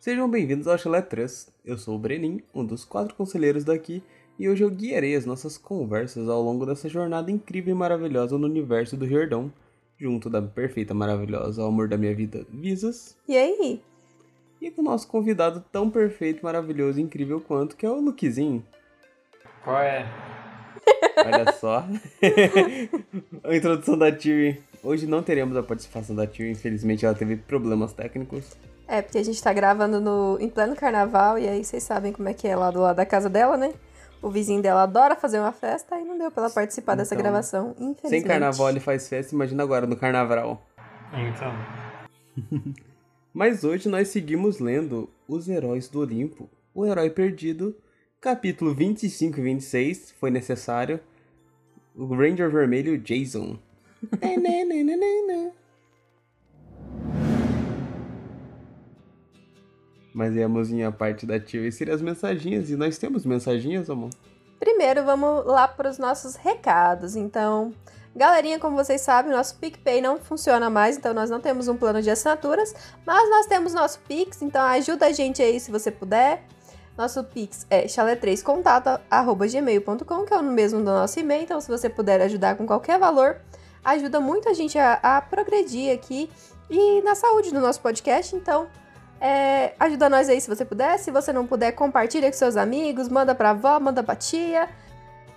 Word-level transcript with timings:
Sejam 0.00 0.30
bem-vindos 0.30 0.66
ao 0.66 0.78
Chalé 0.78 1.02
3. 1.02 1.52
Eu 1.62 1.76
sou 1.76 1.94
o 1.94 1.98
Brenin, 1.98 2.40
um 2.54 2.64
dos 2.64 2.86
quatro 2.86 3.14
conselheiros 3.14 3.64
daqui, 3.64 4.02
e 4.38 4.48
hoje 4.48 4.64
eu 4.64 4.70
guiarei 4.70 5.14
as 5.14 5.26
nossas 5.26 5.58
conversas 5.58 6.26
ao 6.26 6.40
longo 6.40 6.64
dessa 6.64 6.88
jornada 6.88 7.30
incrível 7.30 7.74
e 7.74 7.76
maravilhosa 7.76 8.38
no 8.38 8.46
universo 8.46 8.96
do 8.96 9.04
Riordão, 9.04 9.52
junto 9.98 10.30
da 10.30 10.40
perfeita, 10.40 10.94
maravilhosa, 10.94 11.62
o 11.62 11.66
amor 11.66 11.86
da 11.86 11.98
minha 11.98 12.14
vida, 12.14 12.46
Visas. 12.48 13.14
E 13.28 13.36
aí? 13.36 13.82
E 14.58 14.70
com 14.70 14.80
o 14.80 14.84
nosso 14.84 15.06
convidado 15.06 15.62
tão 15.70 15.90
perfeito, 15.90 16.42
maravilhoso 16.42 16.98
e 16.98 17.02
incrível 17.02 17.38
quanto, 17.38 17.76
que 17.76 17.84
é 17.84 17.90
o 17.90 18.00
Luquizinho. 18.00 18.64
Qual 19.62 19.82
é? 19.82 20.06
Olha 21.26 21.52
só. 21.52 21.84
a 23.44 23.54
introdução 23.54 23.98
da 23.98 24.10
Tiri. 24.10 24.62
Hoje 24.82 25.06
não 25.06 25.22
teremos 25.22 25.58
a 25.58 25.62
participação 25.62 26.16
da 26.16 26.26
Tiri, 26.26 26.50
infelizmente 26.50 27.04
ela 27.04 27.14
teve 27.14 27.36
problemas 27.36 27.92
técnicos. 27.92 28.56
É, 28.90 29.00
porque 29.00 29.18
a 29.18 29.24
gente 29.24 29.40
tá 29.40 29.52
gravando 29.52 30.00
no, 30.00 30.36
em 30.40 30.48
pleno 30.48 30.74
carnaval 30.74 31.38
e 31.38 31.48
aí 31.48 31.64
vocês 31.64 31.80
sabem 31.80 32.12
como 32.12 32.28
é 32.28 32.34
que 32.34 32.48
é 32.48 32.56
lá 32.56 32.72
do 32.72 32.80
lado 32.80 32.96
da 32.96 33.06
casa 33.06 33.30
dela, 33.30 33.56
né? 33.56 33.72
O 34.20 34.28
vizinho 34.28 34.60
dela 34.60 34.82
adora 34.82 35.14
fazer 35.14 35.38
uma 35.38 35.52
festa 35.52 35.96
e 35.96 36.04
não 36.04 36.18
deu 36.18 36.28
pra 36.28 36.42
ela 36.42 36.52
participar 36.52 36.96
dessa 36.96 37.14
Então, 37.14 37.22
gravação, 37.22 37.70
infelizmente. 37.78 38.08
Sem 38.08 38.22
carnaval 38.24 38.68
ele 38.68 38.80
faz 38.80 39.08
festa, 39.08 39.32
imagina 39.32 39.62
agora 39.62 39.86
no 39.86 39.96
carnaval. 39.96 40.66
Então. 41.12 41.52
Mas 43.32 43.62
hoje 43.62 43.88
nós 43.88 44.08
seguimos 44.08 44.58
lendo 44.58 45.08
Os 45.28 45.48
Heróis 45.48 45.88
do 45.88 46.00
Olimpo, 46.00 46.50
O 46.74 46.84
Herói 46.84 47.10
Perdido, 47.10 47.76
capítulo 48.20 48.74
25 48.74 49.38
e 49.38 49.42
26, 49.42 50.14
foi 50.18 50.32
necessário, 50.32 50.98
o 51.94 52.06
Ranger 52.06 52.50
Vermelho 52.50 52.98
Jason. 52.98 53.56
Mas 60.12 60.36
é 60.36 60.42
a 60.42 60.48
mozinha 60.48 60.90
parte 60.90 61.24
da 61.24 61.38
tia 61.38 61.64
e 61.66 61.72
seria 61.72 61.94
as 61.94 62.02
mensaginhas, 62.02 62.68
e 62.70 62.76
nós 62.76 62.98
temos 62.98 63.24
mensaginhas, 63.24 63.88
amor? 63.88 64.10
Primeiro, 64.58 65.04
vamos 65.04 65.46
lá 65.46 65.68
para 65.68 65.88
os 65.88 65.98
nossos 65.98 66.34
recados. 66.36 67.14
Então, 67.16 67.72
galerinha, 68.14 68.58
como 68.58 68.76
vocês 68.76 69.00
sabem, 69.00 69.32
nosso 69.32 69.56
PicPay 69.56 70.02
não 70.02 70.18
funciona 70.18 70.68
mais, 70.68 70.98
então 70.98 71.14
nós 71.14 71.30
não 71.30 71.40
temos 71.40 71.68
um 71.68 71.76
plano 71.76 72.02
de 72.02 72.10
assinaturas, 72.10 72.74
mas 73.06 73.30
nós 73.30 73.46
temos 73.46 73.72
nosso 73.72 74.00
Pix, 74.00 74.42
então 74.42 74.60
ajuda 74.62 75.06
a 75.06 75.12
gente 75.12 75.40
aí 75.42 75.58
se 75.58 75.70
você 75.70 75.90
puder. 75.90 76.44
Nosso 76.98 77.24
Pix 77.24 77.66
é 77.70 77.86
chalé3contato.gmail.com, 77.86 80.24
que 80.24 80.34
é 80.34 80.36
o 80.36 80.42
mesmo 80.42 80.80
do 80.80 80.84
nosso 80.84 81.18
e-mail, 81.18 81.44
então 81.44 81.58
se 81.60 81.68
você 81.68 81.88
puder 81.88 82.20
ajudar 82.20 82.56
com 82.56 82.66
qualquer 82.66 82.98
valor, 82.98 83.40
ajuda 83.82 84.20
muito 84.20 84.46
a 84.48 84.52
gente 84.52 84.78
a, 84.78 84.98
a 85.02 85.22
progredir 85.22 85.94
aqui 85.94 86.28
e 86.68 87.00
na 87.00 87.14
saúde 87.14 87.50
do 87.50 87.60
nosso 87.60 87.80
podcast, 87.80 88.36
então 88.36 88.68
é, 89.20 89.74
ajuda 89.78 90.08
nós 90.08 90.28
aí 90.28 90.40
se 90.40 90.48
você 90.48 90.64
puder. 90.64 90.98
Se 90.98 91.10
você 91.10 91.32
não 91.32 91.46
puder, 91.46 91.72
compartilha 91.72 92.30
com 92.30 92.36
seus 92.36 92.56
amigos, 92.56 93.08
manda 93.08 93.34
pra 93.34 93.50
avó, 93.50 93.78
manda 93.78 94.02
pra 94.02 94.16
tia. 94.16 94.68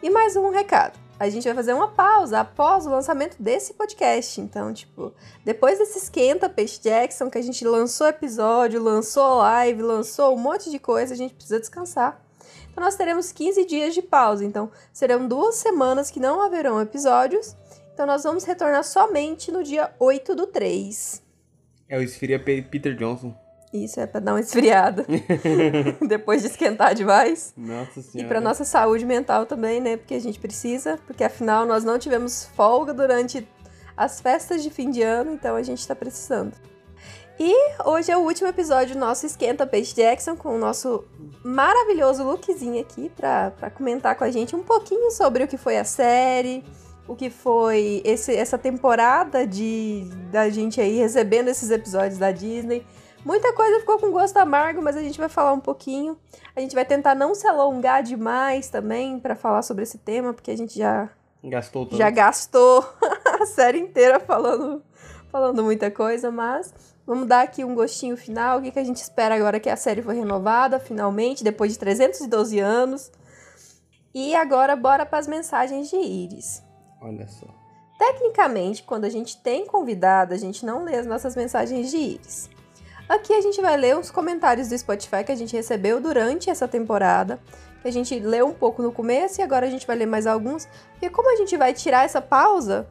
E 0.01 0.09
mais 0.09 0.35
um 0.35 0.49
recado. 0.49 0.99
A 1.19 1.29
gente 1.29 1.45
vai 1.45 1.53
fazer 1.53 1.73
uma 1.73 1.89
pausa 1.89 2.39
após 2.39 2.85
o 2.85 2.89
lançamento 2.89 3.41
desse 3.41 3.73
podcast. 3.73 4.41
Então, 4.41 4.73
tipo, 4.73 5.13
depois 5.45 5.77
desse 5.79 5.99
esquenta 5.99 6.49
Peixe 6.49 6.81
Jackson, 6.81 7.29
que 7.29 7.37
a 7.37 7.41
gente 7.41 7.63
lançou 7.65 8.07
episódio, 8.07 8.81
lançou 8.81 9.35
live, 9.37 9.81
lançou 9.81 10.33
um 10.35 10.39
monte 10.39 10.69
de 10.71 10.79
coisa, 10.79 11.13
a 11.13 11.17
gente 11.17 11.33
precisa 11.35 11.59
descansar. 11.59 12.19
Então, 12.71 12.83
nós 12.83 12.95
teremos 12.95 13.31
15 13.31 13.63
dias 13.65 13.93
de 13.93 14.01
pausa. 14.01 14.43
Então, 14.43 14.71
serão 14.91 15.27
duas 15.27 15.55
semanas 15.55 16.09
que 16.09 16.19
não 16.19 16.41
haverão 16.41 16.81
episódios. 16.81 17.55
Então, 17.93 18.07
nós 18.07 18.23
vamos 18.23 18.43
retornar 18.43 18.83
somente 18.83 19.51
no 19.51 19.63
dia 19.63 19.93
8 19.99 20.33
do 20.35 20.47
3. 20.47 21.21
É 21.87 21.97
o 21.97 22.01
Esfiria 22.01 22.39
Pe- 22.43 22.63
Peter 22.63 22.95
Johnson. 22.95 23.33
Isso 23.73 23.99
é 23.99 24.05
pra 24.05 24.19
dar 24.19 24.33
uma 24.33 24.39
esfriada. 24.39 25.03
Depois 26.07 26.41
de 26.43 26.47
esquentar 26.49 26.93
demais. 26.93 27.53
Nossa 27.57 27.99
E 27.99 28.03
senhora. 28.03 28.29
pra 28.29 28.39
nossa 28.41 28.63
saúde 28.63 29.03
mental 29.05 29.45
também, 29.47 29.81
né? 29.81 29.97
Porque 29.97 30.13
a 30.13 30.21
gente 30.21 30.39
precisa, 30.39 30.99
porque 31.07 31.23
afinal 31.23 31.65
nós 31.65 31.83
não 31.83 31.97
tivemos 31.97 32.45
folga 32.55 32.93
durante 32.93 33.47
as 33.97 34.21
festas 34.21 34.61
de 34.61 34.69
fim 34.69 34.91
de 34.91 35.01
ano, 35.01 35.33
então 35.33 35.55
a 35.55 35.63
gente 35.63 35.87
tá 35.87 35.95
precisando. 35.95 36.53
E 37.39 37.51
hoje 37.83 38.11
é 38.11 38.17
o 38.17 38.21
último 38.21 38.47
episódio 38.47 38.93
do 38.93 38.99
nosso 38.99 39.25
Esquenta 39.25 39.65
Peixe 39.65 39.95
Jackson 39.95 40.35
com 40.35 40.55
o 40.55 40.57
nosso 40.59 41.03
maravilhoso 41.43 42.23
lookzinho 42.23 42.79
aqui 42.79 43.09
pra 43.09 43.51
comentar 43.73 44.15
com 44.15 44.23
a 44.23 44.29
gente 44.29 44.55
um 44.55 44.61
pouquinho 44.61 45.09
sobre 45.09 45.43
o 45.43 45.47
que 45.47 45.57
foi 45.57 45.77
a 45.79 45.83
série, 45.83 46.63
o 47.07 47.15
que 47.15 47.31
foi 47.31 48.03
esse, 48.05 48.35
essa 48.35 48.57
temporada 48.57 49.47
de 49.47 50.07
da 50.31 50.47
gente 50.49 50.79
aí 50.79 50.95
recebendo 50.95 51.47
esses 51.47 51.71
episódios 51.71 52.19
da 52.19 52.31
Disney. 52.31 52.85
Muita 53.25 53.53
coisa 53.53 53.79
ficou 53.79 53.97
com 53.99 54.11
gosto 54.11 54.35
amargo, 54.37 54.81
mas 54.81 54.97
a 54.97 55.01
gente 55.01 55.17
vai 55.17 55.29
falar 55.29 55.53
um 55.53 55.59
pouquinho. 55.59 56.17
A 56.55 56.59
gente 56.59 56.75
vai 56.75 56.83
tentar 56.83 57.15
não 57.15 57.33
se 57.33 57.47
alongar 57.47 58.03
demais 58.03 58.69
também 58.69 59.19
pra 59.19 59.35
falar 59.35 59.61
sobre 59.61 59.83
esse 59.83 59.97
tema, 59.97 60.33
porque 60.33 60.51
a 60.51 60.57
gente 60.57 60.77
já, 60.77 61.09
Gastou 61.43 61.85
tanto. 61.85 61.97
já 61.97 62.09
gastou 62.09 62.85
a 63.41 63.45
série 63.45 63.79
inteira 63.79 64.19
falando, 64.19 64.83
falando 65.31 65.63
muita 65.63 65.89
coisa, 65.89 66.29
mas 66.29 66.73
vamos 67.07 67.27
dar 67.27 67.43
aqui 67.43 67.63
um 67.63 67.73
gostinho 67.73 68.17
final. 68.17 68.59
O 68.59 68.61
que, 68.61 68.71
que 68.71 68.79
a 68.79 68.83
gente 68.83 68.97
espera 68.97 69.35
agora 69.35 69.59
que 69.59 69.69
a 69.69 69.77
série 69.77 70.01
foi 70.01 70.15
renovada, 70.15 70.77
finalmente, 70.79 71.43
depois 71.45 71.71
de 71.71 71.79
312 71.79 72.59
anos. 72.59 73.09
E 74.13 74.35
agora, 74.35 74.75
bora 74.75 75.05
para 75.05 75.19
as 75.19 75.27
mensagens 75.27 75.89
de 75.89 75.95
Iris. 75.95 76.61
Olha 77.01 77.27
só. 77.27 77.47
Tecnicamente, 77.97 78.83
quando 78.83 79.05
a 79.05 79.09
gente 79.09 79.37
tem 79.41 79.65
convidado, 79.65 80.33
a 80.33 80.37
gente 80.37 80.65
não 80.65 80.83
lê 80.83 80.95
as 80.97 81.05
nossas 81.07 81.35
mensagens 81.35 81.89
de 81.89 81.97
íris. 81.97 82.49
Aqui 83.13 83.31
a 83.31 83.41
gente 83.41 83.61
vai 83.61 83.77
ler 83.77 83.95
os 83.95 84.09
comentários 84.09 84.69
do 84.69 84.75
Spotify 84.75 85.23
que 85.23 85.31
a 85.31 85.35
gente 85.35 85.55
recebeu 85.55 86.01
durante 86.01 86.49
essa 86.49 86.67
temporada. 86.67 87.39
A 87.85 87.91
gente 87.91 88.17
leu 88.17 88.47
um 88.47 88.55
pouco 88.55 88.81
no 88.81 88.91
começo 88.91 89.39
e 89.39 89.43
agora 89.43 89.67
a 89.67 89.69
gente 89.69 89.85
vai 89.85 89.95
ler 89.95 90.07
mais 90.07 90.25
alguns. 90.25 90.67
Porque 90.93 91.11
como 91.11 91.31
a 91.31 91.35
gente 91.35 91.55
vai 91.55 91.75
tirar 91.75 92.05
essa 92.05 92.19
pausa, 92.19 92.87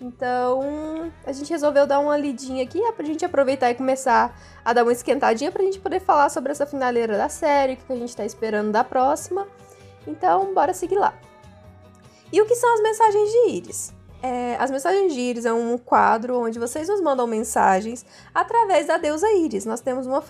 então 0.00 1.10
a 1.26 1.32
gente 1.32 1.50
resolveu 1.50 1.88
dar 1.88 1.98
uma 1.98 2.16
lidinha 2.16 2.62
aqui 2.62 2.80
pra 2.92 3.04
gente 3.04 3.24
aproveitar 3.24 3.68
e 3.68 3.74
começar 3.74 4.40
a 4.64 4.72
dar 4.72 4.84
uma 4.84 4.92
esquentadinha 4.92 5.50
pra 5.50 5.64
gente 5.64 5.80
poder 5.80 5.98
falar 5.98 6.28
sobre 6.28 6.52
essa 6.52 6.64
finaleira 6.64 7.18
da 7.18 7.28
série, 7.28 7.72
o 7.72 7.76
que 7.78 7.92
a 7.92 7.96
gente 7.96 8.14
tá 8.14 8.24
esperando 8.24 8.70
da 8.70 8.84
próxima. 8.84 9.44
Então, 10.06 10.54
bora 10.54 10.72
seguir 10.72 10.98
lá. 10.98 11.14
E 12.32 12.40
o 12.40 12.46
que 12.46 12.54
são 12.54 12.72
as 12.74 12.80
mensagens 12.80 13.28
de 13.28 13.50
íris? 13.50 13.93
É, 14.24 14.56
as 14.58 14.70
mensagens 14.70 15.12
de 15.12 15.20
Íris 15.20 15.44
é 15.44 15.52
um 15.52 15.76
quadro 15.76 16.40
onde 16.40 16.58
vocês 16.58 16.88
nos 16.88 16.98
mandam 16.98 17.26
mensagens 17.26 18.06
através 18.34 18.86
da 18.86 18.96
deusa 18.96 19.30
Íris. 19.30 19.66
Nós 19.66 19.82
temos 19.82 20.06
uma, 20.06 20.24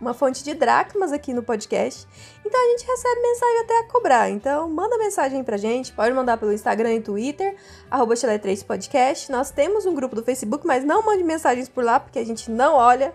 uma 0.00 0.14
fonte 0.14 0.42
de 0.42 0.54
dracmas 0.54 1.12
aqui 1.12 1.34
no 1.34 1.42
podcast, 1.42 2.08
então 2.42 2.58
a 2.58 2.70
gente 2.70 2.86
recebe 2.86 3.20
mensagem 3.20 3.60
até 3.60 3.80
a 3.80 3.88
cobrar. 3.88 4.30
Então 4.30 4.66
manda 4.66 4.96
mensagem 4.96 5.44
pra 5.44 5.58
gente, 5.58 5.92
pode 5.92 6.14
mandar 6.14 6.38
pelo 6.38 6.54
Instagram 6.54 6.94
e 6.94 7.02
Twitter, 7.02 7.54
arroba 7.90 8.14
Chile3 8.14 8.64
Podcast. 8.64 9.30
Nós 9.30 9.50
temos 9.50 9.84
um 9.84 9.94
grupo 9.94 10.16
do 10.16 10.24
Facebook, 10.24 10.66
mas 10.66 10.82
não 10.82 11.04
mande 11.04 11.22
mensagens 11.22 11.68
por 11.68 11.84
lá, 11.84 12.00
porque 12.00 12.18
a 12.18 12.24
gente 12.24 12.50
não 12.50 12.76
olha, 12.76 13.12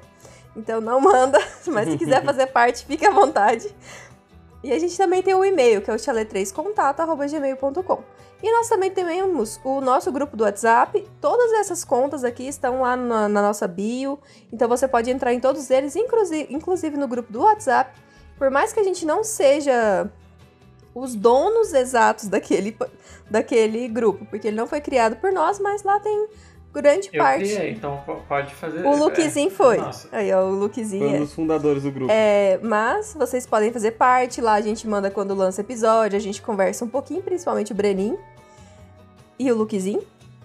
então 0.56 0.80
não 0.80 1.02
manda. 1.02 1.40
Mas 1.66 1.90
se 1.90 1.98
quiser 1.98 2.24
fazer 2.24 2.46
parte, 2.46 2.86
fique 2.86 3.04
à 3.04 3.10
vontade. 3.10 3.76
E 4.64 4.72
a 4.72 4.78
gente 4.78 4.96
também 4.96 5.24
tem 5.24 5.34
o 5.34 5.44
e-mail, 5.44 5.82
que 5.82 5.90
é 5.90 5.94
o 5.94 5.98
chale3contato.gmail.com. 5.98 8.04
E 8.42 8.52
nós 8.52 8.70
também 8.70 8.92
temos 8.92 9.60
o 9.64 9.82
nosso 9.82 10.12
grupo 10.12 10.38
do 10.38 10.44
WhatsApp. 10.44 11.08
Todas 11.20 11.52
essas 11.54 11.84
contas 11.84 12.24
aqui 12.24 12.48
estão 12.48 12.82
lá 12.82 12.96
na, 12.96 13.28
na 13.28 13.42
nossa 13.42 13.68
bio. 13.68 14.20
Então 14.54 14.68
você 14.68 14.88
pode 14.88 15.10
entrar 15.10 15.34
em 15.34 15.40
todos 15.40 15.70
eles, 15.72 15.96
inclusive, 15.96 16.54
inclusive 16.54 16.98
no 16.98 17.08
grupo 17.08 17.32
do 17.34 17.42
WhatsApp. 17.42 18.00
Por 18.38 18.52
mais 18.52 18.72
que 18.72 18.80
a 18.80 18.84
gente 18.84 19.06
não 19.06 19.24
seja 19.24 20.08
os 20.94 21.16
donos 21.16 21.74
exatos 21.74 22.28
daquele, 22.28 22.78
daquele 23.30 23.88
grupo, 23.88 24.26
porque 24.26 24.48
ele 24.50 24.58
não 24.58 24.68
foi 24.68 24.82
criado 24.82 25.16
por 25.16 25.32
nós, 25.32 25.60
mas 25.60 25.82
lá 25.84 26.00
tem 26.00 26.28
grande 26.74 27.10
Eu 27.12 27.24
parte. 27.24 27.40
criei, 27.44 27.72
então 27.72 28.04
po- 28.06 28.22
pode 28.28 28.54
fazer. 28.54 28.86
O 28.86 28.96
lookzinho 28.96 29.48
é, 29.48 29.52
foi. 29.52 29.78
Nossa. 29.78 30.08
Aí, 30.12 30.32
ó, 30.32 30.44
o 30.46 30.50
Foi 30.52 30.60
lookzinho. 30.60 31.08
um 31.08 31.16
é. 31.16 31.20
dos 31.20 31.34
fundadores 31.34 31.82
do 31.84 31.92
grupo. 31.92 32.12
É, 32.12 32.60
mas 32.62 33.16
vocês 33.16 33.48
podem 33.48 33.74
fazer 33.74 33.92
parte 33.92 34.42
lá, 34.42 34.54
a 34.54 34.62
gente 34.62 34.88
manda 34.88 35.10
quando 35.10 35.34
lança 35.34 35.62
episódio, 35.62 36.16
a 36.16 36.22
gente 36.22 36.40
conversa 36.42 36.86
um 36.86 36.88
pouquinho, 36.88 37.24
principalmente 37.24 37.72
o 37.72 37.76
Brenin 37.76 38.16
e 39.38 39.52
o 39.52 39.56
Lukezinho. 39.56 40.04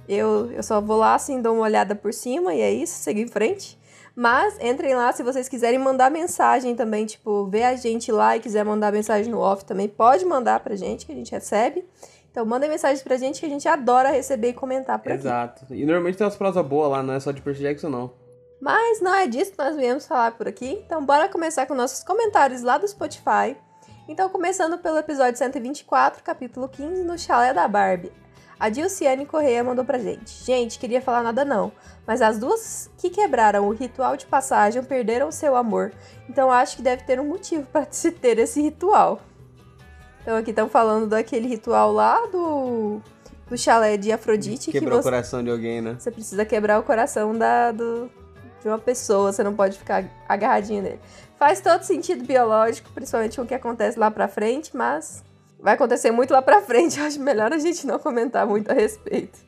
Eu, 0.09 0.51
eu 0.53 0.63
só 0.63 0.81
vou 0.81 0.97
lá 0.97 1.15
assim, 1.15 1.41
dou 1.41 1.55
uma 1.55 1.63
olhada 1.63 1.95
por 1.95 2.13
cima 2.13 2.55
e 2.55 2.61
é 2.61 2.73
isso, 2.73 2.95
seguir 2.95 3.23
em 3.23 3.29
frente. 3.29 3.79
Mas 4.15 4.59
entrem 4.61 4.95
lá 4.95 5.13
se 5.13 5.23
vocês 5.23 5.49
quiserem 5.49 5.79
mandar 5.79 6.11
mensagem 6.11 6.75
também, 6.75 7.07
tipo, 7.07 7.47
ver 7.47 7.63
a 7.63 7.77
gente 7.77 8.13
lá 8.13 8.37
e 8.37 8.41
quiser 8.41 8.65
mandar 8.65 8.93
mensagem 8.93 9.31
no 9.31 9.39
off 9.39 9.65
também, 9.65 9.89
pode 9.89 10.25
mandar 10.25 10.61
pra 10.61 10.77
gente 10.77 11.07
que 11.07 11.13
a 11.13 11.15
gente 11.15 11.33
recebe. 11.33 11.85
Então 12.31 12.45
mandem 12.45 12.69
mensagens 12.69 13.03
pra 13.03 13.17
gente 13.17 13.41
que 13.41 13.47
a 13.47 13.49
gente 13.49 13.69
adora 13.69 14.11
receber 14.11 14.49
e 14.49 14.53
comentar 14.53 14.99
por 14.99 15.13
aqui. 15.13 15.21
Exato. 15.21 15.67
E 15.71 15.85
normalmente 15.85 16.19
tem 16.19 16.27
umas 16.27 16.37
prosas 16.37 16.65
boas 16.65 16.91
lá, 16.91 17.03
não 17.03 17.15
é 17.15 17.21
só 17.21 17.31
de 17.31 17.41
Percy 17.41 17.63
Jackson, 17.63 17.89
não. 17.89 18.13
Mas 18.61 19.01
não 19.01 19.15
é 19.15 19.27
disso 19.27 19.53
que 19.53 19.59
nós 19.59 19.75
viemos 19.77 20.07
falar 20.07 20.33
por 20.33 20.47
aqui. 20.47 20.81
Então, 20.87 21.05
bora 21.05 21.29
começar 21.29 21.67
com 21.67 21.75
nossos 21.75 22.05
comentários 22.05 22.63
lá 22.63 22.79
do 22.79 22.87
Spotify. 22.87 23.57
Então, 24.09 24.29
começando 24.29 24.79
pelo 24.79 24.99
episódio 24.99 25.37
124, 25.37 26.23
capítulo 26.23 26.69
15, 26.69 27.03
no 27.03 27.19
Chalé 27.19 27.53
da 27.53 27.67
Barbie. 27.67 28.13
A 28.63 28.69
Dilciane 28.69 29.27
Correia 29.27 29.65
mandou 29.65 29.85
pra 29.85 29.99
gente. 29.99 30.45
Gente, 30.45 30.79
queria 30.79 31.03
falar 31.03 31.21
nada 31.21 31.45
não, 31.45 31.73
mas 32.07 32.23
as 32.23 32.39
duas 32.39 32.89
que 32.97 33.11
quebraram 33.11 33.67
o 33.67 33.73
ritual 33.73 34.17
de 34.17 34.25
passagem 34.25 34.81
perderam 34.85 35.33
seu 35.33 35.57
amor. 35.57 35.91
Então 36.29 36.49
acho 36.49 36.77
que 36.77 36.83
deve 36.83 37.03
ter 37.03 37.19
um 37.19 37.27
motivo 37.27 37.67
para 37.67 37.89
se 37.91 38.13
ter 38.13 38.39
esse 38.39 38.63
ritual. 38.63 39.21
Então 40.21 40.37
aqui 40.37 40.51
estão 40.51 40.69
falando 40.69 41.09
daquele 41.09 41.49
ritual 41.49 41.91
lá 41.91 42.25
do, 42.27 43.01
do 43.49 43.59
chalé 43.59 43.97
de 43.97 44.13
Afrodite. 44.13 44.71
Quebrar 44.71 44.93
que 44.93 45.01
o 45.01 45.03
coração 45.03 45.43
de 45.43 45.51
alguém, 45.51 45.81
né? 45.81 45.97
Você 45.99 46.13
precisa 46.13 46.45
quebrar 46.45 46.79
o 46.79 46.85
coração 46.85 47.37
da, 47.37 47.73
do, 47.73 48.09
de 48.61 48.69
uma 48.69 48.79
pessoa, 48.79 49.33
você 49.33 49.43
não 49.43 49.57
pode 49.57 49.77
ficar 49.77 50.05
agarradinho 50.29 50.85
nele. 50.85 51.01
Faz 51.37 51.61
todo 51.61 51.83
sentido 51.83 52.25
biológico, 52.25 52.91
principalmente 52.95 53.35
com 53.35 53.43
o 53.43 53.47
que 53.47 53.55
acontece 53.55 53.99
lá 53.99 54.09
pra 54.09 54.29
frente, 54.29 54.77
mas 54.77 55.25
vai 55.63 55.75
acontecer 55.75 56.11
muito 56.11 56.33
lá 56.33 56.43
pra 56.43 56.61
frente. 56.61 56.99
Eu 57.01 57.07
acho 57.07 57.21
melhor 57.21 57.53
a 57.53 57.59
gente 57.59 57.87
não 57.87 57.99
comentar 57.99 58.47
muito 58.47 58.71
a 58.71 58.75
respeito. 58.75 59.39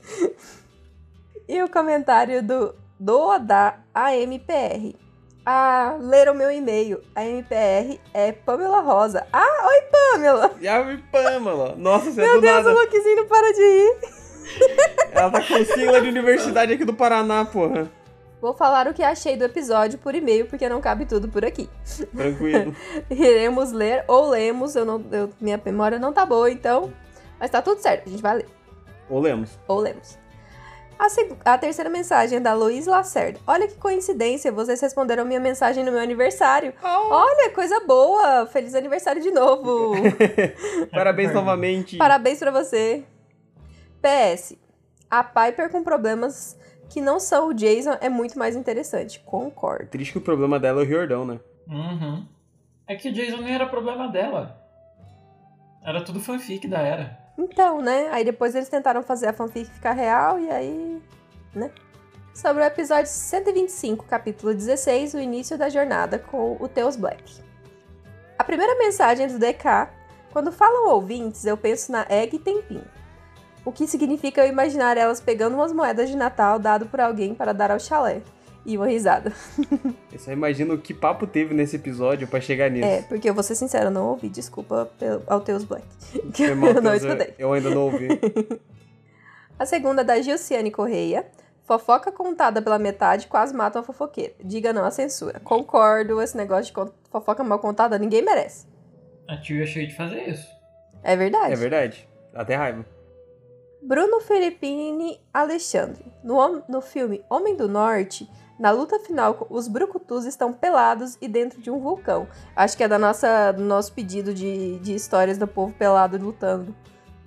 e 1.49 1.63
o 1.63 1.69
comentário 1.69 2.43
do 2.43 2.75
do 2.99 3.39
da 3.39 3.81
AMPR. 3.93 4.97
Ah, 5.45 5.97
leram 6.01 6.33
meu 6.33 6.51
e-mail. 6.51 7.03
A 7.15 7.23
MPR 7.23 8.01
é 8.15 8.33
Pamela 8.33 8.81
Rosa. 8.81 9.27
Ah, 9.31 9.67
oi 9.67 9.83
Pamela! 9.93 10.51
Oi 10.87 11.05
Pamela! 11.13 11.75
Nossa, 11.77 12.11
você 12.11 12.23
é 12.23 12.25
Meu 12.25 12.37
do 12.37 12.41
Deus, 12.41 12.65
nada. 12.65 12.71
o 12.71 12.81
Luquizinho 12.81 13.17
não 13.17 13.27
para 13.27 13.53
de 13.53 13.61
ir. 13.61 13.99
Ela 15.13 15.31
tá 15.31 15.43
com 15.43 15.65
sigla 15.67 16.01
de 16.01 16.09
universidade 16.09 16.73
aqui 16.73 16.85
do 16.85 16.95
Paraná, 16.95 17.45
porra. 17.45 17.91
Vou 18.45 18.53
falar 18.53 18.87
o 18.87 18.93
que 18.93 19.03
achei 19.03 19.39
do 19.39 19.45
episódio 19.45 19.99
por 19.99 20.15
e-mail, 20.15 20.45
porque 20.45 20.69
não 20.69 20.79
cabe 20.79 21.07
tudo 21.07 21.31
por 21.31 21.47
aqui. 21.47 21.67
Tranquilo. 22.15 22.77
Iremos 23.09 23.73
ler 23.73 24.05
ou 24.07 24.29
lemos, 24.29 24.77
eu 24.77 24.85
não, 24.85 25.03
eu- 25.11 25.31
minha 25.41 25.59
memória 25.65 25.99
não 25.99 26.13
tá 26.13 26.27
boa, 26.27 26.51
então. 26.51 26.93
Mas 27.41 27.49
tá 27.49 27.63
tudo 27.63 27.81
certo, 27.81 28.07
a 28.07 28.11
gente 28.11 28.21
vai 28.23 28.37
ler. 28.37 28.49
Ou 29.09 29.19
lemos. 29.19 29.59
Ou 29.67 29.81
lemos. 29.81 30.19
A, 30.99 31.09
seg- 31.09 31.39
a 31.43 31.57
terceira 31.57 31.89
mensagem 31.89 32.37
é 32.37 32.41
da 32.41 32.53
Luiz 32.53 32.85
Lacerda. 32.87 33.41
Olha 33.47 33.67
que 33.67 33.77
coincidência, 33.79 34.53
vocês 34.53 34.79
responderam 34.79 35.25
minha 35.25 35.41
mensagem 35.41 35.83
no 35.83 35.91
meu 35.91 36.01
aniversário. 36.03 36.75
Olha, 36.83 37.49
coisa 37.51 37.81
boa! 37.81 38.45
Feliz 38.45 38.75
aniversário 38.75 39.23
de 39.23 39.31
novo! 39.31 39.95
Parabéns 40.93 41.33
novamente. 41.33 41.97
Parabéns 41.97 42.39
pra 42.41 42.51
você. 42.51 43.05
PS. 44.03 44.55
A 45.11 45.25
Piper 45.25 45.71
com 45.71 45.83
problemas 45.83 46.59
que 46.95 47.01
não 47.01 47.19
são 47.19 47.49
o 47.49 47.53
Jason 47.53 47.97
é 48.01 48.09
muito 48.09 48.39
mais 48.39 48.55
interessante. 48.55 49.19
Concordo. 49.27 49.89
Triste 49.89 50.13
que 50.13 50.19
o 50.19 50.21
problema 50.21 50.61
dela 50.61 50.81
é 50.81 50.85
o 50.85 50.87
Riordão, 50.87 51.25
né? 51.27 51.41
Uhum. 51.69 52.25
É 52.87 52.95
que 52.95 53.09
o 53.09 53.13
Jason 53.13 53.39
nem 53.39 53.53
era 53.53 53.67
problema 53.67 54.07
dela. 54.07 54.65
Era 55.85 56.05
tudo 56.05 56.21
fanfic 56.21 56.69
da 56.69 56.79
era. 56.79 57.19
Então, 57.37 57.81
né? 57.81 58.11
Aí 58.13 58.25
depois 58.25 58.55
eles 58.55 58.69
tentaram 58.69 59.03
fazer 59.03 59.27
a 59.27 59.33
fanfic 59.33 59.69
ficar 59.69 59.91
real 59.91 60.39
e 60.39 60.49
aí. 60.49 61.03
né? 61.53 61.69
Sobre 62.33 62.63
o 62.63 62.67
episódio 62.67 63.11
125, 63.11 64.07
capítulo 64.07 64.55
16, 64.55 65.15
o 65.15 65.19
início 65.19 65.59
da 65.59 65.69
jornada 65.69 66.17
com 66.17 66.57
o 66.61 66.69
Teus 66.69 66.95
Black. 66.95 67.43
A 68.39 68.45
primeira 68.45 68.79
mensagem 68.79 69.27
do 69.27 69.37
DK. 69.37 69.89
Quando 70.33 70.53
falam 70.53 70.91
ouvintes, 70.91 71.45
eu 71.45 71.57
penso 71.57 71.91
na 71.91 72.07
Egg 72.09 72.39
Tempinho. 72.39 72.85
O 73.65 73.73
que 73.73 73.87
significa 73.87 74.43
eu 74.45 74.49
imaginar 74.49 74.97
elas 74.97 75.21
pegando 75.21 75.55
umas 75.55 75.73
moedas 75.73 76.09
de 76.09 76.17
Natal 76.17 76.59
dado 76.59 76.87
por 76.87 77.01
alguém 77.01 77.35
para 77.35 77.53
dar 77.53 77.71
ao 77.71 77.81
chalé. 77.81 78.21
E 78.67 78.79
uma 78.79 78.87
risada. 78.87 79.31
Eu 80.11 80.19
só 80.19 80.33
imagino 80.33 80.79
que 80.79 80.95
papo 80.95 81.27
teve 81.27 81.53
nesse 81.53 81.77
episódio 81.77 82.27
pra 82.27 82.41
chegar 82.41 82.71
nisso. 82.71 82.87
É, 82.89 83.03
porque 83.03 83.29
eu 83.29 83.35
vou 83.35 83.43
ser 83.43 83.55
sincera, 83.57 83.87
eu 83.87 83.91
não 83.91 84.07
ouvi. 84.07 84.29
Desculpa 84.31 84.89
pelo- 84.99 85.23
ao 85.27 85.41
Teus 85.43 85.65
Black. 85.65 85.85
Que 86.33 86.45
eu 86.49 86.57
não 86.57 86.73
Teus, 86.93 87.03
escutei. 87.03 87.35
Eu 87.39 87.53
ainda 87.53 87.69
não 87.69 87.83
ouvi. 87.83 88.09
A 89.59 89.67
segunda 89.67 90.01
é 90.01 90.05
da 90.05 90.19
Gilciane 90.23 90.71
Correia. 90.71 91.27
Fofoca 91.65 92.11
contada 92.11 92.63
pela 92.63 92.79
metade 92.79 93.27
quase 93.27 93.55
mata 93.55 93.79
uma 93.81 93.85
fofoqueira. 93.85 94.33
Diga 94.43 94.73
não 94.73 94.85
à 94.85 94.91
censura. 94.91 95.41
Concordo, 95.41 96.23
esse 96.23 96.37
negócio 96.37 96.73
de 96.75 96.93
fofoca 97.11 97.45
mal 97.45 97.59
contada 97.59 97.99
ninguém 97.99 98.23
merece. 98.23 98.67
A 99.29 99.37
tio 99.37 99.63
é 99.63 99.67
cheio 99.67 99.89
de 99.89 99.95
fazer 99.95 100.23
isso. 100.29 100.47
É 101.03 101.15
verdade. 101.17 101.53
É 101.53 101.57
verdade. 101.57 102.09
Até 102.35 102.55
raiva. 102.55 102.87
Bruno 103.87 104.19
Felippini 104.21 105.21
Alexandre. 105.33 106.05
No, 106.23 106.63
no 106.69 106.81
filme 106.81 107.23
Homem 107.29 107.55
do 107.55 107.69
Norte, 107.69 108.27
na 108.59 108.71
luta 108.71 108.99
final, 109.01 109.47
os 109.51 109.69
brucutus 109.69 110.25
estão 110.25 110.53
pelados 110.55 111.19
e 111.21 111.29
dentro 111.29 111.61
de 111.61 111.71
um 111.71 111.79
vulcão. 111.79 112.27
Acho 112.57 112.77
que 112.79 112.85
é 112.85 112.89
da 112.89 112.99
nossa, 112.99 113.53
do 113.53 113.63
nosso 113.63 113.93
pedido 113.93 114.33
de, 114.33 114.79
de 114.79 114.95
histórias 114.95 115.37
do 115.37 115.47
povo 115.47 115.75
pelado 115.75 116.17
lutando. 116.17 116.75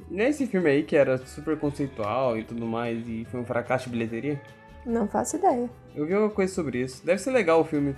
Nesse 0.09 0.48
filme 0.48 0.69
aí, 0.69 0.83
que 0.83 0.95
era 0.95 1.18
super 1.27 1.59
conceitual 1.59 2.38
e 2.38 2.44
tudo 2.44 2.65
mais, 2.65 3.07
e 3.07 3.25
foi 3.30 3.39
um 3.42 3.45
fracasso 3.45 3.86
de 3.86 3.92
bilheteria, 3.92 4.42
Não 4.86 5.07
faço 5.07 5.36
ideia. 5.36 5.69
eu 5.94 6.06
vi 6.07 6.15
uma 6.15 6.30
coisa 6.30 6.51
sobre 6.53 6.81
isso. 6.81 7.06
Deve 7.06 7.21
ser 7.21 7.31
legal 7.31 7.62
o 7.62 7.65
filme. 7.65 7.95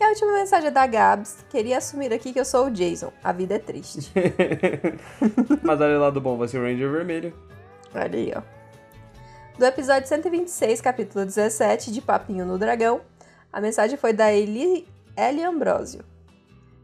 E 0.00 0.04
a 0.04 0.08
última 0.08 0.32
mensagem 0.32 0.68
é 0.68 0.70
da 0.70 0.86
Gabs. 0.86 1.44
Queria 1.50 1.78
assumir 1.78 2.12
aqui 2.12 2.32
que 2.32 2.38
eu 2.40 2.44
sou 2.44 2.66
o 2.66 2.70
Jason. 2.70 3.12
A 3.24 3.32
vida 3.32 3.56
é 3.56 3.58
triste. 3.58 4.12
Mas 5.62 5.80
olha 5.80 5.98
lá 5.98 6.10
do 6.10 6.20
bom, 6.20 6.36
vai 6.38 6.46
ser 6.48 6.58
o 6.58 6.62
Ranger 6.62 6.90
Vermelho. 6.90 7.34
Olha 7.96 8.18
aí, 8.18 8.32
ó. 8.36 8.42
Do 9.58 9.64
episódio 9.64 10.06
126, 10.06 10.82
capítulo 10.82 11.24
17, 11.24 11.90
de 11.90 12.02
Papinho 12.02 12.44
no 12.44 12.58
Dragão, 12.58 13.00
a 13.50 13.58
mensagem 13.58 13.96
foi 13.96 14.12
da 14.12 14.30
Eli, 14.30 14.86
Ellie 15.16 15.42
Ambrosio. 15.42 16.04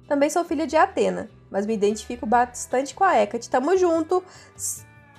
Também 0.08 0.30
sou 0.30 0.42
filha 0.42 0.66
de 0.66 0.74
Atena, 0.74 1.28
mas 1.50 1.66
me 1.66 1.74
identifico 1.74 2.24
bastante 2.24 2.94
com 2.94 3.04
a 3.04 3.14
Hecate. 3.14 3.50
Tamo 3.50 3.76
junto. 3.76 4.24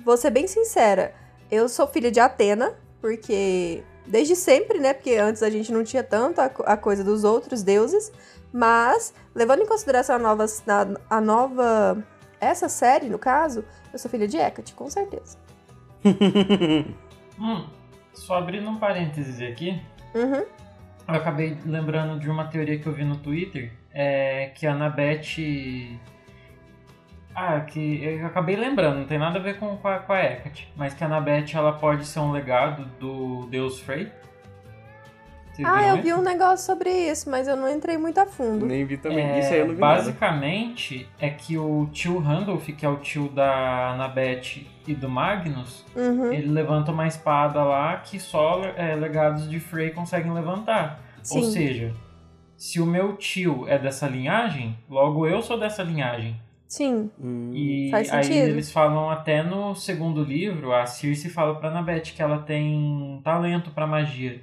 Vou 0.03 0.17
ser 0.17 0.31
bem 0.31 0.47
sincera, 0.47 1.13
eu 1.51 1.69
sou 1.69 1.87
filha 1.87 2.09
de 2.09 2.19
Atena, 2.19 2.73
porque 2.99 3.83
desde 4.07 4.35
sempre, 4.35 4.79
né? 4.79 4.93
Porque 4.93 5.15
antes 5.15 5.43
a 5.43 5.49
gente 5.49 5.71
não 5.71 5.83
tinha 5.83 6.03
tanto 6.03 6.41
a, 6.41 6.45
a 6.65 6.75
coisa 6.75 7.03
dos 7.03 7.23
outros 7.23 7.61
deuses, 7.61 8.11
mas 8.51 9.13
levando 9.35 9.61
em 9.61 9.67
consideração 9.67 10.15
a 10.15 10.19
nova, 10.19 10.45
a, 10.45 11.17
a 11.17 11.21
nova 11.21 12.03
essa 12.41 12.67
série, 12.67 13.07
no 13.07 13.19
caso, 13.19 13.63
eu 13.93 13.99
sou 13.99 14.09
filha 14.11 14.27
de 14.27 14.37
Hecate, 14.37 14.73
com 14.73 14.89
certeza. 14.89 15.37
Hum, 17.39 17.65
só 18.13 18.35
abrindo 18.37 18.69
um 18.69 18.77
parênteses 18.77 19.41
aqui, 19.41 19.81
Uhum. 20.13 20.43
eu 21.07 21.15
acabei 21.15 21.57
lembrando 21.65 22.19
de 22.19 22.29
uma 22.29 22.45
teoria 22.45 22.77
que 22.77 22.85
eu 22.85 22.93
vi 22.93 23.03
no 23.03 23.17
Twitter, 23.17 23.71
é 23.91 24.51
que 24.53 24.67
a 24.67 24.73
Anabeth... 24.73 25.97
Ah, 27.35 27.59
que 27.61 28.03
eu 28.03 28.27
acabei 28.27 28.55
lembrando, 28.55 28.99
não 28.99 29.05
tem 29.07 29.17
nada 29.17 29.39
a 29.39 29.41
ver 29.41 29.57
com, 29.57 29.75
com 29.77 29.87
a, 29.87 29.97
com 29.97 30.13
a 30.13 30.23
Hecate, 30.23 30.71
mas 30.75 30.93
que 30.93 31.03
a 31.03 31.07
Anabeth 31.07 31.47
ela 31.55 31.73
pode 31.73 32.05
ser 32.05 32.19
um 32.19 32.31
legado 32.31 32.85
do 32.99 33.47
deus 33.47 33.79
Frey. 33.79 34.11
Vocês 35.51 35.67
Ah, 35.67 35.81
eu 35.87 35.95
isso? 35.95 36.03
vi 36.03 36.13
um 36.13 36.21
negócio 36.21 36.63
sobre 36.63 36.89
isso, 36.91 37.27
mas 37.31 37.47
eu 37.47 37.55
não 37.55 37.67
entrei 37.67 37.97
muito 37.97 38.19
a 38.19 38.27
fundo. 38.27 38.67
Nem 38.67 38.85
vi 38.85 38.97
também. 38.97 39.25
É, 39.25 39.39
Isso 39.39 39.51
aí 39.53 39.59
eu 39.61 39.67
não 39.67 39.73
vi 39.73 39.81
nada. 39.81 39.95
basicamente 39.95 41.09
é 41.19 41.29
que 41.31 41.57
o 41.57 41.87
tio 41.91 42.19
Randolph, 42.19 42.67
que 42.67 42.85
é 42.85 42.89
o 42.89 42.97
tio 42.97 43.27
da 43.29 43.89
Anabeth 43.93 44.67
e 44.87 44.93
do 44.95 45.07
Magnus, 45.09 45.85
Uhum. 45.95 46.31
ele 46.33 46.47
levanta 46.49 46.91
uma 46.91 47.07
espada 47.07 47.63
lá 47.63 47.97
que 47.97 48.19
só 48.19 48.61
é, 48.75 48.95
legados 48.95 49.49
de 49.49 49.59
Frey 49.59 49.91
conseguem 49.91 50.33
levantar. 50.33 50.99
Ou 51.31 51.43
Sim. 51.43 51.51
seja, 51.51 51.93
se 52.57 52.79
o 52.81 52.85
meu 52.85 53.15
tio 53.15 53.67
é 53.67 53.77
dessa 53.79 54.07
linhagem, 54.07 54.77
logo 54.89 55.25
eu 55.27 55.41
sou 55.41 55.57
dessa 55.59 55.83
linhagem. 55.83 56.39
Sim. 56.67 57.11
Hum, 57.21 57.51
E 57.53 57.89
Faz 57.91 58.11
aí 58.11 58.23
sentido. 58.23 58.47
eles 58.47 58.71
falam 58.71 59.09
até 59.09 59.43
no 59.43 59.75
segundo 59.75 60.23
livro, 60.23 60.73
a 60.73 60.85
Circe 60.87 61.29
fala 61.29 61.55
pra 61.55 61.69
Anabeth 61.69 62.01
que 62.15 62.21
ela 62.21 62.39
tem 62.39 63.21
talento 63.23 63.69
pra 63.71 63.85
magia. 63.85 64.41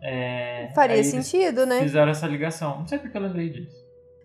É, 0.00 0.70
Faria 0.74 1.02
sentido, 1.02 1.66
né? 1.66 1.80
Fizeram 1.80 2.10
essa 2.10 2.26
ligação. 2.26 2.78
Não 2.78 2.86
sei 2.86 2.98
porque 2.98 3.16
eu 3.16 3.22
lembrei 3.22 3.50
disso. 3.50 3.76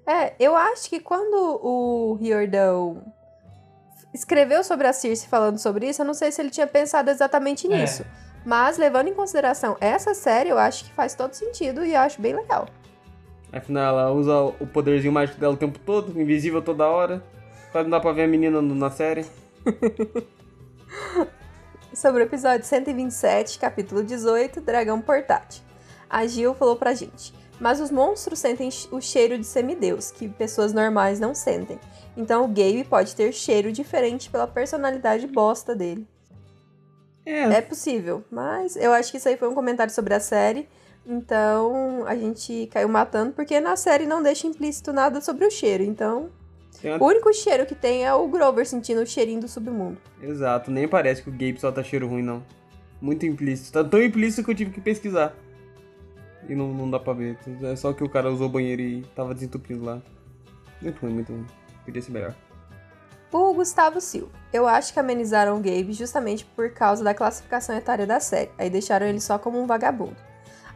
É, 0.06 0.34
eu 0.40 0.56
acho 0.56 0.90
que 0.90 1.00
quando 1.00 1.60
o 1.64 2.14
Riordão 2.22 3.02
escreveu 4.14 4.64
sobre 4.64 4.88
a 4.88 4.94
Circe 4.94 5.28
falando 5.28 5.58
sobre 5.58 5.88
isso, 5.90 6.02
eu 6.02 6.06
não 6.06 6.14
sei 6.14 6.32
se 6.32 6.42
ele 6.42 6.50
tinha 6.50 6.68
pensado 6.68 7.10
exatamente 7.10 7.66
É. 7.72 7.78
nisso. 7.78 8.06
Mas 8.46 8.78
levando 8.78 9.08
em 9.08 9.14
consideração 9.14 9.78
essa 9.80 10.14
série, 10.14 10.50
eu 10.50 10.58
acho 10.58 10.84
que 10.86 10.92
faz 10.92 11.16
todo 11.16 11.34
sentido 11.34 11.86
e 11.86 11.94
eu 11.94 12.00
acho 12.02 12.22
bem 12.22 12.36
legal. 12.36 12.68
Afinal, 13.52 13.98
ela 13.98 14.12
usa 14.12 14.36
o 14.60 14.68
poderzinho 14.68 15.14
mágico 15.14 15.40
dela 15.40 15.54
o 15.54 15.58
tempo 15.58 15.80
todo, 15.80 16.20
invisível 16.20 16.62
toda 16.62 16.86
hora. 16.88 17.24
Quase 17.72 17.86
não 17.88 17.92
dá 17.98 18.00
pra 18.02 18.12
ver 18.12 18.24
a 18.24 18.28
menina 18.28 18.62
na 18.62 18.90
série. 18.90 19.26
Sobre 21.94 22.24
o 22.24 22.26
episódio 22.26 22.66
127, 22.66 23.60
capítulo 23.60 24.04
18, 24.04 24.60
Dragão 24.62 25.00
Portátil. 25.00 25.64
A 26.10 26.26
Gil 26.26 26.54
falou 26.56 26.76
pra 26.76 26.94
gente: 26.94 27.34
Mas 27.60 27.80
os 27.80 27.92
monstros 27.92 28.40
sentem 28.40 28.70
o 28.92 29.00
cheiro 29.00 29.38
de 29.38 29.46
semideus, 29.46 30.12
que 30.12 30.28
pessoas 30.28 30.74
normais 30.74 31.20
não 31.20 31.34
sentem. 31.36 31.80
Então 32.18 32.44
o 32.44 32.48
Gabe 32.48 32.84
pode 32.84 33.16
ter 33.16 33.32
cheiro 33.32 33.72
diferente 33.72 34.30
pela 34.30 34.48
personalidade 34.48 35.26
bosta 35.28 35.76
dele. 35.76 36.08
É, 37.26 37.44
É 37.56 37.62
possível, 37.62 38.24
mas 38.30 38.76
eu 38.76 38.92
acho 38.92 39.12
que 39.12 39.18
isso 39.18 39.30
aí 39.30 39.38
foi 39.38 39.48
um 39.48 39.56
comentário 39.56 39.94
sobre 39.94 40.14
a 40.14 40.20
série. 40.20 40.68
Então 41.06 42.04
a 42.06 42.16
gente 42.16 42.68
caiu 42.72 42.90
matando, 42.90 43.34
porque 43.34 43.60
na 43.60 43.76
série 43.76 44.06
não 44.06 44.22
deixa 44.22 44.48
implícito 44.48 44.92
nada 44.92 45.22
sobre 45.22 45.46
o 45.46 45.52
cheiro. 45.52 45.84
Então 45.84 46.30
uma- 46.84 47.02
O 47.02 47.06
único 47.08 47.32
cheiro 47.34 47.66
que 47.66 47.76
tem 47.76 48.06
é 48.06 48.14
o 48.14 48.28
Grover 48.28 48.66
sentindo 48.68 49.02
o 49.02 49.06
cheirinho 49.06 49.40
do 49.40 49.48
submundo. 49.48 49.98
Exato, 50.22 50.70
nem 50.70 50.86
parece 50.88 51.22
que 51.22 51.30
o 51.30 51.32
Gabe 51.32 51.58
solta 51.60 51.82
cheiro 51.84 52.08
ruim, 52.08 52.22
não. 52.24 52.44
Muito 53.02 53.26
implícito. 53.26 53.72
Tá 53.72 53.84
tão 53.90 54.02
implícito 54.02 54.44
que 54.44 54.52
eu 54.52 54.56
tive 54.56 54.72
que 54.72 54.82
pesquisar. 54.82 55.34
E 56.50 56.56
não, 56.56 56.68
não 56.74 56.90
dá 56.90 57.00
pra 57.00 57.14
ver. 57.14 57.38
É 57.64 57.76
só 57.76 57.94
que 57.94 58.04
o 58.04 58.10
cara 58.10 58.30
usou 58.32 58.48
o 58.48 58.52
banheiro 58.52 58.82
e 58.82 59.02
tava 59.16 59.34
desentupindo 59.34 59.84
lá. 59.86 60.02
Muito 60.82 61.00
ruim, 61.02 61.14
muito 61.14 61.32
ruim. 61.32 61.46
Podia 61.86 62.02
ser 62.02 62.12
melhor. 62.12 62.36
O 63.32 63.54
Gustavo 63.54 64.00
Silva. 64.00 64.30
Eu 64.52 64.68
acho 64.68 64.94
que 64.94 65.00
amenizaram 65.00 65.58
o 65.58 65.62
Gabe 65.62 65.92
justamente 65.94 66.46
por 66.46 66.70
causa 66.72 67.04
da 67.04 67.14
classificação 67.14 67.76
etária 67.76 68.06
da 68.06 68.20
série. 68.20 68.52
Aí 68.58 68.70
deixaram 68.70 69.08
ele 69.08 69.20
só 69.20 69.40
como 69.40 69.60
um 69.60 69.66
vagabundo. 69.66 70.16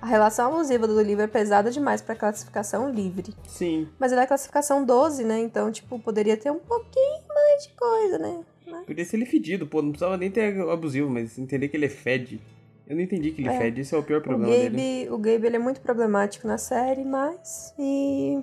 A 0.01 0.05
relação 0.05 0.53
abusiva 0.53 0.88
do 0.88 1.00
livro 1.01 1.24
é 1.24 1.27
pesada 1.27 1.69
demais 1.71 2.01
pra 2.01 2.15
classificação 2.15 2.89
livre. 2.89 3.33
Sim. 3.47 3.88
Mas 4.00 4.12
ele 4.12 4.21
é 4.21 4.25
classificação 4.27 4.83
12, 4.86 5.24
né? 5.24 5.39
Então, 5.39 5.71
tipo, 5.71 6.00
poderia 6.00 6.38
ter 6.38 6.51
um 6.51 6.59
pouquinho 6.59 7.21
mais 7.27 7.63
de 7.63 7.69
coisa, 7.75 8.17
né? 8.19 8.43
Mas- 8.67 8.86
Podia 8.86 9.05
ser 9.05 9.17
ele 9.17 9.25
fedido, 9.25 9.65
pô. 9.67 9.81
Não 9.81 9.89
precisava 9.91 10.17
nem 10.17 10.29
ter 10.31 10.59
abusivo, 10.69 11.09
mas 11.09 11.38
entender 11.38 11.67
que 11.67 11.77
ele 11.77 11.86
é 11.86 11.89
fede. 11.89 12.39
Eu 12.88 12.96
não 12.96 13.03
entendi 13.03 13.32
que 13.32 13.41
ele 13.41 13.50
É. 13.50 13.58
fede. 13.58 13.82
Esse 13.82 13.94
é 13.94 13.98
o 13.98 14.03
pior 14.03 14.20
O 14.20 14.22
problema 14.22 14.51
dele. 14.51 14.70
Gabe, 14.70 15.10
o 15.13 15.17
Gabe 15.17 15.48
ele 15.48 15.56
é 15.58 15.60
muito 15.60 15.82
problemático 15.82 16.48
na 16.48 16.58
série, 16.58 17.03
mas. 17.03 17.74
E. 17.77 18.39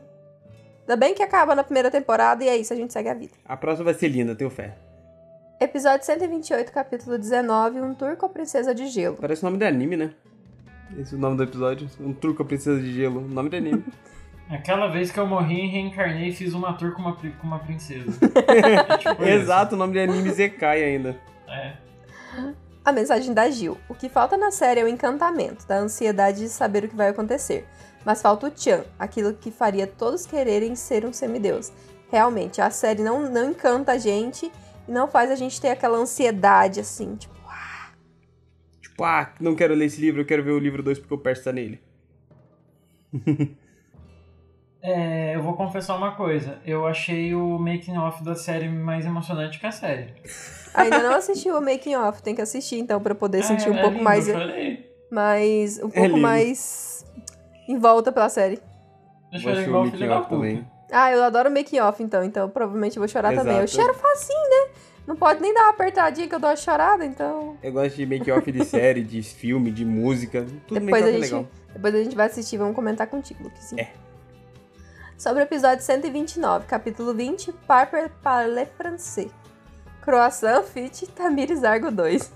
Ainda 0.82 0.96
bem 0.96 1.14
que 1.14 1.22
acaba 1.22 1.54
na 1.54 1.64
primeira 1.64 1.90
temporada 1.90 2.44
e 2.44 2.48
é 2.48 2.56
isso, 2.56 2.72
a 2.72 2.76
gente 2.76 2.92
segue 2.92 3.08
a 3.08 3.14
vida. 3.14 3.32
A 3.46 3.56
próxima 3.56 3.86
vai 3.86 3.94
ser 3.94 4.08
linda, 4.08 4.34
tenho 4.34 4.50
fé. 4.50 4.74
Episódio 5.58 6.04
128, 6.04 6.70
capítulo 6.70 7.16
19, 7.16 7.80
Um 7.80 7.94
Tour 7.94 8.16
com 8.16 8.26
a 8.26 8.28
Princesa 8.28 8.74
de 8.74 8.86
Gelo. 8.88 9.16
Parece 9.18 9.42
o 9.42 9.46
nome 9.46 9.56
de 9.56 9.64
anime, 9.64 9.96
né? 9.96 10.10
Esse 10.98 11.14
é 11.14 11.16
o 11.16 11.20
nome 11.20 11.38
do 11.38 11.42
episódio. 11.42 11.88
Um 11.98 12.12
tour 12.12 12.34
com 12.34 12.42
a 12.42 12.46
princesa 12.46 12.78
de 12.80 12.92
gelo. 12.92 13.22
Nome 13.22 13.48
de 13.48 13.56
anime. 13.56 13.84
Aquela 14.50 14.88
vez 14.88 15.10
que 15.10 15.18
eu 15.18 15.26
morri, 15.26 15.66
reencarnei 15.66 16.28
e 16.28 16.32
fiz 16.32 16.52
uma 16.52 16.74
tour 16.74 16.92
com 16.92 17.00
uma, 17.00 17.16
com 17.16 17.46
uma 17.46 17.58
princesa. 17.60 18.10
É 18.46 18.96
tipo 18.98 19.22
isso. 19.22 19.30
Exato, 19.30 19.74
o 19.74 19.78
nome 19.78 19.94
de 19.94 20.00
anime 20.00 20.30
Zekai 20.30 20.84
ainda. 20.84 21.18
É. 21.48 21.72
A 22.84 22.92
mensagem 22.92 23.32
da 23.32 23.48
Gil. 23.50 23.78
O 23.88 23.94
que 23.94 24.08
falta 24.08 24.36
na 24.36 24.50
série 24.50 24.80
é 24.80 24.84
o 24.84 24.88
encantamento, 24.88 25.66
da 25.66 25.78
ansiedade 25.78 26.40
de 26.40 26.48
saber 26.48 26.84
o 26.84 26.88
que 26.88 26.96
vai 26.96 27.08
acontecer. 27.08 27.66
Mas 28.04 28.20
falta 28.20 28.46
o 28.46 28.52
Chan, 28.54 28.84
aquilo 28.98 29.32
que 29.32 29.50
faria 29.50 29.86
todos 29.86 30.26
quererem 30.26 30.76
ser 30.76 31.06
um 31.06 31.12
semideus. 31.12 31.72
Realmente, 32.10 32.60
a 32.60 32.70
série 32.70 33.02
não, 33.02 33.30
não 33.30 33.50
encanta 33.50 33.92
a 33.92 33.98
gente 33.98 34.52
e 34.86 34.92
não 34.92 35.08
faz 35.08 35.30
a 35.30 35.34
gente 35.34 35.60
ter 35.60 35.70
aquela 35.70 35.96
ansiedade 35.96 36.80
assim, 36.80 37.16
tipo, 37.16 37.34
Tipo, 38.94 39.02
ah, 39.02 39.34
não 39.40 39.56
quero 39.56 39.74
ler 39.74 39.86
esse 39.86 40.00
livro, 40.00 40.20
eu 40.20 40.24
quero 40.24 40.44
ver 40.44 40.52
o 40.52 40.58
livro 40.58 40.80
2 40.80 41.00
porque 41.00 41.14
o 41.14 41.18
Percy 41.18 41.44
tá 41.44 41.52
nele. 41.52 41.80
É, 44.86 45.34
eu 45.34 45.42
vou 45.42 45.56
confessar 45.56 45.96
uma 45.96 46.14
coisa. 46.14 46.60
Eu 46.62 46.86
achei 46.86 47.34
o 47.34 47.58
making 47.58 47.96
off 47.96 48.22
da 48.22 48.34
série 48.34 48.68
mais 48.68 49.06
emocionante 49.06 49.58
que 49.58 49.64
a 49.66 49.72
série. 49.72 50.12
Ainda 50.74 51.02
não 51.02 51.14
assisti 51.14 51.50
o 51.50 51.60
making 51.60 51.94
off, 51.96 52.22
tem 52.22 52.34
que 52.34 52.42
assistir 52.42 52.78
então 52.78 53.00
pra 53.00 53.14
poder 53.14 53.42
sentir 53.44 53.70
um 53.70 53.74
É, 53.74 53.78
é 53.78 53.82
pouco 53.82 53.94
lindo, 53.96 54.04
mais, 54.04 54.26
mais 55.10 55.78
um 55.78 55.88
É 55.88 56.00
pouco 56.00 56.16
mais 56.18 57.06
em 57.68 57.78
volta 57.78 58.10
pela 58.12 58.28
série. 58.28 58.60
Eu 59.32 59.40
Vou 59.40 59.52
chorei 59.52 59.64
igual 59.64 59.82
o 59.82 59.84
making 59.86 59.98
filho 59.98 60.10
da 60.10 60.18
off 60.20 60.28
também. 60.28 60.68
Ah, 60.90 61.10
eu 61.12 61.24
adoro 61.24 61.50
making 61.50 61.80
off 61.80 62.02
então, 62.02 62.22
então 62.24 62.48
provavelmente 62.48 62.96
eu 62.96 63.00
vou 63.00 63.08
chorar 63.08 63.34
também. 63.34 63.56
Eu 63.56 63.64
Exato. 63.64 63.82
choro 63.82 63.94
facinho, 63.94 64.50
né? 64.50 64.72
Não 65.06 65.16
pode 65.16 65.40
nem 65.40 65.52
dar 65.52 65.64
uma 65.64 65.70
apertadinha 65.70 66.26
que 66.26 66.34
eu 66.34 66.40
dou 66.40 66.48
uma 66.48 66.56
chorada, 66.56 67.04
então 67.04 67.56
Eu 67.62 67.72
gosto 67.72 67.94
de 67.96 68.06
make-off 68.06 68.50
de 68.50 68.64
série, 68.64 69.02
de 69.02 69.22
filme, 69.22 69.70
de 69.70 69.84
música. 69.84 70.46
Tudo 70.66 70.80
depois 70.80 71.04
a 71.04 71.08
é 71.08 71.12
gente 71.12 71.20
legal. 71.20 71.46
depois 71.72 71.94
a 71.94 71.98
gente 72.02 72.16
vai 72.16 72.26
assistir, 72.26 72.56
vamos 72.56 72.74
comentar 72.74 73.06
contigo, 73.06 73.44
Luquezinho. 73.44 73.80
É. 73.82 73.90
Sobre 75.18 75.42
o 75.42 75.44
episódio 75.44 75.84
129, 75.84 76.66
capítulo 76.66 77.14
20, 77.14 77.52
Parper 77.66 78.10
Parle 78.22 78.66
Français. 78.76 79.30
Croissant 80.04 80.62
Fit 80.62 81.06
Tamires 81.08 81.64
Argo 81.64 81.90
2. 81.90 82.32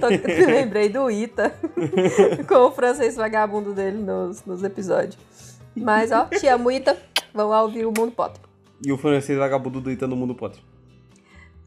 Tô- 0.00 0.08
Lembrei 0.50 0.88
do 0.88 1.10
Ita 1.10 1.52
com 2.48 2.54
o 2.54 2.70
francês 2.72 3.16
vagabundo 3.16 3.74
dele 3.74 3.98
nos, 3.98 4.44
nos 4.46 4.62
episódios. 4.62 5.18
Mas, 5.76 6.10
ó, 6.10 6.24
te 6.24 6.46
amo, 6.48 6.70
Ita. 6.70 6.96
Vamos 7.34 7.50
lá 7.50 7.62
ouvir 7.62 7.84
o 7.86 7.92
Mundo 7.96 8.12
Potter. 8.12 8.40
E 8.84 8.90
o 8.90 8.96
francês 8.96 9.38
vagabundo 9.38 9.80
do 9.80 9.90
Ita 9.90 10.06
no 10.06 10.16
mundo 10.16 10.34
Potter. 10.34 10.60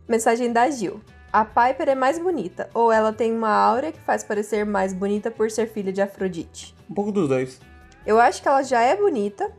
Mensagem 0.07 0.51
da 0.51 0.69
Gil. 0.69 0.99
A 1.31 1.45
Piper 1.45 1.89
é 1.89 1.95
mais 1.95 2.19
bonita, 2.19 2.69
ou 2.73 2.91
ela 2.91 3.11
tem 3.13 3.31
uma 3.31 3.49
aura 3.49 3.91
que 3.91 3.99
faz 4.01 4.23
parecer 4.23 4.65
mais 4.65 4.93
bonita 4.93 5.31
por 5.31 5.49
ser 5.49 5.67
filha 5.67 5.91
de 5.91 6.01
Afrodite? 6.01 6.75
Um 6.89 6.93
pouco 6.93 7.11
dos 7.11 7.27
dois. 7.29 7.59
Eu 8.05 8.19
acho 8.19 8.41
que 8.41 8.47
ela 8.47 8.61
já 8.61 8.81
é 8.81 8.95
bonita, 8.95 9.49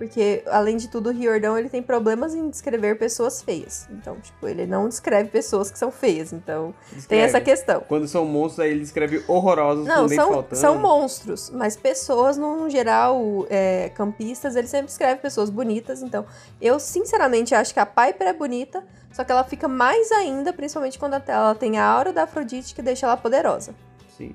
porque 0.00 0.42
além 0.46 0.78
de 0.78 0.88
tudo, 0.88 1.10
o 1.10 1.12
Riordão 1.12 1.58
ele 1.58 1.68
tem 1.68 1.82
problemas 1.82 2.34
em 2.34 2.48
descrever 2.48 2.96
pessoas 2.98 3.42
feias. 3.42 3.86
Então, 3.90 4.18
tipo, 4.18 4.48
ele 4.48 4.64
não 4.64 4.88
descreve 4.88 5.28
pessoas 5.28 5.70
que 5.70 5.78
são 5.78 5.90
feias, 5.90 6.32
então 6.32 6.74
tem 6.88 6.96
Descreve. 6.96 7.22
essa 7.24 7.38
questão. 7.38 7.82
Quando 7.86 8.08
são 8.08 8.24
monstros, 8.24 8.60
aí 8.60 8.70
ele 8.70 8.80
descreve 8.80 9.22
horrorosos 9.28 9.86
Não, 9.86 10.06
dente 10.06 10.14
são, 10.14 10.32
faltando. 10.32 10.56
são 10.56 10.78
monstros, 10.78 11.50
mas 11.50 11.76
pessoas, 11.76 12.38
no 12.38 12.70
geral, 12.70 13.46
é, 13.50 13.90
campistas, 13.90 14.56
ele 14.56 14.68
sempre 14.68 14.90
escreve 14.90 15.20
pessoas 15.20 15.50
bonitas. 15.50 16.00
Então, 16.00 16.24
eu 16.62 16.80
sinceramente 16.80 17.54
acho 17.54 17.74
que 17.74 17.80
a 17.80 17.84
Piper 17.84 18.28
é 18.28 18.32
bonita, 18.32 18.82
só 19.12 19.22
que 19.22 19.30
ela 19.30 19.44
fica 19.44 19.68
mais 19.68 20.10
ainda, 20.12 20.50
principalmente 20.50 20.98
quando 20.98 21.22
ela 21.26 21.54
tem 21.54 21.78
a 21.78 21.84
aura 21.84 22.10
da 22.10 22.22
Afrodite 22.22 22.74
que 22.74 22.80
deixa 22.80 23.04
ela 23.04 23.18
poderosa. 23.18 23.74
Sim. 24.16 24.32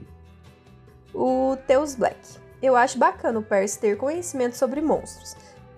O 1.12 1.58
Teus 1.66 1.96
Black. 1.96 2.20
Eu 2.62 2.76
acho 2.76 3.00
bacana 3.00 3.40
o 3.40 3.44
Percy 3.44 3.80
ter 3.80 3.98
conhecimento 3.98 4.56
sobre 4.56 4.80
monstros, 4.80 5.36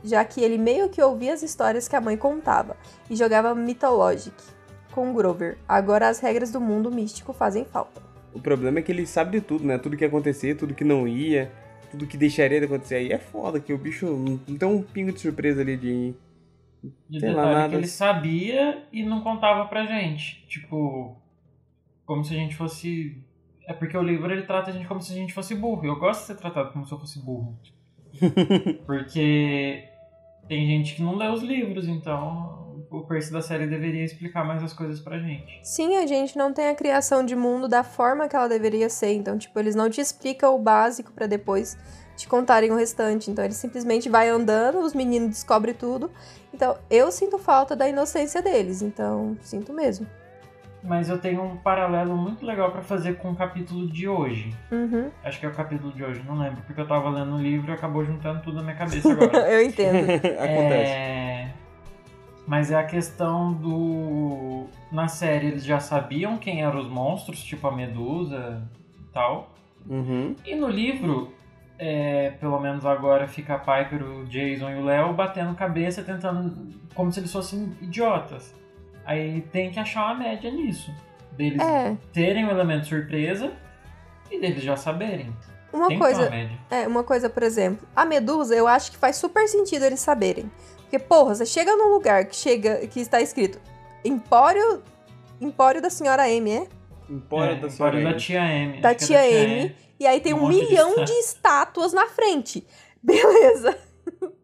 já 0.08 0.24
que 0.24 0.42
ele 0.42 0.58
meio 0.58 0.90
que 0.90 1.02
ouvia 1.02 1.34
as 1.34 1.44
histórias 1.44 1.88
que 1.88 1.96
a 1.96 2.02
mãe 2.02 2.18
contava 2.18 2.76
e 3.10 3.16
jogava 3.16 3.54
Mythologic 3.54 4.34
com 4.92 5.14
Grover. 5.14 5.58
Agora 5.68 6.10
as 6.10 6.20
regras 6.20 6.52
do 6.52 6.60
mundo 6.60 6.90
místico 6.90 7.34
fazem 7.34 7.66
falta. 7.66 8.02
O 8.34 8.40
problema 8.40 8.80
é 8.80 8.82
que 8.82 8.92
ele 8.92 9.06
sabe 9.06 9.40
de 9.40 9.46
tudo, 9.46 9.64
né? 9.64 9.78
Tudo 9.78 9.96
que 9.96 10.04
ia 10.04 10.08
acontecer, 10.08 10.56
tudo 10.56 10.74
que 10.74 10.84
não 10.84 11.08
ia, 11.08 11.52
tudo 11.92 12.08
que 12.08 12.18
deixaria 12.18 12.60
de 12.60 12.66
acontecer. 12.66 12.96
Aí 12.96 13.12
é 13.12 13.18
foda 13.18 13.60
que 13.60 13.74
o 13.74 13.78
bicho 13.78 14.06
não 14.48 14.58
tem 14.58 14.68
um 14.68 14.82
pingo 14.82 15.12
de 15.12 15.20
surpresa 15.20 15.62
ali 15.62 15.78
de. 15.78 16.16
De 17.10 17.20
Sei 17.20 17.32
lá, 17.32 17.46
nada. 17.46 17.70
que 17.70 17.76
ele 17.76 17.88
sabia 17.88 18.88
e 18.92 19.04
não 19.04 19.22
contava 19.22 19.68
pra 19.68 19.86
gente. 19.86 20.46
Tipo, 20.48 21.16
como 22.06 22.24
se 22.24 22.34
a 22.34 22.38
gente 22.38 22.56
fosse. 22.56 23.24
É 23.68 23.74
porque 23.74 23.98
o 23.98 24.04
livro 24.04 24.32
ele 24.32 24.44
trata 24.44 24.70
a 24.70 24.74
gente 24.74 24.88
como 24.88 25.02
se 25.02 25.12
a 25.12 25.16
gente 25.16 25.34
fosse 25.34 25.54
burro. 25.54 25.86
Eu 25.86 26.00
gosto 26.00 26.22
de 26.22 26.28
ser 26.28 26.36
tratado 26.38 26.72
como 26.72 26.86
se 26.86 26.92
eu 26.92 27.00
fosse 27.00 27.20
burro. 27.20 27.60
porque 28.86 29.84
tem 30.48 30.66
gente 30.66 30.96
que 30.96 31.02
não 31.02 31.16
lê 31.16 31.28
os 31.28 31.42
livros, 31.42 31.88
então 31.88 32.68
o 32.90 33.06
Percy 33.06 33.32
da 33.32 33.42
série 33.42 33.68
deveria 33.68 34.04
explicar 34.04 34.46
mais 34.46 34.64
as 34.64 34.74
coisas 34.74 35.00
pra 35.00 35.20
gente. 35.20 35.60
Sim, 35.64 35.98
a 35.98 36.06
gente 36.06 36.38
não 36.38 36.54
tem 36.54 36.70
a 36.70 36.76
criação 36.76 37.24
de 37.26 37.36
mundo 37.36 37.68
da 37.68 37.84
forma 37.84 38.28
que 38.28 38.36
ela 38.36 38.48
deveria 38.48 38.90
ser. 38.90 39.14
Então, 39.14 39.38
tipo, 39.38 39.58
eles 39.60 39.76
não 39.76 39.90
te 39.90 40.00
explicam 40.00 40.56
o 40.56 40.60
básico 40.60 41.12
pra 41.12 41.28
depois 41.28 41.78
te 42.16 42.28
contarem 42.28 42.72
o 42.72 42.76
restante. 42.76 43.30
Então, 43.30 43.44
ele 43.44 43.54
simplesmente 43.54 44.10
vai 44.10 44.30
andando, 44.30 44.80
os 44.80 44.94
meninos 44.94 45.30
descobrem 45.30 45.76
tudo. 45.76 46.10
Então, 46.54 46.78
eu 46.90 47.12
sinto 47.12 47.38
falta 47.38 47.76
da 47.76 47.88
inocência 47.88 48.42
deles. 48.42 48.82
Então, 48.82 49.38
sinto 49.42 49.74
mesmo. 49.74 50.08
Mas 50.84 51.10
eu 51.10 51.18
tenho 51.18 51.44
um 51.44 51.58
paralelo 51.58 52.16
muito 52.16 52.46
legal 52.46 52.72
pra 52.72 52.82
fazer 52.82 53.18
com 53.18 53.32
o 53.32 53.36
capítulo 53.36 53.88
de 53.88 54.08
hoje. 54.08 54.54
Uhum, 54.72 55.10
Acho 55.24 55.40
que 55.40 55.46
é 55.46 55.50
o 55.50 55.54
capítulo 55.54 55.92
de 55.92 56.04
hoje, 56.04 56.22
não 56.26 56.38
lembro, 56.38 56.62
porque 56.66 56.80
eu 56.80 56.88
tava 56.88 57.10
lendo 57.10 57.36
o 57.36 57.42
livro 57.42 57.72
e 57.72 57.74
acabou 57.74 58.06
juntando 58.06 58.42
tudo 58.42 58.58
na 58.58 58.64
minha 58.64 58.76
cabeça 58.76 59.12
agora. 59.12 59.52
eu 59.52 59.62
entendo. 59.66 59.98
Acontece. 60.40 60.92
É, 60.92 61.50
Mas 62.46 62.72
é 62.72 62.76
a 62.76 62.84
questão 62.84 63.54
do. 63.54 64.68
Na 64.92 65.08
série 65.08 65.48
eles 65.48 65.66
já 65.66 65.80
sabiam 65.80 66.38
quem 66.38 66.64
eram 66.64 66.80
os 66.80 66.88
monstros, 66.88 67.44
tipo 67.44 67.68
a 67.68 67.72
Medusa 67.72 68.62
e 69.00 69.04
tal. 69.12 69.52
Uhum. 69.90 70.36
E 70.46 70.56
no 70.56 70.70
livro, 70.70 71.34
é, 71.80 72.32
pelo 72.40 72.60
menos 72.60 72.86
agora 72.86 73.28
fica 73.28 73.56
a 73.56 73.60
Piper, 73.60 74.04
o 74.04 74.26
Jason 74.26 74.70
e 74.70 74.76
o 74.76 74.86
Léo 74.86 75.12
batendo 75.14 75.54
cabeça, 75.56 76.04
tentando. 76.04 76.54
como 76.94 77.12
se 77.12 77.20
eles 77.20 77.32
fossem 77.34 77.76
idiotas. 77.82 78.56
Aí 79.08 79.42
tem 79.52 79.72
que 79.72 79.80
achar 79.80 80.06
uma 80.06 80.16
média 80.16 80.52
nisso. 80.52 80.94
Deles 81.32 81.60
É, 81.62 81.96
terem 82.14 82.46
o 82.46 82.52
elemento 82.52 82.88
surpresa 82.88 83.52
e 84.30 84.40
deles 84.40 84.62
já 84.64 84.76
saberem. 84.76 85.34
uma 85.72 85.88
tem 85.88 85.98
que 85.98 86.04
ter 86.06 86.14
coisa, 86.14 86.22
uma 86.24 86.30
média. 86.30 86.58
é, 86.70 86.88
uma 86.88 87.04
coisa, 87.04 87.30
por 87.30 87.42
exemplo, 87.44 87.88
a 87.96 88.06
Medusa, 88.06 88.54
eu 88.56 88.68
acho 88.68 88.92
que 88.92 88.98
faz 88.98 89.16
super 89.16 89.48
sentido 89.48 89.86
eles 89.86 90.00
saberem. 90.02 90.52
Porque, 90.82 91.00
porra, 91.00 91.36
você 91.36 91.46
chega 91.46 91.76
num 91.76 91.90
lugar 91.94 92.26
que 92.26 92.36
chega 92.36 92.86
que 92.88 93.00
está 93.00 93.20
escrito 93.22 93.60
Empório, 94.06 94.82
Empório 95.40 95.82
da 95.82 95.90
Senhora 95.90 96.30
M, 96.30 96.52
é? 96.52 96.68
Empório 97.10 97.54
É, 97.54 97.56
da 97.60 97.68
Empório 97.68 97.72
senhora 97.72 98.02
da 98.04 98.10
M. 98.12 98.20
tia 98.20 98.42
M. 98.42 98.82
Da 98.82 98.96
que 98.96 99.04
é 99.04 99.08
tia 99.08 99.18
da 99.20 99.28
M. 99.28 99.76
E 100.00 100.06
aí 100.08 100.20
tem 100.20 100.34
Um 100.34 100.46
um, 100.46 100.50
de 100.50 100.56
milhão 100.56 100.90
estátua. 100.90 101.06
de 101.06 101.12
estátuas 101.14 101.94
na 101.94 102.08
frente. 102.08 102.66
Beleza. 103.02 103.78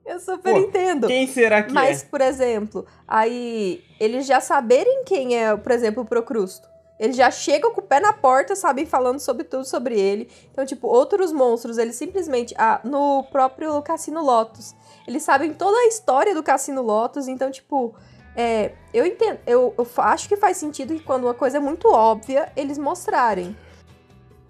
Eu 0.06 0.20
super 0.20 0.54
Pô, 0.54 0.60
entendo. 0.60 1.08
Quem 1.08 1.28
será 1.28 1.64
que 1.64 1.72
Mas, 1.72 2.04
é? 2.04 2.06
por 2.06 2.22
exemplo, 2.22 2.86
aí 3.08 3.84
eles 4.00 4.26
já 4.26 4.40
saberem 4.40 5.04
quem 5.06 5.38
é, 5.38 5.56
por 5.56 5.72
exemplo, 5.72 6.04
o 6.04 6.06
Procrusto. 6.06 6.68
Eles 7.00 7.16
já 7.16 7.32
chegam 7.32 7.72
com 7.74 7.82
o 7.82 7.84
pé 7.84 8.00
na 8.00 8.14
porta, 8.14 8.56
sabem, 8.56 8.86
falando 8.86 9.20
sobre 9.20 9.44
tudo 9.44 9.66
sobre 9.66 10.00
ele. 10.00 10.30
Então, 10.52 10.66
tipo, 10.66 10.88
outros 10.88 11.32
monstros, 11.32 11.78
eles 11.78 11.96
simplesmente. 11.96 12.54
Ah, 12.58 12.80
no 12.84 13.24
próprio 13.32 13.82
Cassino 13.82 14.24
Lotus. 14.24 14.76
Eles 15.08 15.24
sabem 15.24 15.54
toda 15.54 15.76
a 15.78 15.88
história 15.88 16.34
do 16.34 16.44
Cassino 16.44 16.82
Lotus. 16.82 17.28
Então, 17.28 17.50
tipo. 17.50 17.96
É, 18.36 18.72
eu 18.94 19.06
entendo. 19.06 19.40
Eu, 19.46 19.74
eu 19.78 19.88
acho 19.98 20.30
que 20.30 20.38
faz 20.38 20.58
sentido 20.58 20.94
que 20.94 21.04
quando 21.04 21.26
uma 21.26 21.34
coisa 21.34 21.58
é 21.58 21.60
muito 21.60 21.90
óbvia, 21.90 22.52
eles 22.56 22.78
mostrarem. 22.78 23.56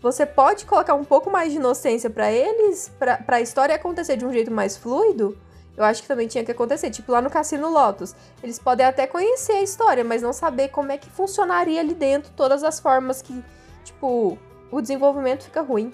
Você 0.03 0.25
pode 0.25 0.65
colocar 0.65 0.95
um 0.95 1.05
pouco 1.05 1.31
mais 1.31 1.53
de 1.53 1.57
inocência 1.57 2.09
para 2.09 2.29
eles, 2.29 2.93
pra, 2.99 3.15
pra 3.15 3.39
história 3.39 3.73
acontecer 3.73 4.17
de 4.17 4.25
um 4.25 4.33
jeito 4.33 4.51
mais 4.51 4.75
fluido. 4.75 5.37
Eu 5.77 5.85
acho 5.85 6.01
que 6.01 6.07
também 6.09 6.27
tinha 6.27 6.43
que 6.43 6.51
acontecer. 6.51 6.91
Tipo, 6.91 7.13
lá 7.13 7.21
no 7.21 7.29
Cassino 7.29 7.69
Lotus. 7.69 8.13
Eles 8.43 8.59
podem 8.59 8.85
até 8.85 9.07
conhecer 9.07 9.53
a 9.53 9.61
história, 9.61 10.03
mas 10.03 10.21
não 10.21 10.33
saber 10.33 10.67
como 10.67 10.91
é 10.91 10.97
que 10.97 11.09
funcionaria 11.09 11.79
ali 11.79 11.93
dentro, 11.93 12.33
todas 12.35 12.65
as 12.65 12.81
formas 12.81 13.21
que, 13.21 13.41
tipo, 13.85 14.37
o 14.69 14.81
desenvolvimento 14.81 15.45
fica 15.45 15.61
ruim. 15.61 15.93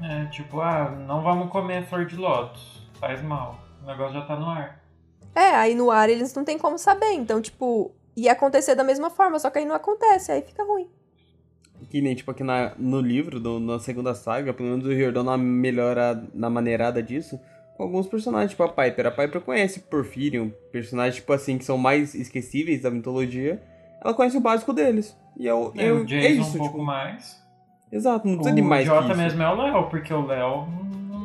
É, 0.00 0.26
tipo, 0.26 0.60
ah, 0.60 0.88
não 0.88 1.20
vamos 1.20 1.50
comer 1.50 1.84
flor 1.88 2.06
de 2.06 2.14
lótus. 2.14 2.88
Faz 3.00 3.20
mal. 3.20 3.58
O 3.82 3.86
negócio 3.86 4.14
já 4.14 4.26
tá 4.26 4.36
no 4.36 4.48
ar. 4.48 4.80
É, 5.34 5.56
aí 5.56 5.74
no 5.74 5.90
ar 5.90 6.08
eles 6.08 6.32
não 6.34 6.44
tem 6.44 6.56
como 6.56 6.78
saber. 6.78 7.14
Então, 7.14 7.42
tipo, 7.42 7.90
ia 8.16 8.30
acontecer 8.30 8.76
da 8.76 8.84
mesma 8.84 9.10
forma, 9.10 9.40
só 9.40 9.50
que 9.50 9.58
aí 9.58 9.64
não 9.64 9.74
acontece, 9.74 10.30
aí 10.30 10.40
fica 10.40 10.62
ruim. 10.62 10.88
Que 11.90 12.02
nem, 12.02 12.14
tipo, 12.14 12.30
aqui 12.30 12.44
na, 12.44 12.72
no 12.78 13.00
livro, 13.00 13.40
do, 13.40 13.58
na 13.58 13.78
segunda 13.78 14.14
saga, 14.14 14.52
pelo 14.52 14.68
menos 14.68 14.84
o 14.84 14.90
Riordan 14.90 15.22
na 15.22 15.38
melhora, 15.38 16.22
na 16.34 16.50
maneirada 16.50 17.02
disso, 17.02 17.40
com 17.76 17.84
alguns 17.84 18.06
personagens, 18.06 18.50
tipo 18.50 18.62
a 18.62 18.68
Piper. 18.68 19.06
A 19.06 19.10
Piper 19.10 19.40
conhece 19.40 19.80
Porphyrion, 19.80 20.50
personagens, 20.70 21.16
tipo 21.16 21.32
assim, 21.32 21.56
que 21.56 21.64
são 21.64 21.78
mais 21.78 22.14
esquecíveis 22.14 22.82
da 22.82 22.90
mitologia. 22.90 23.62
Ela 24.04 24.12
conhece 24.12 24.36
o 24.36 24.40
básico 24.40 24.72
deles. 24.72 25.16
E 25.38 25.48
É, 25.48 25.90
eu, 25.90 25.98
o 26.00 26.04
Jason 26.04 26.26
é 26.26 26.30
isso, 26.30 26.56
um 26.56 26.58
pouco 26.58 26.72
tipo. 26.74 26.84
mais. 26.84 27.42
Exato, 27.90 28.28
não 28.28 28.34
precisa 28.34 28.52
o 28.52 28.56
de 28.56 28.62
mais 28.62 28.86
que 28.86 28.94
Jota 28.94 29.14
mesmo 29.14 29.42
é 29.42 29.48
o 29.48 29.56
Léo, 29.56 29.88
porque 29.88 30.12
o 30.12 30.26
Léo. 30.26 30.68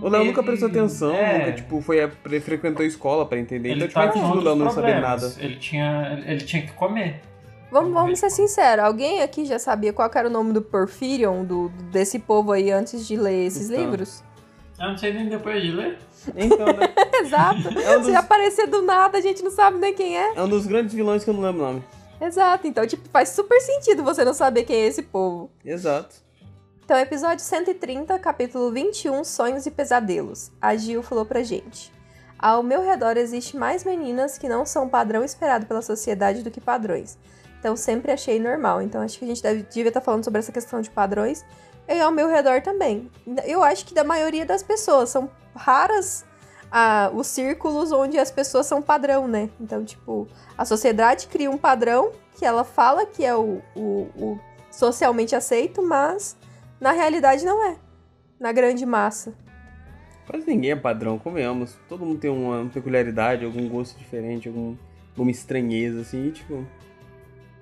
O 0.02 0.10
Léo 0.10 0.26
nunca 0.26 0.44
prestou 0.44 0.70
atenção, 0.70 1.14
é, 1.14 1.40
nunca, 1.40 1.52
tipo, 1.54 1.82
foi 1.82 2.08
frequentou 2.42 2.84
a 2.84 2.88
escola 2.88 3.26
pra 3.26 3.38
entender. 3.38 3.70
Ele 3.70 3.86
então, 3.86 3.88
tipo, 3.88 4.00
é 4.00 4.06
tá 4.06 4.12
com 4.12 4.20
difícil 4.20 4.42
o 4.42 4.44
Léo 4.44 4.56
não 4.56 4.70
saber 4.70 5.02
nada. 5.02 5.34
Ele 5.40 5.56
tinha, 5.58 6.24
ele 6.26 6.42
tinha 6.42 6.62
que 6.62 6.72
comer. 6.74 7.22
Vamos, 7.74 7.92
vamos 7.92 8.20
ser 8.20 8.30
sinceros, 8.30 8.86
alguém 8.86 9.24
aqui 9.24 9.46
já 9.46 9.58
sabia 9.58 9.92
qual 9.92 10.10
era 10.14 10.28
o 10.28 10.32
nome 10.32 10.54
do 10.54 10.62
Porphyrion, 10.62 11.44
do, 11.44 11.70
desse 11.92 12.20
povo 12.20 12.52
aí, 12.52 12.72
antes 12.72 13.08
de 13.08 13.16
ler 13.18 13.48
esses 13.48 13.70
Então. 13.70 13.84
livros? 13.84 14.24
Eu 14.80 14.90
não 14.90 14.98
sei 14.98 15.12
nem 15.12 15.28
depois 15.28 15.62
de 15.62 15.72
ler. 15.72 15.98
Então, 16.36 16.68
né? 16.68 16.94
Exato. 17.22 17.68
É 17.80 17.98
um 17.98 18.04
Se 18.04 18.12
dos, 18.12 18.16
aparecer 18.16 18.68
do 18.68 18.84
nada, 18.84 19.18
a 19.18 19.22
gente 19.22 19.44
não 19.44 19.50
sabe 19.52 19.78
nem 19.80 19.94
quem 19.94 20.18
é. 20.18 20.36
é 20.36 20.42
um 20.44 20.48
dos 20.48 20.68
grandes 20.68 20.94
vilões 20.94 21.24
que 21.24 21.30
eu 21.30 21.34
não 21.34 21.42
lembro 21.42 21.64
o 21.64 21.66
nome. 21.66 21.84
Exato. 22.22 22.68
Então, 22.68 22.86
tipo, 22.86 23.10
faz 23.10 23.30
super 23.30 23.60
sentido 23.60 24.04
você 24.04 24.24
não 24.24 24.34
saber 24.34 24.64
quem 24.64 24.76
é 24.78 24.88
esse 24.88 25.02
povo. 25.02 25.50
Exato. 25.66 26.16
Então, 26.86 26.98
episódio 26.98 27.44
130, 27.44 28.20
capítulo 28.20 28.72
21, 28.72 29.24
Sonhos 29.24 29.66
e 29.66 29.72
Pesadelos. 29.72 30.52
A 30.62 30.76
Gil 30.76 31.02
falou 31.02 31.26
pra 31.26 31.42
gente. 31.42 31.92
Ao 32.38 32.62
meu 32.62 32.84
redor 32.84 33.16
existe 33.18 33.56
mais 33.56 33.84
meninas 33.84 34.38
que 34.38 34.50
não 34.50 34.66
são 34.66 34.90
padrão 34.90 35.24
esperado 35.24 35.66
pela 35.66 35.82
sociedade 35.82 36.44
do 36.44 36.52
que 36.52 36.60
padrões. 36.60 37.18
Então, 37.64 37.78
sempre 37.78 38.12
achei 38.12 38.42
normal. 38.42 38.82
Então, 38.82 39.00
acho 39.02 39.18
que 39.18 39.24
a 39.24 39.28
gente 39.30 39.42
deve, 39.42 39.64
devia 39.64 39.88
estar 39.88 40.02
falando 40.02 40.22
sobre 40.26 40.40
essa 40.40 40.52
questão 40.52 40.82
de 40.82 40.90
padrões. 40.90 41.46
E 41.88 41.98
ao 42.02 42.12
meu 42.12 42.28
redor 42.28 42.62
também. 42.62 43.10
Eu 43.46 43.64
acho 43.64 43.86
que 43.86 43.94
da 43.94 44.04
maioria 44.04 44.46
das 44.46 44.62
pessoas. 44.62 45.12
São 45.12 45.30
raras 45.56 46.26
ah, 46.70 47.10
os 47.14 47.26
círculos 47.28 47.94
onde 47.94 48.20
as 48.20 48.30
pessoas 48.30 48.66
são 48.66 48.82
padrão, 48.82 49.30
né? 49.30 49.50
Então, 49.62 49.86
tipo, 49.86 50.28
a 50.58 50.66
sociedade 50.66 51.28
cria 51.28 51.50
um 51.50 51.58
padrão 51.58 52.12
que 52.38 52.46
ela 52.46 52.66
fala 52.66 53.06
que 53.06 53.24
é 53.24 53.34
o, 53.34 53.62
o- 53.74 54.10
o 54.18 54.40
socialmente 54.70 55.34
aceito, 55.34 55.82
mas 55.82 56.36
na 56.82 56.92
realidade 56.92 57.46
não 57.46 57.66
é. 57.66 57.78
Na 58.38 58.52
grande 58.52 58.86
massa. 58.86 59.34
Quase 60.28 60.46
ninguém 60.46 60.72
é 60.72 60.76
padrão, 60.76 61.18
convenhamos. 61.18 61.78
Todo 61.88 62.06
mundo 62.06 62.20
tem 62.20 62.30
uma 62.30 62.70
peculiaridade, 62.74 63.46
algum 63.46 63.70
gosto 63.70 63.98
diferente, 63.98 64.50
algum, 64.50 64.76
alguma 65.12 65.32
estranheza, 65.32 66.02
assim, 66.02 66.28
e, 66.28 66.32
tipo. 66.32 66.66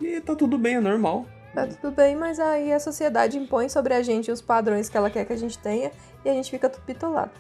E 0.02 0.20
tá 0.20 0.36
tudo 0.36 0.58
bem, 0.58 0.76
é 0.76 0.80
normal. 0.80 1.26
Tá 1.54 1.68
tudo 1.68 1.92
bem, 1.92 2.16
mas 2.16 2.40
aí 2.40 2.74
a 2.74 2.80
sociedade 2.80 3.38
impõe 3.38 3.70
sobre 3.70 3.94
a 3.94 4.02
gente 4.02 4.32
os 4.32 4.42
padrões 4.42 4.90
que 4.90 4.98
ela 4.98 5.10
quer 5.10 5.26
que 5.26 5.34
a 5.34 5.38
gente 5.38 5.58
tenha 5.60 5.92
e 6.26 6.30
a 6.30 6.34
gente 6.34 6.50
fica 6.50 6.70
tudo 6.70 6.84
bitolado. 6.86 7.32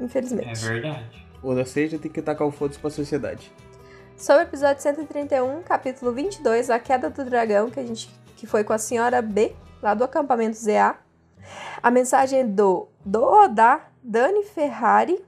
Infelizmente. 0.00 0.64
É 0.64 0.68
verdade. 0.68 1.26
Ou 1.42 1.64
seja, 1.64 1.98
tem 1.98 2.10
que 2.10 2.22
tacar 2.22 2.46
o 2.46 2.50
foda-se 2.50 2.78
pra 2.78 2.90
sociedade. 2.90 3.52
Sobre 4.16 4.44
o 4.44 4.46
episódio 4.46 4.82
131, 4.82 5.62
capítulo 5.62 6.12
22, 6.12 6.70
A 6.70 6.78
Queda 6.78 7.10
do 7.10 7.24
Dragão, 7.24 7.70
que 7.70 7.78
a 7.78 7.84
gente 7.84 8.08
que 8.36 8.46
foi 8.46 8.64
com 8.64 8.72
a 8.72 8.78
senhora 8.78 9.22
B, 9.22 9.54
lá 9.82 9.94
do 9.94 10.04
acampamento 10.04 10.56
ZA. 10.56 10.96
A 11.82 11.90
mensagem 11.90 12.40
é 12.40 12.44
do 12.44 12.88
do 13.04 13.46
da 13.48 13.88
Dani 14.02 14.42
Ferrari. 14.44 15.22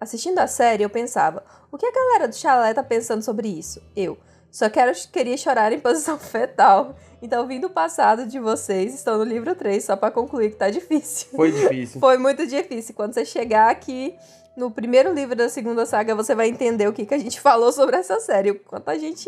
Assistindo 0.00 0.38
a 0.38 0.46
série, 0.46 0.82
eu 0.82 0.90
pensava: 0.90 1.44
o 1.70 1.76
que 1.76 1.86
a 1.86 1.92
galera 1.92 2.28
do 2.28 2.34
chalé 2.34 2.72
tá 2.72 2.82
pensando 2.82 3.22
sobre 3.22 3.48
isso? 3.48 3.82
Eu 3.94 4.18
só 4.52 4.68
quero, 4.68 4.92
queria 5.10 5.36
chorar 5.38 5.72
em 5.72 5.80
posição 5.80 6.18
fetal. 6.20 6.94
Então, 7.22 7.46
vim 7.46 7.58
do 7.58 7.70
passado 7.70 8.26
de 8.26 8.38
vocês, 8.38 8.94
estou 8.94 9.16
no 9.16 9.24
livro 9.24 9.54
3, 9.54 9.82
só 9.82 9.96
pra 9.96 10.10
concluir 10.10 10.50
que 10.50 10.56
tá 10.56 10.68
difícil. 10.68 11.28
Foi 11.34 11.50
difícil. 11.50 11.98
Foi 12.00 12.18
muito 12.18 12.46
difícil. 12.46 12.94
Quando 12.94 13.14
você 13.14 13.24
chegar 13.24 13.70
aqui 13.70 14.14
no 14.54 14.70
primeiro 14.70 15.14
livro 15.14 15.34
da 15.34 15.48
segunda 15.48 15.86
saga, 15.86 16.14
você 16.14 16.34
vai 16.34 16.48
entender 16.48 16.86
o 16.86 16.92
que, 16.92 17.06
que 17.06 17.14
a 17.14 17.18
gente 17.18 17.40
falou 17.42 17.72
sobre 17.72 17.96
essa 17.96 18.20
série, 18.20 18.50
o 18.50 18.60
quanto 18.60 18.90
a 18.90 18.98
gente 18.98 19.26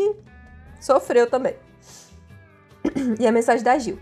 sofreu 0.79 1.27
também. 1.29 1.57
E 3.19 3.27
a 3.27 3.33
mensagem 3.33 3.65
da 3.65 3.79
Gil. 3.79 3.99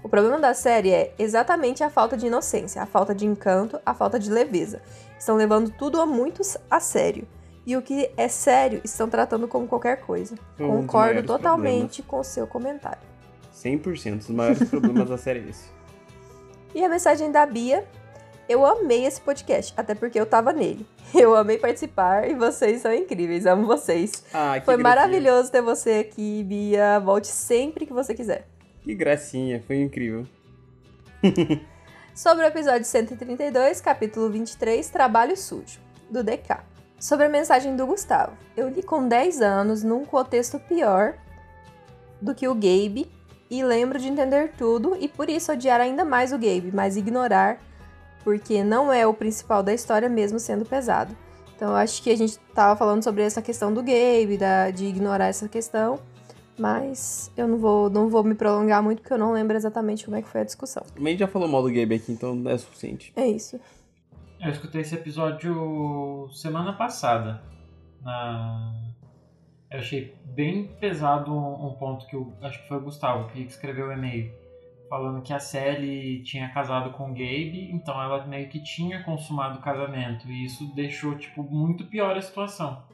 O 0.00 0.08
problema 0.08 0.38
da 0.38 0.54
série 0.54 0.92
é 0.92 1.12
exatamente 1.18 1.82
a 1.82 1.90
falta 1.90 2.16
de 2.16 2.28
inocência, 2.28 2.80
a 2.80 2.86
falta 2.86 3.12
de 3.12 3.26
encanto, 3.26 3.80
a 3.84 3.92
falta 3.92 4.16
de 4.16 4.30
leveza. 4.30 4.80
Estão 5.18 5.34
levando 5.34 5.72
tudo 5.76 6.00
a 6.00 6.06
muito 6.06 6.40
a 6.70 6.78
sério. 6.78 7.26
E 7.66 7.76
o 7.76 7.82
que 7.82 8.08
é 8.16 8.28
sério 8.28 8.80
estão 8.84 9.08
tratando 9.10 9.48
como 9.48 9.66
qualquer 9.66 10.00
coisa. 10.00 10.36
Concordo 10.56 11.22
totalmente 11.24 12.00
com 12.00 12.20
o 12.20 12.24
seu 12.24 12.46
comentário. 12.46 13.00
100%. 13.52 14.20
Os 14.20 14.28
maiores 14.28 14.68
problemas 14.70 15.08
da 15.08 15.18
série 15.18 15.40
é 15.40 15.50
esse. 15.50 15.68
E 16.72 16.84
a 16.84 16.88
mensagem 16.88 17.32
da 17.32 17.44
Bia. 17.44 17.84
Eu 18.48 18.64
amei 18.64 19.04
esse 19.04 19.20
podcast, 19.20 19.74
até 19.76 19.92
porque 19.92 20.20
eu 20.20 20.24
tava 20.24 20.52
nele. 20.52 20.86
Eu 21.12 21.34
amei 21.34 21.58
participar 21.58 22.30
e 22.30 22.34
vocês 22.34 22.82
são 22.82 22.92
incríveis, 22.94 23.44
amo 23.44 23.66
vocês. 23.66 24.24
Ah, 24.32 24.58
que 24.60 24.64
Foi 24.64 24.76
gracinha. 24.76 24.82
maravilhoso 24.82 25.50
ter 25.50 25.62
você 25.62 26.04
aqui, 26.08 26.44
Bia. 26.44 27.00
Volte 27.00 27.26
sempre 27.26 27.86
que 27.86 27.92
você 27.92 28.14
quiser. 28.14 28.46
Que 28.82 28.94
gracinha, 28.94 29.60
foi 29.66 29.80
incrível. 29.80 30.26
Sobre 32.14 32.44
o 32.44 32.46
episódio 32.46 32.84
132, 32.84 33.80
capítulo 33.80 34.30
23, 34.30 34.88
Trabalho 34.90 35.36
Sujo, 35.36 35.80
do 36.08 36.22
DK. 36.22 36.75
Sobre 36.98 37.26
a 37.26 37.28
mensagem 37.28 37.76
do 37.76 37.86
Gustavo. 37.86 38.32
Eu 38.56 38.68
li 38.68 38.82
com 38.82 39.06
10 39.06 39.42
anos 39.42 39.82
num 39.82 40.04
contexto 40.04 40.58
pior 40.58 41.14
do 42.20 42.34
que 42.34 42.48
o 42.48 42.54
Gabe 42.54 43.10
e 43.50 43.62
lembro 43.62 43.98
de 43.98 44.08
entender 44.08 44.52
tudo 44.56 44.96
e 44.98 45.06
por 45.06 45.28
isso 45.28 45.52
odiar 45.52 45.80
ainda 45.80 46.04
mais 46.04 46.32
o 46.32 46.38
Gabe, 46.38 46.70
mas 46.72 46.96
ignorar 46.96 47.60
porque 48.24 48.64
não 48.64 48.92
é 48.92 49.06
o 49.06 49.14
principal 49.14 49.62
da 49.62 49.72
história 49.72 50.08
mesmo 50.08 50.40
sendo 50.40 50.64
pesado. 50.64 51.16
Então 51.54 51.68
eu 51.68 51.76
acho 51.76 52.02
que 52.02 52.10
a 52.10 52.16
gente 52.16 52.38
tava 52.54 52.74
falando 52.76 53.04
sobre 53.04 53.22
essa 53.22 53.40
questão 53.40 53.72
do 53.72 53.82
Gabe, 53.82 54.36
da, 54.36 54.70
de 54.70 54.86
ignorar 54.86 55.26
essa 55.26 55.48
questão, 55.48 56.00
mas 56.58 57.30
eu 57.36 57.46
não 57.46 57.58
vou, 57.58 57.88
não 57.88 58.08
vou 58.08 58.24
me 58.24 58.34
prolongar 58.34 58.82
muito 58.82 59.00
porque 59.00 59.14
eu 59.14 59.18
não 59.18 59.32
lembro 59.32 59.56
exatamente 59.56 60.04
como 60.04 60.16
é 60.16 60.22
que 60.22 60.28
foi 60.28 60.40
a 60.40 60.44
discussão. 60.44 60.82
A 60.96 61.00
gente 61.00 61.18
já 61.18 61.28
falou 61.28 61.46
mal 61.46 61.62
do 61.62 61.68
Gabe 61.68 61.94
aqui, 61.94 62.10
então 62.10 62.42
é 62.46 62.58
suficiente. 62.58 63.12
É 63.14 63.26
isso. 63.26 63.60
Eu 64.40 64.50
escutei 64.50 64.82
esse 64.82 64.94
episódio 64.94 66.28
semana 66.32 66.72
passada. 66.72 67.42
Na... 68.02 68.74
Eu 69.70 69.80
achei 69.80 70.14
bem 70.24 70.68
pesado 70.78 71.32
um 71.34 71.66
um 71.66 71.74
ponto 71.74 72.06
que 72.06 72.16
o, 72.16 72.32
acho 72.42 72.62
que 72.62 72.68
foi 72.68 72.76
o 72.76 72.82
Gustavo 72.82 73.28
que 73.28 73.40
escreveu 73.40 73.88
o 73.88 73.92
e-mail. 73.92 74.32
Falando 74.88 75.20
que 75.20 75.32
a 75.32 75.40
Sally 75.40 76.22
tinha 76.22 76.48
casado 76.50 76.90
com 76.90 77.06
o 77.06 77.08
Gabe, 77.08 77.70
então 77.72 78.00
ela 78.00 78.24
meio 78.24 78.48
que 78.48 78.62
tinha 78.62 79.02
consumado 79.02 79.58
o 79.58 79.62
casamento. 79.62 80.28
E 80.28 80.44
isso 80.44 80.72
deixou, 80.76 81.16
tipo, 81.16 81.42
muito 81.42 81.86
pior 81.86 82.16
a 82.16 82.22
situação 82.22 82.84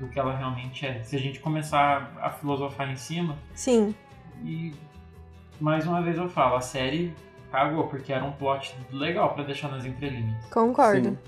do 0.00 0.08
que 0.08 0.18
ela 0.18 0.36
realmente 0.36 0.84
é. 0.84 1.02
Se 1.04 1.14
a 1.14 1.18
gente 1.18 1.38
começar 1.38 2.12
a 2.20 2.30
filosofar 2.30 2.90
em 2.90 2.96
cima, 2.96 3.36
Sim, 3.54 3.94
e 4.42 4.72
mais 5.60 5.86
uma 5.86 6.02
vez 6.02 6.18
eu 6.18 6.28
falo, 6.28 6.56
a 6.56 6.60
série 6.60 7.14
cagou, 7.50 7.86
porque 7.88 8.12
era 8.12 8.24
um 8.24 8.32
plot 8.32 8.76
legal 8.90 9.34
pra 9.34 9.44
deixar 9.44 9.68
nas 9.68 9.84
entrelinhas. 9.84 10.44
concordo. 10.46 11.10
Sim. 11.10 11.18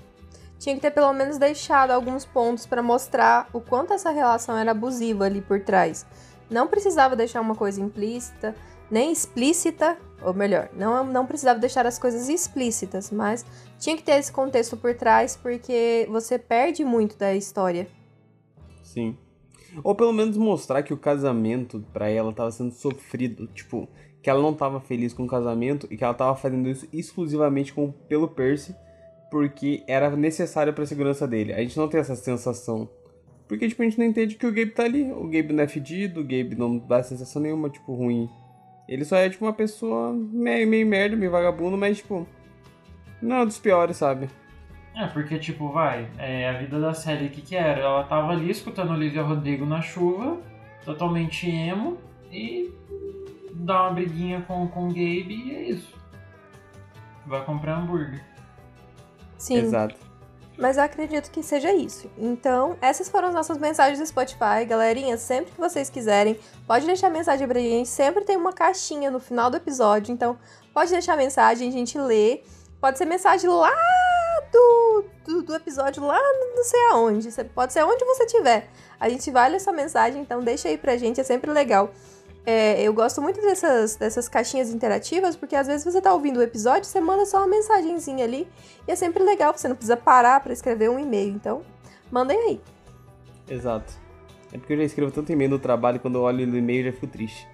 Tinha 0.59 0.75
que 0.75 0.81
ter 0.81 0.91
pelo 0.91 1.11
menos 1.11 1.39
deixado 1.39 1.89
alguns 1.91 2.23
pontos 2.23 2.67
pra 2.67 2.83
mostrar 2.83 3.49
o 3.51 3.59
quanto 3.59 3.93
essa 3.93 4.11
relação 4.11 4.55
era 4.55 4.71
abusiva 4.71 5.25
ali 5.25 5.41
por 5.41 5.59
trás. 5.61 6.05
Não 6.49 6.67
precisava 6.67 7.15
deixar 7.15 7.41
uma 7.41 7.55
coisa 7.55 7.81
implícita, 7.81 8.55
nem 8.89 9.11
explícita, 9.11 9.97
ou 10.21 10.33
melhor, 10.33 10.69
não, 10.73 11.03
não 11.03 11.25
precisava 11.25 11.57
deixar 11.57 11.87
as 11.87 11.97
coisas 11.97 12.29
explícitas, 12.29 13.09
mas 13.09 13.43
tinha 13.79 13.97
que 13.97 14.03
ter 14.03 14.19
esse 14.19 14.31
contexto 14.31 14.77
por 14.77 14.93
trás 14.93 15.35
porque 15.35 16.07
você 16.11 16.37
perde 16.37 16.85
muito 16.85 17.17
da 17.17 17.33
história. 17.33 17.87
Sim. 18.83 19.17
Ou 19.83 19.95
pelo 19.95 20.11
menos 20.11 20.37
mostrar 20.37 20.83
que 20.83 20.93
o 20.93 20.97
casamento 20.97 21.83
pra 21.93 22.09
ela 22.09 22.33
tava 22.33 22.51
sendo 22.51 22.73
sofrido. 22.73 23.47
Tipo, 23.47 23.87
que 24.21 24.29
ela 24.29 24.41
não 24.41 24.53
tava 24.53 24.79
feliz 24.79 25.13
com 25.13 25.23
o 25.23 25.27
casamento 25.27 25.87
e 25.89 25.97
que 25.97 26.03
ela 26.03 26.13
tava 26.13 26.35
fazendo 26.35 26.69
isso 26.69 26.87
exclusivamente 26.93 27.73
com, 27.73 27.91
pelo 27.91 28.27
Percy, 28.27 28.75
porque 29.31 29.83
era 29.87 30.09
necessário 30.15 30.73
pra 30.73 30.85
segurança 30.85 31.27
dele. 31.27 31.53
A 31.53 31.59
gente 31.59 31.77
não 31.77 31.87
tem 31.87 31.99
essa 31.99 32.15
sensação. 32.15 32.89
Porque, 33.47 33.67
tipo, 33.67 33.81
a 33.81 33.85
gente 33.85 33.97
não 33.97 34.05
entende 34.05 34.35
que 34.35 34.45
o 34.45 34.51
Gabe 34.51 34.71
tá 34.71 34.83
ali. 34.83 35.11
O 35.11 35.23
Gabe 35.23 35.53
não 35.53 35.63
é 35.63 35.67
fedido, 35.67 36.21
o 36.21 36.23
Gabe 36.23 36.55
não 36.55 36.77
dá 36.77 37.01
sensação 37.01 37.41
nenhuma, 37.41 37.69
tipo, 37.69 37.93
ruim. 37.93 38.29
Ele 38.87 39.03
só 39.03 39.15
é, 39.17 39.29
tipo, 39.29 39.43
uma 39.45 39.53
pessoa 39.53 40.13
meio, 40.13 40.67
meio 40.67 40.85
merda, 40.85 41.15
meio 41.15 41.31
vagabundo, 41.31 41.77
mas, 41.77 41.97
tipo, 41.97 42.27
não 43.21 43.37
é 43.37 43.45
dos 43.45 43.57
piores, 43.57 43.97
sabe? 43.97 44.29
É, 44.95 45.07
porque, 45.07 45.39
tipo, 45.39 45.69
vai, 45.69 46.09
é, 46.17 46.49
a 46.49 46.53
vida 46.53 46.79
da 46.79 46.93
série, 46.93 47.27
o 47.27 47.29
que 47.29 47.41
que 47.41 47.55
era? 47.55 47.79
Ela 47.79 48.03
tava 48.03 48.33
ali 48.33 48.51
escutando 48.51 48.91
Olivia 48.91 49.23
Rodrigo 49.23 49.65
na 49.65 49.81
chuva, 49.81 50.37
totalmente 50.83 51.49
emo, 51.49 51.97
e 52.31 52.71
dá 53.61 53.83
uma 53.83 53.91
briguinha 53.91 54.41
com, 54.41 54.67
com 54.67 54.85
o 54.85 54.87
Gabe 54.87 55.47
e 55.47 55.55
é 55.55 55.61
isso. 55.69 55.95
Vai 57.25 57.43
comprar 57.45 57.77
hambúrguer. 57.77 58.23
Sim. 59.37 59.57
Exato. 59.57 59.95
Mas 60.57 60.77
eu 60.77 60.83
acredito 60.83 61.31
que 61.31 61.41
seja 61.41 61.73
isso. 61.73 62.09
Então, 62.17 62.77
essas 62.81 63.09
foram 63.09 63.29
as 63.29 63.33
nossas 63.33 63.57
mensagens 63.57 63.99
do 63.99 64.05
Spotify. 64.05 64.65
Galerinha, 64.67 65.17
sempre 65.17 65.51
que 65.51 65.59
vocês 65.59 65.89
quiserem, 65.89 66.37
pode 66.67 66.85
deixar 66.85 67.09
mensagem 67.09 67.47
pra 67.47 67.59
gente. 67.59 67.89
Sempre 67.89 68.25
tem 68.25 68.37
uma 68.37 68.53
caixinha 68.53 69.09
no 69.09 69.19
final 69.19 69.49
do 69.49 69.57
episódio. 69.57 70.11
Então, 70.11 70.37
pode 70.73 70.91
deixar 70.91 71.15
mensagem, 71.15 71.69
a 71.69 71.71
gente 71.71 71.97
lê. 71.97 72.43
Pode 72.79 72.97
ser 72.97 73.05
mensagem 73.05 73.49
lá 73.49 73.71
do, 74.51 75.05
do, 75.25 75.43
do 75.43 75.55
episódio, 75.55 76.03
lá 76.03 76.19
não 76.55 76.63
sei 76.63 76.79
aonde. 76.91 77.29
Pode 77.55 77.73
ser 77.73 77.83
onde 77.83 78.03
você 78.05 78.25
estiver. 78.25 78.69
A 78.99 79.07
gente 79.07 79.31
vai 79.31 79.49
ler 79.49 79.59
sua 79.59 79.73
mensagem, 79.73 80.21
então 80.21 80.43
deixa 80.43 80.67
aí 80.67 80.77
pra 80.77 80.97
gente, 80.97 81.21
é 81.21 81.23
sempre 81.23 81.51
legal. 81.51 81.91
É, 82.45 82.81
eu 82.81 82.93
gosto 82.93 83.21
muito 83.21 83.39
dessas, 83.39 83.95
dessas 83.95 84.27
caixinhas 84.27 84.71
interativas, 84.71 85.35
porque 85.35 85.55
às 85.55 85.67
vezes 85.67 85.83
você 85.83 86.01
tá 86.01 86.13
ouvindo 86.13 86.37
o 86.37 86.41
episódio, 86.41 86.85
você 86.85 86.99
manda 86.99 87.25
só 87.25 87.37
uma 87.37 87.47
mensagenzinha 87.47 88.25
ali. 88.25 88.47
E 88.87 88.91
é 88.91 88.95
sempre 88.95 89.23
legal, 89.23 89.55
você 89.55 89.67
não 89.67 89.75
precisa 89.75 89.95
parar 89.95 90.39
pra 90.41 90.51
escrever 90.51 90.89
um 90.89 90.99
e-mail. 90.99 91.33
Então, 91.33 91.61
mandem 92.11 92.37
aí. 92.37 92.61
Exato. 93.47 93.93
É 94.51 94.57
porque 94.57 94.73
eu 94.73 94.77
já 94.77 94.83
escrevo 94.83 95.11
tanto 95.11 95.31
e-mail 95.31 95.51
no 95.51 95.59
trabalho, 95.59 95.99
quando 95.99 96.15
eu 96.15 96.23
olho 96.23 96.45
no 96.45 96.57
e-mail 96.57 96.87
eu 96.87 96.91
já 96.91 96.93
fico 96.93 97.07
triste. 97.07 97.47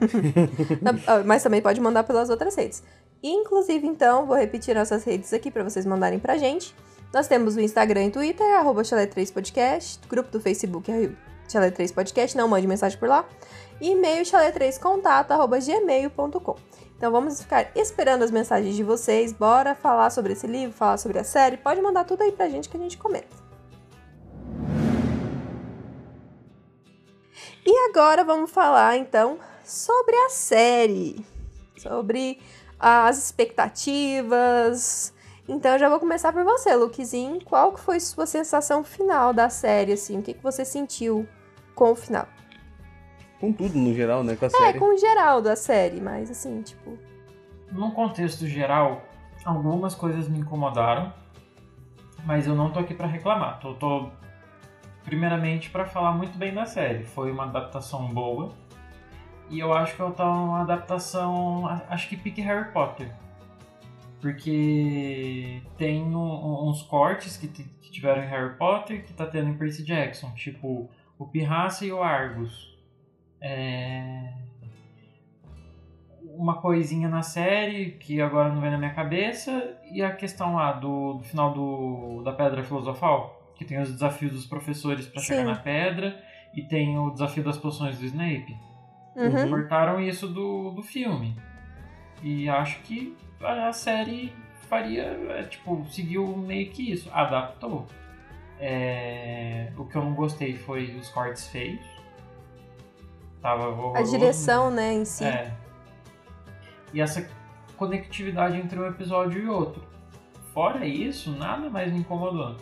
Mas 1.26 1.42
também 1.42 1.60
pode 1.60 1.80
mandar 1.80 2.04
pelas 2.04 2.30
outras 2.30 2.54
redes. 2.54 2.82
Inclusive, 3.22 3.86
então, 3.86 4.26
vou 4.26 4.36
repetir 4.36 4.74
nossas 4.74 5.04
redes 5.04 5.32
aqui 5.32 5.50
para 5.50 5.62
vocês 5.62 5.84
mandarem 5.84 6.18
pra 6.18 6.38
gente. 6.38 6.74
Nós 7.12 7.26
temos 7.26 7.56
o 7.56 7.60
Instagram 7.60 8.06
e 8.06 8.10
Twitter, 8.10 8.46
arroba 8.56 8.82
chalé3podcast, 8.82 9.98
grupo 10.08 10.30
do 10.30 10.40
Facebook, 10.40 10.90
é 10.90 11.10
chalé3podcast, 11.48 12.36
não 12.36 12.48
mande 12.48 12.66
mensagem 12.66 12.98
por 12.98 13.08
lá. 13.08 13.28
E-mail 13.80 14.24
chalé3contato, 14.24 15.30
arroba 15.30 15.58
gmail.com. 15.58 16.56
Então 16.96 17.10
vamos 17.10 17.40
ficar 17.40 17.70
esperando 17.74 18.22
as 18.22 18.30
mensagens 18.30 18.76
de 18.76 18.84
vocês, 18.84 19.32
bora 19.32 19.74
falar 19.74 20.10
sobre 20.10 20.34
esse 20.34 20.46
livro, 20.46 20.76
falar 20.76 20.98
sobre 20.98 21.18
a 21.18 21.24
série, 21.24 21.56
pode 21.56 21.80
mandar 21.80 22.04
tudo 22.04 22.22
aí 22.22 22.30
pra 22.30 22.48
gente 22.48 22.68
que 22.68 22.76
a 22.76 22.80
gente 22.80 22.98
comenta. 22.98 23.34
E 27.64 27.88
agora 27.88 28.22
vamos 28.22 28.50
falar 28.50 28.98
então 28.98 29.38
sobre 29.64 30.14
a 30.14 30.28
série, 30.28 31.24
sobre 31.78 32.38
as 32.78 33.16
expectativas. 33.16 35.14
Então 35.48 35.78
já 35.78 35.88
vou 35.88 35.98
começar 35.98 36.32
por 36.32 36.44
você, 36.44 36.74
Lukezinho. 36.74 37.42
Qual 37.44 37.72
que 37.72 37.80
foi 37.80 37.98
sua 37.98 38.26
sensação 38.26 38.84
final 38.84 39.32
da 39.32 39.48
série, 39.48 39.92
assim? 39.92 40.18
O 40.18 40.22
que, 40.22 40.34
que 40.34 40.42
você 40.42 40.64
sentiu 40.64 41.26
com 41.74 41.92
o 41.92 41.96
final? 41.96 42.26
Com 43.40 43.52
tudo, 43.52 43.78
no 43.78 43.94
geral, 43.94 44.22
né? 44.22 44.36
Com 44.36 44.44
a 44.44 44.48
É, 44.48 44.50
série. 44.50 44.78
com 44.78 44.94
o 44.94 44.98
geral 44.98 45.40
da 45.40 45.56
série, 45.56 46.00
mas 46.00 46.30
assim, 46.30 46.60
tipo... 46.62 46.98
Num 47.72 47.90
contexto 47.90 48.46
geral, 48.46 49.02
algumas 49.44 49.94
coisas 49.94 50.28
me 50.28 50.38
incomodaram, 50.40 51.12
mas 52.26 52.46
eu 52.46 52.54
não 52.54 52.70
tô 52.70 52.80
aqui 52.80 52.92
pra 52.94 53.06
reclamar. 53.06 53.58
Tô, 53.60 53.74
tô 53.74 54.10
primeiramente 55.04 55.70
pra 55.70 55.86
falar 55.86 56.12
muito 56.12 56.36
bem 56.36 56.52
da 56.52 56.66
série. 56.66 57.04
Foi 57.04 57.30
uma 57.30 57.44
adaptação 57.44 58.08
boa. 58.08 58.52
E 59.48 59.58
eu 59.58 59.72
acho 59.72 59.96
que 59.96 60.00
eu 60.02 60.10
tô 60.12 60.22
uma 60.22 60.60
adaptação, 60.60 61.66
acho 61.88 62.08
que 62.08 62.16
pique 62.16 62.40
Harry 62.40 62.70
Potter. 62.72 63.10
Porque 64.20 65.62
tem 65.78 66.02
um- 66.02 66.68
uns 66.68 66.82
cortes 66.82 67.36
que, 67.36 67.48
que 67.48 67.90
tiveram 67.90 68.22
em 68.22 68.26
Harry 68.28 68.54
Potter 68.56 69.04
que 69.04 69.12
tá 69.12 69.26
tendo 69.26 69.48
em 69.48 69.54
Percy 69.56 69.82
Jackson, 69.84 70.30
tipo 70.34 70.88
o 71.18 71.26
Pirraça 71.26 71.84
e 71.84 71.92
o 71.92 72.02
Argus. 72.02 72.69
É, 73.40 74.32
uma 76.40 76.56
coisinha 76.60 77.08
na 77.08 77.22
série 77.22 77.92
que 77.92 78.20
agora 78.20 78.48
não 78.48 78.60
vem 78.60 78.70
na 78.70 78.78
minha 78.78 78.94
cabeça 78.94 79.76
e 79.90 80.02
a 80.02 80.12
questão 80.12 80.54
lá 80.54 80.72
do, 80.72 81.14
do 81.14 81.24
final 81.24 81.52
do, 81.52 82.22
da 82.22 82.32
Pedra 82.32 82.62
Filosofal, 82.62 83.52
que 83.56 83.64
tem 83.64 83.80
os 83.80 83.92
desafios 83.92 84.32
dos 84.32 84.46
professores 84.46 85.06
para 85.06 85.20
chegar 85.20 85.44
na 85.44 85.56
pedra 85.56 86.18
e 86.54 86.62
tem 86.62 86.98
o 86.98 87.10
desafio 87.10 87.44
das 87.44 87.58
poções 87.58 87.98
do 87.98 88.04
Snape. 88.06 88.56
Uhum. 89.14 89.50
Cortaram 89.50 90.00
isso 90.00 90.28
do, 90.28 90.70
do 90.70 90.82
filme. 90.82 91.36
E 92.22 92.48
acho 92.48 92.80
que 92.82 93.16
a 93.42 93.72
série 93.72 94.32
faria, 94.68 95.02
é, 95.30 95.42
tipo, 95.42 95.84
seguiu 95.90 96.26
meio 96.36 96.70
que 96.70 96.92
isso, 96.92 97.10
adaptou. 97.12 97.86
É, 98.58 99.72
o 99.76 99.84
que 99.84 99.96
eu 99.96 100.04
não 100.04 100.14
gostei 100.14 100.54
foi 100.56 100.94
os 100.96 101.08
cortes 101.08 101.48
feios. 101.48 101.84
Tava 103.40 103.64
A 103.64 103.68
horroroso. 103.68 104.10
direção, 104.10 104.70
né, 104.70 104.92
em 104.92 105.04
si. 105.04 105.24
É. 105.24 105.52
E 106.92 107.00
essa 107.00 107.26
conectividade 107.76 108.56
entre 108.56 108.78
um 108.78 108.86
episódio 108.86 109.42
e 109.42 109.48
outro. 109.48 109.82
Fora 110.52 110.84
isso, 110.84 111.30
nada 111.30 111.70
mais 111.70 111.92
me 111.92 112.00
incomodou. 112.00 112.56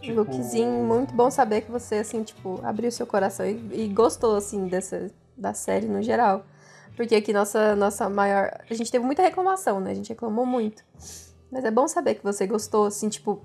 Tipo, 0.00 0.20
Lukezinho, 0.20 0.82
muito 0.82 1.14
bom 1.14 1.30
saber 1.30 1.60
que 1.60 1.70
você, 1.70 1.96
assim, 1.96 2.22
tipo, 2.22 2.58
abriu 2.64 2.90
seu 2.90 3.06
coração 3.06 3.46
e, 3.46 3.84
e 3.84 3.88
gostou, 3.88 4.34
assim, 4.36 4.66
dessa, 4.66 5.10
da 5.36 5.52
série 5.52 5.86
no 5.86 6.02
geral. 6.02 6.42
Porque 6.96 7.14
aqui 7.14 7.32
nossa, 7.32 7.76
nossa 7.76 8.08
maior. 8.08 8.50
A 8.68 8.74
gente 8.74 8.90
teve 8.90 9.04
muita 9.04 9.22
reclamação, 9.22 9.78
né? 9.78 9.90
A 9.90 9.94
gente 9.94 10.08
reclamou 10.08 10.44
muito. 10.46 10.82
Mas 11.50 11.64
é 11.64 11.70
bom 11.70 11.86
saber 11.86 12.14
que 12.14 12.22
você 12.24 12.46
gostou, 12.46 12.86
assim, 12.86 13.08
tipo. 13.08 13.42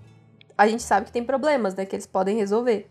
A 0.58 0.68
gente 0.68 0.84
sabe 0.84 1.06
que 1.08 1.12
tem 1.12 1.24
problemas, 1.24 1.76
né? 1.76 1.86
Que 1.86 1.96
eles 1.96 2.08
podem 2.08 2.38
resolver. 2.38 2.90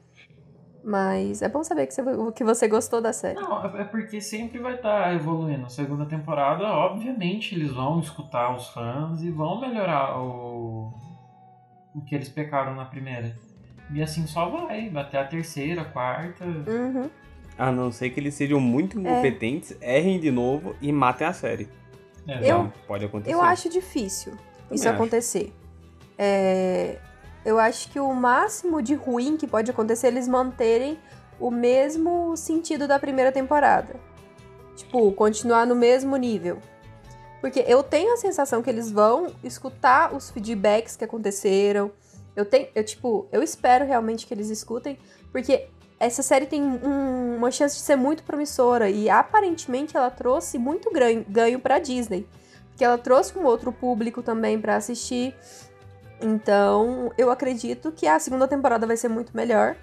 Mas 0.86 1.40
é 1.40 1.48
bom 1.48 1.64
saber 1.64 1.86
que 1.86 1.94
você, 1.94 2.02
que 2.34 2.44
você 2.44 2.68
gostou 2.68 3.00
da 3.00 3.10
série. 3.12 3.40
Não, 3.40 3.64
é 3.64 3.80
é 3.80 3.84
porque 3.84 4.20
sempre 4.20 4.58
vai 4.58 4.74
estar 4.74 5.14
evoluindo. 5.14 5.70
Segunda 5.70 6.04
temporada, 6.04 6.64
obviamente, 6.64 7.54
eles 7.54 7.72
vão 7.72 8.00
escutar 8.00 8.54
os 8.54 8.68
fãs 8.68 9.22
e 9.22 9.30
vão 9.30 9.58
melhorar 9.60 10.18
o, 10.20 10.92
o 11.94 12.00
que 12.06 12.14
eles 12.14 12.28
pecaram 12.28 12.74
na 12.74 12.84
primeira. 12.84 13.34
E 13.92 14.02
assim 14.02 14.26
só 14.26 14.48
vai, 14.50 14.92
até 14.94 15.18
a 15.18 15.24
terceira, 15.24 15.82
a 15.82 15.84
quarta. 15.86 16.44
Uhum. 16.44 17.08
A 17.56 17.72
não 17.72 17.90
ser 17.90 18.10
que 18.10 18.20
eles 18.20 18.34
sejam 18.34 18.60
muito 18.60 18.98
É. 18.98 19.00
incompetentes, 19.00 19.74
errem 19.80 20.20
de 20.20 20.30
novo 20.30 20.74
e 20.82 20.92
matem 20.92 21.26
a 21.26 21.32
série. 21.32 21.68
É, 22.28 22.34
Eu- 22.38 22.42
Então, 22.42 22.72
pode 22.86 23.04
acontecer. 23.06 23.32
Eu 23.34 23.40
acho 23.40 23.70
difícil 23.70 24.34
isso 24.70 24.86
acho. 24.86 24.94
acontecer. 24.96 25.50
É, 26.18 26.98
eu 27.44 27.58
acho 27.58 27.90
que 27.90 28.00
o 28.00 28.12
máximo 28.12 28.80
de 28.82 28.94
ruim 28.94 29.36
que 29.36 29.46
pode 29.46 29.70
acontecer 29.70 30.06
é 30.06 30.10
eles 30.10 30.26
manterem 30.28 30.98
o 31.38 31.50
mesmo 31.50 32.36
sentido 32.36 32.86
da 32.86 32.98
primeira 32.98 33.30
temporada. 33.32 33.96
Tipo, 34.76 35.12
continuar 35.12 35.66
no 35.66 35.74
mesmo 35.74 36.16
nível. 36.16 36.58
Porque 37.40 37.64
eu 37.66 37.82
tenho 37.82 38.14
a 38.14 38.16
sensação 38.16 38.62
que 38.62 38.70
eles 38.70 38.90
vão 38.90 39.26
escutar 39.42 40.14
os 40.14 40.30
feedbacks 40.30 40.96
que 40.96 41.04
aconteceram. 41.04 41.90
Eu 42.34 42.44
tenho, 42.44 42.68
eu 42.74 42.82
tipo, 42.82 43.28
eu 43.30 43.42
espero 43.42 43.84
realmente 43.84 44.26
que 44.26 44.32
eles 44.32 44.48
escutem, 44.48 44.98
porque 45.30 45.68
essa 46.00 46.22
série 46.22 46.46
tem 46.46 46.62
um- 46.62 47.36
uma 47.36 47.50
chance 47.50 47.76
de 47.76 47.82
ser 47.82 47.96
muito 47.96 48.22
promissora 48.22 48.88
e 48.88 49.08
aparentemente 49.10 49.96
ela 49.96 50.10
trouxe 50.10 50.58
muito 50.58 50.90
ganho, 50.90 51.24
ganho 51.28 51.60
para 51.60 51.78
Disney 51.78 52.26
que 52.76 52.84
ela 52.84 52.98
trouxe 52.98 53.38
um 53.38 53.44
outro 53.44 53.72
público 53.72 54.22
também 54.22 54.60
pra 54.60 54.76
assistir. 54.76 55.34
Então, 56.20 57.12
eu 57.18 57.30
acredito 57.30 57.92
que 57.92 58.06
a 58.06 58.18
segunda 58.18 58.48
temporada 58.48 58.86
vai 58.86 58.96
ser 58.96 59.08
muito 59.08 59.36
melhor. 59.36 59.76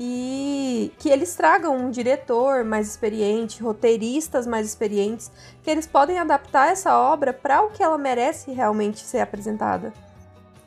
E 0.00 0.92
que 0.98 1.08
eles 1.08 1.34
tragam 1.34 1.76
um 1.76 1.90
diretor 1.90 2.62
mais 2.64 2.88
experiente, 2.88 3.60
roteiristas 3.60 4.46
mais 4.46 4.64
experientes, 4.64 5.30
que 5.60 5.68
eles 5.68 5.88
podem 5.88 6.20
adaptar 6.20 6.68
essa 6.68 6.96
obra 6.96 7.32
para 7.32 7.62
o 7.62 7.70
que 7.70 7.82
ela 7.82 7.98
merece 7.98 8.52
realmente 8.52 9.00
ser 9.00 9.18
apresentada. 9.18 9.92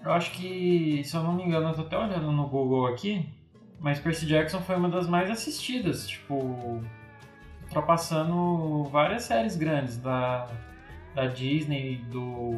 Eu 0.04 0.12
acho 0.12 0.32
que, 0.32 1.02
se 1.06 1.16
eu 1.16 1.24
não 1.24 1.34
me 1.34 1.44
engano, 1.44 1.70
eu 1.70 1.76
tô 1.76 1.82
até 1.82 1.98
olhando 1.98 2.30
no 2.32 2.46
Google 2.48 2.88
aqui, 2.88 3.30
mas 3.80 4.00
Percy 4.00 4.26
Jackson 4.26 4.60
foi 4.60 4.76
uma 4.76 4.90
das 4.90 5.08
mais 5.08 5.30
assistidas, 5.30 6.08
tipo, 6.08 6.82
ultrapassando 7.64 8.84
várias 8.86 9.24
séries 9.24 9.56
grandes 9.56 9.98
da, 9.98 10.48
da 11.16 11.28
Disney, 11.28 11.98
do 12.12 12.52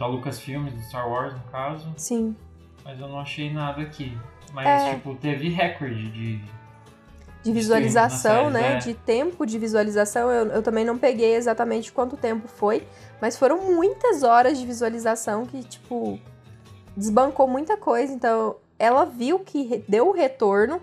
da 0.00 0.06
Lucasfilm, 0.06 0.66
do 0.70 0.80
Star 0.80 1.06
Wars, 1.06 1.34
no 1.34 1.42
caso, 1.52 1.92
Sim. 1.94 2.34
mas 2.82 2.98
eu 2.98 3.06
não 3.06 3.20
achei 3.20 3.52
nada 3.52 3.82
aqui. 3.82 4.16
Mas, 4.54 4.66
É. 4.66 4.94
tipo, 4.94 5.14
teve 5.14 5.50
recorde 5.50 6.10
de, 6.10 6.40
de 7.42 7.52
visualização, 7.52 8.50
série, 8.50 8.54
né? 8.54 8.72
é. 8.72 8.76
De 8.78 8.94
tempo 8.94 9.44
de 9.44 9.58
visualização. 9.58 10.30
Eu, 10.30 10.46
eu 10.46 10.62
também 10.62 10.86
não 10.86 10.96
peguei 10.96 11.34
exatamente 11.34 11.92
quanto 11.92 12.16
tempo 12.16 12.48
foi, 12.48 12.88
mas 13.20 13.38
foram 13.38 13.58
muitas 13.72 14.22
horas 14.22 14.58
de 14.58 14.66
visualização 14.66 15.44
que, 15.44 15.62
tipo, 15.62 16.18
desbancou 16.96 17.46
muita 17.46 17.76
coisa. 17.76 18.10
Então, 18.12 18.56
ela 18.78 19.04
viu 19.04 19.38
que 19.40 19.84
deu 19.86 20.08
o 20.08 20.12
retorno 20.12 20.80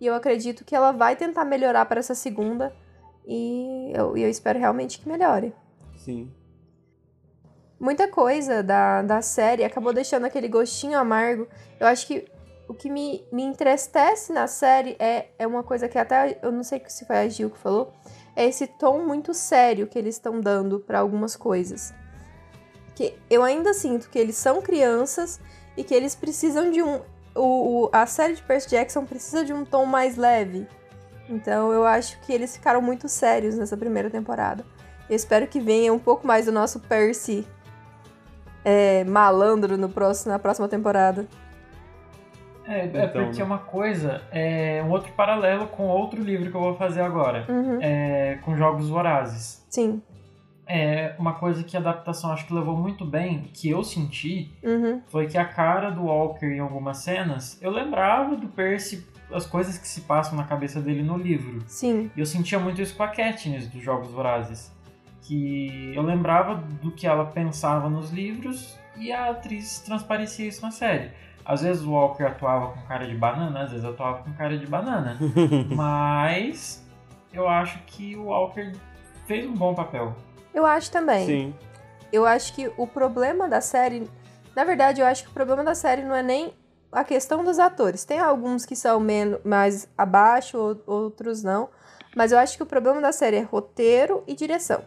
e 0.00 0.06
eu 0.06 0.14
acredito 0.14 0.64
que 0.64 0.76
ela 0.76 0.92
vai 0.92 1.16
tentar 1.16 1.44
melhorar 1.44 1.84
para 1.86 1.98
essa 1.98 2.14
segunda. 2.14 2.72
E 3.26 3.90
eu, 3.94 4.16
e 4.16 4.22
eu 4.22 4.30
espero 4.30 4.60
realmente 4.60 5.00
que 5.00 5.08
melhore. 5.08 5.52
Sim. 5.96 6.30
Muita 7.80 8.06
coisa 8.06 8.62
da, 8.62 9.00
da 9.00 9.22
série 9.22 9.64
acabou 9.64 9.92
deixando 9.92 10.26
aquele 10.26 10.48
gostinho 10.48 10.98
amargo. 10.98 11.48
Eu 11.80 11.86
acho 11.86 12.06
que 12.06 12.26
o 12.68 12.74
que 12.74 12.90
me, 12.90 13.26
me 13.32 13.42
entristece 13.42 14.32
na 14.32 14.46
série 14.46 14.94
é, 14.98 15.28
é 15.38 15.46
uma 15.46 15.62
coisa 15.62 15.88
que 15.88 15.98
até 15.98 16.38
eu 16.42 16.52
não 16.52 16.62
sei 16.62 16.80
se 16.88 17.06
foi 17.06 17.16
a 17.16 17.28
Gil 17.28 17.48
que 17.50 17.58
falou, 17.58 17.90
é 18.36 18.46
esse 18.46 18.66
tom 18.66 19.00
muito 19.04 19.32
sério 19.32 19.86
que 19.86 19.98
eles 19.98 20.16
estão 20.16 20.40
dando 20.40 20.78
para 20.78 20.98
algumas 21.00 21.34
coisas. 21.34 21.92
Que 22.94 23.18
eu 23.30 23.42
ainda 23.42 23.72
sinto 23.72 24.10
que 24.10 24.18
eles 24.18 24.36
são 24.36 24.60
crianças 24.60 25.40
e 25.74 25.82
que 25.82 25.94
eles 25.94 26.14
precisam 26.14 26.70
de 26.70 26.82
um. 26.82 27.00
O, 27.34 27.84
o- 27.86 27.90
a 27.92 28.04
série 28.06 28.34
de 28.34 28.42
Percy 28.42 28.68
Jackson 28.68 29.06
precisa 29.06 29.42
de 29.44 29.52
um 29.54 29.64
tom 29.64 29.86
mais 29.86 30.16
leve. 30.16 30.66
Então 31.28 31.72
eu 31.72 31.86
acho 31.86 32.20
que 32.20 32.32
eles 32.32 32.54
ficaram 32.56 32.82
muito 32.82 33.08
sérios 33.08 33.56
nessa 33.56 33.76
primeira 33.76 34.10
temporada. 34.10 34.64
Eu 35.08 35.16
espero 35.16 35.46
que 35.46 35.58
venha 35.60 35.92
um 35.94 35.98
pouco 35.98 36.26
mais 36.26 36.44
do 36.46 36.52
nosso 36.52 36.78
Percy 36.80 37.46
é, 38.64 39.04
malandro 39.04 39.76
no 39.76 39.88
próximo, 39.88 40.32
na 40.32 40.38
próxima 40.38 40.68
temporada. 40.68 41.26
É, 42.66 42.80
é 42.80 42.84
Então, 42.86 43.24
porque 43.24 43.38
né? 43.38 43.44
uma 43.44 43.58
coisa 43.58 44.22
é 44.30 44.82
um 44.86 44.90
outro 44.90 45.12
paralelo 45.12 45.66
com 45.68 45.88
outro 45.88 46.22
livro 46.22 46.50
que 46.50 46.56
eu 46.56 46.60
vou 46.60 46.76
fazer 46.76 47.00
agora. 47.00 47.44
Uhum, 47.48 47.78
É, 47.80 48.38
com 48.42 48.56
Jogos 48.56 48.88
Vorazes. 48.88 49.64
Sim. 49.68 50.00
É 50.72 51.14
uma 51.18 51.32
coisa 51.34 51.64
que 51.64 51.76
a 51.76 51.80
adaptação 51.80 52.30
acho 52.30 52.46
que 52.46 52.54
levou 52.54 52.76
muito 52.76 53.04
bem, 53.04 53.50
que 53.52 53.68
eu 53.68 53.82
senti, 53.82 54.52
Uhum. 54.62 55.00
foi 55.08 55.26
que 55.26 55.36
a 55.36 55.44
cara 55.44 55.90
do 55.90 56.04
Walker 56.04 56.46
em 56.46 56.60
algumas 56.60 56.98
cenas, 56.98 57.58
eu 57.60 57.72
lembrava 57.72 58.36
do 58.36 58.46
Percy, 58.46 59.04
as 59.32 59.46
coisas 59.46 59.76
que 59.78 59.86
se 59.88 60.02
passam 60.02 60.36
na 60.36 60.44
cabeça 60.44 60.80
dele 60.80 61.02
no 61.02 61.16
livro. 61.16 61.58
Sim. 61.66 62.08
E 62.16 62.20
eu 62.20 62.26
sentia 62.26 62.58
muito 62.60 62.80
isso 62.80 62.94
com 62.96 63.02
a 63.02 63.08
Katniss 63.08 63.66
dos 63.66 63.82
Jogos 63.82 64.10
Vorazes. 64.12 64.70
Que 65.22 65.92
eu 65.94 66.02
lembrava 66.02 66.56
do 66.82 66.90
que 66.90 67.06
ela 67.06 67.24
pensava 67.26 67.88
nos 67.88 68.10
livros 68.10 68.76
e 68.96 69.12
a 69.12 69.30
atriz 69.30 69.78
transparecia 69.80 70.48
isso 70.48 70.62
na 70.62 70.70
série. 70.70 71.10
Às 71.44 71.62
vezes 71.62 71.82
o 71.82 71.92
Walker 71.92 72.24
atuava 72.24 72.72
com 72.72 72.80
cara 72.82 73.06
de 73.06 73.14
banana, 73.14 73.62
às 73.62 73.70
vezes 73.70 73.84
atuava 73.84 74.22
com 74.22 74.32
cara 74.34 74.56
de 74.58 74.66
banana. 74.66 75.16
Mas 75.74 76.84
eu 77.32 77.48
acho 77.48 77.78
que 77.86 78.16
o 78.16 78.24
Walker 78.26 78.72
fez 79.26 79.46
um 79.46 79.54
bom 79.54 79.74
papel. 79.74 80.14
Eu 80.52 80.66
acho 80.66 80.90
também. 80.90 81.26
Sim. 81.26 81.54
Eu 82.12 82.26
acho 82.26 82.52
que 82.54 82.70
o 82.76 82.86
problema 82.86 83.48
da 83.48 83.60
série. 83.60 84.08
Na 84.56 84.64
verdade, 84.64 85.00
eu 85.00 85.06
acho 85.06 85.22
que 85.24 85.30
o 85.30 85.32
problema 85.32 85.62
da 85.62 85.74
série 85.74 86.02
não 86.02 86.14
é 86.14 86.22
nem 86.22 86.52
a 86.90 87.04
questão 87.04 87.44
dos 87.44 87.58
atores. 87.60 88.04
Tem 88.04 88.18
alguns 88.18 88.66
que 88.66 88.74
são 88.74 88.98
menos, 88.98 89.38
mais 89.44 89.88
abaixo, 89.96 90.58
ou- 90.58 90.82
outros 90.86 91.42
não. 91.44 91.68
Mas 92.16 92.32
eu 92.32 92.38
acho 92.38 92.56
que 92.56 92.62
o 92.64 92.66
problema 92.66 93.00
da 93.00 93.12
série 93.12 93.36
é 93.36 93.42
roteiro 93.42 94.24
e 94.26 94.34
direção. 94.34 94.82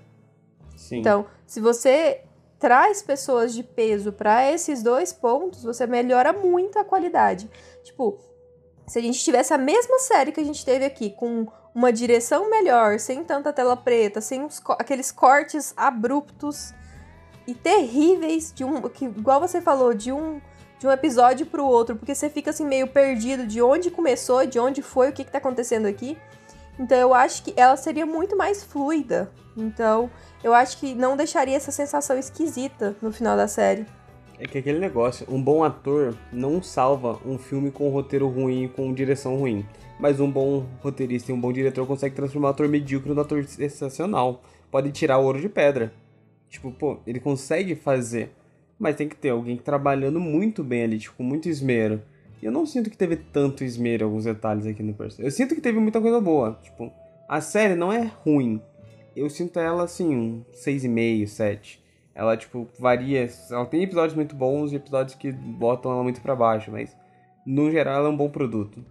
Sim. 0.75 0.99
Então, 0.99 1.25
se 1.45 1.59
você 1.59 2.21
traz 2.59 3.01
pessoas 3.01 3.53
de 3.53 3.61
peso 3.61 4.13
para 4.13 4.49
esses 4.49 4.81
dois 4.81 5.11
pontos, 5.11 5.63
você 5.63 5.85
melhora 5.85 6.31
muito 6.31 6.79
a 6.79 6.83
qualidade. 6.83 7.49
Tipo, 7.83 8.19
se 8.87 8.99
a 8.99 9.01
gente 9.01 9.19
tivesse 9.19 9.53
a 9.53 9.57
mesma 9.57 9.99
série 9.99 10.31
que 10.31 10.39
a 10.39 10.45
gente 10.45 10.63
teve 10.63 10.85
aqui, 10.85 11.09
com 11.11 11.47
uma 11.73 11.91
direção 11.91 12.49
melhor, 12.49 12.99
sem 12.99 13.23
tanta 13.23 13.51
tela 13.51 13.75
preta, 13.75 14.21
sem 14.21 14.45
os 14.45 14.61
aqueles 14.79 15.11
cortes 15.11 15.73
abruptos 15.75 16.73
e 17.47 17.53
terríveis 17.53 18.53
de 18.53 18.63
um, 18.63 18.81
que 18.83 19.05
igual 19.05 19.41
você 19.41 19.59
falou, 19.59 19.93
de 19.93 20.11
um 20.11 20.39
de 20.79 20.87
um 20.87 20.91
episódio 20.91 21.45
pro 21.45 21.65
outro, 21.65 21.95
porque 21.95 22.13
você 22.13 22.29
fica 22.29 22.49
assim 22.49 22.65
meio 22.65 22.87
perdido 22.87 23.47
de 23.47 23.61
onde 23.61 23.89
começou, 23.89 24.45
de 24.45 24.59
onde 24.59 24.81
foi, 24.81 25.09
o 25.09 25.13
que 25.13 25.23
que 25.23 25.31
tá 25.31 25.37
acontecendo 25.37 25.85
aqui. 25.85 26.17
Então 26.79 26.97
eu 26.97 27.13
acho 27.13 27.43
que 27.43 27.53
ela 27.55 27.75
seria 27.75 28.05
muito 28.05 28.35
mais 28.35 28.63
fluida. 28.63 29.31
Então, 29.55 30.09
eu 30.43 30.53
acho 30.53 30.79
que 30.79 30.95
não 30.95 31.15
deixaria 31.15 31.55
essa 31.55 31.71
sensação 31.71 32.17
esquisita 32.17 32.95
no 33.01 33.11
final 33.11 33.37
da 33.37 33.47
série. 33.47 33.85
É 34.39 34.47
que 34.47 34.57
aquele 34.57 34.79
negócio, 34.79 35.27
um 35.29 35.41
bom 35.41 35.63
ator 35.63 36.17
não 36.31 36.61
salva 36.61 37.19
um 37.23 37.37
filme 37.37 37.69
com 37.69 37.89
roteiro 37.89 38.27
ruim 38.27 38.67
com 38.67 38.93
direção 38.93 39.37
ruim. 39.37 39.65
Mas 39.99 40.19
um 40.19 40.29
bom 40.29 40.65
roteirista 40.81 41.31
e 41.31 41.35
um 41.35 41.39
bom 41.39 41.53
diretor 41.53 41.85
consegue 41.85 42.15
transformar 42.15 42.47
um 42.47 42.51
ator 42.51 42.67
medíocre 42.67 43.13
num 43.13 43.21
ator 43.21 43.45
sensacional. 43.45 44.41
Pode 44.71 44.91
tirar 44.91 45.19
ouro 45.19 45.39
de 45.39 45.47
pedra. 45.47 45.93
Tipo, 46.49 46.71
pô, 46.71 46.97
ele 47.05 47.19
consegue 47.19 47.75
fazer. 47.75 48.31
Mas 48.77 48.95
tem 48.95 49.07
que 49.07 49.15
ter 49.15 49.29
alguém 49.29 49.55
trabalhando 49.55 50.19
muito 50.19 50.63
bem 50.63 50.83
ali, 50.83 50.97
tipo, 50.97 51.15
com 51.15 51.23
muito 51.23 51.47
esmero. 51.47 52.01
Eu 52.43 52.51
não 52.51 52.65
sinto 52.65 52.89
que 52.89 52.97
teve 52.97 53.15
tanto 53.15 53.63
esmero 53.63 54.05
alguns 54.05 54.25
detalhes 54.25 54.65
aqui 54.65 54.83
no 54.83 54.93
personagem. 54.93 55.25
Eu 55.25 55.31
sinto 55.31 55.55
que 55.55 55.61
teve 55.61 55.79
muita 55.79 56.01
coisa 56.01 56.19
boa. 56.19 56.59
Tipo, 56.61 56.91
a 57.27 57.39
série 57.41 57.75
não 57.75 57.91
é 57.91 58.11
ruim. 58.25 58.61
Eu 59.15 59.29
sinto 59.29 59.59
ela 59.59 59.83
assim, 59.83 60.15
um 60.15 60.45
6,5, 60.51 61.27
7. 61.27 61.83
Ela, 62.15 62.37
tipo, 62.37 62.67
varia. 62.79 63.29
Ela 63.49 63.65
tem 63.65 63.83
episódios 63.83 64.15
muito 64.15 64.35
bons 64.35 64.71
e 64.71 64.75
episódios 64.75 65.15
que 65.15 65.31
botam 65.31 65.91
ela 65.91 66.03
muito 66.03 66.21
pra 66.21 66.35
baixo, 66.35 66.71
mas 66.71 66.95
no 67.45 67.71
geral 67.71 67.99
ela 67.99 68.07
é 68.09 68.11
um 68.11 68.17
bom 68.17 68.29
produto. 68.29 68.83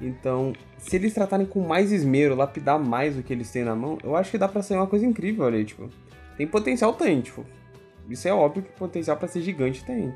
Então, 0.00 0.52
se 0.78 0.96
eles 0.96 1.14
tratarem 1.14 1.46
com 1.46 1.60
mais 1.60 1.92
esmero, 1.92 2.34
lapidar 2.34 2.78
mais 2.78 3.16
o 3.16 3.22
que 3.22 3.32
eles 3.32 3.50
têm 3.50 3.64
na 3.64 3.74
mão, 3.74 3.98
eu 4.02 4.16
acho 4.16 4.30
que 4.30 4.38
dá 4.38 4.48
pra 4.48 4.62
ser 4.62 4.74
uma 4.74 4.86
coisa 4.86 5.06
incrível 5.06 5.46
ali, 5.46 5.64
tipo. 5.64 5.88
Tem 6.36 6.46
potencial, 6.46 6.92
tem, 6.94 7.20
tipo. 7.20 7.44
Isso 8.08 8.26
é 8.26 8.32
óbvio 8.32 8.62
que 8.62 8.72
potencial 8.72 9.16
pra 9.16 9.28
ser 9.28 9.42
gigante 9.42 9.84
tem. 9.84 10.12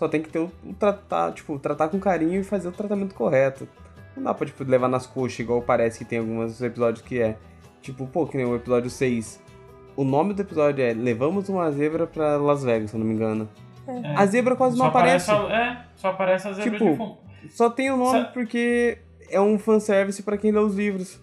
Só 0.00 0.08
tem 0.08 0.22
que 0.22 0.30
ter 0.30 0.38
o, 0.38 0.50
o 0.64 0.72
tratar, 0.72 1.30
tipo, 1.32 1.58
tratar 1.58 1.88
com 1.90 2.00
carinho 2.00 2.40
e 2.40 2.42
fazer 2.42 2.68
o 2.68 2.72
tratamento 2.72 3.14
correto. 3.14 3.68
Não 4.16 4.22
dá 4.24 4.32
pra, 4.32 4.46
tipo, 4.46 4.64
levar 4.64 4.88
nas 4.88 5.06
coxas, 5.06 5.38
igual 5.40 5.60
parece 5.60 5.98
que 5.98 6.04
tem 6.06 6.18
alguns 6.20 6.62
episódios 6.62 7.02
que 7.04 7.20
é. 7.20 7.36
Tipo, 7.82 8.06
pô, 8.06 8.26
que 8.26 8.34
nem 8.38 8.46
o 8.46 8.56
episódio 8.56 8.88
6. 8.88 9.42
O 9.94 10.02
nome 10.02 10.32
do 10.32 10.40
episódio 10.40 10.82
é 10.82 10.94
Levamos 10.94 11.50
uma 11.50 11.70
zebra 11.70 12.06
pra 12.06 12.38
Las 12.38 12.64
Vegas, 12.64 12.88
se 12.90 12.96
eu 12.96 13.00
não 13.00 13.06
me 13.06 13.12
engano. 13.12 13.46
É. 13.86 14.14
A 14.16 14.24
zebra 14.24 14.56
quase 14.56 14.74
Só 14.74 14.84
não 14.84 14.88
aparece. 14.88 15.30
a- 15.30 15.34
é, 15.52 15.84
só 15.96 16.08
aparece 16.08 16.48
a 16.48 16.52
zebra 16.54 16.70
Tipo, 16.78 16.90
de 16.92 16.96
fundo. 16.96 17.18
Só 17.50 17.68
tem 17.68 17.90
o 17.90 17.96
nome 17.98 18.20
Sa- 18.22 18.24
porque 18.32 18.98
é 19.30 19.38
um 19.38 19.58
fanservice 19.58 20.22
pra 20.22 20.38
quem 20.38 20.50
lê 20.50 20.58
os 20.60 20.74
livros. 20.74 21.20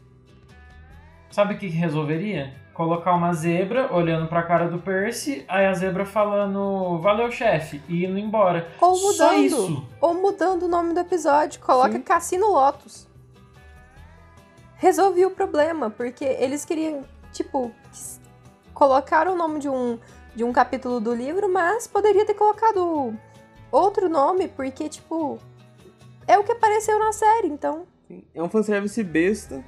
Sabe 1.31 1.53
o 1.53 1.57
que 1.57 1.67
resolveria? 1.67 2.53
Colocar 2.73 3.13
uma 3.13 3.33
zebra 3.33 3.91
olhando 3.93 4.27
pra 4.27 4.43
cara 4.43 4.69
do 4.69 4.77
Percy, 4.79 5.43
aí 5.47 5.65
a 5.65 5.73
zebra 5.73 6.05
falando 6.05 6.99
valeu 6.99 7.31
chefe 7.31 7.81
e 7.87 8.05
indo 8.05 8.19
embora. 8.19 8.67
Ou 8.79 8.95
Só 8.95 9.31
mudando. 9.31 9.45
isso. 9.45 9.87
Ou 9.99 10.13
mudando 10.13 10.63
o 10.63 10.67
nome 10.67 10.93
do 10.93 10.99
episódio. 10.99 11.59
Coloca 11.59 11.93
Sim. 11.93 12.01
Cassino 12.01 12.51
Lotus. 12.51 13.07
Resolvi 14.75 15.25
o 15.25 15.31
problema, 15.31 15.89
porque 15.89 16.23
eles 16.23 16.63
queriam, 16.63 17.03
tipo, 17.33 17.71
colocar 18.75 19.27
o 19.27 19.35
nome 19.35 19.59
de 19.59 19.67
um, 19.67 19.97
de 20.35 20.43
um 20.43 20.53
capítulo 20.53 20.99
do 20.99 21.15
livro, 21.15 21.51
mas 21.51 21.87
poderia 21.87 22.25
ter 22.27 22.35
colocado 22.35 23.11
outro 23.71 24.07
nome, 24.07 24.47
porque, 24.47 24.87
tipo, 24.87 25.39
é 26.27 26.37
o 26.37 26.43
que 26.43 26.51
apareceu 26.51 26.99
na 26.99 27.11
série, 27.11 27.47
então. 27.47 27.87
É 28.35 28.41
um 28.41 28.47
fanservice 28.47 29.03
besta 29.03 29.65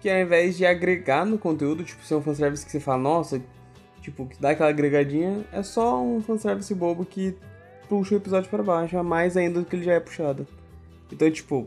que 0.00 0.08
ao 0.08 0.18
invés 0.18 0.56
de 0.56 0.64
agregar 0.64 1.24
no 1.24 1.38
conteúdo, 1.38 1.82
tipo, 1.84 2.02
ser 2.04 2.14
um 2.14 2.22
fanservice 2.22 2.64
que 2.64 2.70
você 2.72 2.80
fala, 2.80 2.98
nossa, 2.98 3.40
tipo, 4.00 4.26
que 4.26 4.40
dá 4.40 4.50
aquela 4.50 4.70
agregadinha, 4.70 5.44
é 5.52 5.62
só 5.62 6.00
um 6.02 6.20
fanservice 6.22 6.72
bobo 6.74 7.04
que 7.04 7.36
puxa 7.88 8.14
o 8.14 8.18
episódio 8.18 8.48
pra 8.50 8.62
baixo, 8.62 8.96
a 8.98 9.02
mais 9.02 9.36
ainda 9.36 9.60
do 9.60 9.66
que 9.66 9.76
ele 9.76 9.84
já 9.84 9.94
é 9.94 10.00
puxado. 10.00 10.46
Então, 11.10 11.30
tipo, 11.30 11.66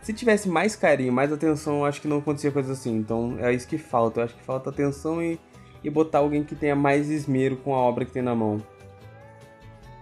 se 0.00 0.12
tivesse 0.12 0.48
mais 0.48 0.76
carinho, 0.76 1.12
mais 1.12 1.32
atenção, 1.32 1.78
eu 1.80 1.84
acho 1.84 2.00
que 2.00 2.08
não 2.08 2.18
acontecia 2.18 2.50
coisa 2.52 2.72
assim. 2.72 2.96
Então, 2.96 3.36
é 3.40 3.52
isso 3.52 3.66
que 3.66 3.76
falta. 3.76 4.20
Eu 4.20 4.24
acho 4.24 4.34
que 4.36 4.42
falta 4.44 4.70
atenção 4.70 5.20
e, 5.22 5.38
e 5.82 5.90
botar 5.90 6.18
alguém 6.18 6.44
que 6.44 6.54
tenha 6.54 6.76
mais 6.76 7.10
esmero 7.10 7.56
com 7.56 7.74
a 7.74 7.78
obra 7.78 8.04
que 8.04 8.12
tem 8.12 8.22
na 8.22 8.34
mão. 8.36 8.62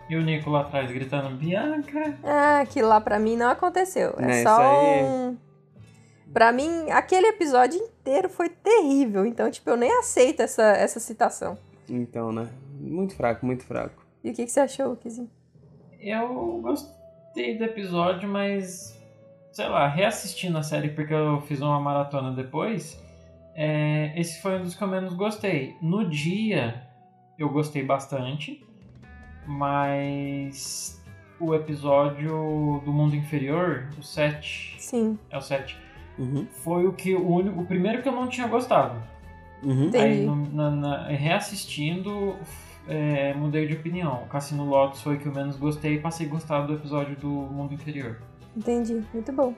E 0.08 0.14
o 0.14 0.22
Nico 0.22 0.50
lá 0.50 0.60
atrás 0.60 0.90
gritando, 0.90 1.34
Bianca. 1.36 2.14
Ah, 2.22 2.60
aquilo 2.60 2.86
lá 2.88 3.00
pra 3.00 3.18
mim 3.18 3.36
não 3.36 3.48
aconteceu. 3.50 4.14
É 4.18 4.22
Né, 4.26 4.42
só 4.44 4.60
isso 4.60 4.60
aí- 4.60 5.02
um. 5.04 5.36
Pra 6.36 6.52
mim, 6.52 6.90
aquele 6.90 7.28
episódio 7.28 7.80
inteiro 7.80 8.28
foi 8.28 8.50
terrível. 8.50 9.24
Então, 9.24 9.50
tipo, 9.50 9.70
eu 9.70 9.76
nem 9.78 9.90
aceito 10.00 10.40
essa, 10.40 10.64
essa 10.64 11.00
citação. 11.00 11.56
Então, 11.88 12.30
né? 12.30 12.46
Muito 12.78 13.16
fraco, 13.16 13.46
muito 13.46 13.64
fraco. 13.64 14.04
E 14.22 14.28
o 14.28 14.34
que, 14.34 14.44
que 14.44 14.52
você 14.52 14.60
achou, 14.60 14.94
Kizinho? 14.96 15.30
Eu 15.98 16.60
gostei 16.60 17.56
do 17.56 17.64
episódio, 17.64 18.28
mas 18.28 19.02
sei 19.50 19.66
lá, 19.66 19.88
reassistindo 19.88 20.58
a 20.58 20.62
série 20.62 20.90
porque 20.90 21.14
eu 21.14 21.40
fiz 21.40 21.62
uma 21.62 21.80
maratona 21.80 22.30
depois, 22.32 23.02
é, 23.54 24.12
esse 24.14 24.42
foi 24.42 24.58
um 24.58 24.62
dos 24.62 24.74
que 24.74 24.84
eu 24.84 24.88
menos 24.88 25.14
gostei. 25.14 25.74
No 25.80 26.06
dia 26.06 26.86
eu 27.38 27.48
gostei 27.48 27.82
bastante, 27.82 28.62
mas 29.46 31.02
o 31.40 31.54
episódio 31.54 32.82
do 32.84 32.92
mundo 32.92 33.16
inferior, 33.16 33.88
o 33.98 34.02
7, 34.02 34.76
Sim. 34.78 35.18
é 35.30 35.38
o 35.38 35.40
7, 35.40 35.85
Uhum. 36.18 36.46
foi 36.50 36.86
o 36.86 36.92
que 36.92 37.14
o, 37.14 37.28
único, 37.28 37.60
o 37.60 37.66
primeiro 37.66 38.02
que 38.02 38.08
eu 38.08 38.12
não 38.12 38.26
tinha 38.28 38.46
gostado. 38.46 38.94
Uhum. 39.62 39.90
Aí, 39.94 40.24
no- 40.24 40.36
na- 40.52 40.70
na- 40.70 41.08
reassistindo, 41.08 42.36
é, 42.88 43.34
mudei 43.34 43.66
de 43.66 43.74
opinião. 43.74 44.22
O 44.22 44.26
Cassino 44.26 44.64
Lotus 44.64 45.02
foi 45.02 45.16
o 45.16 45.18
que 45.18 45.26
eu 45.26 45.32
menos 45.34 45.56
gostei 45.56 45.94
e 45.94 45.98
passei 46.00 46.26
a 46.26 46.30
gostar 46.30 46.62
do 46.62 46.74
episódio 46.74 47.16
do 47.16 47.28
Mundo 47.28 47.74
Inferior. 47.74 48.18
Entendi. 48.56 49.02
Muito 49.12 49.32
bom. 49.32 49.54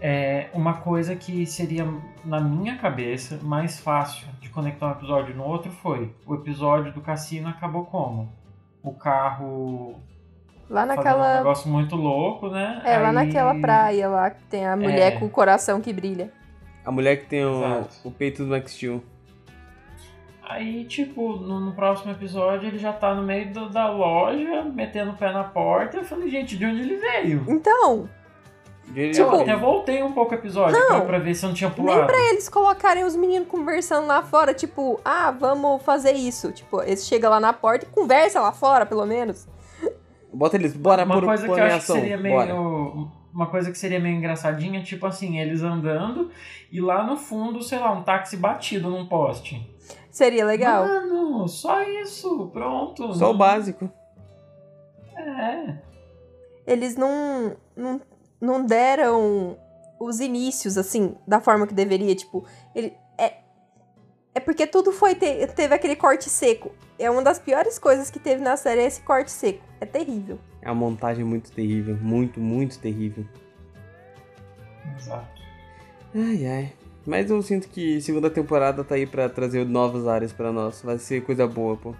É 0.00 0.50
uma 0.52 0.74
coisa 0.74 1.14
que 1.16 1.46
seria, 1.46 1.86
na 2.24 2.40
minha 2.40 2.76
cabeça, 2.76 3.38
mais 3.42 3.78
fácil 3.80 4.26
de 4.40 4.50
conectar 4.50 4.88
um 4.88 4.92
episódio 4.92 5.34
no 5.34 5.44
outro 5.44 5.70
foi 5.70 6.12
o 6.26 6.34
episódio 6.34 6.92
do 6.92 7.00
cassino 7.00 7.48
acabou 7.48 7.84
como? 7.86 8.30
O 8.82 8.92
carro 8.92 9.94
Lá 10.70 10.82
fazendo 10.82 10.92
um 10.92 10.96
naquela. 10.96 11.34
negócio 11.36 11.70
muito 11.70 11.94
louco, 11.96 12.48
né? 12.48 12.80
É, 12.84 12.98
lá 12.98 13.08
Aí- 13.08 13.14
naquela 13.14 13.54
praia 13.60 14.08
lá 14.08 14.30
que 14.30 14.42
tem 14.44 14.66
a 14.66 14.76
mulher 14.76 15.12
É. 15.14 15.18
com 15.18 15.26
o 15.26 15.30
coração 15.30 15.80
que 15.80 15.92
brilha. 15.92 16.32
A 16.84 16.90
mulher 16.90 17.16
que 17.18 17.26
tem 17.26 17.44
o, 17.44 17.84
o 18.04 18.10
peito 18.10 18.44
do 18.44 18.50
Max 18.50 18.72
Steel. 18.72 19.02
Aí, 20.46 20.84
tipo, 20.84 21.36
no, 21.36 21.58
no 21.58 21.72
próximo 21.72 22.12
episódio 22.12 22.68
ele 22.68 22.78
já 22.78 22.92
tá 22.92 23.14
no 23.14 23.22
meio 23.22 23.50
do- 23.52 23.70
da 23.70 23.90
loja, 23.90 24.62
metendo 24.64 25.12
o 25.12 25.14
pé 25.16 25.32
na 25.32 25.44
porta. 25.44 25.96
Eu 25.96 26.04
falei, 26.04 26.28
gente, 26.28 26.56
de 26.58 26.66
onde 26.66 26.80
ele 26.80 26.96
veio? 26.96 27.44
Então, 27.48 28.08
Ele- 28.94 29.08
eu 29.18 29.24
Tipo- 29.24 29.36
até 29.40 29.56
voltei 29.56 30.02
um 30.02 30.12
pouco 30.12 30.32
o 30.32 30.34
episódio 30.34 30.78
Não. 30.78 30.88
pra, 30.88 31.00
pra 31.06 31.18
ver 31.18 31.34
se 31.34 31.42
eu 31.42 31.48
não 31.48 31.54
tinha 31.56 31.70
pulado. 31.70 31.96
nem 31.96 32.06
pra 32.06 32.18
eles 32.28 32.50
colocarem 32.50 33.02
os 33.04 33.16
meninos 33.16 33.48
conversando 33.48 34.06
lá 34.06 34.22
fora, 34.22 34.52
tipo, 34.52 35.00
ah, 35.02 35.30
vamos 35.30 35.82
fazer 35.82 36.12
isso. 36.12 36.52
Tipo, 36.52 36.82
eles 36.82 37.06
chegam 37.06 37.30
lá 37.30 37.40
na 37.40 37.54
porta 37.54 37.86
e 37.86 37.88
conversa 37.88 38.38
lá 38.42 38.52
fora, 38.52 38.84
pelo 38.84 39.06
menos. 39.06 39.48
Bota 40.34 40.56
eles, 40.56 40.76
bora 40.76 41.04
uma 41.04 41.14
por 41.14 41.24
coisa 41.24 41.42
que 41.42 41.48
pôr 41.48 41.58
eu 41.58 41.64
acho 41.64 41.86
que 41.86 41.92
seria 41.92 42.18
Bora. 42.18 42.46
meio. 42.46 43.24
Uma 43.32 43.46
coisa 43.46 43.72
que 43.72 43.78
seria 43.78 43.98
meio 43.98 44.16
engraçadinha, 44.16 44.82
tipo 44.82 45.06
assim, 45.06 45.40
eles 45.40 45.62
andando 45.62 46.30
e 46.70 46.80
lá 46.80 47.04
no 47.04 47.16
fundo, 47.16 47.60
sei 47.62 47.80
lá, 47.80 47.92
um 47.92 48.02
táxi 48.02 48.36
batido 48.36 48.88
num 48.88 49.06
poste. 49.06 49.68
Seria 50.10 50.44
legal. 50.44 50.86
Mano, 50.86 51.48
só 51.48 51.82
isso, 51.82 52.48
pronto. 52.52 53.12
Só 53.14 53.32
o 53.32 53.36
básico. 53.36 53.90
É. 55.16 55.76
Eles 56.64 56.96
não, 56.96 57.56
não, 57.76 58.00
não 58.40 58.64
deram 58.64 59.58
os 60.00 60.20
inícios, 60.20 60.78
assim, 60.78 61.16
da 61.26 61.40
forma 61.40 61.66
que 61.66 61.74
deveria. 61.74 62.14
Tipo, 62.14 62.44
ele. 62.74 62.94
É, 64.34 64.40
porque 64.40 64.66
tudo 64.66 64.90
foi. 64.92 65.14
te- 65.14 65.46
teve 65.54 65.74
aquele 65.74 65.94
corte 65.96 66.28
seco. 66.28 66.72
É 66.98 67.08
uma 67.10 67.22
das 67.22 67.38
piores 67.38 67.78
coisas 67.78 68.10
que 68.10 68.18
teve 68.18 68.42
na 68.42 68.56
série 68.56 68.80
é 68.80 68.86
esse 68.86 69.00
corte 69.02 69.30
seco. 69.30 69.60
É 69.80 69.86
terrível. 69.86 70.38
É 70.60 70.66
uma 70.70 70.74
montagem 70.74 71.24
muito 71.24 71.52
terrível. 71.52 71.96
Muito, 72.00 72.40
muito 72.40 72.78
terrível. 72.78 73.24
Exato. 74.96 75.42
Ai, 76.14 76.46
ai. 76.46 76.72
Mas 77.06 77.30
eu 77.30 77.40
sinto 77.42 77.68
que 77.68 78.00
segunda 78.00 78.30
temporada 78.30 78.82
tá 78.82 78.94
aí 78.94 79.06
pra 79.06 79.28
trazer 79.28 79.64
novas 79.66 80.06
áreas 80.08 80.32
pra 80.32 80.50
nós. 80.52 80.80
Vai 80.82 80.98
ser 80.98 81.22
coisa 81.22 81.46
boa, 81.46 81.76
pô. 81.76 81.94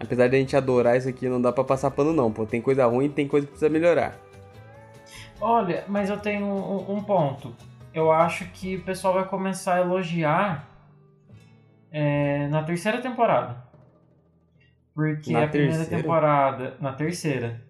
Apesar 0.00 0.28
de 0.28 0.36
a 0.36 0.38
gente 0.38 0.56
adorar 0.56 0.96
isso 0.96 1.08
aqui, 1.08 1.28
não 1.28 1.40
dá 1.40 1.52
pra 1.52 1.62
passar 1.64 1.90
pano 1.90 2.12
não, 2.12 2.30
pô. 2.32 2.44
Tem 2.44 2.60
coisa 2.60 2.84
ruim 2.86 3.06
e 3.06 3.10
tem 3.10 3.28
coisa 3.28 3.46
que 3.46 3.52
precisa 3.52 3.70
melhorar. 3.70 4.18
Olha, 5.40 5.84
mas 5.88 6.10
eu 6.10 6.18
tenho 6.18 6.44
um, 6.46 6.96
um 6.96 7.02
ponto. 7.02 7.54
Eu 7.92 8.10
acho 8.10 8.46
que 8.46 8.76
o 8.76 8.82
pessoal 8.82 9.14
vai 9.14 9.24
começar 9.26 9.74
a 9.76 9.80
elogiar 9.80 10.68
é, 11.96 12.48
na 12.48 12.64
terceira 12.64 13.00
temporada. 13.00 13.56
Porque 14.92 15.32
Na 15.32 15.44
a 15.44 15.48
primeira 15.48 15.76
terceira? 15.78 16.02
temporada. 16.02 16.74
Na 16.80 16.92
terceira. 16.92 17.62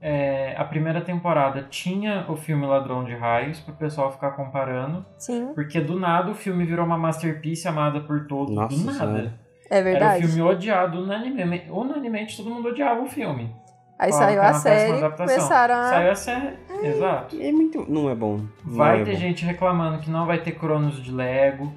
É, 0.00 0.54
a 0.58 0.64
primeira 0.64 1.00
temporada 1.00 1.62
tinha 1.70 2.26
o 2.28 2.36
filme 2.36 2.66
Ladrão 2.66 3.04
de 3.04 3.14
Raios, 3.14 3.60
pro 3.60 3.72
pessoal 3.74 4.10
ficar 4.12 4.32
comparando. 4.32 5.04
Sim, 5.16 5.52
Porque 5.54 5.80
do 5.80 5.98
nada 5.98 6.30
o 6.30 6.34
filme 6.34 6.64
virou 6.64 6.84
uma 6.84 6.98
masterpiece 6.98 7.66
amada 7.68 8.00
por 8.00 8.26
todos. 8.26 8.54
Nossa 8.54 8.76
do 8.76 8.84
nada. 8.84 8.98
Senhora. 8.98 9.34
é 9.70 9.76
Era 9.78 9.84
verdade. 9.84 10.24
o 10.24 10.28
filme 10.28 10.42
odiado 10.42 11.02
unanime, 11.02 11.62
unanimemente, 11.70 12.36
todo 12.36 12.50
mundo 12.50 12.68
odiava 12.68 13.00
o 13.00 13.06
filme. 13.06 13.54
Aí 13.98 14.12
saiu 14.12 14.40
que 14.40 14.46
a 14.46 14.48
era 14.48 14.54
série, 14.54 15.10
começaram 15.16 15.74
a. 15.74 15.84
Saiu 15.84 16.10
a 16.10 16.14
série. 16.16 16.58
Exato. 16.82 17.36
É 17.40 17.52
muito... 17.52 17.86
Não 17.88 18.10
é 18.10 18.14
bom. 18.16 18.38
Não 18.64 18.74
Vai 18.76 19.02
é 19.02 19.04
ter 19.04 19.12
bom. 19.12 19.18
gente 19.18 19.44
reclamando 19.44 19.98
que 19.98 20.10
não 20.10 20.26
vai 20.26 20.38
ter 20.38 20.52
Cronos 20.52 21.00
de 21.00 21.12
Lego. 21.12 21.72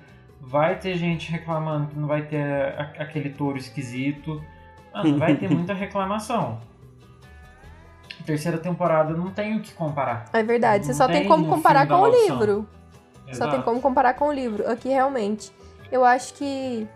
Vai 0.48 0.78
ter 0.80 0.96
gente 0.98 1.32
reclamando 1.32 1.88
que 1.88 1.98
não 2.00 2.08
vai 2.08 2.22
ter 2.24 2.42
a- 2.78 2.94
aquele 3.00 3.30
touro 3.32 3.58
esquisito. 3.58 4.42
Mano, 4.94 5.18
vai 5.18 5.36
ter 5.36 5.50
muita 5.50 5.74
reclamação. 5.76 6.60
Terceira 8.26 8.58
temporada 8.58 9.14
não 9.14 9.30
tem 9.32 9.58
o 9.58 9.62
que 9.62 9.74
comparar. 9.74 10.26
É 10.34 10.42
verdade, 10.42 10.86
você 10.86 10.92
Não 10.92 10.98
só 10.98 11.08
tem 11.08 11.22
tem 11.22 11.28
como 11.28 11.48
comparar 11.48 11.88
com 11.88 11.96
o 12.02 12.08
livro. 12.08 12.68
Só 13.26 13.32
Exato. 13.32 13.52
tem 13.52 13.62
como 13.62 13.82
comparar 13.82 14.14
com 14.14 14.28
o 14.28 14.32
livro. 14.32 14.70
Aqui 14.70 14.90
realmente. 14.90 15.52
Eu 15.92 16.04
acho 16.06 16.34
que 16.36 16.88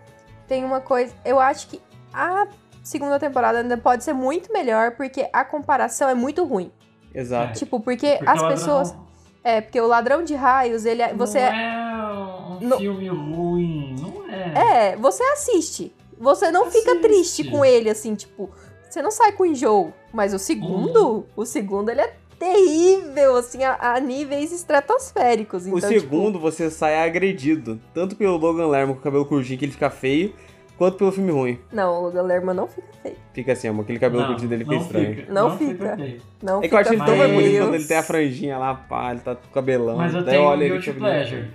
tem 0.48 0.64
uma 0.64 0.80
coisa. 0.80 1.12
Eu 1.24 1.38
acho 1.38 1.68
que 1.68 1.80
a 2.12 2.46
segunda 2.82 3.18
temporada 3.18 3.58
ainda 3.58 3.76
pode 3.76 4.02
ser 4.02 4.12
muito 4.12 4.52
melhor, 4.52 4.92
porque 4.92 5.28
a 5.32 5.44
comparação 5.44 6.08
é 6.08 6.14
muito 6.14 6.44
ruim. 6.44 6.70
Exato. 7.14 7.58
Tipo, 7.58 7.80
porque, 7.80 8.16
Porque 8.16 8.30
as 8.30 8.42
pessoas. 8.42 8.96
É, 9.42 9.60
porque 9.60 9.80
o 9.80 9.86
ladrão 9.86 10.22
de 10.22 10.34
raios, 10.34 10.84
ele 10.84 11.00
é. 11.02 11.14
Você 11.14 11.38
Não 11.40 11.46
é 11.46 12.58
um 12.62 12.68
No- 12.68 12.78
filme 12.78 13.08
ruim, 13.08 13.96
não 14.00 14.28
é. 14.30 14.90
É, 14.92 14.96
você 14.96 15.22
assiste. 15.22 15.92
Você 16.18 16.50
não 16.50 16.70
fica 16.70 16.90
Assiste. 16.92 17.00
triste 17.08 17.44
com 17.50 17.64
ele, 17.64 17.88
assim, 17.88 18.14
tipo, 18.14 18.50
você 18.88 19.00
não 19.00 19.10
sai 19.10 19.32
com 19.32 19.46
enjoo. 19.46 19.92
Mas 20.12 20.34
o 20.34 20.38
segundo, 20.38 21.24
o 21.34 21.46
segundo, 21.46 21.88
ele 21.90 22.02
é 22.02 22.12
terrível, 22.38 23.36
assim, 23.36 23.64
a, 23.64 23.94
a 23.94 24.00
níveis 24.00 24.52
estratosféricos. 24.52 25.66
Então, 25.66 25.78
o 25.78 25.80
segundo 25.80 26.38
você 26.38 26.70
sai 26.70 26.96
agredido. 27.02 27.80
Tanto 27.94 28.16
pelo 28.16 28.36
Logan 28.36 28.66
Lerman 28.68 28.94
com 28.94 29.00
o 29.00 29.04
cabelo 29.04 29.24
curtinho 29.24 29.58
que 29.58 29.64
ele 29.64 29.72
fica 29.72 29.88
feio, 29.88 30.34
quanto 30.80 30.96
pelo 30.96 31.12
filme 31.12 31.30
ruim. 31.30 31.58
Não, 31.70 32.04
o 32.04 32.22
Lerman 32.22 32.54
não 32.56 32.66
fica 32.66 32.88
feio. 33.02 33.16
Fica 33.34 33.52
assim, 33.52 33.68
amor. 33.68 33.82
Aquele 33.82 33.98
cabelo 33.98 34.24
curtinho 34.26 34.48
dele 34.48 34.64
fica 34.64 34.76
estranho. 34.76 35.14
Fica, 35.14 35.30
Não 35.32 35.58
fica. 35.58 35.94
feio. 35.96 36.22
Não 36.42 36.62
É 36.62 36.68
que 36.68 36.74
eu 36.74 36.78
acho 36.78 36.88
ele 36.88 36.96
fica 37.00 37.10
tão 37.10 37.18
mais 37.18 37.30
bonito 37.32 37.58
quando 37.60 37.74
ele 37.74 37.84
tem 37.84 37.96
a 37.98 38.02
franjinha 38.02 38.56
lá, 38.58 38.74
pá, 38.74 39.10
ele 39.10 39.20
tá 39.20 39.34
com 39.34 39.46
o 39.46 39.50
cabelão. 39.50 39.98
Mas 39.98 40.14
eu 40.14 40.22
Daí 40.24 40.30
tenho 40.36 40.46
um 40.46 40.48
olho 40.48 40.62
ele 40.62 40.68
guilty 40.70 40.86
fica 40.86 40.98
pleasure. 40.98 41.50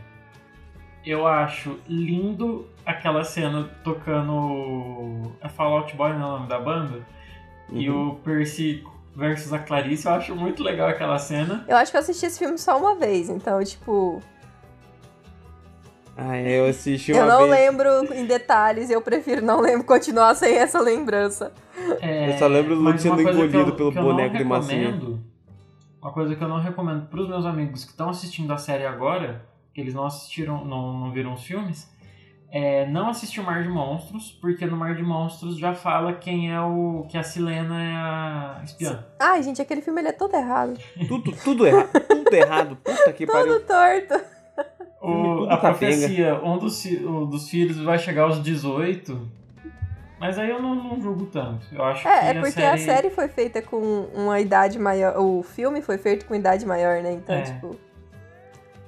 Eu 1.04 1.26
acho 1.26 1.80
lindo 1.90 2.68
aquela 2.86 3.24
cena 3.24 3.68
tocando 3.84 5.32
a 5.42 5.50
Fallout 5.50 5.96
Boy, 5.96 6.14
não 6.14 6.22
é 6.22 6.26
o 6.26 6.32
nome 6.38 6.48
da 6.48 6.60
banda? 6.60 7.00
E 7.72 7.90
Uhum. 7.90 8.10
o 8.12 8.16
Percy 8.18 8.84
versus 9.16 9.52
a 9.54 9.60
Clarice, 9.60 10.06
eu 10.06 10.12
acho 10.14 10.36
muito 10.36 10.62
legal 10.64 10.88
aquela 10.90 11.18
cena. 11.18 11.66
Eu 11.68 11.78
acho 11.78 11.90
que 11.90 11.98
eu 11.98 12.02
assisti 12.02 12.26
esse 12.28 12.38
filme 12.38 12.58
só 12.60 12.78
uma 12.78 12.94
vez, 12.96 13.30
então, 13.30 13.64
tipo, 13.64 14.22
Ah, 16.18 16.38
é, 16.38 16.60
eu 16.60 16.68
assisti 16.68 17.12
eu 17.12 17.18
uma 17.18 17.26
não 17.26 17.40
vez. 17.40 17.52
lembro 17.52 18.14
em 18.16 18.26
detalhes, 18.26 18.90
eu 18.90 19.02
prefiro 19.02 19.42
não 19.46 19.60
lembro 19.60 19.86
continuar 19.86 20.34
sem 20.36 20.56
essa 20.58 20.80
lembrança. 20.80 21.52
É, 22.02 22.34
Eu 22.34 22.38
só 22.38 22.48
lembro 22.48 22.76
do 22.76 22.82
Luke 22.82 23.02
sendo 23.02 23.16
coisa 23.16 23.32
que 23.32 23.36
engolido 23.46 23.72
eu- 23.72 23.76
pelo 23.76 23.92
eu 23.94 24.04
boneco 24.04 24.38
de 24.38 24.44
massinha. 24.46 24.92
recomendo- 24.92 25.20
Uma 26.02 26.12
coisa 26.14 26.36
que 26.36 26.42
eu 26.44 26.48
não 26.48 26.60
recomendo 26.60 27.08
pros 27.08 27.28
meus 27.28 27.46
amigos 27.46 27.84
que 27.84 27.92
estão 27.92 28.10
assistindo 28.10 28.54
a 28.54 28.58
série 28.58 28.86
agora, 28.86 29.44
que 29.74 29.82
eles 29.82 29.94
não 29.94 30.06
assistiram, 30.06 30.64
não, 30.64 30.94
não 30.94 31.12
viram 31.12 31.34
os 31.34 31.44
filmes, 31.44 31.92
é 32.52 32.86
não 32.86 33.10
assistir 33.10 33.42
o 33.42 33.44
Mar 33.44 33.62
de 33.64 33.68
Monstros, 33.70 34.32
porque 34.40 34.66
no 34.66 34.78
Mar 34.78 34.96
de 34.96 35.04
Monstros 35.04 35.58
já 35.58 35.74
fala 35.74 36.14
quem 36.14 36.54
é 36.54 36.62
o. 36.62 37.06
que 37.10 37.18
a 37.18 37.24
Silena 37.24 37.84
é 37.84 37.94
a 37.96 38.62
espiã. 38.64 39.04
Ai, 39.20 39.44
gente, 39.44 39.62
aquele 39.62 39.82
filme 39.82 40.00
ele 40.00 40.10
é 40.10 40.14
todo 40.14 40.34
errado. 40.36 40.80
Tudo, 41.08 41.32
tudo 41.44 41.68
errado. 41.68 41.90
Tudo 42.08 42.34
errado. 42.34 42.78
Puta 42.78 43.12
que 43.12 43.26
pariu. 43.28 43.60
Todo 43.60 43.66
torto. 43.66 44.35
O, 45.06 45.50
a 45.50 45.58
profecia, 45.58 46.36
um 46.44 46.58
dos, 46.58 46.84
o 46.86 47.26
dos 47.26 47.50
filhos 47.50 47.78
vai 47.80 47.98
chegar 47.98 48.24
aos 48.24 48.42
18. 48.42 49.20
Mas 50.20 50.40
aí 50.40 50.50
eu 50.50 50.62
não, 50.62 50.76
não 50.76 51.02
julgo 51.02 51.26
tanto. 51.26 51.68
Eu 51.72 51.84
acho 51.84 52.08
É, 52.08 52.20
que 52.34 52.38
é 52.38 52.42
porque 52.42 52.62
a 52.64 52.78
série 52.78 53.10
foi 53.10 53.28
feita 53.28 53.62
com 53.62 54.08
uma 54.14 54.40
idade 54.40 54.80
maior. 54.80 55.18
O 55.20 55.44
filme 55.44 55.82
foi 55.82 55.98
feito 55.98 56.26
com 56.26 56.34
idade 56.34 56.66
maior, 56.66 57.02
né? 57.04 57.14
Então, 57.14 57.36
É. 57.36 57.42
tipo. 57.42 57.76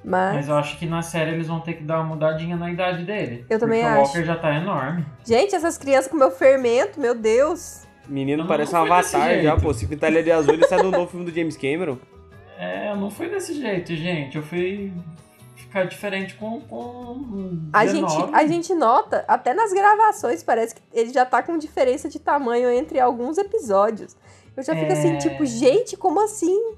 Mas. 0.04 0.34
Mas 0.36 0.48
eu 0.48 0.56
acho 0.56 0.78
que 0.78 0.86
na 0.86 1.02
série 1.02 1.32
eles 1.32 1.46
vão 1.48 1.60
ter 1.60 1.74
que 1.74 1.82
dar 1.82 1.96
uma 2.00 2.14
mudadinha 2.14 2.56
na 2.56 2.70
idade 2.70 3.04
dele. 3.04 3.44
Eu 3.50 3.58
também 3.58 3.84
acho. 3.84 3.98
o 4.00 4.04
Walker 4.04 4.24
já 4.24 4.36
tá 4.36 4.54
enorme. 4.54 5.04
Gente, 5.24 5.54
essas 5.54 5.76
crianças 5.76 6.10
com 6.10 6.16
meu 6.16 6.30
fermento, 6.30 6.98
meu 7.00 7.14
Deus. 7.14 7.86
Menino 8.08 8.44
Não, 8.44 8.48
parece 8.48 8.72
não 8.72 8.80
um 8.80 8.84
avatar 8.84 9.28
já, 9.34 9.40
jeito. 9.42 9.60
pô. 9.60 9.74
Se 9.74 9.86
pintar 9.86 10.10
ele 10.10 10.22
de 10.22 10.32
azul, 10.32 10.54
ele 10.54 10.66
sai 10.66 10.80
do 10.80 10.90
novo 10.90 11.08
filme 11.10 11.26
do 11.26 11.34
James 11.34 11.56
Cameron. 11.58 11.98
É, 12.58 12.94
não 12.96 13.10
foi 13.10 13.28
desse 13.28 13.52
jeito, 13.60 13.94
gente. 13.94 14.36
Eu 14.36 14.42
fui 14.42 14.92
ficar 15.68 15.84
diferente 15.84 16.34
com, 16.34 16.60
com 16.62 17.68
A 17.72 17.84
19. 17.84 17.92
gente, 18.22 18.34
a 18.34 18.46
gente 18.46 18.74
nota, 18.74 19.24
até 19.28 19.54
nas 19.54 19.72
gravações, 19.72 20.42
parece 20.42 20.74
que 20.74 20.82
ele 20.92 21.12
já 21.12 21.24
tá 21.24 21.42
com 21.42 21.56
diferença 21.58 22.08
de 22.08 22.18
tamanho 22.18 22.70
entre 22.70 22.98
alguns 22.98 23.38
episódios. 23.38 24.16
Eu 24.56 24.62
já 24.62 24.74
fico 24.74 24.86
É. 24.90 24.92
assim, 24.92 25.18
tipo, 25.18 25.44
gente, 25.46 25.96
como 25.96 26.20
assim? 26.24 26.74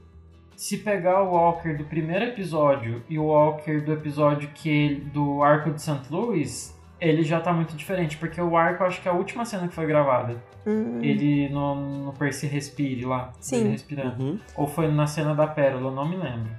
Se 0.55 0.77
pegar 0.77 1.23
o 1.23 1.31
Walker 1.31 1.73
do 1.75 1.85
primeiro 1.85 2.27
episódio 2.27 3.03
e 3.09 3.19
o 3.19 3.25
Walker 3.25 3.81
do 3.81 3.93
episódio 3.95 4.51
que 4.55 4.69
ele, 4.69 4.97
do 5.01 5.43
Arco 5.43 5.71
de 5.71 5.81
St. 5.81 6.03
Louis, 6.11 6.79
ele 7.01 7.23
já 7.23 7.41
tá 7.41 7.51
muito 7.51 7.75
diferente. 7.75 8.19
Porque 8.19 8.39
o 8.39 8.55
Arco, 8.59 8.83
eu 8.83 8.87
acho 8.89 9.01
que 9.01 9.09
é 9.09 9.11
a 9.11 9.15
última 9.15 9.47
cena 9.47 9.67
que 9.67 9.75
foi 9.75 9.87
gravada. 9.87 10.37
Hum, 10.67 10.99
Ele 11.01 11.49
no, 11.49 12.05
no 12.05 12.13
Percy 12.13 12.47
Respire 12.47 13.07
lá. 13.07 13.33
Sim. 13.41 13.61
Ele 13.61 13.71
respirando. 13.71 14.23
Uhum. 14.23 14.39
Ou 14.55 14.67
foi 14.67 14.89
na 14.89 15.07
cena 15.07 15.35
da 15.35 15.47
Pérola, 15.47 15.87
eu 15.89 15.95
não 15.95 16.07
me 16.07 16.17
lembro. 16.17 16.51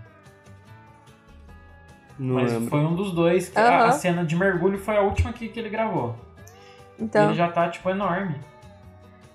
Não 2.23 2.35
mas 2.35 2.51
lembro. 2.53 2.69
foi 2.69 2.79
um 2.81 2.93
dos 2.95 3.11
dois. 3.13 3.49
Que 3.49 3.57
Aham. 3.59 3.67
a, 3.69 3.87
a 3.87 3.91
cena 3.93 4.23
de 4.23 4.35
mergulho 4.35 4.77
foi 4.77 4.95
a 4.95 5.01
última 5.01 5.33
que, 5.33 5.47
que 5.49 5.59
ele 5.59 5.69
gravou. 5.69 6.15
Então, 6.99 7.25
Ele 7.29 7.33
já 7.35 7.49
tá, 7.51 7.67
tipo, 7.67 7.89
enorme. 7.89 8.35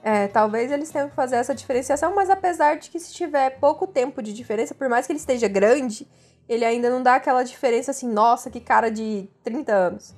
é, 0.04 0.28
talvez 0.28 0.70
eles 0.70 0.88
tenham 0.90 1.08
que 1.08 1.14
fazer 1.16 1.34
essa 1.36 1.52
diferenciação, 1.52 2.14
mas 2.14 2.30
apesar 2.30 2.76
de 2.76 2.88
que 2.90 3.00
se 3.00 3.12
tiver 3.12 3.58
pouco 3.58 3.88
tempo 3.88 4.22
de 4.22 4.32
diferença, 4.32 4.72
por 4.72 4.88
mais 4.88 5.04
que 5.04 5.10
ele 5.12 5.18
esteja 5.18 5.48
grande, 5.48 6.06
ele 6.48 6.64
ainda 6.64 6.88
não 6.88 7.02
dá 7.02 7.16
aquela 7.16 7.42
diferença 7.42 7.90
assim, 7.90 8.08
nossa, 8.08 8.50
que 8.50 8.60
cara 8.60 8.88
de 8.88 9.28
30 9.42 9.72
anos. 9.72 10.14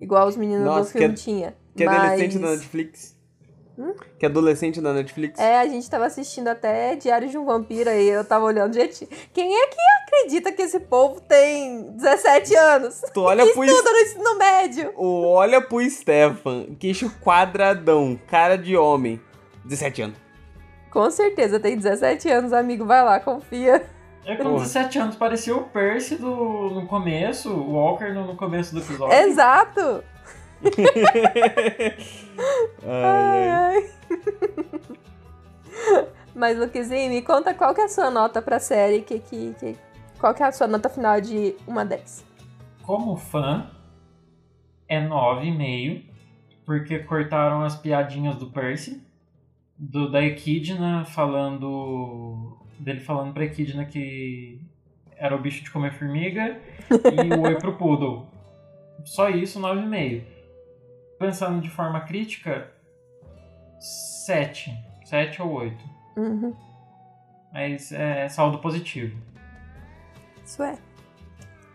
Igual 0.00 0.26
os 0.26 0.36
meninos 0.36 0.64
do 0.64 0.70
Nossa, 0.70 0.90
filme 0.90 1.14
que- 1.14 1.20
tinha. 1.22 1.54
Que 1.76 1.84
é 1.84 1.86
mas... 1.86 1.96
adolescente 1.98 2.38
da 2.40 2.50
Netflix. 2.50 3.16
Hum? 3.80 3.94
Que 4.18 4.26
é 4.26 4.28
adolescente 4.28 4.78
da 4.78 4.92
Netflix. 4.92 5.40
É, 5.40 5.58
a 5.58 5.66
gente 5.66 5.88
tava 5.88 6.04
assistindo 6.04 6.48
até 6.48 6.94
Diário 6.96 7.30
de 7.30 7.38
um 7.38 7.46
Vampiro 7.46 7.88
aí, 7.88 8.06
eu 8.08 8.22
tava 8.22 8.44
olhando, 8.44 8.74
gente, 8.74 9.06
quem 9.32 9.54
é 9.56 9.66
que 9.68 9.76
acredita 10.04 10.52
que 10.52 10.60
esse 10.60 10.80
povo 10.80 11.18
tem 11.22 11.92
17 11.92 12.54
anos? 12.56 13.00
Tu 13.14 13.20
olha 13.22 13.46
que 13.46 13.52
pro, 13.54 13.64
estuda 13.64 13.90
no 13.90 13.98
ensino 13.98 14.38
médio. 14.38 14.92
o- 14.96 15.26
olha 15.28 15.62
pro 15.62 15.80
Stefan, 15.88 16.66
queixo 16.78 17.10
quadradão, 17.22 18.20
cara 18.28 18.58
de 18.58 18.76
homem. 18.76 19.18
17 19.64 20.02
anos. 20.02 20.16
Com 20.90 21.10
certeza 21.10 21.58
tem 21.58 21.76
17 21.76 22.28
anos, 22.28 22.52
amigo, 22.52 22.84
vai 22.84 23.02
lá, 23.02 23.18
confia. 23.20 23.82
É 24.26 24.36
com 24.36 24.42
Porra. 24.42 24.58
17 24.64 24.98
anos, 24.98 25.16
parecia 25.16 25.56
o 25.56 25.62
Percy 25.62 26.16
do, 26.16 26.26
no 26.70 26.86
começo, 26.86 27.50
o 27.50 27.72
Walker 27.72 28.12
no, 28.12 28.26
no 28.26 28.36
começo 28.36 28.74
do 28.74 28.80
episódio. 28.82 29.16
Exato. 29.16 30.04
Ai, 32.84 33.48
ai. 33.48 33.76
Ai. 33.76 33.90
Mas, 36.34 36.58
Luquezinho, 36.58 37.10
me 37.10 37.22
conta 37.22 37.52
qual 37.52 37.74
que 37.74 37.80
é 37.80 37.84
a 37.84 37.88
sua 37.88 38.10
nota 38.10 38.40
pra 38.40 38.58
série, 38.58 39.02
que, 39.02 39.18
que, 39.18 39.54
que, 39.58 39.76
qual 40.18 40.32
que 40.32 40.42
é 40.42 40.46
a 40.46 40.52
sua 40.52 40.66
nota 40.66 40.88
final 40.88 41.20
de 41.20 41.54
1 41.66 41.78
a 41.78 41.84
10? 41.84 42.24
Como 42.82 43.16
fã, 43.16 43.70
é 44.88 45.00
9,5, 45.00 46.04
porque 46.64 46.98
cortaram 47.00 47.62
as 47.62 47.76
piadinhas 47.76 48.36
do 48.36 48.46
Percy, 48.46 49.02
do, 49.76 50.10
da 50.10 50.22
Equidna 50.22 51.04
falando. 51.04 52.56
dele 52.78 53.00
falando 53.00 53.32
pra 53.32 53.44
Equidna 53.44 53.84
que 53.84 54.60
era 55.16 55.36
o 55.36 55.38
bicho 55.38 55.62
de 55.62 55.70
comer 55.70 55.92
formiga 55.92 56.58
e 56.90 57.34
o 57.34 57.42
oi 57.44 57.56
pro 57.56 57.76
Poodle. 57.76 58.26
Só 59.04 59.28
isso, 59.28 59.60
9,5. 59.60 60.22
Pensando 61.20 61.60
de 61.60 61.68
forma 61.68 62.00
crítica, 62.00 62.72
7. 63.78 64.72
7 65.04 65.42
ou 65.42 65.52
8. 65.52 65.84
Uhum, 66.16 66.56
Mas 67.52 67.92
é 67.92 68.26
saldo 68.28 68.58
positivo. 68.58 69.20
isso 70.42 70.62
é. 70.62 70.78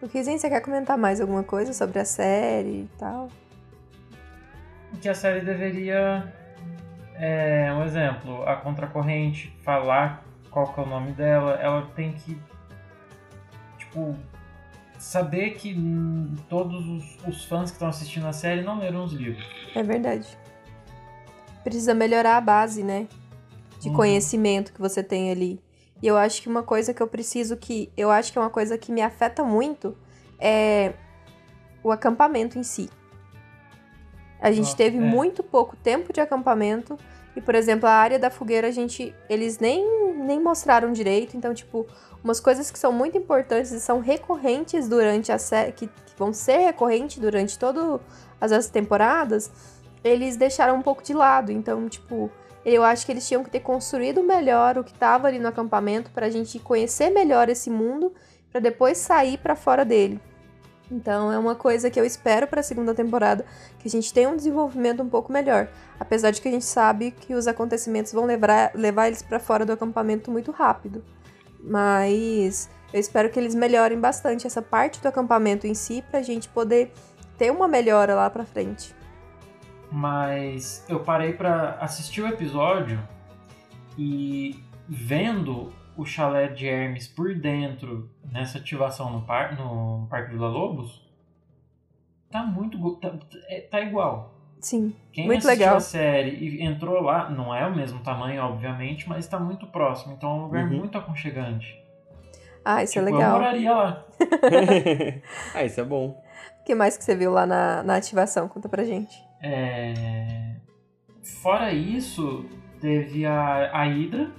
Luquezinho, 0.02 0.39
você 0.39 0.50
quer 0.50 0.62
comentar 0.62 0.98
mais 0.98 1.22
alguma 1.22 1.43
coisa 1.43 1.74
sobre 1.74 2.00
a 2.00 2.06
série 2.06 2.82
e 2.82 2.89
tal? 2.98 3.30
que 5.00 5.10
a 5.10 5.14
série 5.14 5.41
deveria, 5.41 6.34
é, 7.16 7.72
um 7.74 7.84
exemplo, 7.84 8.41
a 8.48 8.56
contracorrente 8.56 9.56
falar 9.64 10.24
qual 10.50 10.74
que 10.74 10.80
é 10.80 10.84
o 10.84 10.86
nome 10.88 11.12
dela, 11.12 11.54
ela 11.62 11.86
tem 11.96 12.14
que, 12.14 12.41
tipo, 13.78 14.16
saber 15.06 15.51
que 15.51 15.76
todos 16.49 16.84
os, 16.88 17.18
os 17.28 17.45
fãs 17.45 17.70
que 17.70 17.76
estão 17.76 17.88
assistindo 17.88 18.26
a 18.26 18.34
série 18.34 18.64
não 18.64 18.80
leram 18.80 19.03
os 19.03 19.14
livros. 19.14 19.45
É 19.76 19.84
verdade. 19.84 20.28
Precisa 21.64 21.93
melhorar 21.93 22.38
a 22.38 22.41
base, 22.41 22.84
né? 22.84 23.08
De 23.80 23.89
Uhum. 23.89 23.95
conhecimento 23.95 24.74
que 24.74 24.82
você 24.82 25.03
tem 25.03 25.30
ali. 25.30 25.62
E 26.01 26.08
eu 26.08 26.18
acho 26.18 26.41
que 26.41 26.49
uma 26.49 26.64
coisa 26.64 26.91
que 26.91 27.01
eu 27.01 27.08
preciso 27.08 27.56
que. 27.56 27.91
Eu 27.95 28.10
acho 28.10 28.32
que 28.32 28.39
é 28.39 28.41
uma 28.41 28.49
coisa 28.49 28.80
que 28.80 28.91
me 28.91 29.01
afeta 29.01 29.43
muito 29.43 29.95
é 30.39 30.93
o 31.84 31.91
acampamento 31.91 32.58
em 32.58 32.64
si. 32.64 32.89
A 34.41 34.51
gente 34.51 34.66
Nossa, 34.66 34.78
teve 34.78 34.97
é. 34.97 35.01
muito 35.01 35.43
pouco 35.43 35.76
tempo 35.76 36.12
de 36.12 36.20
acampamento. 36.20 36.97
E, 37.36 37.41
por 37.41 37.53
exemplo, 37.53 37.88
a 37.88 37.91
área 37.91 38.18
da 38.18 38.32
fogueira, 38.32 38.68
a 38.70 38.72
gente. 38.72 39.14
Eles 39.30 39.60
nem, 39.60 40.16
nem 40.16 40.41
mostraram 40.41 40.91
direito. 40.91 41.38
Então, 41.38 41.53
tipo, 41.53 41.86
umas 42.26 42.39
coisas 42.39 42.71
que 42.71 42.80
são 42.80 42.91
muito 42.91 43.15
importantes 43.15 43.71
e 43.71 43.80
são 43.80 43.99
recorrentes 43.99 44.89
durante 44.89 45.32
a 45.32 45.38
série. 45.38 45.71
Que, 45.71 45.88
que 45.88 46.13
vão 46.17 46.34
ser 46.34 46.57
recorrentes 46.57 47.19
durante 47.19 47.57
todas 47.57 48.01
as 48.41 48.67
temporadas, 48.67 49.51
eles 50.03 50.36
deixaram 50.36 50.76
um 50.76 50.82
pouco 50.82 51.03
de 51.03 51.13
lado. 51.13 51.51
Então, 51.51 51.88
tipo, 51.88 52.32
eu 52.65 52.84
acho 52.84 53.05
que 53.05 53.11
eles 53.11 53.28
tinham 53.28 53.43
que 53.43 53.51
ter 53.51 53.59
construído 53.59 54.23
melhor 54.23 54.76
o 54.76 54.84
que 54.84 54.93
tava 54.93 55.28
ali 55.28 55.38
no 55.38 55.47
acampamento 55.47 56.09
pra 56.09 56.28
gente 56.28 56.57
conhecer 56.57 57.11
melhor 57.11 57.47
esse 57.47 57.69
mundo, 57.69 58.11
pra 58.51 58.59
depois 58.59 58.97
sair 58.97 59.38
pra 59.38 59.55
fora 59.55 59.86
dele. 59.86 60.19
Então, 60.91 61.32
é 61.32 61.38
uma 61.38 61.53
coisa 61.53 61.91
que 61.91 61.99
eu 61.99 62.05
espero 62.05 62.47
pra 62.47 62.63
segunda 62.63 62.95
temporada, 62.95 63.45
que 63.78 63.88
a 63.88 63.91
gente 63.91 64.11
tenha 64.11 64.30
um 64.30 64.36
desenvolvimento 64.36 65.03
um 65.03 65.09
pouco 65.09 65.32
melhor. 65.32 65.67
Apesar 65.99 66.32
de 66.32 66.41
que 66.41 66.47
a 66.47 66.51
gente 66.51 66.65
sabe 66.65 67.11
que 67.11 67.36
os 67.36 67.45
acontecimentos 67.45 68.11
vão 68.11 68.26
levar, 68.26 68.71
levar 68.73 69.07
eles 69.07 69.21
pra 69.21 69.39
fora 69.39 69.63
do 69.63 69.73
acampamento 69.73 70.32
muito 70.32 70.51
rápido. 70.51 71.03
Mas 71.68 72.70
eu 72.93 72.99
espero 72.99 73.30
que 73.30 73.39
eles 73.39 73.55
melhorem 73.55 73.99
bastante 73.99 74.45
essa 74.45 74.61
parte 74.61 75.01
do 75.01 75.07
acampamento 75.07 75.66
em 75.66 75.74
si 75.74 76.03
pra 76.09 76.22
gente 76.22 76.47
poder 76.49 76.93
ter 77.38 77.51
uma 77.51 77.68
melhora 77.68 78.13
lá 78.16 78.30
pra 78.30 78.45
frente. 78.45 78.95
Mas 79.91 80.86
eu 80.88 80.99
parei 80.99 81.34
pra 81.34 81.78
assistir 81.80 82.22
o 82.22 82.28
episódio 82.28 82.99
e 83.97 84.59
vendo 84.88 85.74
o 85.97 86.05
chalé 86.05 86.47
de 86.47 86.68
Hermes 86.68 87.07
por 87.07 87.34
dentro 87.34 88.09
nessa 88.32 88.57
ativação 88.57 89.09
no, 89.11 89.22
par, 89.22 89.55
no 89.57 90.07
Parque 90.09 90.32
Vila 90.32 90.47
Lobos, 90.49 91.01
tá 92.30 92.43
muito. 92.43 92.78
tá, 92.97 93.13
é- 93.47 93.61
tá 93.61 93.82
igual. 93.82 94.34
Sim, 94.60 94.95
Quem 95.14 95.26
Muito 95.28 95.47
assistiu 95.47 95.60
legal. 95.66 95.78
a 95.78 95.80
série 95.80 96.32
e 96.32 96.62
entrou 96.64 97.01
lá, 97.01 97.30
não 97.30 97.53
é 97.53 97.66
o 97.68 97.76
mesmo 97.76 97.99
tamanho, 97.99 98.41
obviamente, 98.43 99.08
mas 99.08 99.28
tá 99.28 99.39
muito 99.39 99.68
próximo. 99.68 100.14
Então 100.14 100.30
é 100.30 100.34
um 100.34 100.41
lugar 100.43 100.64
Uhum. 100.66 100.78
muito 100.78 100.97
aconchegante. 100.97 101.82
Ah, 102.64 102.84
isso 102.84 102.93
Tipo, 102.93 103.06
é 103.06 103.12
Eu 103.12 103.16
legal. 103.16 103.32
moraria 103.34 103.74
lá. 103.74 104.06
ah, 105.53 105.64
isso 105.64 105.80
é 105.80 105.84
bom. 105.84 106.22
O 106.62 106.64
que 106.66 106.74
mais 106.74 106.97
que 106.97 107.03
você 107.03 107.16
viu 107.16 107.32
lá 107.32 107.45
na, 107.45 107.84
na 107.84 107.95
ativação? 107.95 108.47
Conta 108.49 108.68
pra 108.68 108.84
gente. 108.84 109.24
É, 109.41 110.56
Fora 111.41 111.72
isso, 111.72 112.45
teve 112.82 113.26
a, 113.26 113.70
a 113.72 113.84
Hydra, 113.84 114.32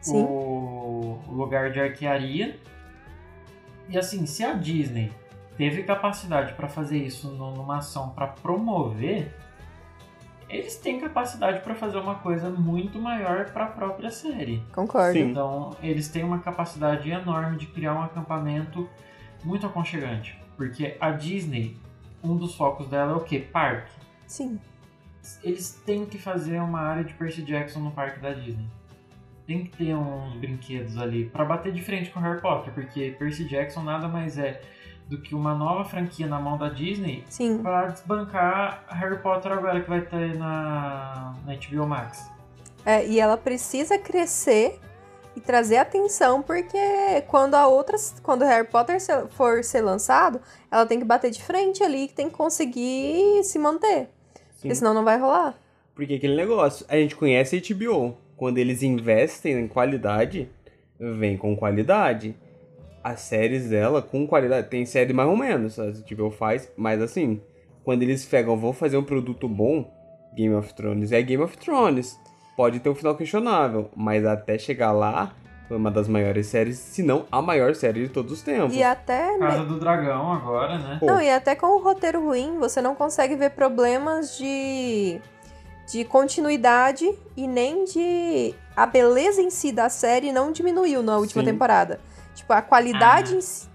Sim. 0.00 0.22
o 0.24 1.20
lugar 1.28 1.70
de 1.70 1.80
arquearia. 1.80 2.58
E 3.90 3.98
assim, 3.98 4.24
se 4.26 4.42
a 4.44 4.52
Disney 4.54 5.12
teve 5.58 5.82
capacidade 5.82 6.54
pra 6.54 6.68
fazer 6.68 6.96
isso 6.98 7.28
nu- 7.32 7.50
numa 7.54 7.78
ação 7.78 8.10
pra 8.10 8.28
promover, 8.28 9.34
eles 10.48 10.76
têm 10.76 10.98
capacidade 10.98 11.60
pra 11.60 11.74
fazer 11.74 11.98
uma 11.98 12.14
coisa 12.14 12.48
muito 12.48 12.98
maior 12.98 13.50
pra 13.50 13.66
própria 13.66 14.10
série. 14.10 14.62
Concordo. 14.72 15.12
Sim. 15.12 15.30
Então, 15.30 15.76
eles 15.82 16.08
têm 16.08 16.24
uma 16.24 16.38
capacidade 16.38 17.10
enorme 17.10 17.58
de 17.58 17.66
criar 17.66 17.92
um 17.94 18.02
acampamento 18.02 18.88
muito 19.44 19.66
aconchegante. 19.66 20.38
Porque 20.56 20.96
a 21.00 21.10
Disney, 21.10 21.76
um 22.24 22.34
dos 22.36 22.54
focos 22.54 22.88
dela 22.88 23.12
é 23.12 23.16
o 23.16 23.20
quê? 23.20 23.38
Parque. 23.40 23.92
Sim. 24.26 24.58
Eles 25.44 25.72
têm 25.84 26.06
que 26.06 26.16
fazer 26.16 26.58
uma 26.60 26.80
área 26.80 27.04
de 27.04 27.12
Percy 27.12 27.42
Jackson 27.42 27.80
no 27.80 27.90
parque 27.90 28.18
da 28.20 28.32
Disney. 28.32 28.66
Tem 29.46 29.64
que 29.64 29.76
ter 29.76 29.94
uns 29.94 30.34
brinquedos 30.36 30.96
ali 30.98 31.26
pra 31.26 31.44
bater 31.44 31.72
de 31.72 31.82
frente 31.82 32.10
com 32.10 32.20
Harry 32.20 32.40
Potter, 32.40 32.72
porque 32.72 33.14
Percy 33.18 33.44
Jackson 33.46 33.82
nada 33.82 34.08
mais 34.08 34.38
é 34.38 34.60
do 35.08 35.18
que 35.18 35.34
uma 35.34 35.54
nova 35.54 35.84
franquia 35.84 36.26
na 36.26 36.38
mão 36.38 36.58
da 36.58 36.68
Disney 36.68 37.24
Sim. 37.28 37.58
pra 37.58 37.86
desbancar 37.86 38.84
Harry 38.88 39.18
Potter 39.18 39.50
agora 39.52 39.80
que 39.80 39.88
vai 39.88 40.02
ter 40.02 40.36
na, 40.36 41.34
na 41.46 41.54
HBO 41.54 41.86
Max. 41.86 42.30
É, 42.84 43.06
e 43.06 43.18
ela 43.18 43.36
precisa 43.36 43.98
crescer 43.98 44.78
e 45.34 45.40
trazer 45.40 45.76
atenção, 45.76 46.42
porque 46.42 46.78
quando 47.28 47.54
a 47.54 47.66
outras, 47.66 48.14
quando 48.22 48.44
Harry 48.44 48.66
Potter 48.66 48.98
for 49.30 49.64
ser 49.64 49.80
lançado, 49.80 50.40
ela 50.70 50.84
tem 50.84 50.98
que 50.98 51.04
bater 51.04 51.30
de 51.30 51.42
frente 51.42 51.82
ali, 51.82 52.08
que 52.08 52.14
tem 52.14 52.28
que 52.28 52.36
conseguir 52.36 53.42
se 53.44 53.58
manter. 53.58 54.08
Sim. 54.34 54.60
Porque 54.60 54.74
senão 54.74 54.92
não 54.92 55.04
vai 55.04 55.18
rolar. 55.18 55.56
Porque 55.94 56.14
aquele 56.14 56.36
negócio, 56.36 56.84
a 56.88 56.96
gente 56.96 57.16
conhece 57.16 57.56
a 57.56 57.74
HBO. 57.74 58.16
Quando 58.36 58.58
eles 58.58 58.82
investem 58.82 59.54
em 59.54 59.68
qualidade, 59.68 60.48
vem 60.98 61.36
com 61.36 61.56
qualidade. 61.56 62.36
As 63.08 63.20
séries 63.20 63.70
dela, 63.70 64.02
com 64.02 64.26
qualidade, 64.26 64.68
tem 64.68 64.84
série 64.84 65.14
mais 65.14 65.30
ou 65.30 65.36
menos, 65.36 65.78
a 65.78 65.86
HBO 65.86 66.30
faz, 66.30 66.70
mas 66.76 67.00
assim, 67.00 67.40
quando 67.82 68.02
eles 68.02 68.22
pegam, 68.26 68.54
vão 68.54 68.74
fazer 68.74 68.98
um 68.98 69.02
produto 69.02 69.48
bom, 69.48 69.90
Game 70.34 70.54
of 70.54 70.74
Thrones 70.74 71.10
é 71.10 71.22
Game 71.22 71.42
of 71.42 71.56
Thrones. 71.56 72.20
Pode 72.54 72.80
ter 72.80 72.90
um 72.90 72.94
final 72.94 73.14
questionável, 73.14 73.88
mas 73.96 74.26
até 74.26 74.58
chegar 74.58 74.92
lá, 74.92 75.32
foi 75.66 75.78
uma 75.78 75.90
das 75.90 76.06
maiores 76.06 76.48
séries, 76.48 76.76
se 76.76 77.02
não 77.02 77.24
a 77.32 77.40
maior 77.40 77.74
série 77.74 78.02
de 78.02 78.08
todos 78.10 78.30
os 78.30 78.42
tempos. 78.42 78.76
E 78.76 78.82
até. 78.82 79.38
Casa 79.38 79.64
do 79.64 79.80
Dragão 79.80 80.30
agora, 80.30 80.78
né? 80.78 80.98
Pô, 81.00 81.06
Não, 81.06 81.22
e 81.22 81.30
até 81.30 81.54
com 81.54 81.68
o 81.68 81.82
roteiro 81.82 82.22
ruim, 82.22 82.58
você 82.58 82.82
não 82.82 82.94
consegue 82.94 83.36
ver 83.36 83.52
problemas 83.52 84.36
de, 84.36 85.18
de 85.90 86.04
continuidade 86.04 87.10
e 87.34 87.46
nem 87.46 87.86
de. 87.86 88.54
A 88.76 88.84
beleza 88.84 89.40
em 89.40 89.48
si 89.48 89.72
da 89.72 89.88
série 89.88 90.30
não 90.30 90.52
diminuiu 90.52 91.02
na 91.02 91.16
última 91.16 91.42
Sim. 91.42 91.50
temporada. 91.50 92.00
Tipo, 92.38 92.52
a 92.52 92.62
qualidade 92.62 93.34
Ah. 93.34 93.38
em 93.38 93.40
si. 93.40 93.68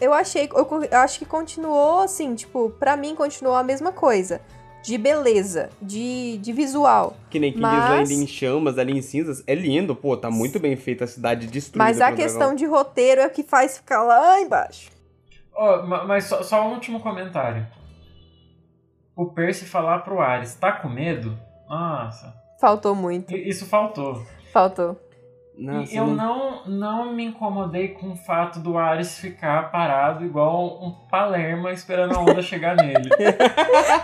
eu 0.00 0.12
achei, 0.12 0.48
eu, 0.52 0.84
eu 0.90 0.98
acho 0.98 1.18
que 1.18 1.24
continuou 1.24 2.00
assim, 2.00 2.34
tipo, 2.34 2.68
pra 2.78 2.96
mim 2.96 3.14
continuou 3.14 3.54
a 3.56 3.62
mesma 3.62 3.92
coisa. 3.92 4.40
De 4.82 4.96
beleza, 4.98 5.68
de, 5.82 6.38
de 6.38 6.52
visual. 6.52 7.16
Que 7.28 7.40
nem 7.40 7.50
quem 7.52 7.60
Mas- 7.60 7.72
diz 7.80 7.90
lá 7.90 7.96
ainda 7.96 8.12
em 8.12 8.26
chamas, 8.26 8.78
ali 8.78 8.92
em 8.96 9.02
cinzas. 9.02 9.42
É 9.46 9.52
lindo, 9.54 9.96
pô, 9.96 10.16
tá 10.16 10.30
muito 10.30 10.60
bem 10.60 10.76
feita 10.76 11.02
a 11.04 11.06
cidade 11.08 11.46
destruída. 11.48 11.84
Mas 11.84 12.00
a 12.00 12.12
questão 12.12 12.38
dragão. 12.50 12.54
de 12.56 12.66
roteiro 12.66 13.20
é 13.20 13.26
o 13.26 13.30
que 13.30 13.42
faz 13.42 13.78
ficar 13.78 14.02
lá 14.04 14.40
embaixo. 14.40 14.90
Ó, 15.54 15.82
ma- 15.82 16.04
mas 16.04 16.24
só, 16.26 16.40
só 16.44 16.68
um 16.68 16.74
último 16.74 17.00
comentário. 17.00 17.66
O 19.16 19.26
Percy 19.26 19.64
falar 19.64 20.00
pro 20.00 20.20
Ares, 20.20 20.54
tá 20.54 20.70
com 20.72 20.88
medo? 20.88 21.36
Nossa, 21.68 22.32
Faltou 22.60 22.94
muito. 22.94 23.34
isso 23.34 23.66
faltou. 23.66 24.24
Faltou. 24.52 24.96
Nossa, 25.58 25.92
e 25.92 25.96
eu 25.96 26.06
não- 26.06 26.64
não, 26.66 26.66
não 27.06 27.12
me 27.14 27.24
incomodei 27.26 27.88
com 27.88 28.12
o 28.12 28.16
fato 28.16 28.58
do 28.60 28.76
Ares 28.76 29.18
ficar 29.18 29.70
parado 29.70 30.24
igual 30.24 30.82
um 30.82 30.90
Palerma 31.10 31.72
esperando 31.72 32.14
a 32.14 32.20
onda 32.20 32.42
chegar 32.42 32.76
nele. 32.76 33.08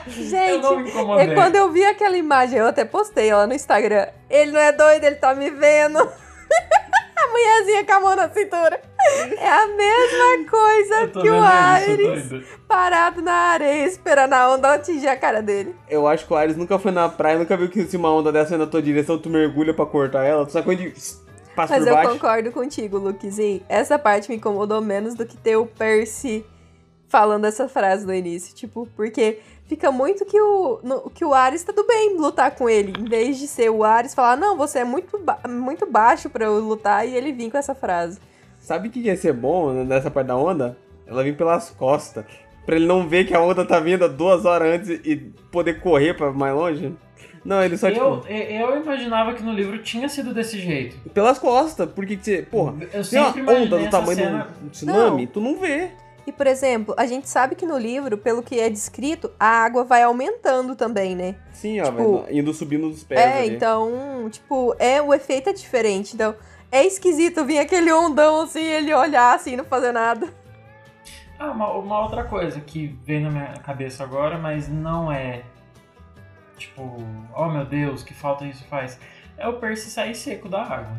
Eu 0.06 0.10
Gente, 0.10 0.62
não 0.62 0.78
me 0.80 0.88
incomodei. 0.88 1.30
é 1.30 1.34
quando 1.34 1.56
eu 1.56 1.70
vi 1.70 1.84
aquela 1.84 2.16
imagem, 2.16 2.58
eu 2.58 2.66
até 2.66 2.84
postei 2.84 3.32
lá 3.34 3.46
no 3.46 3.52
Instagram. 3.54 4.06
Ele 4.30 4.50
não 4.52 4.60
é 4.60 4.72
doido, 4.72 5.04
ele 5.04 5.16
tá 5.16 5.34
me 5.34 5.50
vendo. 5.50 5.98
a 7.16 7.26
mulherzinha 7.28 7.84
com 7.84 7.92
a 7.92 8.00
mão 8.00 8.16
na 8.16 8.28
cintura. 8.30 8.80
É 9.38 9.48
a 9.48 9.66
mesma 9.66 10.50
coisa 10.50 11.00
Eu 11.02 11.10
que 11.22 11.28
o 11.30 11.40
Ares 11.42 12.24
isso, 12.32 12.42
parado 12.68 13.20
na 13.20 13.32
areia 13.32 13.84
esperando 13.86 14.32
a 14.32 14.50
onda 14.54 14.72
atingir 14.74 15.08
a 15.08 15.16
cara 15.16 15.42
dele. 15.42 15.74
Eu 15.88 16.06
acho 16.06 16.26
que 16.26 16.32
o 16.32 16.36
Ares 16.36 16.56
nunca 16.56 16.78
foi 16.78 16.92
na 16.92 17.08
praia, 17.08 17.38
nunca 17.38 17.56
viu 17.56 17.68
que 17.68 17.84
se 17.84 17.96
uma 17.96 18.10
onda 18.12 18.30
dessa 18.32 18.56
na 18.56 18.66
tua 18.66 18.80
direção, 18.80 19.18
tu 19.18 19.28
mergulha 19.28 19.74
pra 19.74 19.84
cortar 19.84 20.24
ela. 20.24 20.46
Tu 20.46 20.52
sabe 20.52 20.64
quando 20.64 20.80
passa 21.54 21.74
Mas 21.74 21.82
por 21.84 21.88
eu 21.90 21.94
baixo? 21.94 22.10
concordo 22.12 22.52
contigo, 22.52 22.98
Lukezinho. 22.98 23.62
Essa 23.68 23.98
parte 23.98 24.28
me 24.30 24.36
incomodou 24.36 24.80
menos 24.80 25.14
do 25.14 25.24
que 25.26 25.36
ter 25.36 25.56
o 25.56 25.66
Percy 25.66 26.44
falando 27.08 27.44
essa 27.46 27.68
frase 27.68 28.06
no 28.06 28.14
início. 28.14 28.54
Tipo, 28.54 28.88
porque 28.96 29.38
fica 29.66 29.90
muito 29.92 30.24
que 30.24 30.40
o, 30.40 30.80
no- 30.82 31.10
que 31.10 31.24
o 31.24 31.34
Ares 31.34 31.62
tá 31.62 31.72
tudo 31.72 31.86
bem 31.86 32.16
lutar 32.16 32.54
com 32.54 32.68
ele. 32.68 32.92
Em 32.98 33.04
vez 33.04 33.38
de 33.38 33.46
ser 33.46 33.70
o 33.70 33.84
Ares 33.84 34.14
falar, 34.14 34.36
não, 34.36 34.56
você 34.56 34.80
é 34.80 34.84
muito, 34.84 35.18
ba- 35.18 35.40
muito 35.48 35.84
baixo 35.90 36.28
pra 36.30 36.44
eu 36.46 36.58
lutar, 36.60 37.06
e 37.06 37.14
ele 37.14 37.32
vir 37.32 37.50
com 37.50 37.58
essa 37.58 37.74
frase. 37.74 38.18
Sabe 38.60 38.88
o 38.88 38.90
que 38.90 39.00
ia 39.00 39.16
ser 39.16 39.32
bom 39.32 39.72
nessa 39.84 40.10
parte 40.10 40.28
da 40.28 40.36
onda? 40.36 40.76
Ela 41.06 41.22
vir 41.24 41.36
pelas 41.36 41.70
costas. 41.70 42.24
Pra 42.64 42.76
ele 42.76 42.86
não 42.86 43.08
ver 43.08 43.24
que 43.26 43.34
a 43.34 43.40
onda 43.40 43.64
tá 43.64 43.80
vindo 43.80 44.08
duas 44.08 44.44
horas 44.44 44.74
antes 44.76 44.88
e 45.04 45.16
poder 45.50 45.80
correr 45.80 46.14
pra 46.14 46.30
mais 46.30 46.54
longe. 46.54 46.94
Não, 47.44 47.62
ele 47.62 47.76
só, 47.76 47.88
Eu, 47.88 48.20
tipo, 48.20 48.32
eu 48.32 48.80
imaginava 48.82 49.34
que 49.34 49.42
no 49.42 49.52
livro 49.52 49.78
tinha 49.82 50.08
sido 50.08 50.32
desse 50.32 50.58
jeito. 50.60 50.96
pelas 51.10 51.38
costas. 51.38 51.88
Porque 51.90 52.16
que 52.16 52.24
você, 52.24 52.42
porra, 52.42 52.74
Eu 52.92 53.02
tem 53.32 53.42
uma 53.42 53.52
onda 53.52 53.78
do 53.78 53.90
tamanho 53.90 54.16
cena... 54.16 54.48
um 54.64 54.68
tsunami, 54.68 55.26
tu 55.26 55.40
não 55.40 55.58
vê. 55.58 55.90
E, 56.24 56.30
por 56.30 56.46
exemplo, 56.46 56.94
a 56.96 57.04
gente 57.04 57.28
sabe 57.28 57.56
que 57.56 57.66
no 57.66 57.76
livro, 57.76 58.16
pelo 58.16 58.44
que 58.44 58.60
é 58.60 58.70
descrito, 58.70 59.28
a 59.40 59.64
água 59.64 59.82
vai 59.82 60.04
aumentando 60.04 60.76
também, 60.76 61.16
né? 61.16 61.34
Sim, 61.50 61.80
ó, 61.80 61.86
Tipo, 61.86 62.22
vai 62.22 62.32
indo 62.38 62.54
subindo 62.54 62.88
dos 62.88 63.02
pés 63.02 63.20
É, 63.20 63.38
ali. 63.40 63.56
então, 63.56 64.28
tipo, 64.30 64.72
é, 64.78 65.02
o 65.02 65.12
efeito 65.12 65.50
é 65.50 65.52
diferente. 65.52 66.14
Então, 66.14 66.36
é 66.70 66.86
esquisito 66.86 67.44
vir 67.44 67.58
aquele 67.58 67.92
ondão 67.92 68.42
assim, 68.42 68.62
ele 68.62 68.94
olhar 68.94 69.34
assim, 69.34 69.56
não 69.56 69.64
fazer 69.64 69.90
nada. 69.90 70.28
Ah, 71.40 71.50
uma, 71.50 71.72
uma 71.72 72.00
outra 72.04 72.22
coisa 72.22 72.60
que 72.60 72.96
veio 73.04 73.22
na 73.22 73.30
minha 73.30 73.52
cabeça 73.54 74.04
agora, 74.04 74.38
mas 74.38 74.68
não 74.68 75.10
é 75.10 75.42
tipo, 76.58 76.96
oh 77.36 77.48
meu 77.48 77.64
Deus, 77.64 78.02
que 78.02 78.14
falta 78.14 78.44
isso 78.44 78.64
faz. 78.64 78.98
É 79.36 79.48
o 79.48 79.54
Percy 79.54 79.90
sair 79.90 80.14
seco 80.14 80.48
da 80.48 80.62
água. 80.62 80.96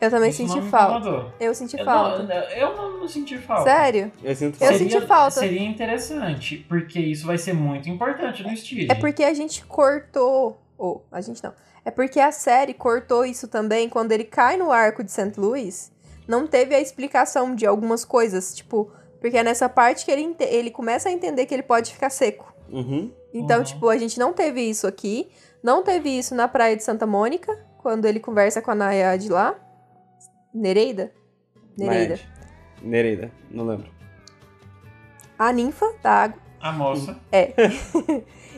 Eu 0.00 0.10
também 0.10 0.30
Isso 0.30 0.46
senti 0.46 0.60
falta. 0.68 1.32
Eu 1.40 1.54
senti 1.54 1.78
Eu 1.78 1.84
falta. 1.84 2.22
não, 2.22 2.34
eu 2.34 2.76
não, 2.76 2.98
não 3.00 3.08
senti 3.08 3.38
falta. 3.38 3.70
Sério? 3.70 4.12
Eu 4.22 4.34
sinto 4.34 4.54
Eu 4.56 4.66
falta. 4.68 4.78
senti 4.78 5.00
falta. 5.00 5.40
Seria 5.40 5.62
interessante, 5.62 6.58
porque 6.68 6.98
isso 6.98 7.26
vai 7.26 7.38
ser 7.38 7.54
muito 7.54 7.88
importante 7.88 8.42
no 8.42 8.54
Steve. 8.56 8.88
É 8.90 8.94
porque 8.94 9.24
a 9.24 9.32
gente 9.32 9.64
cortou. 9.64 10.60
Ou, 10.76 11.04
a 11.10 11.20
gente 11.20 11.42
não. 11.42 11.54
É 11.84 11.90
porque 11.90 12.18
a 12.20 12.32
série 12.32 12.74
cortou 12.74 13.24
isso 13.24 13.48
também 13.48 13.88
quando 13.88 14.12
ele 14.12 14.24
cai 14.24 14.56
no 14.56 14.72
arco 14.72 15.02
de 15.02 15.10
St. 15.10 15.32
Louis. 15.38 15.92
Não 16.26 16.46
teve 16.46 16.74
a 16.74 16.80
explicação 16.80 17.54
de 17.54 17.66
algumas 17.66 18.04
coisas. 18.04 18.54
Tipo, 18.54 18.90
porque 19.20 19.38
é 19.38 19.42
nessa 19.42 19.68
parte 19.68 20.04
que 20.04 20.10
ele, 20.10 20.34
ele 20.40 20.70
começa 20.70 21.08
a 21.08 21.12
entender 21.12 21.46
que 21.46 21.54
ele 21.54 21.62
pode 21.62 21.92
ficar 21.92 22.10
seco. 22.10 22.53
Uhum. 22.74 23.12
Então, 23.32 23.58
Uhum. 23.58 23.64
tipo, 23.64 23.88
a 23.88 23.96
gente 23.96 24.18
não 24.18 24.32
teve 24.32 24.60
isso 24.62 24.86
aqui. 24.86 25.30
Não 25.62 25.82
teve 25.82 26.10
isso 26.10 26.34
na 26.34 26.46
praia 26.48 26.76
de 26.76 26.82
Santa 26.84 27.06
Mônica, 27.06 27.56
quando 27.78 28.04
ele 28.04 28.20
conversa 28.20 28.60
com 28.60 28.70
a 28.70 28.74
Nayade 28.74 29.28
lá. 29.28 29.54
Nereida? 30.52 31.12
Nereida. 31.76 32.18
Mas- 32.20 32.82
Nereida, 32.82 33.30
não 33.50 33.64
lembro. 33.66 33.90
A 35.38 35.52
ninfa 35.52 35.92
da 36.02 36.10
água. 36.24 36.38
A 36.60 36.72
moça. 36.72 37.18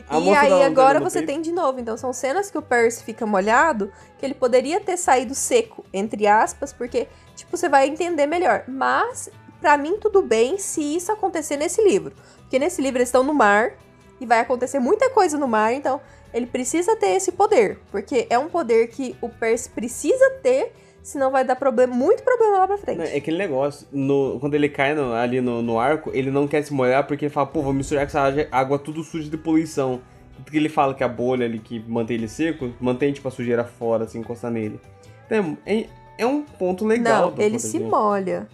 A 0.09 0.17
e 0.19 0.23
moça 0.23 0.39
aí 0.41 0.63
agora 0.63 0.99
você 0.99 1.19
peito? 1.19 1.27
tem 1.27 1.41
de 1.41 1.51
novo. 1.51 1.79
Então 1.79 1.97
são 1.97 2.13
cenas 2.13 2.49
que 2.51 2.57
o 2.57 2.61
Percy 2.61 3.03
fica 3.03 3.25
molhado, 3.25 3.91
que 4.17 4.25
ele 4.25 4.33
poderia 4.33 4.79
ter 4.79 4.95
saído 4.97 5.33
seco, 5.35 5.83
entre 5.93 6.25
aspas, 6.27 6.71
porque, 6.71 7.07
tipo, 7.35 7.55
você 7.57 7.67
vai 7.67 7.87
entender 7.87 8.25
melhor. 8.25 8.63
Mas, 8.67 9.29
pra 9.59 9.77
mim, 9.77 9.97
tudo 9.99 10.21
bem 10.21 10.57
se 10.57 10.81
isso 10.95 11.11
acontecer 11.11 11.57
nesse 11.57 11.81
livro. 11.83 12.15
Porque 12.41 12.57
nesse 12.59 12.81
livro 12.81 12.99
eles 12.99 13.09
estão 13.09 13.23
no 13.23 13.33
mar, 13.33 13.73
e 14.19 14.25
vai 14.25 14.39
acontecer 14.39 14.79
muita 14.79 15.09
coisa 15.09 15.37
no 15.37 15.47
mar, 15.47 15.73
então 15.73 15.99
ele 16.33 16.45
precisa 16.45 16.95
ter 16.95 17.11
esse 17.15 17.31
poder. 17.31 17.79
Porque 17.91 18.27
é 18.29 18.37
um 18.37 18.49
poder 18.49 18.87
que 18.89 19.15
o 19.21 19.29
Percy 19.29 19.69
precisa 19.69 20.29
ter, 20.43 20.73
senão 21.01 21.31
vai 21.31 21.43
dar 21.45 21.55
problema, 21.55 21.93
muito 21.95 22.21
problema 22.23 22.57
lá 22.59 22.67
pra 22.67 22.77
frente. 22.77 23.01
É 23.01 23.15
aquele 23.17 23.37
negócio, 23.37 23.87
no- 23.91 24.37
quando 24.39 24.55
ele 24.55 24.67
cai 24.69 24.93
no- 24.93 25.13
ali 25.13 25.39
no, 25.41 25.61
no 25.61 25.79
arco, 25.79 26.11
ele 26.13 26.29
não 26.31 26.47
quer 26.47 26.63
se 26.63 26.73
molhar 26.73 27.05
porque 27.07 27.25
ele 27.25 27.33
fala, 27.33 27.47
pô, 27.47 27.61
vou 27.61 27.73
misturar 27.73 28.05
com 28.05 28.17
essa 28.17 28.47
água- 28.51 28.77
tudo 28.79 29.03
suja 29.03 29.29
de 29.29 29.37
poluição. 29.37 30.01
Porque 30.43 30.55
ele 30.57 30.69
fala 30.69 30.93
que 30.93 31.03
a 31.03 31.07
bolha 31.07 31.45
ali 31.45 31.57
que 31.59 31.79
mantém 31.87 32.15
ele 32.17 32.27
seco, 32.27 32.71
mantém 32.79 33.11
tipo 33.11 33.27
a 33.27 33.31
sujeira 33.31 33.63
fora, 33.63 34.03
assim, 34.03 34.19
encostar 34.19 34.51
nele. 34.51 34.79
Então, 35.25 35.57
é, 35.65 35.85
é 36.17 36.25
um 36.25 36.43
ponto 36.43 36.85
legal. 36.85 37.31
Não, 37.35 37.43
ele 37.43 37.57
se 37.57 37.79
molha 37.79 38.47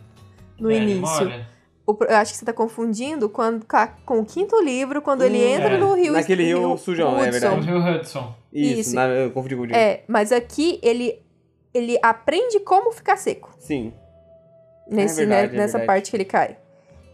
no 0.58 0.72
É, 0.72 0.76
ele 0.76 0.92
início. 0.94 1.26
molha. 1.26 1.48
O 1.86 1.98
eu 2.06 2.16
acho 2.16 2.32
que 2.32 2.38
você 2.38 2.46
tá 2.46 2.54
confundindo 2.54 3.28
quando, 3.28 3.66
com, 3.66 3.76
a- 3.76 3.88
com 4.06 4.20
o 4.20 4.26
quinto 4.26 4.58
livro, 4.62 5.02
quando 5.02 5.22
ele 5.24 5.38
Hum, 5.38 5.50
entra 5.56 5.74
é. 5.74 5.78
no 5.78 5.94
rio 5.96 6.14
Naquele 6.14 6.46
rio 6.46 6.78
sujão, 6.78 7.18
é 7.22 7.28
Hudson. 7.28 7.28
O 7.28 7.32
verdade. 7.32 7.68
Rio 7.68 7.78
Hudson. 7.96 8.36
Isso, 8.54 8.80
Isso. 8.82 8.96
Na, 8.96 9.08
eu 9.08 9.32
confundi, 9.32 9.56
confundi. 9.56 9.74
É, 9.76 10.04
mas 10.08 10.32
aqui 10.32 10.80
ele, 10.82 11.22
ele 11.74 12.00
aprende 12.02 12.60
como 12.62 12.92
ficar 12.94 13.18
seco. 13.18 13.54
Sim. 13.60 13.94
Nesse, 14.88 15.18
verdade, 15.26 15.48
né, 15.52 15.56
é 15.56 15.58
nessa 15.58 15.78
verdade. 15.78 15.86
parte 15.88 16.10
que 16.12 16.16
ele 16.18 16.26
cai. 16.26 16.58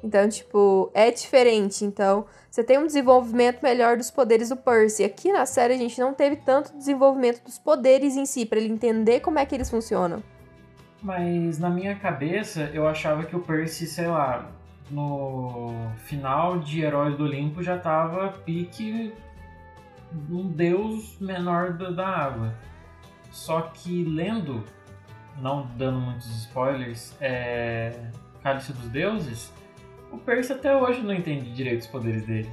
Então, 0.03 0.29
tipo, 0.29 0.91
é 0.93 1.09
diferente. 1.11 1.83
Então, 1.83 2.25
você 2.49 2.63
tem 2.63 2.77
um 2.77 2.85
desenvolvimento 2.85 3.61
melhor 3.63 3.97
dos 3.97 4.09
poderes 4.11 4.49
do 4.49 4.55
Percy. 4.55 5.03
Aqui 5.03 5.31
na 5.31 5.45
série 5.47 5.73
a 5.73 5.77
gente 5.77 5.99
não 5.99 6.13
teve 6.13 6.35
tanto 6.37 6.77
desenvolvimento 6.77 7.43
dos 7.43 7.57
poderes 7.57 8.15
em 8.15 8.25
si, 8.25 8.45
pra 8.45 8.59
ele 8.59 8.71
entender 8.71 9.19
como 9.19 9.39
é 9.39 9.45
que 9.45 9.55
eles 9.55 9.69
funcionam. 9.69 10.21
Mas 11.01 11.57
na 11.59 11.69
minha 11.69 11.95
cabeça, 11.95 12.69
eu 12.73 12.87
achava 12.87 13.23
que 13.23 13.35
o 13.35 13.39
Percy, 13.39 13.87
sei 13.87 14.07
lá, 14.07 14.51
no 14.89 15.91
final 16.05 16.59
de 16.59 16.81
Heróis 16.81 17.15
do 17.17 17.23
Olimpo 17.23 17.61
já 17.61 17.77
tava 17.77 18.29
pique 18.45 19.13
um 20.29 20.47
deus 20.47 21.17
menor 21.19 21.73
da, 21.73 22.07
água. 22.07 22.53
Só 23.31 23.61
que 23.61 24.03
lendo, 24.03 24.63
não 25.39 25.67
dando 25.77 25.99
muitos 25.99 26.27
spoilers, 26.43 27.15
é, 27.21 28.09
Cálice 28.41 28.73
dos 28.73 28.89
Deuses, 28.89 29.51
o 30.11 30.17
Percy 30.17 30.53
até 30.53 30.75
hoje 30.75 31.01
não 31.01 31.13
entende 31.13 31.51
direito 31.51 31.81
os 31.81 31.87
poderes 31.87 32.25
dele. 32.25 32.49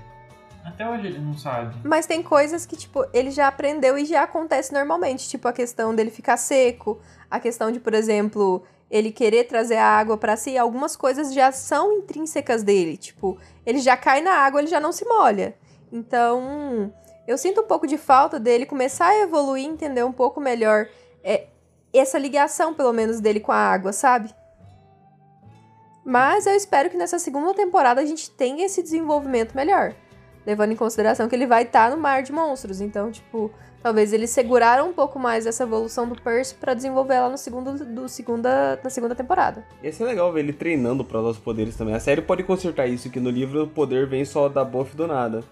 Até 0.64 0.88
hoje 0.88 1.06
ele 1.06 1.18
não 1.18 1.34
sabe. 1.38 1.76
Mas 1.84 2.06
tem 2.06 2.22
coisas 2.22 2.66
que, 2.66 2.76
tipo, 2.76 3.06
ele 3.12 3.30
já 3.30 3.46
aprendeu 3.46 3.96
e 3.96 4.04
já 4.04 4.24
acontece 4.24 4.72
normalmente. 4.72 5.28
Tipo, 5.28 5.46
a 5.46 5.52
questão 5.52 5.94
dele 5.94 6.10
ficar 6.10 6.36
seco, 6.36 7.00
a 7.30 7.38
questão 7.38 7.70
de, 7.70 7.78
por 7.78 7.94
exemplo, 7.94 8.64
ele 8.90 9.10
querer 9.10 9.44
trazer 9.44 9.76
a 9.76 9.86
água 9.86 10.16
pra 10.16 10.36
si. 10.36 10.56
Algumas 10.56 10.96
coisas 10.96 11.32
já 11.34 11.50
são 11.52 11.92
intrínsecas 11.92 12.62
dele. 12.62 12.96
Tipo, 12.96 13.38
ele 13.64 13.78
já 13.78 13.96
cai 13.96 14.20
na 14.20 14.32
água, 14.32 14.60
ele 14.60 14.68
já 14.68 14.80
não 14.80 14.92
se 14.92 15.04
molha. 15.04 15.56
Então, 15.92 16.92
eu 17.26 17.36
sinto 17.36 17.60
um 17.60 17.66
pouco 17.66 17.86
de 17.86 17.98
falta 17.98 18.38
dele 18.38 18.66
começar 18.66 19.08
a 19.08 19.20
evoluir, 19.20 19.64
entender 19.64 20.04
um 20.04 20.12
pouco 20.12 20.40
melhor 20.40 20.88
é, 21.22 21.46
essa 21.92 22.18
ligação, 22.18 22.74
pelo 22.74 22.92
menos, 22.92 23.20
dele 23.20 23.40
com 23.40 23.52
a 23.52 23.56
água, 23.56 23.92
sabe? 23.92 24.34
Mas 26.04 26.46
eu 26.46 26.54
espero 26.54 26.88
que 26.88 26.96
nessa 26.96 27.18
segunda 27.18 27.52
temporada 27.52 28.00
a 28.00 28.04
gente 28.04 28.30
tenha 28.30 28.64
esse 28.64 28.80
desenvolvimento 28.80 29.56
melhor. 29.56 29.94
Levando 30.46 30.70
em 30.70 30.76
consideração 30.76 31.28
que 31.28 31.34
ele 31.34 31.48
vai 31.48 31.64
estar 31.64 31.90
no 31.90 31.96
mar 31.96 32.22
de 32.22 32.30
monstros. 32.30 32.80
Então, 32.80 33.10
tipo, 33.10 33.50
talvez 33.82 34.12
eles 34.12 34.30
seguraram 34.30 34.88
um 34.88 34.92
pouco 34.92 35.18
mais 35.18 35.46
essa 35.46 35.62
evolução 35.64 36.08
do 36.08 36.20
Percy 36.20 36.54
pra 36.54 36.74
desenvolver 36.74 37.14
ela 37.14 37.28
no 37.30 37.38
segundo, 37.38 37.72
do 37.84 38.08
segunda, 38.08 38.78
na 38.82 38.90
segunda 38.90 39.14
temporada. 39.14 39.64
Ia 39.82 39.92
ser 39.92 40.04
legal 40.04 40.32
ver 40.32 40.40
ele 40.40 40.52
treinando 40.52 41.04
pra 41.04 41.20
usar 41.20 41.30
os 41.30 41.38
poderes 41.38 41.76
também. 41.76 41.94
A 41.94 42.00
série 42.00 42.20
pode 42.22 42.42
consertar 42.42 42.86
isso, 42.86 43.10
que 43.10 43.20
no 43.20 43.30
livro 43.30 43.64
o 43.64 43.68
poder 43.68 44.06
vem 44.06 44.24
só 44.24 44.48
da 44.48 44.64
buff 44.64 44.96
do 44.96 45.06
nada. 45.06 45.42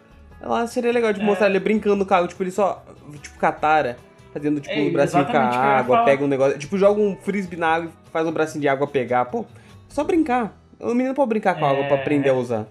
Ela 0.41 0.67
seria 0.67 0.93
legal 0.93 1.13
de 1.13 1.21
É. 1.21 1.25
mostrar 1.25 1.49
ele 1.49 1.61
brincando 1.61 2.05
com 2.05 2.13
a 2.13 2.17
água, 2.19 2.29
tipo, 2.29 2.43
ele 2.43 2.51
só, 2.51 2.85
tipo, 3.23 3.39
Katara, 3.39 3.97
fazendo, 4.33 4.61
tipo, 4.61 4.75
É, 4.75 4.81
um 4.83 4.93
bracinho 4.93 5.25
com 5.25 5.37
a 5.37 5.41
água, 5.41 6.05
pega 6.05 6.25
um 6.25 6.29
negócio, 6.29 6.59
tipo, 6.59 6.77
joga 6.77 7.01
um 7.01 7.17
frisbee 7.17 7.57
na 7.57 7.69
água 7.69 7.89
e 7.89 8.11
faz 8.11 8.27
um 8.27 8.33
bracinho 8.33 8.61
de 8.61 8.69
água 8.69 8.87
pegar, 8.87 9.25
pô, 9.27 9.47
só 9.89 10.03
brincar. 10.05 10.53
O 10.81 10.93
menino 10.93 11.15
pode 11.15 11.29
brincar 11.29 11.55
com 11.59 11.65
a 11.65 11.71
água 11.71 11.85
É. 11.85 11.89
pra 11.89 11.97
aprender 11.97 12.29
a 12.31 12.35
usar. 12.35 12.67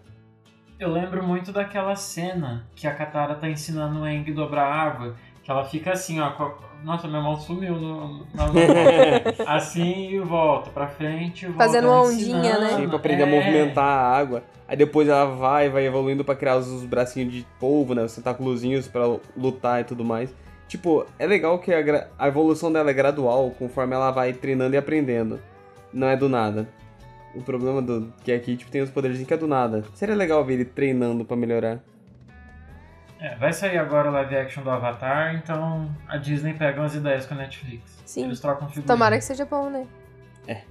Eu 0.80 0.92
lembro 0.92 1.24
muito 1.24 1.52
daquela 1.54 1.96
cena 1.96 2.68
que 2.76 2.86
a 2.86 2.94
Katara 2.94 3.36
tá 3.36 3.50
ensinando 3.50 4.02
o 4.02 4.04
Aang 4.04 4.30
a 4.30 4.36
dobrar 4.36 4.66
água, 4.68 5.16
que 5.44 5.52
ela 5.52 5.64
fica 5.66 5.92
assim, 5.92 6.20
ó. 6.20 6.32
com 6.32 6.44
a- 6.44 6.54
Nossa, 6.84 7.08
minha 7.08 7.22
mão 7.22 7.38
sumiu 7.40 7.76
no, 7.76 8.26
na 8.34 8.48
mão. 8.52 8.54
Assim 9.48 10.10
e 10.12 10.20
volta, 10.20 10.70
pra 10.70 10.88
frente 10.88 11.46
volta. 11.46 11.64
Fazendo 11.64 11.88
uma 11.88 12.02
ondinha, 12.04 12.60
né? 12.60 12.70
Sim, 12.78 12.88
pra 12.88 12.98
aprender 12.98 13.24
a 13.24 13.28
é. 13.28 13.30
movimentar 13.30 13.84
a 13.86 14.18
água. 14.18 14.44
Aí 14.68 14.76
depois 14.78 15.08
ela 15.08 15.26
vai, 15.26 15.70
vai 15.70 15.86
evoluindo 15.86 16.24
pra 16.24 16.36
criar 16.36 16.58
os, 16.58 16.68
os 16.68 16.84
bracinhos 16.86 17.32
de 17.34 17.46
polvo, 17.60 17.94
né? 17.94 18.04
Os 18.04 18.16
tentáculozinhos 18.16 18.88
pra 18.88 19.04
lutar 19.38 19.82
e 19.82 19.84
tudo 19.84 20.04
mais. 20.04 20.34
Tipo, 20.68 21.06
é 21.20 21.26
legal 21.28 21.60
que 21.60 21.74
a, 21.74 21.82
gra- 21.82 22.10
a 22.18 22.28
evolução 22.28 22.72
dela 22.72 22.90
é 22.90 22.94
gradual, 22.94 23.52
conforme 23.60 23.94
ela 23.94 24.10
vai 24.12 24.34
treinando 24.34 24.74
e 24.76 24.78
aprendendo. 24.78 25.40
Não 25.94 26.08
é 26.08 26.16
do 26.18 26.28
nada. 26.28 26.68
O 27.36 27.42
problema 27.42 27.82
do 27.82 28.12
que 28.24 28.32
aqui, 28.32 28.56
tipo, 28.56 28.72
tem 28.72 28.82
os 28.82 28.90
poderes 28.90 29.22
que 29.26 29.34
é 29.34 29.38
do 29.38 29.48
nada. 29.48 29.84
Seria 29.94 30.16
legal 30.16 30.44
ver 30.44 30.54
ele 30.54 30.66
treinando 30.66 31.24
pra 31.26 31.36
melhorar. 31.38 31.80
É, 33.24 33.36
vai 33.36 33.54
sair 33.54 33.78
agora 33.78 34.10
o 34.10 34.12
live 34.12 34.36
action 34.36 34.62
do 34.64 34.70
Avatar, 34.70 35.34
então 35.36 35.90
a 36.10 36.18
Disney 36.18 36.54
pega 36.54 36.82
umas 36.82 36.94
ideias 36.94 37.26
com 37.26 37.34
a 37.36 37.38
Netflix. 37.38 37.98
Sim. 38.06 38.26
Eles 38.26 38.42
trocam 38.42 38.68
figurinha. 38.68 38.86
Tomara 38.88 39.18
que 39.18 39.24
seja 39.24 39.46
bom, 39.46 39.70
né? 39.70 39.88
É. 40.46 40.62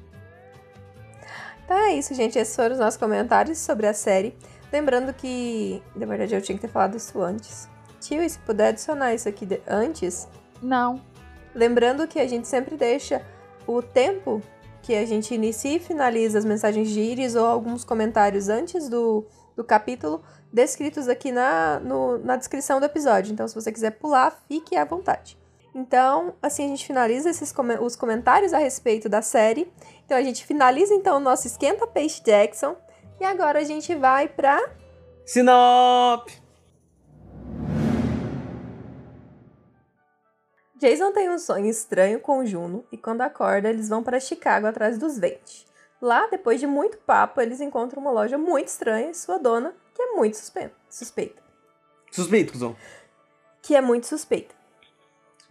Então 1.65 1.77
é 1.79 1.95
isso, 1.95 2.15
gente. 2.15 2.39
Esses 2.39 2.55
foram 2.55 2.73
os 2.75 2.79
nossos 2.79 3.01
comentários 3.01 3.57
sobre 3.57 3.87
a 3.87 3.95
série. 3.95 4.37
Lembrando 4.71 5.15
que, 5.15 5.83
na 5.97 6.05
verdade, 6.05 6.35
eu 6.35 6.43
tinha 6.43 6.55
que 6.57 6.61
ter 6.63 6.69
falado 6.69 6.95
isso 6.95 7.23
antes. 7.23 7.71
Tio, 8.01 8.23
e 8.23 8.29
se 8.29 8.39
puder 8.41 8.69
adicionar 8.69 9.15
isso 9.15 9.29
aqui 9.29 9.47
de- 9.47 9.63
antes, 9.67 10.29
Não. 10.61 11.01
Lembrando 11.55 12.07
que 12.07 12.21
a 12.21 12.27
gente 12.29 12.47
sempre 12.49 12.77
deixa 12.77 13.21
o 13.67 13.83
tempo 13.83 14.41
que 14.81 14.95
a 14.95 15.05
gente 15.07 15.35
inicia 15.35 15.77
e 15.77 15.81
finaliza 15.81 16.39
as 16.39 16.45
mensagens 16.45 16.89
de 16.91 17.01
íris 17.01 17.35
ou 17.35 17.45
alguns 17.47 17.83
comentários 17.85 18.49
antes 18.49 18.89
do, 18.89 19.27
do 19.57 19.65
capítulo 19.65 20.23
descritos 20.53 21.09
aqui 21.09 21.33
na, 21.33 21.81
no- 21.81 22.19
na 22.19 22.37
descrição 22.37 22.79
do 22.79 22.87
episódio. 22.87 23.33
Então, 23.33 23.49
se 23.49 23.55
você 23.55 23.73
quiser 23.73 23.93
pular, 23.93 24.39
fique 24.49 24.77
à 24.77 24.85
vontade. 24.85 25.39
Então, 25.75 26.35
assim 26.43 26.65
a 26.67 26.69
gente 26.69 26.87
finaliza 26.87 27.31
esses 27.31 27.55
os 27.81 27.97
comentários 27.97 28.53
a 28.53 28.59
respeito 28.59 29.09
da 29.09 29.23
série. 29.23 29.73
Então, 30.05 30.17
a 30.19 30.23
gente 30.23 30.45
finaliza 30.45 30.93
então 30.95 31.17
o 31.17 31.21
nosso 31.21 31.47
Esquenta 31.47 31.87
Peixe 31.87 32.23
Jackson. 32.23 32.77
E 33.21 33.25
agora 33.25 33.61
a 33.61 33.65
gente 33.65 33.95
vai 33.95 34.29
pra 34.29 34.61
Sinop! 35.25 36.29
Jason 40.77 41.13
tem 41.13 41.31
um 41.31 41.39
sonho 41.39 41.67
estranho 41.67 42.19
com 42.19 42.45
Juno 42.45 42.85
e 42.91 42.99
quando 42.99 43.21
acorda, 43.21 43.71
eles 43.71 43.89
vão 43.89 44.03
para 44.03 44.19
Chicago 44.19 44.67
atrás 44.67 44.99
dos 44.99 45.17
Vente. 45.17 45.65
Lá, 46.03 46.27
depois 46.27 46.59
de 46.59 46.67
muito 46.67 46.99
papo, 46.99 47.41
eles 47.41 47.61
encontram 47.61 48.03
uma 48.03 48.11
loja 48.11 48.37
muito 48.37 48.67
estranha 48.67 49.11
e 49.11 49.15
sua 49.15 49.39
dona, 49.39 49.73
que 49.95 50.03
é 50.03 50.17
muito 50.17 50.37
suspeita. 50.37 50.75
suspeita. 50.91 51.41
Suspeito, 52.11 52.53
cuzão. 52.53 52.77
Que 53.63 53.77
é 53.77 53.81
muito 53.81 54.09
suspeita. 54.09 54.53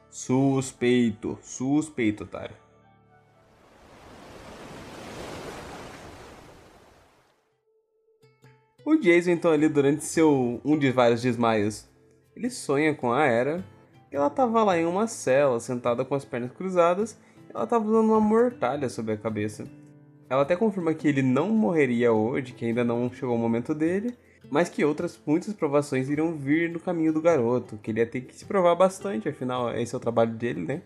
Suspeito. 0.10 1.40
Suspeito, 1.42 2.26
otário. 2.26 2.54
O 8.84 8.98
Jason, 8.98 9.32
então, 9.32 9.54
ali 9.54 9.70
durante 9.70 10.04
seu 10.04 10.60
um 10.66 10.78
de 10.78 10.92
vários 10.92 11.22
desmaios, 11.22 11.88
ele 12.36 12.50
sonha 12.50 12.94
com 12.94 13.14
a 13.14 13.24
Era. 13.24 13.64
E 14.12 14.18
ela 14.18 14.30
tava 14.30 14.62
lá 14.66 14.78
em 14.78 14.86
uma 14.86 15.08
cela, 15.08 15.62
sentada 15.62 16.04
com 16.04 16.14
as 16.14 16.26
pernas 16.26 16.52
cruzadas, 16.52 17.18
e 17.48 17.56
ela 17.56 17.66
tava 17.66 17.86
usando 17.86 18.10
uma 18.10 18.20
mortalha 18.20 18.90
sobre 18.90 19.14
a 19.14 19.18
cabeça. 19.18 19.66
Ela 20.32 20.44
até 20.44 20.56
confirma 20.56 20.94
que 20.94 21.10
ele 21.10 21.22
não 21.22 21.50
morreria 21.50 22.14
hoje, 22.14 22.54
que 22.54 22.64
ainda 22.64 22.86
não 22.86 23.12
chegou 23.12 23.36
o 23.36 23.38
momento 23.38 23.76
dele, 23.76 24.16
mas 24.50 24.70
que 24.70 24.86
outras 24.86 25.20
muitas 25.26 25.54
provações 25.54 26.08
iriam 26.08 26.38
vir 26.38 26.70
no 26.70 26.80
caminho 26.80 27.12
do 27.12 27.22
garoto, 27.22 27.78
que 27.84 27.92
ele 27.92 28.00
ia 28.00 28.06
ter 28.06 28.22
que 28.22 28.34
se 28.34 28.46
provar 28.46 28.74
bastante, 28.76 29.28
afinal 29.28 29.76
esse 29.78 29.94
é 29.94 29.98
o 29.98 30.00
trabalho 30.00 30.32
dele, 30.32 30.62
né? 30.62 30.82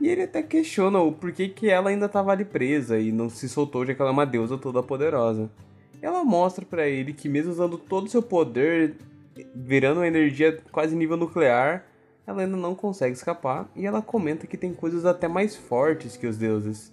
E 0.00 0.08
ele 0.08 0.22
até 0.22 0.44
questiona 0.44 1.00
o 1.00 1.10
porquê 1.10 1.48
que 1.48 1.68
ela 1.68 1.90
ainda 1.90 2.06
estava 2.06 2.30
ali 2.30 2.44
presa 2.44 3.00
e 3.00 3.10
não 3.10 3.28
se 3.28 3.48
soltou 3.48 3.84
já 3.84 3.94
que 3.94 4.00
ela 4.00 4.12
é 4.12 4.14
uma 4.14 4.24
deusa 4.24 4.56
toda 4.56 4.80
poderosa. 4.80 5.50
Ela 6.00 6.22
mostra 6.22 6.64
pra 6.64 6.86
ele 6.86 7.12
que 7.12 7.28
mesmo 7.28 7.50
usando 7.50 7.76
todo 7.76 8.06
o 8.06 8.10
seu 8.10 8.22
poder, 8.22 8.94
virando 9.56 9.98
uma 9.98 10.06
energia 10.06 10.56
quase 10.70 10.94
nível 10.94 11.16
nuclear, 11.16 11.84
ela 12.24 12.42
ainda 12.42 12.56
não 12.56 12.76
consegue 12.76 13.16
escapar 13.16 13.68
e 13.74 13.84
ela 13.84 14.00
comenta 14.00 14.46
que 14.46 14.56
tem 14.56 14.72
coisas 14.72 15.04
até 15.04 15.26
mais 15.26 15.56
fortes 15.56 16.16
que 16.16 16.28
os 16.28 16.38
deuses. 16.38 16.92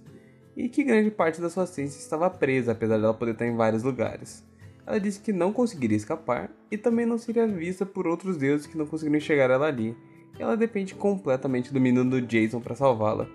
E 0.57 0.67
que 0.67 0.83
grande 0.83 1.11
parte 1.11 1.39
da 1.39 1.51
sua 1.51 1.65
essência 1.65 1.99
estava 1.99 2.27
presa, 2.31 2.71
apesar 2.71 2.97
dela 2.97 3.13
poder 3.13 3.33
estar 3.33 3.45
em 3.45 3.55
vários 3.55 3.83
lugares. 3.83 4.43
Ela 4.87 4.99
disse 4.99 5.19
que 5.19 5.31
não 5.31 5.53
conseguiria 5.53 5.95
escapar 5.95 6.49
e 6.71 6.75
também 6.75 7.05
não 7.05 7.19
seria 7.19 7.45
vista 7.45 7.85
por 7.85 8.07
outros 8.07 8.37
deuses 8.37 8.65
que 8.65 8.75
não 8.75 8.87
conseguiriam 8.87 9.21
chegar 9.21 9.51
ela 9.51 9.67
ali. 9.67 9.95
Ela 10.39 10.57
depende 10.57 10.95
completamente 10.95 11.71
do 11.71 11.79
menino 11.79 12.09
do 12.09 12.19
Jason 12.19 12.59
para 12.59 12.73
salvá-la. 12.73 13.27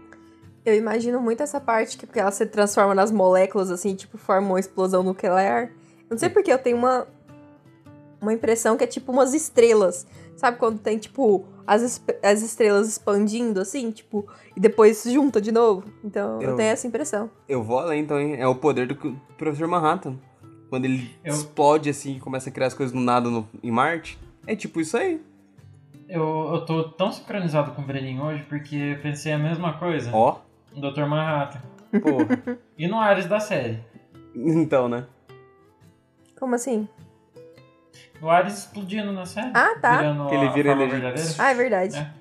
Eu 0.64 0.74
imagino 0.74 1.20
muito 1.20 1.44
essa 1.44 1.60
parte 1.60 1.96
que 1.96 2.06
porque 2.06 2.18
ela 2.18 2.32
se 2.32 2.44
transforma 2.44 2.92
nas 2.92 3.12
moléculas, 3.12 3.70
assim, 3.70 3.94
tipo, 3.94 4.18
forma 4.18 4.48
uma 4.48 4.60
explosão 4.60 5.04
nuclear. 5.04 5.70
Eu 6.00 6.10
não 6.10 6.18
sei 6.18 6.28
porque 6.28 6.52
eu 6.52 6.58
tenho 6.58 6.76
uma, 6.76 7.06
uma 8.20 8.32
impressão 8.32 8.76
que 8.76 8.82
é 8.82 8.86
tipo 8.88 9.12
umas 9.12 9.32
estrelas. 9.32 10.08
Sabe 10.36 10.58
quando 10.58 10.80
tem, 10.80 10.98
tipo, 10.98 11.46
as, 11.66 12.02
as 12.22 12.42
estrelas 12.42 12.88
expandindo, 12.88 13.60
assim, 13.60 13.90
tipo, 13.90 14.26
e 14.56 14.60
depois 14.60 15.02
junta 15.04 15.40
de 15.40 15.52
novo? 15.52 15.84
Então 16.04 16.40
eu, 16.40 16.50
Eu- 16.50 16.56
tenho 16.56 16.70
essa 16.70 16.86
impressão. 16.86 17.30
Eu 17.48 17.62
vou 17.62 17.78
além 17.78 18.02
então, 18.02 18.20
hein? 18.20 18.36
É 18.38 18.46
o 18.46 18.54
poder 18.54 18.86
do 18.86 18.96
Professor 19.38 19.66
Manhattan. 19.68 20.16
Quando 20.68 20.86
ele 20.86 21.10
Eu- 21.24 21.34
explode 21.34 21.90
assim 21.90 22.16
e 22.16 22.20
começa 22.20 22.48
a 22.48 22.52
criar 22.52 22.68
as 22.68 22.74
coisas 22.74 22.94
do 22.94 23.00
nada 23.00 23.28
no- 23.28 23.46
em 23.62 23.70
Marte. 23.70 24.18
É 24.46 24.56
tipo 24.56 24.80
isso 24.80 24.96
aí. 24.96 25.20
Eu, 26.08 26.50
eu 26.54 26.64
tô 26.66 26.84
tão 26.90 27.10
sincronizado 27.12 27.72
com 27.72 27.82
o 27.82 27.84
Breninho 27.84 28.22
hoje 28.24 28.42
porque 28.48 28.76
eu 28.76 29.00
pensei 29.00 29.32
a 29.32 29.38
mesma 29.38 29.74
coisa. 29.78 30.10
Ó, 30.12 30.38
no 30.74 30.90
Dr. 30.92 31.04
Manhattan. 31.06 31.60
porra. 32.02 32.58
E 32.78 32.88
no 32.88 32.98
Ares 32.98 33.26
da 33.26 33.38
série. 33.38 33.78
então, 34.34 34.88
né? 34.88 35.06
Como 36.38 36.54
assim? 36.54 36.88
O 38.22 38.30
Ares 38.30 38.58
explodindo 38.58 39.12
na 39.12 39.26
série. 39.26 39.50
Ah, 39.52 39.76
tá. 39.80 39.96
Virando 39.98 40.28
Que 40.28 40.34
ele 40.36 40.48
vira 40.50 40.76
verdadeira. 40.76 41.14
Ah, 41.38 41.50
é 41.50 41.54
verdade. 41.54 41.96
É. 41.98 42.12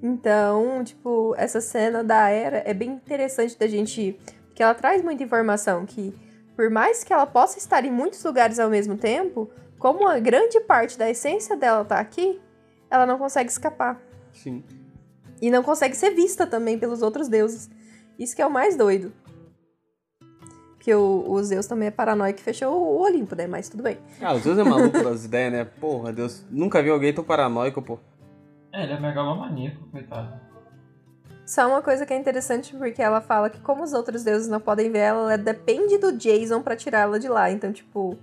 Então, 0.00 0.84
tipo, 0.84 1.34
essa 1.36 1.60
cena 1.60 2.04
da 2.04 2.28
Era 2.28 2.62
é 2.64 2.72
bem 2.72 2.90
interessante 2.90 3.58
da 3.58 3.66
gente. 3.66 4.16
Porque 4.46 4.62
ela 4.62 4.74
traz 4.74 5.02
muita 5.02 5.24
informação 5.24 5.84
que, 5.84 6.14
por 6.54 6.70
mais 6.70 7.02
que 7.02 7.12
ela 7.12 7.26
possa 7.26 7.58
estar 7.58 7.84
em 7.84 7.90
muitos 7.90 8.22
lugares 8.22 8.60
ao 8.60 8.70
mesmo 8.70 8.96
tempo, 8.96 9.50
como 9.78 10.06
a 10.06 10.20
grande 10.20 10.60
parte 10.60 10.96
da 10.96 11.10
essência 11.10 11.56
dela 11.56 11.84
tá 11.84 11.98
aqui, 11.98 12.40
ela 12.88 13.04
não 13.04 13.18
consegue 13.18 13.50
escapar. 13.50 14.00
Sim. 14.32 14.62
E 15.42 15.50
não 15.50 15.62
consegue 15.62 15.96
ser 15.96 16.10
vista 16.10 16.46
também 16.46 16.78
pelos 16.78 17.02
outros 17.02 17.28
deuses. 17.28 17.68
Isso 18.16 18.34
que 18.34 18.42
é 18.42 18.46
o 18.46 18.50
mais 18.50 18.76
doido. 18.76 19.12
Porque 20.78 20.94
o, 20.94 21.24
o 21.28 21.42
Zeus 21.42 21.66
também 21.66 21.88
é 21.88 21.90
paranoico 21.90 22.38
e 22.38 22.42
fechou 22.42 22.72
o 22.72 23.02
Olimpo, 23.02 23.34
né? 23.34 23.48
Mas 23.48 23.68
tudo 23.68 23.82
bem. 23.82 23.98
Ah, 24.22 24.32
os 24.32 24.42
Deus 24.44 24.56
é 24.56 24.62
maluco 24.62 25.02
das 25.02 25.24
ideias, 25.26 25.52
né? 25.52 25.64
Porra, 25.64 26.12
Deus. 26.12 26.46
Nunca 26.50 26.80
vi 26.80 26.88
alguém 26.88 27.12
tão 27.12 27.24
paranoico, 27.24 27.82
pô. 27.82 27.98
É, 28.72 28.84
ele 28.84 28.92
é 28.92 29.00
megalomaníaco, 29.00 29.86
coitado. 29.90 30.40
Só 31.44 31.66
uma 31.66 31.82
coisa 31.82 32.06
que 32.06 32.12
é 32.12 32.16
interessante, 32.16 32.76
porque 32.76 33.02
ela 33.02 33.20
fala 33.20 33.50
que 33.50 33.58
como 33.60 33.82
os 33.82 33.92
outros 33.92 34.22
deuses 34.22 34.48
não 34.48 34.60
podem 34.60 34.90
ver 34.90 34.98
ela, 34.98 35.32
ela 35.32 35.38
depende 35.38 35.98
do 35.98 36.12
Jason 36.12 36.62
pra 36.62 36.76
tirá-la 36.76 37.18
de 37.18 37.28
lá. 37.28 37.50
Então, 37.50 37.72
tipo. 37.72 38.16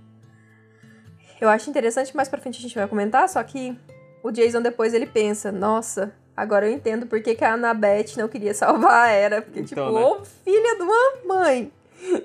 Eu 1.38 1.50
acho 1.50 1.68
interessante, 1.68 2.16
mais 2.16 2.28
pra 2.28 2.40
frente 2.40 2.58
a 2.58 2.62
gente 2.62 2.74
vai 2.74 2.88
comentar, 2.88 3.28
só 3.28 3.42
que 3.42 3.78
o 4.22 4.30
Jason 4.30 4.62
depois 4.62 4.94
ele 4.94 5.06
pensa, 5.06 5.52
nossa, 5.52 6.10
agora 6.34 6.66
eu 6.66 6.72
entendo 6.72 7.06
por 7.06 7.20
que, 7.20 7.34
que 7.34 7.44
a 7.44 7.52
Annabeth 7.52 8.16
não 8.16 8.26
queria 8.28 8.54
salvar 8.54 9.08
a 9.08 9.10
Era. 9.10 9.42
Porque, 9.42 9.60
Então, 9.60 9.86
tipo, 9.88 9.98
né? 9.98 10.06
ô 10.06 10.24
filha 10.24 10.76
de 10.76 10.82
uma 10.82 11.34
mãe! 11.34 11.70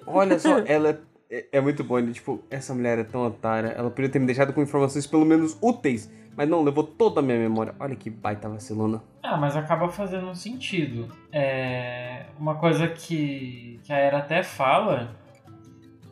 Olha 0.06 0.40
só, 0.40 0.60
ela 0.66 1.00
é, 1.30 1.46
é 1.52 1.62
muito 1.62 1.84
boa. 1.84 2.02
né? 2.02 2.12
Tipo, 2.12 2.44
essa 2.50 2.74
mulher 2.74 3.00
é 3.00 3.04
tão 3.04 3.26
otária. 3.26 3.70
Ela 3.70 3.90
poderia 3.90 4.10
ter 4.10 4.20
me 4.20 4.26
deixado 4.26 4.54
com 4.54 4.62
informações 4.62 5.08
pelo 5.08 5.26
menos 5.26 5.58
úteis. 5.62 6.12
Mas 6.36 6.48
não, 6.48 6.64
levou 6.64 6.84
toda 6.84 7.20
a 7.20 7.24
minha 7.24 7.38
memória. 7.38 7.76
Olha 7.80 7.96
que 7.96 8.10
baita 8.10 8.48
vacilona. 8.48 9.02
Ah, 9.22 9.38
mas 9.38 9.56
acaba 9.56 9.90
fazendo 9.90 10.28
um 10.28 10.36
sentido. 10.36 11.08
É, 11.32 12.26
uma 12.40 12.56
coisa 12.56 12.88
que, 12.88 13.80
que 13.84 13.92
a 13.92 13.98
Era 13.98 14.20
até 14.20 14.42
fala 14.42 15.14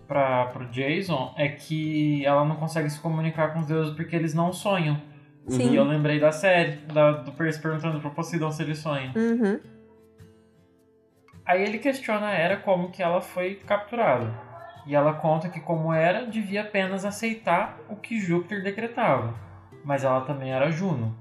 pra, 0.08 0.48
pro 0.48 0.66
Jason 0.66 1.34
é 1.38 1.48
que 1.48 2.26
ela 2.26 2.44
não 2.44 2.58
consegue 2.58 2.90
se 2.90 3.00
comunicar 3.00 3.54
com 3.54 3.60
os 3.60 3.68
deuses 3.68 3.94
porque 3.96 4.16
eles 4.16 4.34
não 4.34 4.52
sonham. 4.52 5.02
Sim. 5.48 5.72
E 5.72 5.76
eu 5.76 5.84
lembrei 5.84 6.20
da 6.20 6.32
série, 6.32 6.78
da, 6.94 7.12
do 7.12 7.32
Percy 7.32 7.62
perguntando 7.62 8.00
pro 8.00 8.12
Poseidon 8.12 8.52
se 8.52 8.62
ele 8.62 8.76
sonha. 8.76 9.12
Uhum. 9.16 9.60
Aí 11.50 11.64
ele 11.64 11.80
questiona 11.80 12.28
a 12.28 12.34
Era 12.36 12.58
como 12.58 12.92
que 12.92 13.02
ela 13.02 13.22
foi 13.22 13.56
capturada. 13.56 14.32
E 14.86 14.94
ela 14.94 15.14
conta 15.14 15.50
que 15.50 15.60
como 15.60 15.92
era, 15.92 16.28
devia 16.28 16.62
apenas 16.62 17.04
aceitar 17.04 17.80
o 17.90 17.96
que 17.96 18.20
Júpiter 18.20 18.62
decretava. 18.62 19.34
Mas 19.84 20.04
ela 20.04 20.22
também 20.22 20.54
era 20.54 20.70
Juno. 20.70 21.18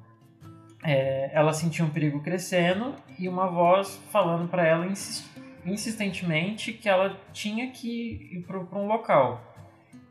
É, 0.85 1.31
ela 1.33 1.55
sentia 1.55 1.83
um 1.83 1.89
perigo 1.89 2.20
crescendo 2.20 2.95
e 3.18 3.26
uma 3.26 3.47
voz 3.47 3.97
falando 4.12 4.47
para 4.51 4.66
ela 4.66 4.87
insis- 4.87 5.26
insistentemente 5.64 6.74
que 6.74 6.91
ela 6.91 7.18
tinha 7.33 7.70
que 7.70 8.29
ir 8.31 8.45
para 8.47 8.59
um 8.59 8.87
local. 8.87 9.48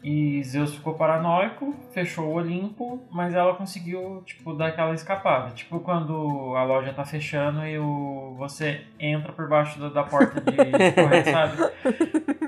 E 0.03 0.43
Zeus 0.43 0.75
ficou 0.75 0.93
paranoico, 0.93 1.75
fechou 1.91 2.25
o 2.25 2.33
Olimpo, 2.33 3.03
mas 3.11 3.33
ela 3.33 3.55
conseguiu, 3.55 4.21
tipo, 4.25 4.53
dar 4.53 4.67
aquela 4.67 4.93
escapada. 4.93 5.51
Tipo 5.51 5.79
quando 5.79 6.55
a 6.55 6.63
loja 6.63 6.93
tá 6.93 7.03
fechando 7.03 7.65
e 7.65 7.77
o... 7.79 8.35
você 8.37 8.81
entra 8.99 9.33
por 9.33 9.49
baixo 9.49 9.79
da, 9.79 9.89
da 9.89 10.03
porta 10.03 10.39
de 10.39 10.51
correr, 10.93 11.23
sabe? 11.25 11.57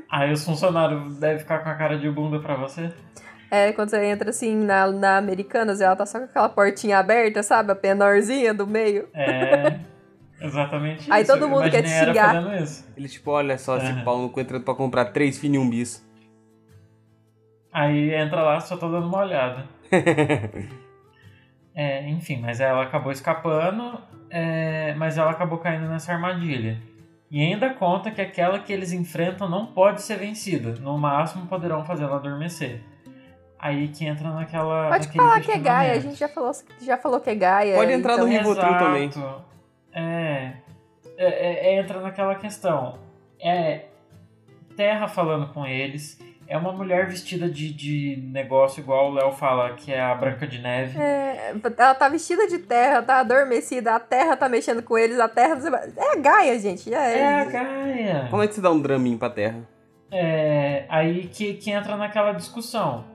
Aí 0.10 0.32
os 0.32 0.45
funcionários 0.45 1.18
devem 1.18 1.39
ficar 1.39 1.60
com 1.60 1.70
a 1.70 1.76
cara 1.76 1.97
de 1.97 2.10
bunda 2.10 2.39
pra 2.39 2.56
você. 2.56 2.93
É, 3.52 3.72
quando 3.74 3.89
você 3.89 4.06
entra 4.06 4.30
assim 4.30 4.56
na, 4.56 4.91
na 4.91 5.18
Americanas, 5.18 5.82
ela 5.82 5.95
tá 5.95 6.06
só 6.06 6.20
com 6.20 6.26
aquela 6.26 6.50
portinha 6.50 7.00
aberta, 7.00 7.41
sabe? 7.41 7.72
A 7.72 7.76
penorzinha 7.76 8.54
do 8.54 8.68
meio. 8.68 9.08
É. 9.14 9.80
Exatamente 10.41 11.12
Aí 11.12 11.24
isso. 11.24 11.34
todo 11.34 11.50
mundo 11.50 11.70
quer 11.70 11.82
te 11.82 11.89
xingar. 11.89 12.41
Ele, 12.95 13.08
tipo, 13.10 13.32
olha 13.32 13.58
só 13.58 13.78
esse 13.78 13.88
Aham. 13.88 14.04
pau 14.04 14.22
no 14.22 14.30
cu 14.30 14.39
entrando 14.39 14.64
pra 14.64 14.74
comprar 14.74 15.06
três 15.06 15.38
finium 15.38 15.70
bis. 15.70 16.08
Aí 17.72 18.13
entra 18.13 18.41
lá, 18.41 18.59
só 18.59 18.78
tô 18.78 18.89
dando 18.89 19.07
uma 19.07 19.20
olhada. 19.20 19.65
É, 21.76 22.09
enfim, 22.09 22.41
mas 22.41 22.59
ela 22.59 22.84
acabou 22.84 23.09
escapando, 23.09 23.97
é, 24.30 24.93
mas 24.95 25.17
ela 25.17 25.32
acabou 25.32 25.59
caindo 25.59 25.88
nessa 25.88 26.11
armadilha. 26.11 26.78
E 27.32 27.41
ainda 27.41 27.70
conta 27.70 28.11
que 28.11 28.20
aquela 28.20 28.59
que 28.59 28.74
eles 28.74 28.91
enfrentam 28.91 29.47
não 29.47 29.67
pode 29.67 30.01
ser 30.01 30.17
vencida. 30.17 30.74
No 30.82 30.97
máximo 30.97 31.45
poderão 31.45 31.86
fazê-la 31.86 32.17
adormecer. 32.17 32.82
Aí 33.57 33.88
que 33.88 34.05
entra 34.05 34.30
naquela. 34.30 34.89
Pode 34.89 35.07
falar 35.09 35.39
que 35.39 35.51
é 35.51 35.57
Gaia, 35.57 35.93
a 35.93 35.99
gente 35.99 36.15
já 36.15 36.28
falou, 36.28 36.51
já 36.82 36.97
falou 36.97 37.22
que 37.22 37.30
é 37.30 37.36
Gaia. 37.36 37.76
Pode 37.76 37.93
entrar 37.93 38.13
então... 38.13 38.26
no 38.26 38.32
Rivotril 38.32 38.78
também. 38.78 39.09
É, 39.93 40.53
é, 41.17 41.28
é, 41.76 41.80
entra 41.80 42.01
naquela 42.01 42.36
questão. 42.36 42.99
É 43.39 43.86
Terra 44.76 45.07
falando 45.07 45.53
com 45.53 45.65
eles. 45.65 46.20
É 46.50 46.58
uma 46.58 46.74
mulher 46.74 47.08
vestida 47.08 47.47
de, 47.47 47.72
de 47.72 48.20
negócio, 48.32 48.82
igual 48.82 49.12
o 49.12 49.14
Léo 49.14 49.32
fala, 49.32 49.76
que 49.76 49.93
é 49.93 50.02
a 50.02 50.16
Branca 50.16 50.47
de 50.47 50.58
Neve. 50.58 51.00
É, 51.00 51.54
ela 51.78 51.93
tá 51.93 52.10
vestida 52.10 52.47
de 52.47 52.58
terra, 52.58 53.04
tá 53.04 53.20
adormecida, 53.20 53.93
a 53.93 54.00
terra 54.00 54.36
tá 54.36 54.50
mexendo 54.50 54.82
com 54.82 54.97
eles, 54.97 55.20
a 55.20 55.30
terra. 55.30 55.60
É 55.95 56.14
a 56.14 56.16
Gaia, 56.16 56.58
gente. 56.58 56.91
É, 56.91 57.20
É 57.20 57.36
a 57.41 57.45
Gaia. 57.45 58.28
Como 58.32 58.41
é 58.41 58.47
que 58.47 58.56
você 58.56 58.62
dá 58.62 58.72
um 58.72 58.82
draminho 58.82 59.20
pra 59.20 59.30
terra? 59.30 59.62
É, 60.12 60.86
aí 60.89 61.28
que, 61.28 61.54
que 61.54 61.70
entra 61.70 61.95
naquela 61.95 62.32
discussão. 62.32 63.06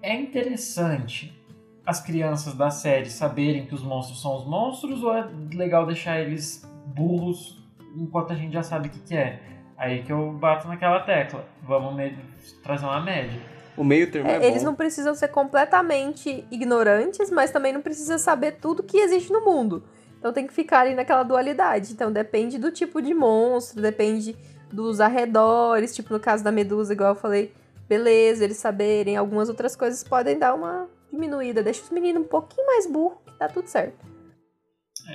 É 0.00 0.14
interessante 0.14 1.36
as 1.84 2.00
crianças 2.00 2.54
da 2.54 2.70
série 2.70 3.10
saberem 3.10 3.66
que 3.66 3.74
os 3.74 3.82
monstros 3.82 4.22
são 4.22 4.36
os 4.36 4.46
monstros 4.46 5.02
ou 5.02 5.12
é 5.16 5.28
legal 5.52 5.84
deixar 5.84 6.20
eles 6.20 6.64
burros 6.86 7.60
enquanto 7.96 8.32
a 8.32 8.36
gente 8.36 8.52
já 8.52 8.62
sabe 8.62 8.86
o 8.86 8.90
que, 8.92 9.00
que 9.00 9.16
é? 9.16 9.40
Aí 9.76 10.02
que 10.02 10.12
eu 10.12 10.32
bato 10.32 10.68
naquela 10.68 11.00
tecla. 11.00 11.44
Vamos 11.62 11.94
me- 11.94 12.16
trazer 12.62 12.84
uma 12.84 13.00
média. 13.00 13.40
O 13.76 13.82
meio 13.82 14.10
termo 14.10 14.28
é, 14.30 14.36
É, 14.36 14.46
eles 14.46 14.62
não 14.62 14.74
precisam 14.74 15.14
ser 15.14 15.28
completamente 15.28 16.44
ignorantes, 16.50 17.30
mas 17.30 17.50
também 17.50 17.72
não 17.72 17.82
precisa 17.82 18.18
saber 18.18 18.52
tudo 18.52 18.82
que 18.82 18.98
existe 18.98 19.32
no 19.32 19.44
mundo. 19.44 19.82
Então 20.18 20.32
tem 20.32 20.46
que 20.46 20.52
ficar 20.54 20.80
ali 20.80 20.94
naquela 20.94 21.22
dualidade. 21.22 21.92
Então 21.92 22.12
depende 22.12 22.56
do 22.56 22.70
tipo 22.70 23.02
de 23.02 23.12
monstro, 23.12 23.82
depende 23.82 24.36
dos 24.72 25.00
arredores, 25.00 25.94
tipo 25.94 26.12
no 26.12 26.20
caso 26.20 26.42
da 26.42 26.50
medusa, 26.52 26.92
igual 26.92 27.10
eu 27.10 27.14
falei, 27.16 27.52
beleza, 27.88 28.44
eles 28.44 28.56
saberem. 28.56 29.16
Algumas 29.16 29.48
outras 29.48 29.74
coisas 29.76 30.02
podem 30.04 30.38
dar 30.38 30.54
uma 30.54 30.88
diminuída. 31.12 31.62
Deixa 31.62 31.82
os 31.82 31.90
meninos 31.90 32.22
um 32.22 32.26
pouquinho 32.28 32.66
mais 32.66 32.86
burros, 32.86 33.18
que 33.26 33.38
tá 33.38 33.48
tudo 33.48 33.66
certo. 33.66 34.04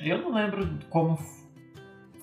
Eu 0.04 0.20
não 0.20 0.32
lembro 0.34 0.70
como 0.90 1.18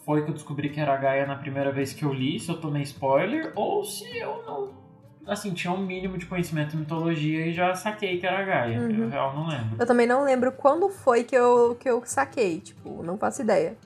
foi 0.06 0.22
que 0.22 0.30
eu 0.30 0.34
descobri 0.34 0.70
que 0.70 0.78
era 0.78 0.94
a 0.94 0.96
Gaia 0.96 1.26
na 1.26 1.34
primeira 1.34 1.72
vez 1.72 1.92
que 1.92 2.04
eu 2.04 2.12
li, 2.12 2.38
se 2.38 2.48
eu 2.48 2.60
tomei 2.60 2.82
spoiler, 2.82 3.52
ou 3.56 3.84
se 3.84 4.16
eu 4.16 4.40
não. 4.46 4.86
Assim, 5.26 5.52
tinha 5.52 5.72
um 5.72 5.84
mínimo 5.84 6.16
de 6.16 6.24
conhecimento 6.26 6.76
em 6.76 6.78
mitologia 6.78 7.48
e 7.48 7.52
já 7.52 7.74
saquei 7.74 8.20
que 8.20 8.24
era 8.24 8.38
a 8.38 8.44
Gaia. 8.44 8.78
Uhum. 8.78 9.02
Eu 9.02 9.08
real 9.08 9.34
não 9.34 9.48
lembro. 9.48 9.76
Eu 9.80 9.84
também 9.84 10.06
não 10.06 10.22
lembro 10.22 10.52
quando 10.52 10.88
foi 10.88 11.24
que 11.24 11.34
eu, 11.34 11.74
que 11.80 11.90
eu 11.90 12.00
saquei, 12.04 12.60
tipo, 12.60 13.02
não 13.02 13.18
faço 13.18 13.42
ideia. 13.42 13.76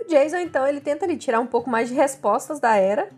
O 0.00 0.08
Jason, 0.08 0.36
então, 0.36 0.64
ele 0.64 0.80
tenta 0.80 1.04
ali 1.04 1.16
tirar 1.16 1.40
um 1.40 1.46
pouco 1.48 1.68
mais 1.68 1.88
de 1.88 1.96
respostas 1.96 2.60
da 2.60 2.76
Era, 2.76 3.08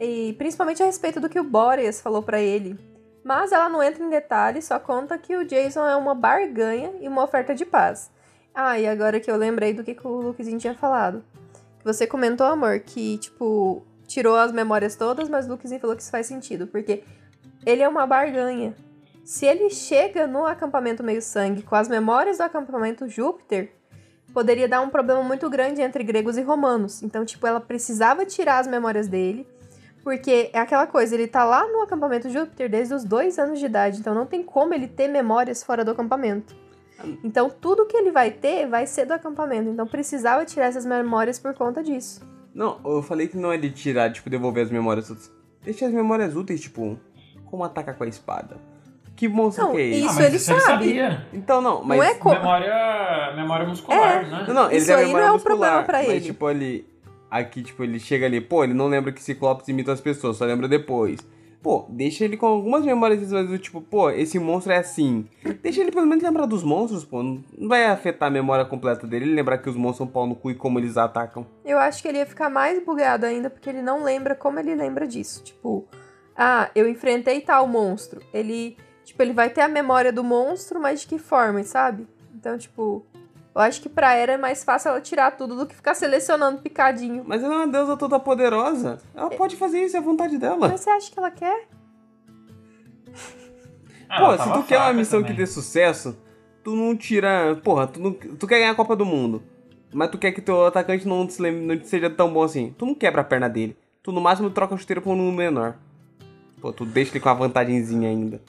e 0.00 0.34
principalmente 0.36 0.82
a 0.82 0.86
respeito 0.86 1.20
do 1.20 1.28
que 1.28 1.38
o 1.38 1.44
Boreas 1.44 2.00
falou 2.00 2.24
pra 2.24 2.40
ele. 2.40 2.76
Mas 3.22 3.52
ela 3.52 3.68
não 3.68 3.80
entra 3.80 4.02
em 4.02 4.10
detalhes, 4.10 4.64
só 4.64 4.80
conta 4.80 5.16
que 5.16 5.36
o 5.36 5.46
Jason 5.46 5.86
é 5.86 5.94
uma 5.94 6.14
barganha 6.14 6.90
e 7.00 7.06
uma 7.06 7.22
oferta 7.22 7.54
de 7.54 7.64
paz. 7.64 8.10
Ah, 8.54 8.78
e 8.78 8.86
agora 8.86 9.18
que 9.18 9.30
eu 9.30 9.36
lembrei 9.36 9.74
do 9.74 9.82
que, 9.82 9.94
que 9.94 10.06
o 10.06 10.20
Lukezinho 10.20 10.58
tinha 10.58 10.74
falado. 10.74 11.24
Você 11.84 12.06
comentou, 12.06 12.46
amor, 12.46 12.78
que, 12.80 13.18
tipo, 13.18 13.82
tirou 14.06 14.36
as 14.36 14.52
memórias 14.52 14.94
todas, 14.94 15.28
mas 15.28 15.46
o 15.46 15.50
Lukezinho 15.50 15.80
falou 15.80 15.96
que 15.96 16.02
isso 16.02 16.10
faz 16.10 16.26
sentido, 16.26 16.66
porque 16.68 17.02
ele 17.66 17.82
é 17.82 17.88
uma 17.88 18.06
barganha. 18.06 18.74
Se 19.24 19.44
ele 19.44 19.70
chega 19.70 20.26
no 20.26 20.46
acampamento 20.46 21.02
meio 21.02 21.20
sangue 21.20 21.62
com 21.62 21.74
as 21.74 21.88
memórias 21.88 22.38
do 22.38 22.42
acampamento 22.42 23.08
Júpiter, 23.08 23.72
poderia 24.32 24.68
dar 24.68 24.82
um 24.82 24.90
problema 24.90 25.22
muito 25.22 25.48
grande 25.50 25.80
entre 25.80 26.04
gregos 26.04 26.36
e 26.36 26.42
romanos. 26.42 27.02
Então, 27.02 27.24
tipo, 27.24 27.46
ela 27.46 27.60
precisava 27.60 28.24
tirar 28.24 28.58
as 28.58 28.66
memórias 28.66 29.08
dele, 29.08 29.46
porque 30.02 30.50
é 30.52 30.58
aquela 30.58 30.86
coisa, 30.86 31.14
ele 31.14 31.26
tá 31.26 31.42
lá 31.44 31.66
no 31.66 31.82
acampamento 31.82 32.28
Júpiter 32.30 32.68
desde 32.68 32.94
os 32.94 33.04
dois 33.04 33.38
anos 33.38 33.58
de 33.58 33.66
idade, 33.66 33.98
então 33.98 34.14
não 34.14 34.26
tem 34.26 34.42
como 34.42 34.74
ele 34.74 34.86
ter 34.86 35.08
memórias 35.08 35.62
fora 35.62 35.84
do 35.84 35.90
acampamento. 35.90 36.54
Então, 37.22 37.50
tudo 37.50 37.86
que 37.86 37.96
ele 37.96 38.10
vai 38.10 38.30
ter 38.30 38.66
vai 38.66 38.86
ser 38.86 39.04
do 39.04 39.12
acampamento. 39.12 39.68
Então, 39.68 39.86
precisava 39.86 40.44
tirar 40.44 40.66
essas 40.66 40.86
memórias 40.86 41.38
por 41.38 41.54
conta 41.54 41.82
disso. 41.82 42.22
Não, 42.54 42.78
eu 42.84 43.02
falei 43.02 43.26
que 43.26 43.36
não 43.36 43.52
é 43.52 43.58
de 43.58 43.70
tirar, 43.70 44.12
tipo, 44.12 44.30
devolver 44.30 44.64
as 44.64 44.70
memórias 44.70 45.10
úteis. 45.10 45.32
Deixa 45.62 45.86
as 45.86 45.92
memórias 45.92 46.36
úteis, 46.36 46.60
tipo, 46.60 46.98
como 47.46 47.64
atacar 47.64 47.96
com 47.96 48.04
a 48.04 48.08
espada. 48.08 48.56
Que 49.16 49.28
monstro 49.28 49.66
Não, 49.66 49.72
que 49.72 49.80
é? 49.80 49.84
Isso 49.86 50.18
ah, 50.18 50.24
ele 50.24 50.36
isso 50.36 50.52
ele 50.52 50.60
sabe. 50.60 50.84
sabia. 50.84 51.26
Então, 51.32 51.60
não, 51.60 51.84
mas... 51.84 51.98
Não 51.98 52.04
é 52.04 52.14
como. 52.14 52.34
Memória, 52.34 53.32
memória 53.36 53.66
muscular, 53.66 54.26
né? 54.28 54.44
Não, 54.46 54.54
não, 54.54 54.66
ele 54.68 54.76
Isso 54.78 54.92
a 54.92 54.96
aí 54.96 55.06
memória 55.06 55.26
não 55.26 55.28
é 55.28 55.30
um 55.30 55.34
muscular, 55.34 55.58
problema 55.58 55.82
pra 55.84 55.98
mas, 55.98 56.08
ele. 56.08 56.20
tipo, 56.20 56.50
ele... 56.50 56.86
Aqui, 57.30 57.62
tipo, 57.62 57.82
ele 57.82 57.98
chega 57.98 58.26
ali, 58.26 58.40
pô, 58.40 58.62
ele 58.62 58.74
não 58.74 58.86
lembra 58.86 59.10
que 59.10 59.20
Ciclopes 59.22 59.66
imita 59.66 59.92
as 59.92 60.00
pessoas, 60.00 60.36
só 60.36 60.44
lembra 60.44 60.68
depois. 60.68 61.18
Pô, 61.64 61.86
deixa 61.88 62.26
ele 62.26 62.36
com 62.36 62.44
algumas 62.44 62.84
memórias 62.84 63.26
do 63.26 63.58
tipo, 63.58 63.80
pô, 63.80 64.10
esse 64.10 64.38
monstro 64.38 64.70
é 64.70 64.76
assim. 64.76 65.26
Deixa 65.62 65.80
ele 65.80 65.90
pelo 65.90 66.06
menos 66.06 66.22
lembrar 66.22 66.44
dos 66.44 66.62
monstros, 66.62 67.06
pô. 67.06 67.22
Não 67.22 67.42
vai 67.58 67.86
afetar 67.86 68.28
a 68.28 68.30
memória 68.30 68.66
completa 68.66 69.06
dele, 69.06 69.24
ele 69.24 69.34
lembrar 69.34 69.56
que 69.56 69.70
os 69.70 69.74
monstros 69.74 69.96
são 69.96 70.06
pau 70.06 70.26
no 70.26 70.34
cu 70.34 70.50
e 70.50 70.54
como 70.54 70.78
eles 70.78 70.98
atacam. 70.98 71.46
Eu 71.64 71.78
acho 71.78 72.02
que 72.02 72.08
ele 72.08 72.18
ia 72.18 72.26
ficar 72.26 72.50
mais 72.50 72.84
bugado 72.84 73.24
ainda, 73.24 73.48
porque 73.48 73.70
ele 73.70 73.80
não 73.80 74.04
lembra 74.04 74.34
como 74.34 74.58
ele 74.60 74.74
lembra 74.74 75.06
disso. 75.06 75.42
Tipo, 75.42 75.88
ah, 76.36 76.68
eu 76.74 76.86
enfrentei 76.86 77.40
tal 77.40 77.66
monstro. 77.66 78.20
Ele, 78.34 78.76
tipo, 79.02 79.22
ele 79.22 79.32
vai 79.32 79.48
ter 79.48 79.62
a 79.62 79.68
memória 79.68 80.12
do 80.12 80.22
monstro, 80.22 80.78
mas 80.78 81.00
de 81.00 81.06
que 81.06 81.18
forma, 81.18 81.64
sabe? 81.64 82.06
Então, 82.34 82.58
tipo, 82.58 83.06
eu 83.54 83.60
acho 83.60 83.80
que 83.80 83.88
pra 83.88 84.14
Era 84.14 84.32
é 84.32 84.36
mais 84.36 84.64
fácil 84.64 84.90
ela 84.90 85.00
tirar 85.00 85.30
tudo 85.36 85.56
do 85.56 85.66
que 85.66 85.74
ficar 85.74 85.94
selecionando 85.94 86.60
picadinho. 86.60 87.22
Mas 87.26 87.42
ela 87.42 87.54
é 87.54 87.56
uma 87.58 87.66
deusa 87.68 87.96
toda 87.96 88.18
poderosa. 88.18 88.98
Ela 89.14 89.30
pode 89.30 89.56
fazer 89.56 89.84
isso, 89.84 89.96
é 89.96 90.00
a 90.00 90.02
vontade 90.02 90.38
dela. 90.38 90.68
Mas 90.68 90.80
você 90.80 90.90
acha 90.90 91.10
que 91.12 91.18
ela 91.18 91.30
quer? 91.30 91.68
Ah, 94.08 94.20
Pô, 94.20 94.38
se 94.42 94.52
tu 94.52 94.62
quer 94.64 94.78
uma 94.78 94.92
missão 94.92 95.20
também. 95.20 95.34
que 95.34 95.40
dê 95.40 95.46
sucesso, 95.46 96.16
tu 96.62 96.74
não 96.76 96.96
tira. 96.96 97.56
Porra, 97.62 97.86
tu, 97.86 98.00
não... 98.00 98.12
tu 98.12 98.46
quer 98.46 98.58
ganhar 98.58 98.70
a 98.72 98.74
Copa 98.74 98.94
do 98.94 99.04
Mundo. 99.04 99.42
Mas 99.92 100.10
tu 100.10 100.18
quer 100.18 100.32
que 100.32 100.40
teu 100.42 100.66
atacante 100.66 101.06
não, 101.06 101.28
se 101.28 101.40
lembre- 101.40 101.76
não 101.78 101.84
seja 101.84 102.10
tão 102.10 102.32
bom 102.32 102.42
assim. 102.42 102.74
Tu 102.76 102.84
não 102.84 102.94
quebra 102.94 103.20
a 103.20 103.24
perna 103.24 103.48
dele. 103.48 103.76
Tu 104.02 104.12
no 104.12 104.20
máximo 104.20 104.50
troca 104.50 104.74
a 104.74 104.78
chuteira 104.78 105.00
por 105.00 105.10
um 105.12 105.16
número 105.16 105.36
menor. 105.52 105.76
Pô, 106.60 106.72
tu 106.72 106.84
deixa 106.84 107.12
ele 107.12 107.20
com 107.20 107.28
uma 107.28 107.34
vantagenzinha 107.36 108.08
ainda. 108.08 108.42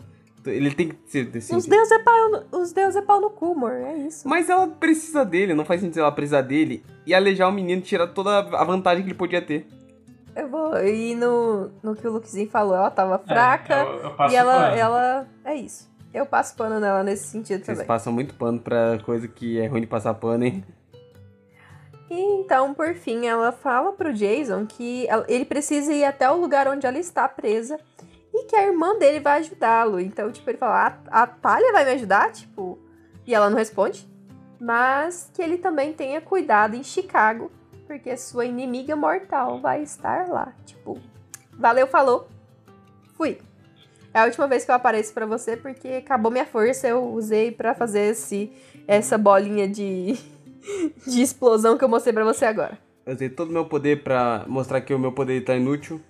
Ele 0.49 0.73
tem 0.73 0.89
que 0.89 0.95
ser 1.05 1.29
assim. 1.35 1.55
Os 1.55 1.65
deuses 1.65 1.91
é 1.91 1.99
pau, 1.99 2.29
no- 2.31 2.59
os 2.59 2.71
deuses 2.71 2.95
é 2.95 3.01
pau 3.01 3.19
no 3.21 3.29
cu, 3.29 3.51
amor. 3.53 3.71
É 3.73 3.95
isso. 3.97 4.27
Mas 4.27 4.49
ela 4.49 4.67
precisa 4.67 5.23
dele, 5.25 5.53
não 5.53 5.65
faz 5.65 5.81
sentido 5.81 5.99
ela 6.01 6.11
precisar 6.11 6.41
dele 6.41 6.83
e 7.05 7.13
alejar 7.13 7.49
o 7.49 7.51
menino 7.51 7.81
tirar 7.81 8.07
toda 8.07 8.39
a 8.39 8.63
vantagem 8.63 9.03
que 9.03 9.09
ele 9.09 9.17
podia 9.17 9.41
ter. 9.41 9.67
Eu 10.35 10.49
vou 10.49 10.77
ir 10.83 11.15
no, 11.15 11.71
no 11.81 11.95
que 11.95 12.05
o 12.07 12.11
Lukezinho 12.11 12.49
falou. 12.49 12.75
Ela 12.75 12.91
tava 12.91 13.15
É, 13.15 13.27
fraca 13.27 13.73
eu, 13.83 13.99
eu 14.01 14.11
passo 14.11 14.33
e 14.33 14.37
ela, 14.37 14.53
pano. 14.53 14.75
ela. 14.77 15.27
É 15.45 15.55
isso. 15.55 15.89
Eu 16.13 16.25
passo 16.25 16.55
pano 16.55 16.79
nela 16.79 17.03
nesse 17.03 17.27
sentido 17.27 17.63
Vocês 17.63 17.77
também. 17.77 17.87
passam 17.87 18.11
muito 18.11 18.33
pano 18.35 18.59
pra 18.59 18.99
coisa 19.05 19.27
que 19.27 19.59
é 19.59 19.67
ruim 19.67 19.81
de 19.81 19.87
passar 19.87 20.13
pano, 20.13 20.45
hein? 20.45 20.63
E 22.09 22.21
então, 22.39 22.73
por 22.73 22.93
fim, 22.95 23.25
ela 23.25 23.51
fala 23.51 23.91
pro 23.91 24.13
Jason 24.13 24.65
que 24.65 25.07
ele 25.27 25.43
precisa 25.43 25.91
ir 25.91 26.05
até 26.05 26.29
o 26.29 26.35
lugar 26.39 26.67
onde 26.67 26.85
ela 26.85 26.99
está 26.99 27.27
presa 27.27 27.79
e 28.35 28.45
que 28.45 28.55
a 28.55 28.67
irmã 28.67 28.97
dele 28.97 29.19
vai 29.19 29.39
ajudá-lo. 29.39 29.99
Então, 29.99 30.31
tipo, 30.31 30.49
ele 30.49 30.57
fala: 30.57 30.99
a, 31.09 31.23
a 31.23 31.27
Talia 31.27 31.71
vai 31.71 31.85
me 31.85 31.91
ajudar? 31.91 32.31
Tipo, 32.31 32.77
e 33.25 33.33
ela 33.33 33.49
não 33.49 33.57
responde. 33.57 34.07
Mas 34.59 35.29
que 35.33 35.41
ele 35.41 35.57
também 35.57 35.93
tenha 35.93 36.21
cuidado 36.21 36.75
em 36.75 36.83
Chicago, 36.83 37.51
porque 37.87 38.15
sua 38.17 38.45
inimiga 38.45 38.95
mortal 38.95 39.59
vai 39.59 39.81
estar 39.81 40.27
lá. 40.27 40.53
Tipo, 40.65 40.99
valeu, 41.53 41.87
falou. 41.87 42.27
Fui. 43.15 43.37
É 44.13 44.19
a 44.19 44.25
última 44.25 44.47
vez 44.47 44.63
que 44.63 44.71
eu 44.71 44.75
apareço 44.75 45.13
pra 45.13 45.25
você, 45.25 45.57
porque 45.57 45.87
acabou 45.89 46.31
minha 46.31 46.45
força, 46.45 46.87
eu 46.87 47.03
usei 47.03 47.51
pra 47.51 47.75
fazer 47.75 48.11
esse, 48.11 48.51
essa 48.87 49.17
bolinha 49.17 49.67
de, 49.67 50.17
de 51.05 51.21
explosão 51.21 51.77
que 51.77 51.83
eu 51.83 51.89
mostrei 51.89 52.13
pra 52.13 52.23
você 52.23 52.45
agora. 52.45 52.77
Usei 53.05 53.29
todo 53.29 53.49
o 53.49 53.53
meu 53.53 53.65
poder 53.65 54.03
pra 54.03 54.45
mostrar 54.47 54.81
que 54.81 54.93
o 54.93 54.99
meu 54.99 55.11
poder 55.11 55.43
tá 55.43 55.55
inútil. 55.55 56.01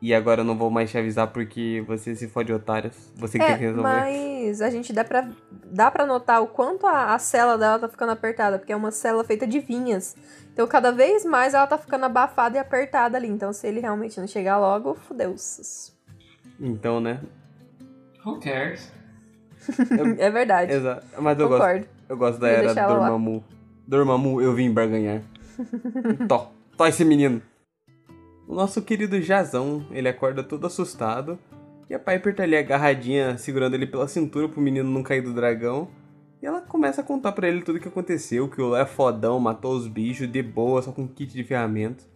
E 0.00 0.14
agora 0.14 0.42
eu 0.42 0.44
não 0.44 0.56
vou 0.56 0.70
mais 0.70 0.88
te 0.90 0.96
avisar 0.96 1.26
porque 1.28 1.82
você 1.86 2.14
se 2.14 2.28
fode 2.28 2.52
otários. 2.52 2.94
Você 3.16 3.36
que 3.38 3.44
tem 3.44 3.56
que 3.56 3.64
É, 3.64 3.66
resolver. 3.66 3.82
mas 3.82 4.62
a 4.62 4.70
gente 4.70 4.92
dá 4.92 5.02
pra, 5.02 5.28
dá 5.66 5.90
pra 5.90 6.06
notar 6.06 6.40
o 6.40 6.46
quanto 6.46 6.86
a, 6.86 7.14
a 7.14 7.18
cela 7.18 7.58
dela 7.58 7.80
tá 7.80 7.88
ficando 7.88 8.12
apertada, 8.12 8.58
porque 8.60 8.72
é 8.72 8.76
uma 8.76 8.92
cela 8.92 9.24
feita 9.24 9.44
de 9.46 9.58
vinhas. 9.58 10.14
Então, 10.52 10.66
cada 10.68 10.92
vez 10.92 11.24
mais 11.24 11.52
ela 11.52 11.66
tá 11.66 11.76
ficando 11.76 12.04
abafada 12.04 12.56
e 12.56 12.60
apertada 12.60 13.16
ali. 13.18 13.26
Então, 13.28 13.52
se 13.52 13.66
ele 13.66 13.80
realmente 13.80 14.20
não 14.20 14.26
chegar 14.28 14.58
logo, 14.58 14.94
fudeu. 14.94 15.34
Então, 16.60 17.00
né? 17.00 17.20
Who 18.24 18.38
cares? 18.40 18.92
É 20.18 20.30
verdade. 20.30 20.72
Exato. 20.72 21.04
Mas 21.20 21.38
eu 21.38 21.48
gosto, 21.48 21.60
Concordo. 21.60 21.86
eu 22.08 22.16
gosto 22.16 22.38
da 22.38 22.48
Vou 22.48 22.56
era 22.56 22.72
lá. 22.72 22.86
Dormammu. 22.88 23.44
Dormammu, 23.86 24.40
eu 24.40 24.54
vim 24.54 24.72
barganhar. 24.72 25.22
Tó, 26.28 26.50
tó 26.76 26.86
esse 26.86 27.04
menino. 27.04 27.42
O 28.48 28.54
nosso 28.54 28.80
querido 28.80 29.20
Jazão, 29.20 29.84
ele 29.90 30.08
acorda 30.08 30.42
todo 30.42 30.66
assustado. 30.66 31.38
E 31.90 31.94
a 31.94 31.98
Piper 31.98 32.34
tá 32.34 32.44
ali 32.44 32.56
agarradinha, 32.56 33.36
segurando 33.36 33.74
ele 33.74 33.86
pela 33.86 34.08
cintura 34.08 34.48
pro 34.48 34.58
menino 34.58 34.90
não 34.90 35.02
cair 35.02 35.20
do 35.20 35.34
dragão. 35.34 35.88
E 36.40 36.46
ela 36.46 36.62
começa 36.62 37.02
a 37.02 37.04
contar 37.04 37.32
pra 37.32 37.46
ele 37.46 37.60
tudo 37.60 37.76
o 37.76 37.80
que 37.80 37.88
aconteceu, 37.88 38.48
que 38.48 38.62
o 38.62 38.70
Léo 38.70 38.80
é 38.80 38.86
fodão, 38.86 39.38
matou 39.38 39.76
os 39.76 39.86
bichos 39.86 40.32
de 40.32 40.42
boa, 40.42 40.80
só 40.80 40.92
com 40.92 41.06
kit 41.06 41.30
de 41.30 41.44
ferramentas. 41.44 42.08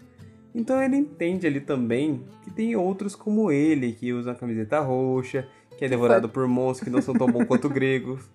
Então 0.54 0.82
ele 0.82 0.96
entende 0.96 1.46
ali 1.46 1.60
também 1.60 2.24
que 2.42 2.50
tem 2.50 2.74
outros 2.76 3.14
como 3.14 3.52
ele, 3.52 3.92
que 3.92 4.14
usam 4.14 4.32
a 4.32 4.36
camiseta 4.36 4.80
roxa, 4.80 5.46
que 5.76 5.84
é 5.84 5.88
devorado 5.88 6.30
por 6.30 6.48
monstros 6.48 6.88
que 6.88 6.94
não 6.94 7.02
são 7.02 7.12
tão 7.12 7.26
bons 7.26 7.44
quanto 7.44 7.68
gregos. 7.70 8.30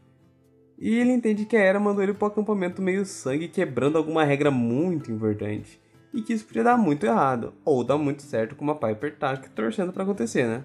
E 0.78 1.00
ele 1.00 1.14
entende 1.14 1.46
que 1.46 1.58
a 1.58 1.62
Era 1.62 1.80
mandou 1.80 2.04
ele 2.04 2.14
pro 2.14 2.28
acampamento 2.28 2.80
meio 2.80 3.04
sangue, 3.08 3.48
quebrando 3.48 3.98
alguma 3.98 4.24
regra 4.24 4.52
muito 4.52 5.12
importante. 5.12 5.80
E 6.14 6.22
que 6.22 6.34
isso 6.34 6.46
podia 6.46 6.64
dar 6.64 6.78
muito 6.78 7.06
errado, 7.06 7.54
ou 7.64 7.84
dar 7.84 7.98
muito 7.98 8.24
certo, 8.24 8.56
como 8.56 8.72
a 8.72 8.76
Piper 8.76 9.16
tá 9.16 9.36
torcendo 9.38 9.92
pra 9.92 10.04
acontecer, 10.04 10.48
né? 10.48 10.64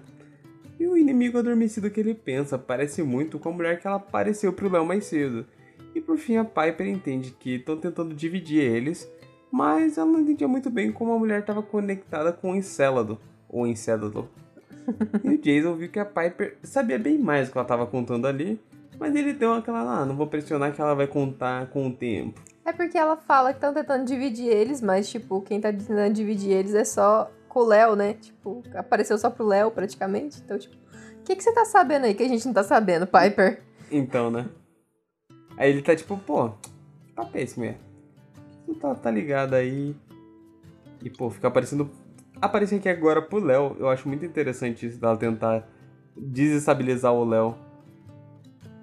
E 0.79 0.87
o 0.87 0.97
inimigo 0.97 1.37
adormecido 1.37 1.89
que 1.89 1.99
ele 1.99 2.13
pensa 2.13 2.57
parece 2.57 3.03
muito 3.03 3.37
com 3.39 3.49
a 3.49 3.51
mulher 3.51 3.79
que 3.79 3.87
ela 3.87 3.97
apareceu 3.97 4.51
pro 4.51 4.69
Léo 4.69 4.85
mais 4.85 5.05
cedo. 5.05 5.45
E 5.93 6.01
por 6.01 6.17
fim 6.17 6.37
a 6.37 6.43
Piper 6.43 6.87
entende 6.87 7.31
que 7.31 7.55
estão 7.55 7.77
tentando 7.77 8.15
dividir 8.15 8.61
eles, 8.61 9.09
mas 9.51 9.97
ela 9.97 10.09
não 10.09 10.21
entendia 10.21 10.47
muito 10.47 10.69
bem 10.69 10.91
como 10.91 11.13
a 11.13 11.19
mulher 11.19 11.41
estava 11.41 11.61
conectada 11.61 12.33
com 12.33 12.51
o 12.51 12.55
Encélado, 12.55 13.19
ou 13.47 13.67
Encélado. 13.67 14.27
e 15.23 15.29
o 15.29 15.37
Jason 15.37 15.75
viu 15.75 15.89
que 15.89 15.99
a 15.99 16.05
Piper 16.05 16.57
sabia 16.63 16.97
bem 16.97 17.17
mais 17.17 17.47
do 17.47 17.51
que 17.51 17.57
ela 17.57 17.65
estava 17.65 17.85
contando 17.85 18.27
ali, 18.27 18.59
mas 18.99 19.15
ele 19.15 19.33
deu 19.33 19.53
aquela, 19.53 20.01
ah, 20.01 20.05
não 20.05 20.15
vou 20.15 20.27
pressionar 20.27 20.73
que 20.73 20.81
ela 20.81 20.95
vai 20.95 21.07
contar 21.07 21.67
com 21.67 21.87
o 21.87 21.93
tempo. 21.93 22.41
É 22.65 22.71
porque 22.71 22.97
ela 22.97 23.17
fala 23.17 23.51
que 23.51 23.57
estão 23.57 23.73
tentando 23.73 24.05
dividir 24.05 24.47
eles, 24.47 24.81
mas, 24.81 25.09
tipo, 25.09 25.41
quem 25.41 25.59
tá 25.59 25.71
tentando 25.71 26.13
dividir 26.13 26.51
eles 26.51 26.73
é 26.73 26.85
só 26.85 27.29
com 27.49 27.59
o 27.59 27.65
Léo, 27.65 27.95
né? 27.95 28.13
Tipo, 28.13 28.63
apareceu 28.73 29.17
só 29.17 29.29
pro 29.29 29.45
Léo, 29.45 29.69
praticamente. 29.69 30.41
Então, 30.43 30.57
tipo, 30.57 30.75
o 30.75 31.23
que, 31.23 31.35
que 31.35 31.43
você 31.43 31.53
tá 31.53 31.65
sabendo 31.65 32.05
aí 32.05 32.13
que 32.13 32.23
a 32.23 32.27
gente 32.27 32.45
não 32.45 32.53
tá 32.53 32.63
sabendo, 32.63 33.05
Piper? 33.05 33.61
Então, 33.91 34.31
né? 34.31 34.49
Aí 35.57 35.69
ele 35.69 35.81
tá 35.81 35.95
tipo, 35.95 36.17
pô, 36.17 36.51
tá 37.15 37.25
péssimo, 37.25 37.65
é. 37.65 37.75
Tu 38.65 38.75
tá, 38.75 38.95
tá 38.95 39.11
ligado 39.11 39.53
aí. 39.53 39.95
E, 41.03 41.09
pô, 41.09 41.29
fica 41.29 41.49
aparecendo. 41.49 41.89
Aparecer 42.41 42.77
aqui 42.77 42.89
agora 42.89 43.21
pro 43.21 43.43
Léo, 43.43 43.75
eu 43.79 43.89
acho 43.89 44.07
muito 44.07 44.25
interessante 44.25 44.85
isso 44.85 44.99
dela 44.99 45.17
tentar 45.17 45.67
desestabilizar 46.15 47.13
o 47.13 47.25
Léo. 47.25 47.55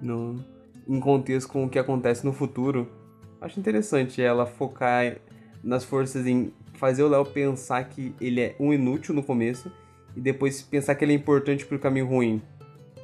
No, 0.01 0.43
em 0.89 1.01
contexto 1.01 1.51
com 1.51 1.65
o 1.65 1.69
que 1.69 1.79
acontece 1.79 2.25
no 2.25 2.33
futuro. 2.33 3.00
Acho 3.41 3.59
interessante 3.59 4.21
ela 4.23 4.45
focar 4.47 5.17
nas 5.63 5.85
forças 5.85 6.27
em 6.27 6.53
fazer 6.75 7.03
o 7.03 7.09
Léo 7.09 7.25
pensar 7.25 7.85
que 7.85 8.15
ele 8.21 8.41
é 8.41 8.55
um 8.59 8.73
inútil 8.73 9.15
no 9.15 9.23
começo 9.23 9.71
e 10.17 10.21
depois 10.21 10.63
pensar 10.63 10.95
que 10.95 11.05
ele 11.05 11.13
é 11.13 11.17
importante 11.17 11.65
pro 11.67 11.79
caminho 11.79 12.07
ruim. 12.07 12.43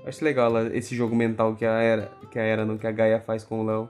Acho 0.04 0.24
legal 0.24 0.46
ela- 0.56 0.76
esse 0.76 0.94
jogo 0.94 1.14
mental 1.16 1.54
que 1.54 1.64
a 1.64 1.80
Era, 1.82 2.10
que 2.30 2.38
a 2.38 2.42
Era, 2.42 2.64
não, 2.64 2.78
que 2.78 2.86
a 2.86 2.92
Gaia 2.92 3.20
faz 3.20 3.44
com 3.44 3.60
o 3.60 3.66
Léo. 3.66 3.88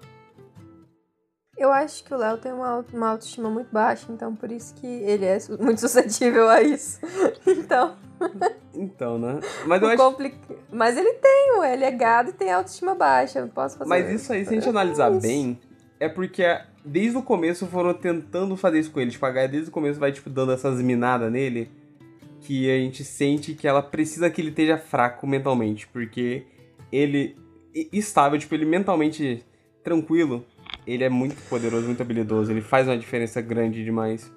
Eu 1.57 1.73
acho 1.73 2.05
que 2.05 2.13
o 2.13 2.17
Léo 2.19 2.37
tem 2.37 2.53
uma, 2.53 2.85
uma 2.93 3.09
autoestima 3.11 3.49
muito 3.49 3.73
baixa, 3.73 4.07
então 4.13 4.35
por 4.35 4.53
isso 4.53 4.75
que 4.75 4.87
ele 4.87 5.25
é 5.25 5.39
muito 5.59 5.81
suscetível 5.81 6.49
a 6.49 6.61
isso. 6.63 7.01
então, 7.47 7.97
Então, 8.75 9.19
né? 9.19 9.41
Mas 9.67 9.81
eu 9.83 9.89
acho. 9.89 9.97
compli- 9.97 10.35
mas 10.71 10.97
ele 10.97 11.15
tem, 11.15 11.59
ué, 11.59 11.73
ele 11.75 11.85
é 11.85 11.91
gado 11.91 12.31
e 12.31 12.33
tem 12.33 12.53
autoestima 12.53 12.95
baixa. 12.95 13.39
Eu 13.39 13.47
não 13.47 13.53
posso 13.53 13.79
fazer 13.79 13.89
Mas 13.89 14.11
isso 14.11 14.33
aí, 14.33 14.45
se 14.45 14.51
a 14.51 14.55
gente 14.55 14.67
É 14.67 14.71
analisar 14.71 15.11
isso. 15.13 15.21
bem, 15.23 15.59
é 15.99 16.09
porque 16.09 16.43
desde 16.85 17.17
o 17.17 17.23
começo 17.23 17.67
foram 17.67 17.95
tentando 17.95 18.57
fazer 18.57 18.81
isso 18.81 18.91
com 18.91 19.01
ele. 19.01 19.11
Tipo, 19.11 19.27
a 19.27 19.31
Gaia 19.31 19.49
desde 19.49 19.71
o 19.71 19.73
começo 19.73 19.99
vai, 19.99 20.13
tipo, 20.13 20.29
dando 20.31 20.53
essas 20.53 20.81
minadas 20.81 21.31
nele. 21.31 21.71
Que 22.41 22.71
a 22.71 22.79
gente 22.79 23.03
sente 23.03 23.55
que 23.55 23.67
ela 23.67 23.83
precisa 23.83 24.31
que 24.31 24.41
ele 24.41 24.51
esteja 24.51 24.79
fraco 24.79 25.27
mentalmente. 25.27 25.87
Porque 25.89 26.45
ele 26.93 27.37
estável, 27.93 28.39
tipo, 28.39 28.55
ele 28.55 28.65
mentalmente 28.65 29.45
tranquilo. 29.83 30.45
Ele 30.87 31.03
é 31.03 31.09
muito 31.09 31.37
poderoso, 31.49 31.87
muito 31.87 32.03
habilidoso. 32.03 32.53
Ele 32.53 32.61
faz 32.61 32.87
uma 32.87 32.97
diferença 32.97 33.41
grande 33.41 33.83
demais. 33.83 34.33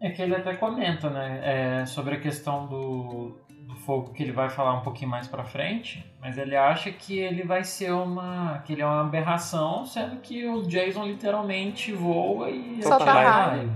É 0.00 0.10
que 0.10 0.22
ele 0.22 0.34
até 0.34 0.54
comenta, 0.54 1.10
né, 1.10 1.40
é, 1.82 1.86
sobre 1.86 2.14
a 2.14 2.20
questão 2.20 2.66
do, 2.66 3.36
do 3.70 3.76
fogo 3.76 4.12
que 4.12 4.22
ele 4.22 4.32
vai 4.32 4.48
falar 4.48 4.74
um 4.74 4.80
pouquinho 4.80 5.10
mais 5.10 5.28
pra 5.28 5.44
frente, 5.44 6.04
mas 6.20 6.36
ele 6.36 6.56
acha 6.56 6.90
que 6.90 7.18
ele 7.18 7.44
vai 7.44 7.64
ser 7.64 7.92
uma, 7.92 8.62
que 8.64 8.72
ele 8.72 8.82
é 8.82 8.86
uma 8.86 9.02
aberração, 9.02 9.86
sendo 9.86 10.16
que 10.16 10.46
o 10.46 10.62
Jason 10.62 11.06
literalmente 11.06 11.92
voa 11.92 12.50
e 12.50 12.82
Solta 12.82 13.04
atira 13.04 13.30
raio. 13.30 13.72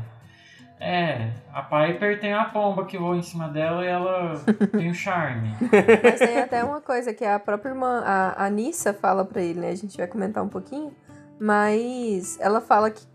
É, 0.81 1.31
a 1.53 1.63
Piper 1.63 2.21
tem 2.21 2.35
a 2.35 2.45
pomba 2.45 2.85
que 2.85 2.99
voa 2.99 3.17
em 3.17 3.23
cima 3.23 3.49
dela 3.49 3.85
e 3.85 3.89
ela 3.89 4.35
tem 4.73 4.91
o 4.91 4.95
charme. 4.95 5.55
Mas 6.03 6.19
tem 6.19 6.39
até 6.39 6.63
uma 6.63 6.81
coisa 6.81 7.15
que 7.15 7.25
a 7.25 7.39
própria 7.39 7.71
irmã, 7.71 8.03
a, 8.05 8.45
a 8.45 8.51
Nissa, 8.51 8.93
fala 8.93 9.25
pra 9.25 9.41
ele, 9.41 9.61
né? 9.61 9.71
A 9.71 9.77
gente 9.77 9.97
vai 9.97 10.07
comentar 10.07 10.45
um 10.45 10.49
pouquinho. 10.49 10.93
Mas 11.41 12.39
ela 12.41 12.61
fala 12.61 12.91
que 12.91 13.07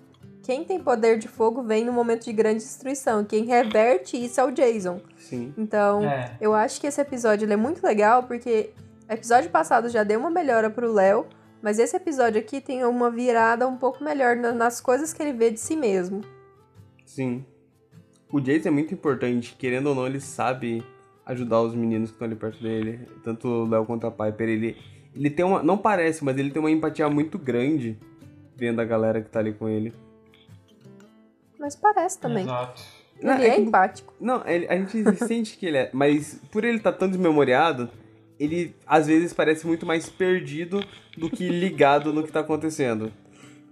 quem 0.50 0.64
tem 0.64 0.80
poder 0.80 1.20
de 1.20 1.28
fogo 1.28 1.62
vem 1.62 1.86
no 1.86 1.94
momento 1.94 2.26
de 2.26 2.34
grande 2.34 2.58
destruição. 2.64 3.24
Quem 3.24 3.46
reverte 3.46 4.18
isso 4.18 4.42
é 4.42 4.44
o 4.44 4.50
Jason. 4.52 5.00
Sim. 5.16 5.54
Então, 5.56 6.04
É, 6.04 6.36
eu 6.42 6.56
acho 6.56 6.82
que 6.82 6.88
esse 6.88 7.00
episódio 7.00 7.46
ele 7.46 7.54
é 7.54 7.56
muito 7.56 7.86
legal 7.86 8.24
porque 8.24 8.72
o 9.08 9.14
episódio 9.14 9.52
passado 9.52 9.90
já 9.90 10.04
deu 10.04 10.20
uma 10.20 10.32
melhora 10.32 10.68
pro 10.72 10.92
Léo. 10.92 11.28
Mas 11.62 11.78
esse 11.78 11.96
episódio 11.96 12.40
aqui 12.40 12.60
tem 12.62 12.84
uma 12.84 13.12
virada 13.12 13.68
um 13.68 13.76
pouco 13.78 14.04
melhor 14.04 14.36
na- 14.36 14.52
nas 14.52 14.82
coisas 14.82 15.14
que 15.14 15.22
ele 15.22 15.34
vê 15.34 15.52
de 15.52 15.60
si 15.60 15.76
mesmo. 15.76 16.22
Sim. 17.06 17.46
O 18.32 18.40
Jason 18.40 18.70
é 18.70 18.72
muito 18.72 18.94
importante, 18.94 19.56
querendo 19.60 19.88
ou 19.88 19.96
não, 19.96 20.08
ele 20.08 20.20
sabe 20.20 20.84
ajudar 21.26 21.62
os 21.62 21.76
meninos 21.76 22.10
que 22.10 22.16
estão 22.16 22.26
ali 22.28 22.36
perto 22.36 22.64
dele. 22.64 23.08
Tanto 23.24 23.48
o 23.48 23.70
Léo 23.70 23.86
quanto 23.86 24.08
a 24.08 24.12
Piper. 24.12 24.50
Ele, 24.50 24.78
ele 25.16 25.30
tem 25.30 25.46
uma. 25.46 25.62
Não 25.62 25.78
parece, 25.78 26.24
mas 26.24 26.38
ele 26.38 26.50
tem 26.50 26.60
uma 26.62 26.72
empatia 26.72 27.08
muito 27.10 27.38
grande 27.38 28.00
vendo 28.56 28.80
a 28.80 28.86
galera 28.86 29.22
que 29.22 29.30
tá 29.30 29.40
ali 29.40 29.54
com 29.54 29.68
ele. 29.70 29.94
Mas 31.60 31.76
parece 31.76 32.20
também. 32.20 32.44
exato. 32.44 32.82
Não, 33.22 33.34
Ele 33.36 33.44
é 33.44 33.48
é, 33.50 33.56
que- 33.56 33.62
empático. 33.62 34.14
Não, 34.20 34.42
ele- 34.48 34.66
a 34.70 34.76
gente 34.78 35.16
sente 35.18 35.58
que 35.58 35.66
ele 35.66 35.78
é. 35.78 35.90
Mas 35.94 36.40
por 36.52 36.64
ele 36.64 36.78
estar 36.78 36.94
tão 36.94 37.10
desmemoriado, 37.10 37.90
ele 38.40 38.74
às 38.88 39.08
vezes 39.08 39.34
parece 39.34 39.68
muito 39.68 39.86
mais 39.86 40.10
perdido 40.10 40.82
do 41.18 41.30
que 41.30 41.50
ligado 41.50 42.14
no 42.14 42.24
que 42.24 42.32
tá 42.32 42.40
acontecendo. 42.40 43.12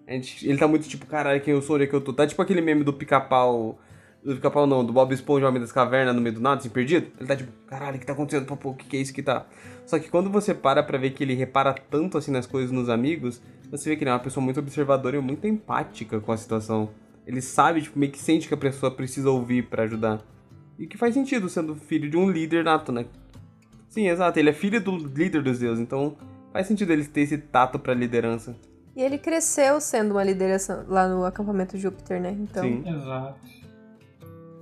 A 0.06 0.12
gente, 0.12 0.48
ele 0.48 0.58
tá 0.58 0.68
muito 0.68 0.88
tipo, 0.88 1.06
caralho, 1.06 1.40
quem 1.42 1.54
eu 1.54 1.62
sou, 1.62 1.76
onde 1.76 1.86
é 1.86 1.88
que 1.88 1.94
eu 1.94 2.02
tô? 2.02 2.12
Tá 2.14 2.28
tipo 2.28 2.42
aquele 2.42 2.62
meme 2.62 2.84
do 2.84 2.92
pica-pau. 2.94 3.80
Do 4.24 4.36
pica-pau 4.36 4.68
não, 4.68 4.84
do 4.84 4.92
Bob 4.92 5.14
Esponja 5.14 5.48
Homem 5.48 5.62
das 5.62 5.72
Cavernas 5.72 6.14
no 6.14 6.20
meio 6.22 6.36
do 6.36 6.42
nada, 6.42 6.60
assim, 6.60 6.70
perdido. 6.70 7.08
Ele 7.18 7.28
tá 7.28 7.36
tipo, 7.36 7.52
caralho, 7.68 7.96
o 7.96 8.00
que 8.00 8.06
tá 8.06 8.12
acontecendo? 8.14 8.46
Pô, 8.58 8.70
o 8.72 8.74
que, 8.74 8.86
que 8.86 8.98
é 8.98 9.00
isso 9.00 9.14
que 9.14 9.24
tá? 9.24 9.46
Só 9.86 9.98
que 10.00 10.10
quando 10.10 10.30
você 10.30 10.54
para 10.54 10.84
pra 10.84 10.98
ver 10.98 11.12
que 11.12 11.24
ele 11.24 11.34
repara 11.34 11.74
tanto 11.90 12.18
assim 12.18 12.32
nas 12.32 12.46
coisas 12.46 12.72
nos 12.72 12.90
amigos, 12.90 13.42
você 13.72 13.90
vê 13.90 13.96
que 13.96 14.04
ele 14.04 14.10
é 14.10 14.14
uma 14.14 14.20
pessoa 14.20 14.44
muito 14.44 14.60
observadora 14.60 15.16
e 15.16 15.22
muito 15.22 15.48
empática 15.48 16.20
com 16.20 16.32
a 16.34 16.38
situação. 16.38 16.90
Ele 17.28 17.42
sabe, 17.42 17.82
tipo, 17.82 18.00
meio 18.00 18.10
que 18.10 18.20
sente 18.20 18.48
que 18.48 18.54
a 18.54 18.58
pessoa 18.58 18.90
precisa 18.90 19.30
ouvir 19.30 19.64
pra 19.64 19.84
ajudar. 19.84 20.22
E 20.80 20.88
que 20.88 20.98
faz 20.98 21.14
sentido 21.14 21.50
sendo 21.50 21.76
filho 21.76 22.10
de 22.10 22.16
um 22.16 22.30
líder 22.30 22.64
nato, 22.64 22.90
né? 22.90 23.06
Sim, 23.90 24.08
exato. 24.08 24.40
Ele 24.40 24.50
é 24.50 24.54
filho 24.54 24.80
do 24.80 24.96
líder 24.96 25.44
dos 25.44 25.60
deuses, 25.60 25.84
então 25.84 26.16
faz 26.54 26.68
sentido 26.68 26.94
ele 26.94 27.04
ter 27.04 27.22
esse 27.22 27.38
tato 27.38 27.78
pra 27.78 27.94
liderança. 27.94 28.56
E 28.96 29.02
ele 29.02 29.18
cresceu 29.18 29.82
sendo 29.82 30.12
uma 30.12 30.24
liderança 30.24 30.86
lá 30.88 31.06
no 31.06 31.26
acampamento 31.26 31.78
Júpiter, 31.78 32.22
né? 32.22 32.32
Então, 32.32 32.64
Sim. 32.64 32.84
Exato. 32.88 33.40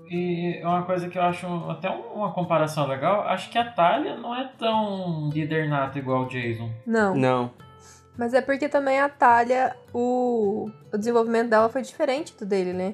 E 0.09 0.59
uma 0.63 0.83
coisa 0.83 1.07
que 1.07 1.19
eu 1.19 1.21
acho 1.21 1.45
até 1.69 1.89
uma 1.89 2.31
comparação 2.31 2.87
legal, 2.87 3.27
acho 3.27 3.49
que 3.51 3.57
a 3.59 3.71
Talia 3.71 4.17
não 4.17 4.35
é 4.35 4.49
tão 4.57 5.29
líder 5.29 5.69
nato 5.69 5.99
igual 5.99 6.23
o 6.23 6.27
Jason. 6.27 6.71
não. 6.87 7.15
Não. 7.15 7.64
Mas 8.17 8.33
é 8.33 8.41
porque 8.41 8.69
também 8.69 8.99
a 8.99 9.09
Talia, 9.09 9.75
o, 9.93 10.69
o 10.91 10.97
desenvolvimento 10.97 11.49
dela 11.49 11.69
foi 11.69 11.81
diferente 11.81 12.35
do 12.37 12.45
dele, 12.45 12.73
né? 12.73 12.93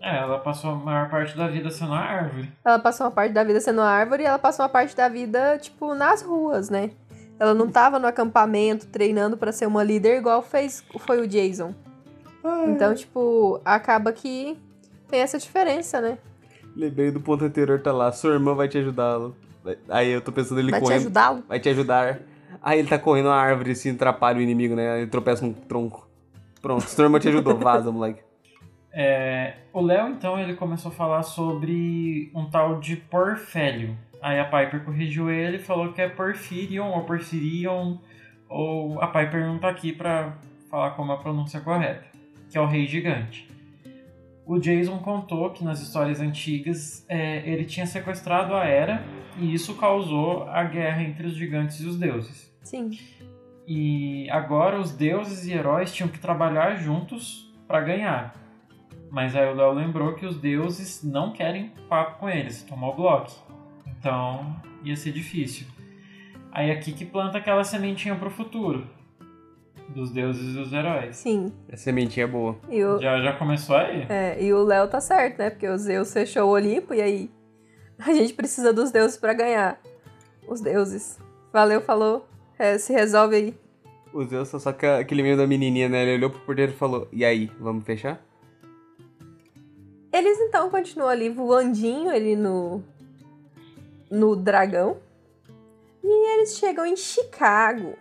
É, 0.00 0.18
ela 0.18 0.38
passou 0.38 0.72
a 0.72 0.74
maior 0.74 1.08
parte 1.08 1.36
da 1.36 1.46
vida 1.46 1.70
sendo 1.70 1.92
a 1.94 1.98
árvore. 1.98 2.52
Ela 2.64 2.78
passou 2.78 3.06
uma 3.06 3.12
parte 3.12 3.32
da 3.32 3.44
vida 3.44 3.60
sendo 3.60 3.80
árvore 3.80 4.24
e 4.24 4.26
ela 4.26 4.38
passou 4.38 4.64
uma 4.64 4.68
parte 4.68 4.96
da 4.96 5.08
vida, 5.08 5.58
tipo, 5.58 5.94
nas 5.94 6.22
ruas, 6.22 6.68
né? 6.68 6.90
Ela 7.38 7.54
não 7.54 7.70
tava 7.70 7.98
no 7.98 8.06
acampamento 8.06 8.86
treinando 8.86 9.36
pra 9.36 9.52
ser 9.52 9.66
uma 9.66 9.82
líder 9.82 10.18
igual 10.18 10.42
fez, 10.42 10.84
foi 10.98 11.20
o 11.20 11.26
Jason. 11.26 11.74
Então, 12.66 12.94
tipo, 12.94 13.60
acaba 13.64 14.12
que 14.12 14.58
tem 15.08 15.20
essa 15.20 15.38
diferença, 15.38 16.00
né? 16.00 16.18
Lembrei 16.74 17.10
do 17.10 17.20
ponto 17.20 17.44
anterior, 17.44 17.80
tá 17.80 17.92
lá, 17.92 18.10
sua 18.10 18.32
irmã 18.32 18.54
vai 18.54 18.68
te 18.68 18.78
ajudá-lo. 18.78 19.36
Aí 19.88 20.10
eu 20.10 20.20
tô 20.20 20.32
pensando 20.32 20.58
ele 20.60 20.72
Vai 20.72 20.80
te 20.80 20.92
ajudá-lo? 20.92 21.44
Vai 21.48 21.60
te 21.60 21.68
ajudar. 21.68 22.20
Aí 22.62 22.78
ele 22.78 22.88
tá 22.88 22.98
correndo 22.98 23.26
uma 23.26 23.36
árvore 23.36 23.72
assim, 23.72 23.90
atrapalha 23.90 24.38
o 24.38 24.42
inimigo, 24.42 24.76
né? 24.76 25.00
Ele 25.00 25.10
tropeça 25.10 25.44
num 25.44 25.52
tronco. 25.52 26.08
Pronto, 26.60 26.86
irmã 27.02 27.18
te 27.18 27.28
ajudou, 27.28 27.56
vaza, 27.58 27.90
moleque. 27.90 28.22
É, 28.92 29.54
o 29.72 29.80
Léo, 29.80 30.08
então, 30.10 30.38
ele 30.38 30.54
começou 30.54 30.92
a 30.92 30.94
falar 30.94 31.22
sobre 31.24 32.30
um 32.34 32.48
tal 32.48 32.78
de 32.78 32.94
Porfélio. 32.94 33.96
Aí 34.20 34.38
a 34.38 34.44
Piper 34.44 34.84
corrigiu 34.84 35.28
ele 35.28 35.56
e 35.56 35.60
falou 35.60 35.92
que 35.92 36.00
é 36.00 36.08
Porfirion 36.08 36.90
ou 36.90 37.02
Porfirion. 37.02 37.96
Ou 38.48 39.00
a 39.00 39.08
Piper 39.08 39.44
não 39.46 39.58
tá 39.58 39.68
aqui 39.68 39.92
pra 39.92 40.36
falar 40.70 40.90
como 40.92 41.10
a 41.10 41.16
pronúncia 41.16 41.60
correta, 41.60 42.04
que 42.48 42.56
é 42.56 42.60
o 42.60 42.66
Rei 42.66 42.86
Gigante. 42.86 43.48
O 44.46 44.58
Jason 44.58 44.98
contou 44.98 45.50
que 45.50 45.64
nas 45.64 45.80
histórias 45.80 46.20
antigas 46.20 47.04
é, 47.08 47.38
ele 47.48 47.64
tinha 47.64 47.86
sequestrado 47.86 48.54
a 48.54 48.64
Hera 48.64 49.02
e 49.38 49.52
isso 49.54 49.74
causou 49.76 50.44
a 50.44 50.62
guerra 50.64 51.02
entre 51.02 51.26
os 51.26 51.34
gigantes 51.34 51.80
e 51.80 51.86
os 51.86 51.98
deuses. 51.98 52.51
Sim. 52.62 52.98
E 53.66 54.28
agora 54.30 54.80
os 54.80 54.90
deuses 54.92 55.46
e 55.46 55.52
heróis 55.52 55.92
tinham 55.92 56.08
que 56.08 56.18
trabalhar 56.18 56.74
juntos 56.76 57.52
para 57.66 57.80
ganhar. 57.80 58.34
Mas 59.10 59.36
aí 59.36 59.46
o 59.50 59.54
Léo 59.54 59.72
lembrou 59.72 60.14
que 60.14 60.24
os 60.26 60.36
deuses 60.38 61.02
não 61.04 61.32
querem 61.32 61.70
papo 61.88 62.18
com 62.18 62.28
eles, 62.28 62.62
tomou 62.62 62.92
o 62.92 62.96
bloco. 62.96 63.30
Então 63.86 64.56
ia 64.82 64.96
ser 64.96 65.12
difícil. 65.12 65.66
Aí 66.50 66.70
aqui 66.70 66.92
que 66.92 67.04
planta 67.04 67.38
aquela 67.38 67.62
sementinha 67.64 68.14
pro 68.16 68.30
futuro. 68.30 68.86
Dos 69.88 70.10
deuses 70.10 70.54
e 70.54 70.58
dos 70.58 70.72
heróis. 70.72 71.16
Sim. 71.16 71.52
A 71.70 71.76
sementinha 71.76 72.24
é 72.24 72.26
boa. 72.26 72.58
E 72.70 72.82
o, 72.82 72.98
Já, 72.98 73.20
já 73.20 73.34
começou 73.34 73.76
aí? 73.76 74.06
é, 74.08 74.42
e 74.42 74.52
o 74.52 74.64
Léo 74.64 74.88
tá 74.88 75.00
certo, 75.00 75.38
né? 75.38 75.50
Porque 75.50 75.68
o 75.68 75.76
Zeus 75.76 76.12
fechou 76.12 76.48
o 76.48 76.52
Olimpo 76.52 76.94
e 76.94 77.00
aí 77.02 77.30
a 77.98 78.12
gente 78.12 78.32
precisa 78.32 78.72
dos 78.72 78.90
deuses 78.90 79.16
pra 79.18 79.34
ganhar. 79.34 79.78
Os 80.48 80.60
deuses. 80.60 81.18
Valeu, 81.52 81.80
falou. 81.80 82.26
É, 82.62 82.78
se 82.78 82.92
resolve 82.92 83.34
aí. 83.34 83.54
O 84.14 84.24
Zeus 84.24 84.50
só 84.50 84.72
que 84.72 84.86
aquele 84.86 85.20
meio 85.20 85.36
da 85.36 85.48
menininha, 85.48 85.88
né? 85.88 86.04
Ele 86.04 86.14
olhou 86.14 86.30
pro 86.30 86.38
porteiro 86.42 86.70
e 86.70 86.76
falou: 86.76 87.08
E 87.10 87.24
aí, 87.24 87.50
vamos 87.58 87.84
fechar? 87.84 88.24
Eles 90.12 90.38
então 90.38 90.70
continuam 90.70 91.08
ali 91.08 91.28
voandinho 91.28 92.08
ali 92.08 92.36
no 92.36 92.80
no 94.08 94.36
dragão. 94.36 94.98
E 96.04 96.34
eles 96.34 96.56
chegam 96.56 96.86
em 96.86 96.94
Chicago. 96.94 97.98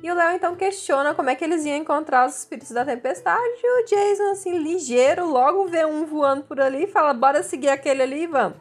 E 0.00 0.08
o 0.12 0.14
Léo 0.14 0.36
então 0.36 0.54
questiona 0.54 1.12
como 1.12 1.30
é 1.30 1.34
que 1.34 1.42
eles 1.42 1.64
iam 1.64 1.76
encontrar 1.76 2.28
os 2.28 2.38
espíritos 2.38 2.70
da 2.70 2.84
tempestade. 2.84 3.42
E 3.64 3.82
o 3.82 3.84
Jason, 3.84 4.30
assim, 4.30 4.58
ligeiro, 4.58 5.28
logo 5.28 5.66
vê 5.66 5.84
um 5.84 6.06
voando 6.06 6.44
por 6.44 6.60
ali 6.60 6.84
e 6.84 6.86
fala: 6.86 7.12
bora 7.12 7.42
seguir 7.42 7.70
aquele 7.70 8.04
ali 8.04 8.22
e 8.22 8.26
vamos. 8.28 8.58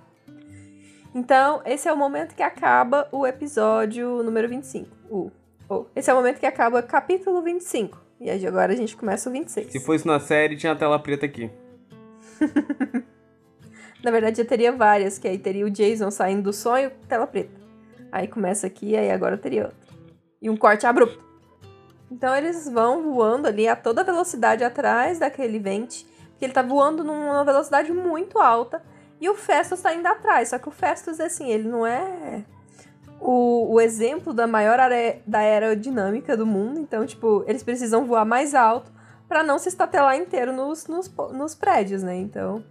Então, 1.13 1.61
esse 1.63 1.87
é 1.87 1.93
o 1.93 1.97
momento 1.97 2.33
que 2.33 2.41
acaba 2.41 3.07
o 3.11 3.27
episódio 3.27 4.23
número 4.23 4.49
25. 4.49 4.94
O, 5.09 5.31
o, 5.69 5.85
esse 5.95 6.09
é 6.09 6.13
o 6.13 6.17
momento 6.17 6.39
que 6.39 6.45
acaba 6.45 6.79
o 6.79 6.83
capítulo 6.83 7.41
25. 7.41 8.01
E 8.19 8.29
aí 8.29 8.45
agora 8.47 8.73
a 8.73 8.75
gente 8.75 8.95
começa 8.95 9.29
o 9.29 9.31
26. 9.31 9.71
Se 9.71 9.79
fosse 9.79 10.05
na 10.05 10.19
série, 10.19 10.55
tinha 10.55 10.71
a 10.71 10.75
tela 10.75 10.97
preta 10.99 11.25
aqui. 11.25 11.49
Na 14.03 14.11
verdade, 14.11 14.37
já 14.37 14.45
teria 14.45 14.71
várias, 14.71 15.17
que 15.17 15.27
aí 15.27 15.37
teria 15.37 15.65
o 15.65 15.69
Jason 15.69 16.11
saindo 16.11 16.43
do 16.43 16.53
sonho, 16.53 16.91
tela 17.07 17.25
preta. 17.25 17.59
Aí 18.11 18.27
começa 18.27 18.67
aqui, 18.67 18.95
aí 18.95 19.09
agora 19.11 19.37
teria 19.37 19.65
outra. 19.65 19.95
E 20.41 20.49
um 20.49 20.55
corte 20.55 20.85
abrupto. 20.85 21.25
Então 22.11 22.35
eles 22.35 22.69
vão 22.69 23.01
voando 23.01 23.47
ali 23.47 23.67
a 23.67 23.75
toda 23.75 24.03
velocidade 24.03 24.63
atrás 24.63 25.19
daquele 25.19 25.57
vente, 25.57 26.05
porque 26.29 26.45
ele 26.45 26.53
tá 26.53 26.61
voando 26.61 27.03
numa 27.03 27.43
velocidade 27.43 27.91
muito 27.91 28.37
alta, 28.39 28.83
e 29.19 29.27
o 29.27 29.35
Festus 29.35 29.81
tá 29.81 29.93
indo 29.93 30.07
atrás. 30.07 30.49
Só 30.49 30.59
que 30.59 30.69
o 30.69 30.71
Festus, 30.71 31.19
assim, 31.19 31.49
ele 31.49 31.67
não 31.67 31.85
é 31.85 32.43
o, 33.27 33.73
o 33.73 33.81
exemplo 33.81 34.33
da 34.33 34.45
maior 34.45 34.79
are, 34.79 35.21
da 35.25 35.39
aerodinâmica 35.39 36.37
do 36.37 36.45
mundo, 36.45 36.79
então, 36.79 37.05
tipo, 37.05 37.43
eles 37.47 37.63
precisam 37.63 38.05
voar 38.05 38.25
mais 38.25 38.53
alto 38.53 38.91
para 39.27 39.43
não 39.43 39.57
se 39.57 39.67
estatelar 39.69 40.15
inteiro 40.15 40.53
nos, 40.53 40.87
nos, 40.87 41.11
nos 41.33 41.55
prédios, 41.55 42.03
né? 42.03 42.15
Então, 42.15 42.63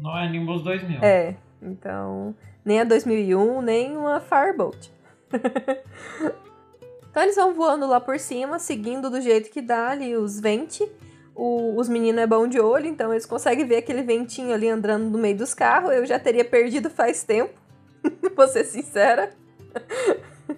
Não 0.00 0.16
é 0.16 0.28
Nimbus 0.28 0.62
2000. 0.62 1.00
é, 1.02 1.34
então, 1.60 2.34
nem 2.64 2.80
a 2.80 2.84
2001, 2.84 3.60
nem 3.62 3.96
uma 3.96 4.20
Firebolt. 4.20 4.88
então 7.10 7.22
eles 7.22 7.36
vão 7.36 7.54
voando 7.54 7.86
lá 7.86 8.00
por 8.00 8.18
cima, 8.18 8.58
seguindo 8.58 9.10
do 9.10 9.20
jeito 9.20 9.50
que 9.50 9.60
dá 9.62 9.88
ali 9.90 10.16
os 10.16 10.38
vente. 10.40 10.88
O- 11.34 11.74
os 11.78 11.88
meninos 11.88 12.20
é 12.22 12.26
bom 12.26 12.46
de 12.46 12.60
olho, 12.60 12.86
então 12.86 13.12
eles 13.12 13.26
conseguem 13.26 13.66
ver 13.66 13.78
aquele 13.78 14.02
ventinho 14.02 14.54
ali 14.54 14.68
andando 14.68 15.10
no 15.10 15.18
meio 15.18 15.36
dos 15.36 15.52
carros. 15.52 15.90
Eu 15.92 16.06
já 16.06 16.18
teria 16.18 16.44
perdido 16.44 16.88
faz 16.88 17.24
tempo, 17.24 17.52
vou 18.36 18.46
ser 18.48 18.64
sincera. 18.64 19.30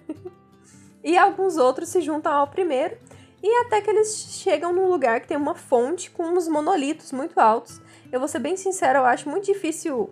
e 1.03 1.17
alguns 1.17 1.57
outros 1.57 1.89
se 1.89 2.01
juntam 2.01 2.31
ao 2.31 2.47
primeiro. 2.47 2.97
E 3.41 3.61
até 3.61 3.81
que 3.81 3.89
eles 3.89 4.15
chegam 4.15 4.73
num 4.73 4.89
lugar 4.89 5.21
que 5.21 5.27
tem 5.27 5.37
uma 5.37 5.55
fonte 5.55 6.11
com 6.11 6.23
uns 6.23 6.47
monolitos 6.47 7.11
muito 7.11 7.39
altos. 7.39 7.81
Eu 8.11 8.19
vou 8.19 8.27
ser 8.27 8.39
bem 8.39 8.57
sincera, 8.57 8.99
eu 8.99 9.05
acho 9.05 9.29
muito 9.29 9.45
difícil 9.45 10.09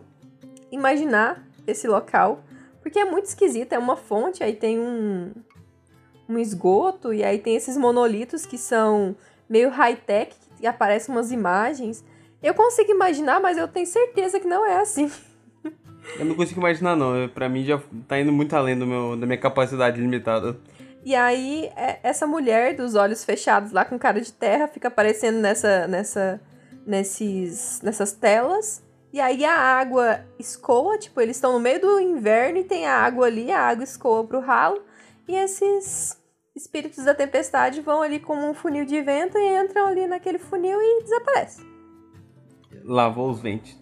imaginar 0.71 1.43
esse 1.65 1.87
local, 1.87 2.41
porque 2.81 2.99
é 2.99 3.05
muito 3.05 3.25
esquisito, 3.25 3.73
é 3.73 3.77
uma 3.77 3.97
fonte, 3.97 4.43
aí 4.43 4.55
tem 4.55 4.79
um, 4.79 5.33
um 6.29 6.37
esgoto, 6.37 7.13
e 7.13 7.23
aí 7.23 7.39
tem 7.39 7.55
esses 7.55 7.75
monolitos 7.75 8.45
que 8.45 8.57
são 8.57 9.15
meio 9.49 9.69
high-tech, 9.69 10.33
que 10.57 10.65
aparecem 10.65 11.13
umas 11.13 11.31
imagens. 11.31 12.03
Eu 12.41 12.53
consigo 12.53 12.91
imaginar, 12.91 13.41
mas 13.41 13.57
eu 13.57 13.67
tenho 13.67 13.85
certeza 13.85 14.39
que 14.39 14.47
não 14.47 14.65
é 14.65 14.79
assim. 14.79 15.11
Eu 16.19 16.25
não 16.25 16.35
consigo 16.35 16.59
imaginar, 16.59 16.95
não. 16.95 17.27
Pra 17.29 17.47
mim 17.49 17.63
já 17.63 17.79
tá 18.07 18.19
indo 18.19 18.31
muito 18.31 18.55
além 18.55 18.77
do 18.77 18.87
meu, 18.87 19.15
da 19.15 19.25
minha 19.25 19.37
capacidade 19.37 19.99
limitada. 19.99 20.57
E 21.05 21.15
aí, 21.15 21.69
é- 21.75 21.99
essa 22.03 22.25
mulher 22.25 22.75
dos 22.75 22.95
olhos 22.95 23.23
fechados 23.23 23.71
lá 23.71 23.85
com 23.85 23.97
cara 23.99 24.19
de 24.19 24.33
terra 24.33 24.67
fica 24.67 24.87
aparecendo 24.87 25.39
nessa, 25.39 25.87
nessa, 25.87 26.41
nesses, 26.85 27.81
nessas 27.81 28.11
telas. 28.13 28.83
E 29.13 29.21
aí 29.21 29.45
a 29.45 29.53
água 29.57 30.19
escoa, 30.37 30.97
tipo, 30.97 31.21
eles 31.21 31.37
estão 31.37 31.53
no 31.53 31.59
meio 31.59 31.79
do 31.79 31.99
inverno 31.99 32.59
e 32.59 32.63
tem 32.63 32.85
a 32.85 32.93
água 32.99 33.27
ali, 33.27 33.51
a 33.51 33.61
água 33.61 33.83
escoa 33.83 34.23
pro 34.25 34.39
ralo. 34.41 34.81
E 35.27 35.35
esses 35.35 36.21
espíritos 36.55 37.05
da 37.05 37.13
tempestade 37.13 37.79
vão 37.81 38.01
ali 38.01 38.19
como 38.19 38.49
um 38.49 38.53
funil 38.53 38.83
de 38.83 38.99
vento 39.01 39.37
e 39.37 39.63
entram 39.63 39.87
ali 39.87 40.07
naquele 40.07 40.39
funil 40.39 40.79
e 40.81 41.03
desaparecem. 41.03 41.65
Lavou 42.83 43.29
os 43.29 43.39
ventes. 43.39 43.77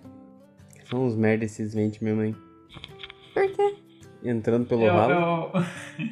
São 0.86 1.06
uns 1.06 1.16
merda 1.16 1.46
esses 1.46 1.74
ventes 1.74 2.00
mesmo, 2.00 2.24
hein? 2.24 2.36
Por 3.34 3.52
quê? 3.52 3.76
Entrando 4.24 4.66
pelo 4.66 4.84
Eu, 4.84 4.94
ralo. 4.94 5.14
eu... 5.14 5.62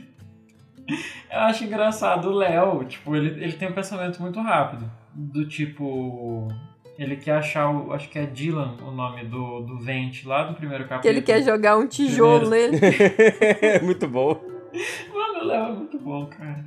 eu 1.32 1.40
acho 1.40 1.64
engraçado 1.64 2.30
o 2.30 2.34
Léo, 2.34 2.84
tipo, 2.86 3.16
ele, 3.16 3.44
ele 3.44 3.54
tem 3.54 3.70
um 3.70 3.74
pensamento 3.74 4.22
muito 4.22 4.40
rápido. 4.42 4.90
Do 5.14 5.48
tipo. 5.48 6.48
Ele 6.98 7.16
quer 7.16 7.38
achar 7.38 7.70
o. 7.70 7.94
Acho 7.94 8.10
que 8.10 8.18
é 8.18 8.26
Dylan 8.26 8.78
o 8.82 8.92
nome 8.92 9.26
do, 9.26 9.62
do 9.62 9.80
Vente 9.80 10.28
lá 10.28 10.44
do 10.44 10.56
primeiro 10.56 10.84
capítulo. 10.84 11.02
Que 11.02 11.08
ele 11.08 11.22
quer 11.22 11.44
jogar 11.44 11.78
um 11.78 11.88
tijolo 11.88 12.50
nele. 12.50 12.80
muito 13.84 14.08
bom. 14.08 14.40
Mano, 15.14 15.40
o 15.40 15.46
Léo 15.46 15.66
é 15.66 15.72
muito 15.72 16.00
bom, 16.00 16.26
cara. 16.26 16.66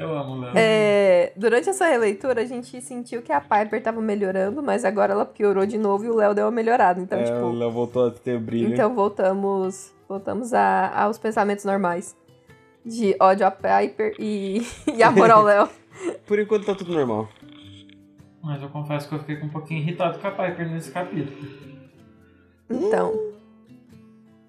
Eu 0.00 0.16
amo 0.16 0.32
o 0.34 0.40
Léo. 0.40 0.52
É, 0.56 1.32
durante 1.36 1.68
essa 1.68 1.86
releitura, 1.86 2.42
a 2.42 2.44
gente 2.44 2.80
sentiu 2.80 3.20
que 3.22 3.32
a 3.32 3.40
Piper 3.40 3.82
tava 3.82 4.00
melhorando, 4.00 4.62
mas 4.62 4.84
agora 4.84 5.12
ela 5.12 5.26
piorou 5.26 5.66
de 5.66 5.76
novo 5.76 6.04
e 6.04 6.08
o 6.08 6.14
Léo 6.16 6.34
deu 6.34 6.46
uma 6.46 6.50
melhorada. 6.50 7.00
Então, 7.00 7.18
É, 7.18 7.24
tipo, 7.24 7.38
o 7.38 7.52
Léo 7.52 7.70
voltou 7.70 8.06
a 8.06 8.10
ter 8.10 8.38
brilho. 8.38 8.72
então 8.72 8.94
voltamos, 8.94 9.92
voltamos 10.08 10.54
a, 10.54 10.90
aos 11.04 11.18
pensamentos 11.18 11.64
normais. 11.64 12.16
De 12.84 13.14
ódio 13.20 13.46
a 13.46 13.50
Piper 13.50 14.14
e, 14.18 14.62
e 14.96 15.02
amor 15.02 15.30
ao 15.30 15.42
Léo. 15.42 15.68
Por 16.26 16.38
enquanto 16.38 16.64
tá 16.64 16.74
tudo 16.74 16.92
normal. 16.94 17.28
Mas 18.42 18.62
eu 18.62 18.70
confesso 18.70 19.06
que 19.06 19.14
eu 19.14 19.18
fiquei 19.18 19.36
com 19.36 19.46
um 19.46 19.50
pouquinho 19.50 19.80
irritado 19.80 20.18
com 20.18 20.26
a 20.26 20.30
Piper 20.30 20.70
nesse 20.70 20.90
capítulo. 20.90 21.36
Então, 22.70 23.12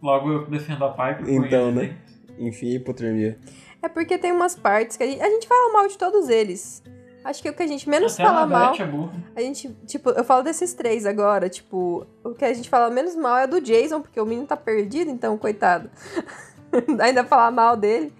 Logo 0.01 0.31
eu 0.31 0.45
defendo 0.47 0.85
a 0.85 0.89
Piper. 0.89 1.29
Então, 1.29 1.69
ele, 1.69 1.89
né? 1.89 1.97
Enfim, 2.39 2.69
hipotermia. 2.69 3.37
É 3.81 3.89
porque 3.89 4.17
tem 4.17 4.31
umas 4.31 4.55
partes 4.55 4.97
que 4.97 5.03
a 5.03 5.07
gente, 5.07 5.21
a 5.21 5.29
gente 5.29 5.47
fala 5.47 5.73
mal 5.73 5.87
de 5.87 5.97
todos 5.97 6.29
eles. 6.29 6.83
Acho 7.23 7.41
que 7.41 7.49
o 7.49 7.53
que 7.53 7.61
a 7.61 7.67
gente 7.67 7.87
menos 7.87 8.13
Até 8.13 8.23
fala 8.23 8.41
a 8.41 8.47
mal. 8.47 8.75
É 8.75 8.85
burra. 8.85 9.13
A 9.35 9.41
gente, 9.41 9.69
tipo, 9.85 10.09
eu 10.09 10.23
falo 10.23 10.43
desses 10.43 10.73
três 10.73 11.05
agora, 11.05 11.49
tipo, 11.49 12.05
o 12.23 12.33
que 12.33 12.43
a 12.43 12.53
gente 12.53 12.69
fala 12.69 12.89
menos 12.89 13.15
mal 13.15 13.37
é 13.37 13.47
do 13.47 13.61
Jason, 13.61 14.01
porque 14.01 14.19
o 14.19 14.25
menino 14.25 14.47
tá 14.47 14.57
perdido, 14.57 15.09
então, 15.11 15.37
coitado. 15.37 15.89
Ainda 16.99 17.23
falar 17.23 17.51
mal 17.51 17.77
dele. 17.77 18.11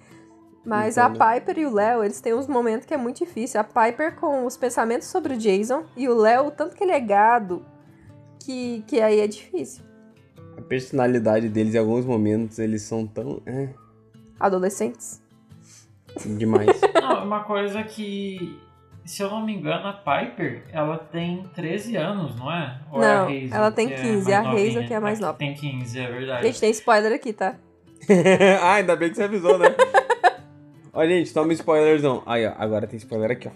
Mas 0.63 0.97
Então, 0.97 1.05
a 1.05 1.33
Piper 1.33 1.57
e 1.57 1.65
o 1.65 1.73
Léo, 1.73 2.03
eles 2.03 2.21
têm 2.21 2.35
uns 2.35 2.45
momentos 2.45 2.85
que 2.85 2.93
é 2.93 2.97
muito 2.97 3.17
difícil. 3.17 3.59
A 3.59 3.63
Piper 3.63 4.15
com 4.15 4.45
os 4.45 4.55
pensamentos 4.55 5.07
sobre 5.07 5.33
o 5.33 5.37
Jason 5.37 5.83
e 5.97 6.07
o 6.07 6.15
Léo, 6.15 6.47
o 6.47 6.51
tanto 6.51 6.75
que 6.75 6.83
ele 6.83 6.91
é 6.91 6.99
gado, 6.99 7.65
que, 8.39 8.83
que 8.85 9.01
aí 9.01 9.19
é 9.19 9.27
difícil. 9.27 9.83
A 10.55 10.61
personalidade 10.61 11.49
deles 11.49 11.73
em 11.73 11.79
alguns 11.79 12.05
momentos, 12.05 12.59
eles 12.59 12.83
são 12.83 13.07
tão. 13.07 13.41
É, 13.47 13.69
Adolescentes. 14.39 15.20
Demais. 16.37 16.81
Não, 17.01 17.25
uma 17.25 17.43
coisa 17.43 17.83
que 17.83 18.59
se 19.05 19.23
eu 19.23 19.29
não 19.29 19.43
me 19.43 19.53
engano, 19.53 19.87
a 19.87 19.93
Piper, 19.93 20.63
ela 20.71 20.97
tem 20.97 21.43
13 21.55 21.97
anos, 21.97 22.35
não 22.35 22.51
é? 22.51 22.79
Ou 22.91 22.99
não, 22.99 23.07
é 23.07 23.11
a 23.11 23.23
Hazel, 23.23 23.49
ela 23.51 23.71
tem 23.71 23.89
15. 23.89 24.31
É 24.31 24.35
a 24.35 24.51
Hazel 24.51 24.87
que 24.87 24.93
é 24.93 24.99
mais 24.99 25.19
nova. 25.19 25.37
Tem 25.37 25.53
15, 25.53 25.99
é 25.99 26.07
verdade. 26.07 26.47
Gente, 26.47 26.59
tem 26.59 26.69
spoiler 26.71 27.11
aqui, 27.11 27.33
tá? 27.33 27.55
ah, 28.61 28.75
ainda 28.75 28.95
bem 28.95 29.09
que 29.09 29.15
você 29.15 29.23
avisou, 29.23 29.57
né? 29.57 29.67
Olha, 30.93 31.09
gente, 31.09 31.33
toma 31.33 31.53
spoilerzão. 31.53 32.21
Aí, 32.25 32.45
ó, 32.45 32.53
agora 32.57 32.85
tem 32.85 32.97
spoiler 32.97 33.31
aqui, 33.31 33.47
ó. 33.47 33.51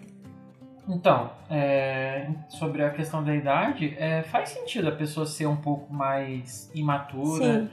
Então, 0.87 1.31
é, 1.49 2.27
sobre 2.47 2.83
a 2.83 2.89
questão 2.91 3.23
da 3.23 3.35
idade, 3.35 3.95
é, 3.97 4.23
faz 4.23 4.49
sentido 4.49 4.89
a 4.89 4.91
pessoa 4.91 5.25
ser 5.25 5.47
um 5.47 5.55
pouco 5.55 5.91
mais 5.93 6.69
imatura. 6.73 7.61
Sim. 7.61 7.69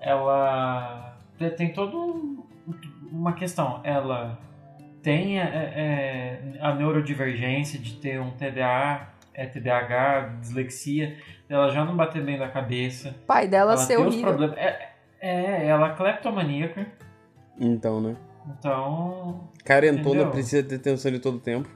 Ela 0.00 1.16
tem 1.56 1.72
toda 1.72 1.96
um, 1.96 2.44
uma 3.10 3.32
questão. 3.32 3.80
Ela 3.84 4.38
tem 5.02 5.40
é, 5.40 5.44
é, 5.44 6.58
a 6.60 6.74
neurodivergência 6.74 7.78
de 7.78 7.94
ter 7.96 8.20
um 8.20 8.30
TDA, 8.32 9.08
é, 9.32 9.46
TDAH, 9.46 10.38
dislexia, 10.40 11.16
ela 11.48 11.70
já 11.70 11.84
não 11.84 11.96
bater 11.96 12.24
bem 12.24 12.38
da 12.38 12.48
cabeça. 12.48 13.14
Pai 13.26 13.46
dela 13.46 13.72
ela 13.72 13.80
ser 13.80 13.98
horrível. 13.98 14.52
É, 14.54 14.90
é, 15.20 15.66
ela 15.66 15.90
é 15.90 15.94
cleptomaníaca. 15.94 16.86
Então, 17.58 18.00
né? 18.00 18.16
Então. 18.48 19.48
Carentona 19.64 20.08
entendeu? 20.08 20.30
precisa 20.30 20.62
ter 20.62 20.76
atenção 20.76 21.10
de 21.10 21.18
todo 21.18 21.38
tempo. 21.38 21.68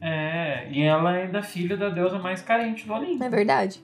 É, 0.00 0.68
e 0.70 0.82
ela 0.82 1.16
é 1.16 1.24
ainda 1.24 1.42
filha 1.42 1.76
da 1.76 1.88
deusa 1.88 2.18
mais 2.18 2.40
carente 2.40 2.86
do 2.86 2.94
Olimpo. 2.94 3.22
É 3.22 3.28
verdade. 3.28 3.82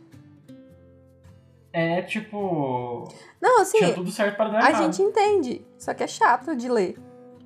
É 1.77 2.01
tipo. 2.03 3.13
Não, 3.43 3.63
assim. 3.63 3.79
Tinha 3.79 3.95
tudo 3.95 4.13
certo 4.13 4.37
para 4.37 4.49
dar 4.49 4.63
A 4.63 4.71
errado. 4.71 4.85
gente 4.85 5.03
entende. 5.03 5.61
Só 5.77 5.93
que 5.93 6.05
é 6.05 6.07
chato 6.07 6.55
de 6.55 6.69
ler. 6.69 6.97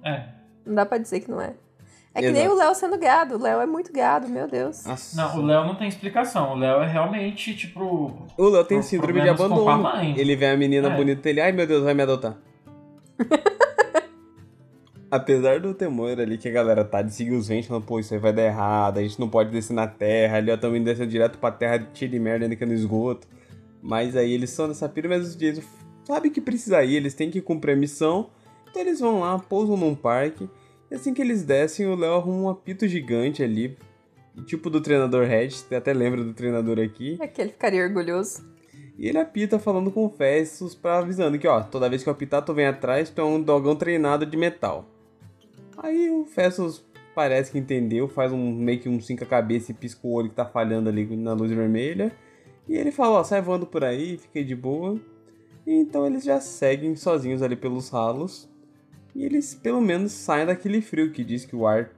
É. 0.05 0.27
Não 0.67 0.75
dá 0.75 0.85
pra 0.85 0.99
dizer 0.99 1.21
que 1.21 1.31
não 1.31 1.41
é. 1.41 1.55
É 2.15 2.21
que 2.21 2.27
Exato. 2.27 2.39
nem 2.39 2.49
o 2.49 2.55
Léo 2.55 2.75
sendo 2.75 2.99
gado. 2.99 3.37
O 3.37 3.43
Léo 3.43 3.59
é 3.59 3.65
muito 3.65 3.91
gado, 3.91 4.29
meu 4.29 4.47
Deus. 4.47 4.85
Nossa. 4.85 5.17
Não, 5.17 5.39
o 5.39 5.47
Léo 5.47 5.65
não 5.65 5.77
tem 5.77 5.89
explicação. 5.89 6.53
O 6.53 6.57
Léo 6.57 6.83
é 6.83 6.87
realmente, 6.87 7.57
tipo. 7.57 8.29
O 8.37 8.49
Léo 8.51 8.65
tem 8.65 8.83
síndrome 8.83 9.23
de 9.23 9.31
abandono. 9.31 9.89
Ele 10.15 10.37
vê 10.37 10.49
a 10.49 10.57
menina 10.59 10.89
é. 10.89 10.95
bonita 10.95 11.27
e 11.27 11.33
ele, 11.33 11.41
ai 11.41 11.53
meu 11.53 11.67
Deus, 11.67 11.83
vai 11.83 11.95
me 11.95 12.03
adotar. 12.03 12.37
Apesar 15.11 15.59
do 15.59 15.73
temor 15.73 16.21
ali 16.21 16.37
que 16.37 16.51
a 16.51 16.53
galera 16.53 16.85
tá 16.85 17.01
de 17.01 17.15
seguir 17.15 17.33
os 17.33 17.49
ventos, 17.49 17.67
falando, 17.67 17.87
pô, 17.87 17.99
isso 17.99 18.13
aí 18.13 18.21
vai 18.21 18.31
dar 18.31 18.43
errado, 18.43 18.99
a 18.99 19.03
gente 19.03 19.19
não 19.19 19.31
pode 19.31 19.49
descer 19.51 19.73
na 19.73 19.87
terra, 19.87 20.37
ali 20.37 20.53
ó, 20.53 20.57
também 20.59 20.83
descer 20.83 21.07
direto 21.07 21.39
pra 21.39 21.51
terra 21.51 21.89
cheia 21.95 22.11
de 22.11 22.19
merda, 22.19 22.45
ainda 22.45 22.55
que 22.55 22.63
é 22.63 22.67
no 22.67 22.75
esgoto. 22.75 23.27
Mas 23.83 24.17
aí 24.17 24.33
eles 24.33 24.51
são 24.51 24.69
nessa 24.69 24.89
pira, 24.89 25.09
mas 25.09 25.29
os 25.29 25.37
Jason 25.37 25.63
sabem 26.05 26.31
que 26.31 26.41
precisa 26.41 26.83
ir, 26.83 26.97
eles 26.97 27.15
têm 27.15 27.31
que 27.31 27.41
cumprir 27.41 27.73
a 27.73 27.77
missão. 27.77 28.31
Então 28.69 28.83
eles 28.83 29.01
vão 29.01 29.21
lá, 29.21 29.39
pousam 29.39 29.77
num 29.77 29.95
parque. 29.95 30.49
E 30.91 30.95
assim 30.95 31.13
que 31.13 31.23
eles 31.23 31.43
descem, 31.43 31.87
o 31.87 31.95
Léo 31.95 32.15
arruma 32.15 32.43
um 32.43 32.49
apito 32.49 32.87
gigante 32.89 33.43
ali. 33.43 33.77
Tipo 34.47 34.71
do 34.71 34.81
treinador 34.81 35.27
Red, 35.27 35.51
até 35.77 35.93
lembra 35.93 36.23
do 36.23 36.33
treinador 36.33 36.79
aqui. 36.79 37.19
É 37.21 37.27
que 37.27 37.41
ele 37.41 37.51
ficaria 37.51 37.83
orgulhoso. 37.83 38.47
E 38.97 39.07
ele 39.07 39.19
apita 39.19 39.59
falando 39.59 39.91
com 39.91 40.07
o 40.07 40.11
Festus 40.11 40.75
pra 40.75 40.99
avisando 40.99 41.39
que, 41.39 41.47
ó, 41.47 41.63
toda 41.63 41.89
vez 41.89 42.03
que 42.03 42.09
eu 42.09 42.13
apitar, 42.13 42.45
tu 42.45 42.53
vem 42.53 42.67
atrás, 42.67 43.11
tu 43.11 43.21
é 43.21 43.25
um 43.25 43.41
dogão 43.41 43.77
treinado 43.77 44.27
de 44.27 44.37
metal. 44.37 44.85
Aí 45.77 46.11
o 46.11 46.25
Festus 46.25 46.85
parece 47.15 47.53
que 47.53 47.59
entendeu, 47.59 48.09
faz 48.09 48.33
um 48.33 48.53
meio 48.53 48.81
que 48.81 48.89
um 48.89 49.01
cinco 49.01 49.25
a 49.25 49.27
cabeça 49.27 49.71
e 49.71 49.75
pisca 49.75 50.01
o 50.05 50.13
olho 50.13 50.29
que 50.29 50.35
tá 50.35 50.45
falhando 50.45 50.89
ali 50.89 51.17
na 51.17 51.33
luz 51.33 51.51
vermelha. 51.51 52.13
E 52.69 52.77
ele 52.77 52.91
fala, 52.91 53.21
ó, 53.21 53.25
sai 53.25 53.41
voando 53.41 53.67
por 53.67 53.83
aí, 53.83 54.19
fiquei 54.19 54.45
de 54.45 54.55
boa. 54.55 55.01
E 55.67 55.75
então 55.75 56.07
eles 56.07 56.23
já 56.23 56.41
seguem 56.41 56.95
sozinhos 56.95 57.43
ali 57.43 57.57
pelos 57.57 57.89
ralos. 57.89 58.49
E 59.15 59.25
eles 59.25 59.55
pelo 59.55 59.81
menos 59.81 60.13
saem 60.13 60.47
daquele 60.47 60.81
frio 60.81 61.11
que 61.11 61.25
diz 61.25 61.45
que 61.45 61.57
o 61.57 61.67
ar. 61.67 61.91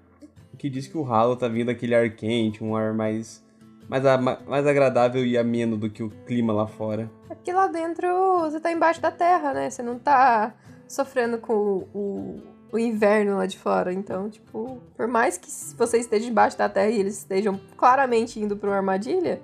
Que 0.56 0.68
diz 0.68 0.86
que 0.86 0.96
o 0.96 1.02
ralo 1.02 1.36
tá 1.36 1.48
vindo 1.48 1.68
daquele 1.68 1.94
ar 1.94 2.10
quente, 2.10 2.62
um 2.62 2.76
ar 2.76 2.94
mais. 2.94 3.42
Mais, 3.88 4.04
mais 4.46 4.66
agradável 4.66 5.26
e 5.26 5.36
ameno 5.36 5.76
do 5.76 5.90
que 5.90 6.02
o 6.02 6.10
clima 6.24 6.52
lá 6.52 6.66
fora. 6.66 7.10
Aqui 7.28 7.52
lá 7.52 7.66
dentro 7.66 8.06
você 8.40 8.60
tá 8.60 8.70
embaixo 8.70 9.00
da 9.00 9.10
terra, 9.10 9.52
né? 9.52 9.68
Você 9.68 9.82
não 9.82 9.98
tá 9.98 10.54
sofrendo 10.86 11.38
com 11.38 11.86
o, 11.92 12.40
o 12.72 12.78
inverno 12.78 13.36
lá 13.36 13.46
de 13.46 13.58
fora. 13.58 13.92
Então, 13.92 14.30
tipo, 14.30 14.80
por 14.96 15.08
mais 15.08 15.36
que 15.36 15.50
você 15.76 15.98
esteja 15.98 16.26
debaixo 16.26 16.56
da 16.56 16.68
terra 16.68 16.90
e 16.90 17.00
eles 17.00 17.18
estejam 17.18 17.58
claramente 17.76 18.38
indo 18.38 18.56
para 18.56 18.70
uma 18.70 18.76
armadilha, 18.76 19.40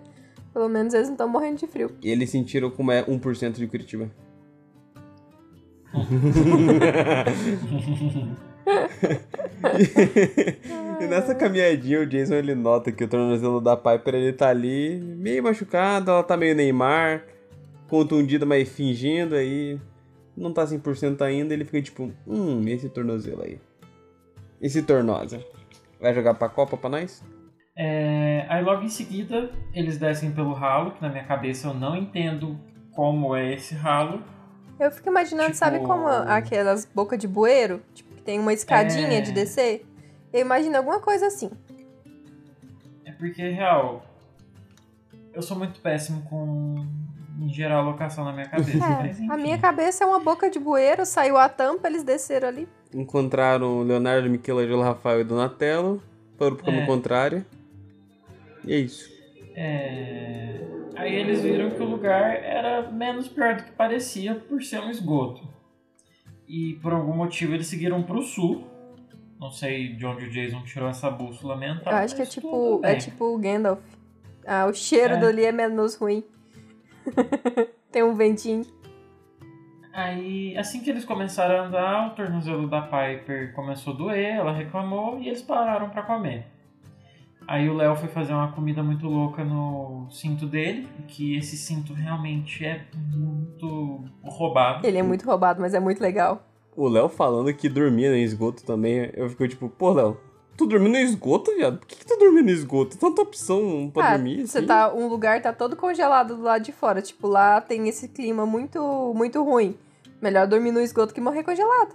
pelo 0.57 0.69
menos 0.71 0.95
eles 0.95 1.09
não 1.09 1.13
estão 1.13 1.29
morrendo 1.29 1.59
de 1.59 1.67
frio. 1.67 1.91
E 2.03 2.11
eles 2.11 2.31
sentiram 2.31 2.71
como 2.71 2.91
é 2.91 3.05
1% 3.05 3.53
de 3.53 3.67
Curitiba. 3.67 4.11
e 10.99 11.07
nessa 11.07 11.35
caminhadinha 11.35 12.01
o 12.01 12.07
Jason 12.07 12.37
ele 12.37 12.55
nota 12.55 12.91
que 12.91 13.05
o 13.05 13.09
tornozelo 13.09 13.61
da 13.61 13.77
Piper 13.77 14.15
ele 14.15 14.33
tá 14.33 14.49
ali 14.49 14.99
meio 14.99 15.43
machucado, 15.43 16.11
ela 16.11 16.23
tá 16.23 16.39
meio 16.39 16.57
Neymar, 16.57 17.27
contundida, 17.87 18.47
mas 18.47 18.67
fingindo 18.67 19.35
aí 19.35 19.79
não 20.35 20.55
tá 20.55 20.65
100% 20.65 21.21
ainda, 21.21 21.53
ele 21.53 21.67
fica 21.67 21.83
tipo, 21.83 22.11
hum, 22.27 22.67
esse 22.67 22.89
tornozelo 22.89 23.43
aí. 23.43 23.61
Esse 24.59 24.83
tornosa. 24.83 25.45
Vai 26.01 26.15
jogar 26.15 26.33
pra 26.33 26.49
Copa 26.49 26.79
pra 26.79 26.89
nós? 26.89 27.23
É, 27.79 28.47
aí 28.49 28.64
logo 28.64 28.83
em 28.83 28.89
seguida 28.89 29.51
eles 29.74 29.99
descem 29.99 30.33
pelo 30.33 30.55
ralo, 30.55 30.93
que 30.93 31.03
na 31.03 31.11
minha 31.11 31.24
cabeça 31.24 31.68
eu 31.68 31.74
não 31.74 31.95
entendo 31.95 32.59
como 32.93 33.37
é 33.37 33.53
esse 33.53 33.74
ralo. 33.74 34.22
Eu 34.81 34.91
fico 34.91 35.09
imaginando, 35.09 35.49
tipo... 35.49 35.59
sabe 35.59 35.81
como 35.81 36.07
aquelas 36.07 36.87
bocas 36.87 37.18
de 37.18 37.29
bueiro? 37.29 37.83
Tipo, 37.95 38.14
que 38.14 38.22
tem 38.22 38.39
uma 38.39 38.53
escadinha 38.53 39.18
é... 39.18 39.20
de 39.20 39.33
descer? 39.33 39.87
Eu 40.33 40.41
imagino 40.41 40.77
alguma 40.77 41.01
coisa 41.01 41.27
assim. 41.27 41.51
É 43.05 43.12
porque, 43.12 43.49
real, 43.51 44.05
eu 45.33 45.43
sou 45.43 45.57
muito 45.57 45.81
péssimo 45.81 46.22
com 46.22 46.87
em 47.39 47.53
gerar 47.53 47.83
locação 47.83 48.24
na 48.24 48.33
minha 48.33 48.49
cabeça. 48.49 48.79
É, 49.29 49.33
a 49.33 49.37
minha 49.37 49.59
cabeça 49.59 50.05
é 50.05 50.07
uma 50.07 50.18
boca 50.18 50.49
de 50.49 50.59
bueiro, 50.59 51.05
saiu 51.05 51.37
a 51.37 51.49
tampa, 51.49 51.87
eles 51.87 52.03
desceram 52.03 52.49
ali. 52.49 52.66
Encontraram 52.95 53.83
Leonardo, 53.83 54.29
Michelangelo, 54.31 54.83
Rafael 54.83 55.20
e 55.20 55.24
Donatello, 55.24 56.03
foram 56.39 56.57
pro 56.57 56.64
caminho 56.64 56.85
é. 56.85 56.87
contrário. 56.87 57.45
E 58.67 58.75
é 58.75 58.79
isso. 58.79 59.11
É... 59.55 60.61
Aí 60.97 61.14
eles 61.14 61.43
viram 61.43 61.71
que 61.71 61.83
o 61.83 61.85
lugar 61.85 62.37
era 62.43 62.91
menos 62.91 63.29
pior 63.29 63.57
do 63.57 63.64
que 63.64 63.73
parecia 63.73 64.35
por 64.35 64.62
ser 64.62 64.81
um 64.81 64.91
esgoto. 64.91 65.47
E 66.49 66.75
por 66.83 66.93
algum 66.93 67.14
motivo 67.14 67.55
eles 67.55 67.67
seguiram 67.67 68.03
pro 68.03 68.23
sul. 68.23 68.67
Não 69.39 69.51
sei 69.51 69.95
de 69.95 70.07
onde 70.07 70.25
o 70.25 70.31
Jason 70.31 70.62
tirou 70.62 70.89
essa 70.89 71.11
bússola 71.11 71.57
mental. 71.57 71.93
Eu 71.93 71.99
acho 71.99 72.17
que 72.17 72.23
é 72.23 72.27
tipo, 72.27 72.81
é 72.83 72.95
tipo 72.97 73.25
o 73.25 73.39
Gandalf. 73.39 73.81
Ah, 74.47 74.67
o 74.67 74.73
cheiro 74.73 75.14
é. 75.14 75.17
dali 75.19 75.45
é 75.45 75.53
menos 75.53 75.97
ruim. 75.97 76.25
Tem 77.93 78.03
um 78.03 78.14
ventinho. 78.14 78.64
Aí, 79.93 80.57
assim 80.59 80.80
que 80.80 80.91
eles 80.91 81.05
começaram 81.05 81.57
a 81.57 81.67
andar, 81.67 82.09
o 82.09 82.11
tornozelo 82.14 82.68
da 82.68 82.83
Piper 82.83 83.55
começou 83.55 83.95
a 83.95 83.97
doer, 83.97 84.37
ela 84.37 84.53
reclamou 84.53 85.18
e 85.18 85.29
eles 85.29 85.41
pararam 85.41 85.88
para 85.88 86.03
comer. 86.03 86.47
Aí 87.49 87.68
o 87.68 87.75
Léo 87.75 87.95
foi 87.95 88.09
fazer 88.09 88.33
uma 88.33 88.51
comida 88.53 88.83
muito 88.83 89.07
louca 89.07 89.45
no 89.45 90.09
cinto 90.11 90.47
dele, 90.47 90.89
que 91.07 91.37
esse 91.37 91.57
cinto 91.57 91.93
realmente 91.93 92.64
é 92.64 92.87
muito 93.14 94.05
roubado. 94.23 94.87
Ele 94.87 94.99
é 94.99 95.03
muito 95.03 95.25
roubado, 95.25 95.61
mas 95.61 95.73
é 95.73 95.81
muito 95.81 96.01
legal. 96.01 96.43
O 96.77 96.89
Léo 96.89 97.09
falando 97.09 97.53
que 97.55 97.68
dormia 97.68 98.11
no 98.11 98.17
esgoto 98.17 98.64
também, 98.64 99.11
eu 99.14 99.29
fico 99.31 99.47
tipo, 99.49 99.68
pô, 99.68 99.93
Léo, 99.93 100.18
Tu 100.57 100.67
dormiu 100.67 100.91
no 100.91 100.97
esgoto, 100.97 101.55
viado? 101.55 101.79
Por 101.79 101.87
que, 101.87 101.97
que 101.97 102.07
tu 102.07 102.17
dormiu 102.18 102.43
no 102.43 102.51
esgoto? 102.51 102.97
Tanta 102.97 103.21
opção 103.21 103.91
pra 103.93 104.07
ah, 104.07 104.17
dormir. 104.17 104.47
Você 104.47 104.59
assim. 104.59 104.67
tá. 104.67 104.93
Um 104.93 105.07
lugar 105.07 105.41
tá 105.43 105.53
todo 105.53 105.77
congelado 105.77 106.35
do 106.35 106.43
lado 106.43 106.63
de 106.63 106.73
fora. 106.73 107.03
Tipo, 107.03 107.29
lá 107.29 107.61
tem 107.61 107.89
esse 107.89 108.09
clima 108.09 108.47
muito, 108.47 109.13
muito 109.14 109.43
ruim. 109.45 109.77
Melhor 110.21 110.47
dormir 110.47 110.73
no 110.73 110.81
esgoto 110.81 111.13
que 111.13 111.21
morrer 111.21 111.43
congelado. 111.43 111.95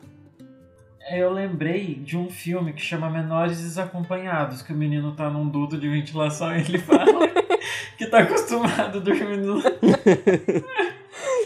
É, 1.11 1.21
eu 1.21 1.29
lembrei 1.29 1.95
de 1.95 2.15
um 2.17 2.29
filme 2.29 2.71
que 2.71 2.79
chama 2.81 3.09
Menores 3.09 3.61
Desacompanhados, 3.61 4.61
que 4.61 4.71
o 4.71 4.75
menino 4.75 5.11
tá 5.11 5.29
num 5.29 5.45
duto 5.45 5.77
de 5.77 5.89
ventilação 5.89 6.55
e 6.55 6.61
ele 6.61 6.77
fala 6.77 7.27
que 7.99 8.05
tá 8.05 8.19
acostumado 8.19 8.97
a 8.97 9.01
dormir 9.01 9.35
no. 9.39 9.61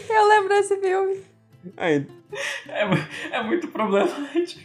eu 0.08 0.28
lembro 0.28 0.50
desse 0.50 0.76
filme. 0.76 1.20
É, 2.68 2.84
é 3.32 3.42
muito 3.42 3.66
problemático. 3.66 4.60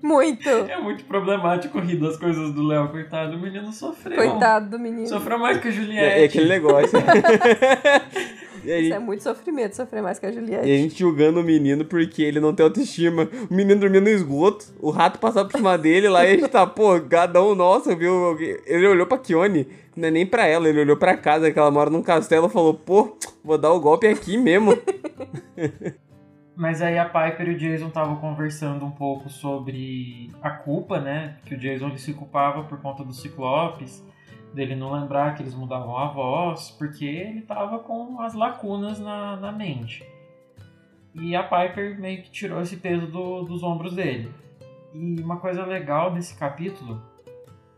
Muito. 0.00 0.48
É 0.48 0.80
muito 0.80 1.02
problemático 1.02 1.80
rir 1.80 1.96
das 1.96 2.16
coisas 2.16 2.52
do 2.52 2.64
Léo, 2.64 2.90
coitado. 2.90 3.36
O 3.36 3.40
menino 3.40 3.72
sofreu. 3.72 4.16
Coitado 4.16 4.70
do 4.70 4.78
menino. 4.78 5.08
Sofreu 5.08 5.40
mais 5.40 5.58
que 5.58 5.66
a 5.66 5.70
Juliette. 5.72 5.98
É, 5.98 6.22
é 6.22 6.24
aquele 6.26 6.48
negócio. 6.48 6.96
Isso 8.64 8.94
é 8.94 8.98
muito 8.98 9.22
sofrimento, 9.22 9.74
sofrer 9.74 10.02
mais 10.02 10.18
que 10.18 10.26
a 10.26 10.32
Juliette. 10.32 10.66
E 10.68 10.72
a 10.72 10.76
gente 10.78 10.98
julgando 10.98 11.40
o 11.40 11.44
menino 11.44 11.84
porque 11.84 12.22
ele 12.22 12.40
não 12.40 12.54
tem 12.54 12.64
autoestima. 12.64 13.28
O 13.50 13.54
menino 13.54 13.80
dormindo 13.80 14.04
no 14.04 14.10
esgoto, 14.10 14.66
o 14.80 14.90
rato 14.90 15.18
passava 15.18 15.48
por 15.48 15.56
cima 15.56 15.76
dele 15.76 16.08
lá 16.08 16.24
e 16.24 16.28
a 16.28 16.36
gente 16.36 16.48
tá, 16.48 16.66
pô, 16.66 16.98
gadão 17.00 17.54
nossa, 17.54 17.94
viu? 17.94 18.36
Ele 18.66 18.86
olhou 18.86 19.06
pra 19.06 19.18
Kione, 19.18 19.68
não 19.96 20.08
é 20.08 20.10
nem 20.10 20.26
pra 20.26 20.46
ela, 20.46 20.68
ele 20.68 20.80
olhou 20.80 20.96
pra 20.96 21.16
casa, 21.16 21.50
que 21.50 21.58
ela 21.58 21.70
mora 21.70 21.90
num 21.90 22.02
castelo 22.02 22.46
e 22.46 22.50
falou, 22.50 22.74
pô, 22.74 23.16
vou 23.44 23.58
dar 23.58 23.72
o 23.72 23.80
golpe 23.80 24.06
aqui 24.06 24.36
mesmo. 24.36 24.72
Mas 26.56 26.80
aí 26.80 26.96
a 26.98 27.04
Piper 27.04 27.48
e 27.48 27.54
o 27.54 27.58
Jason 27.58 27.88
estavam 27.88 28.16
conversando 28.16 28.84
um 28.84 28.90
pouco 28.90 29.28
sobre 29.28 30.30
a 30.40 30.50
culpa, 30.50 31.00
né? 31.00 31.36
Que 31.44 31.54
o 31.54 31.58
Jason 31.58 31.88
ele 31.88 31.98
se 31.98 32.12
culpava 32.12 32.62
por 32.62 32.80
conta 32.80 33.02
dos 33.02 33.20
Ciclopes, 33.20 34.04
dele 34.54 34.74
não 34.74 34.92
lembrar 34.92 35.34
que 35.34 35.42
eles 35.42 35.54
mudavam 35.54 35.96
a 35.98 36.08
voz, 36.08 36.70
porque 36.70 37.04
ele 37.04 37.42
tava 37.42 37.80
com 37.80 38.20
as 38.20 38.34
lacunas 38.34 39.00
na, 39.00 39.36
na 39.36 39.52
mente. 39.52 40.06
E 41.14 41.34
a 41.36 41.42
Piper 41.42 41.98
meio 41.98 42.22
que 42.22 42.30
tirou 42.30 42.60
esse 42.60 42.76
peso 42.76 43.06
do, 43.06 43.42
dos 43.42 43.62
ombros 43.62 43.94
dele. 43.94 44.32
E 44.92 45.20
uma 45.20 45.38
coisa 45.38 45.64
legal 45.64 46.12
desse 46.12 46.36
capítulo 46.36 47.02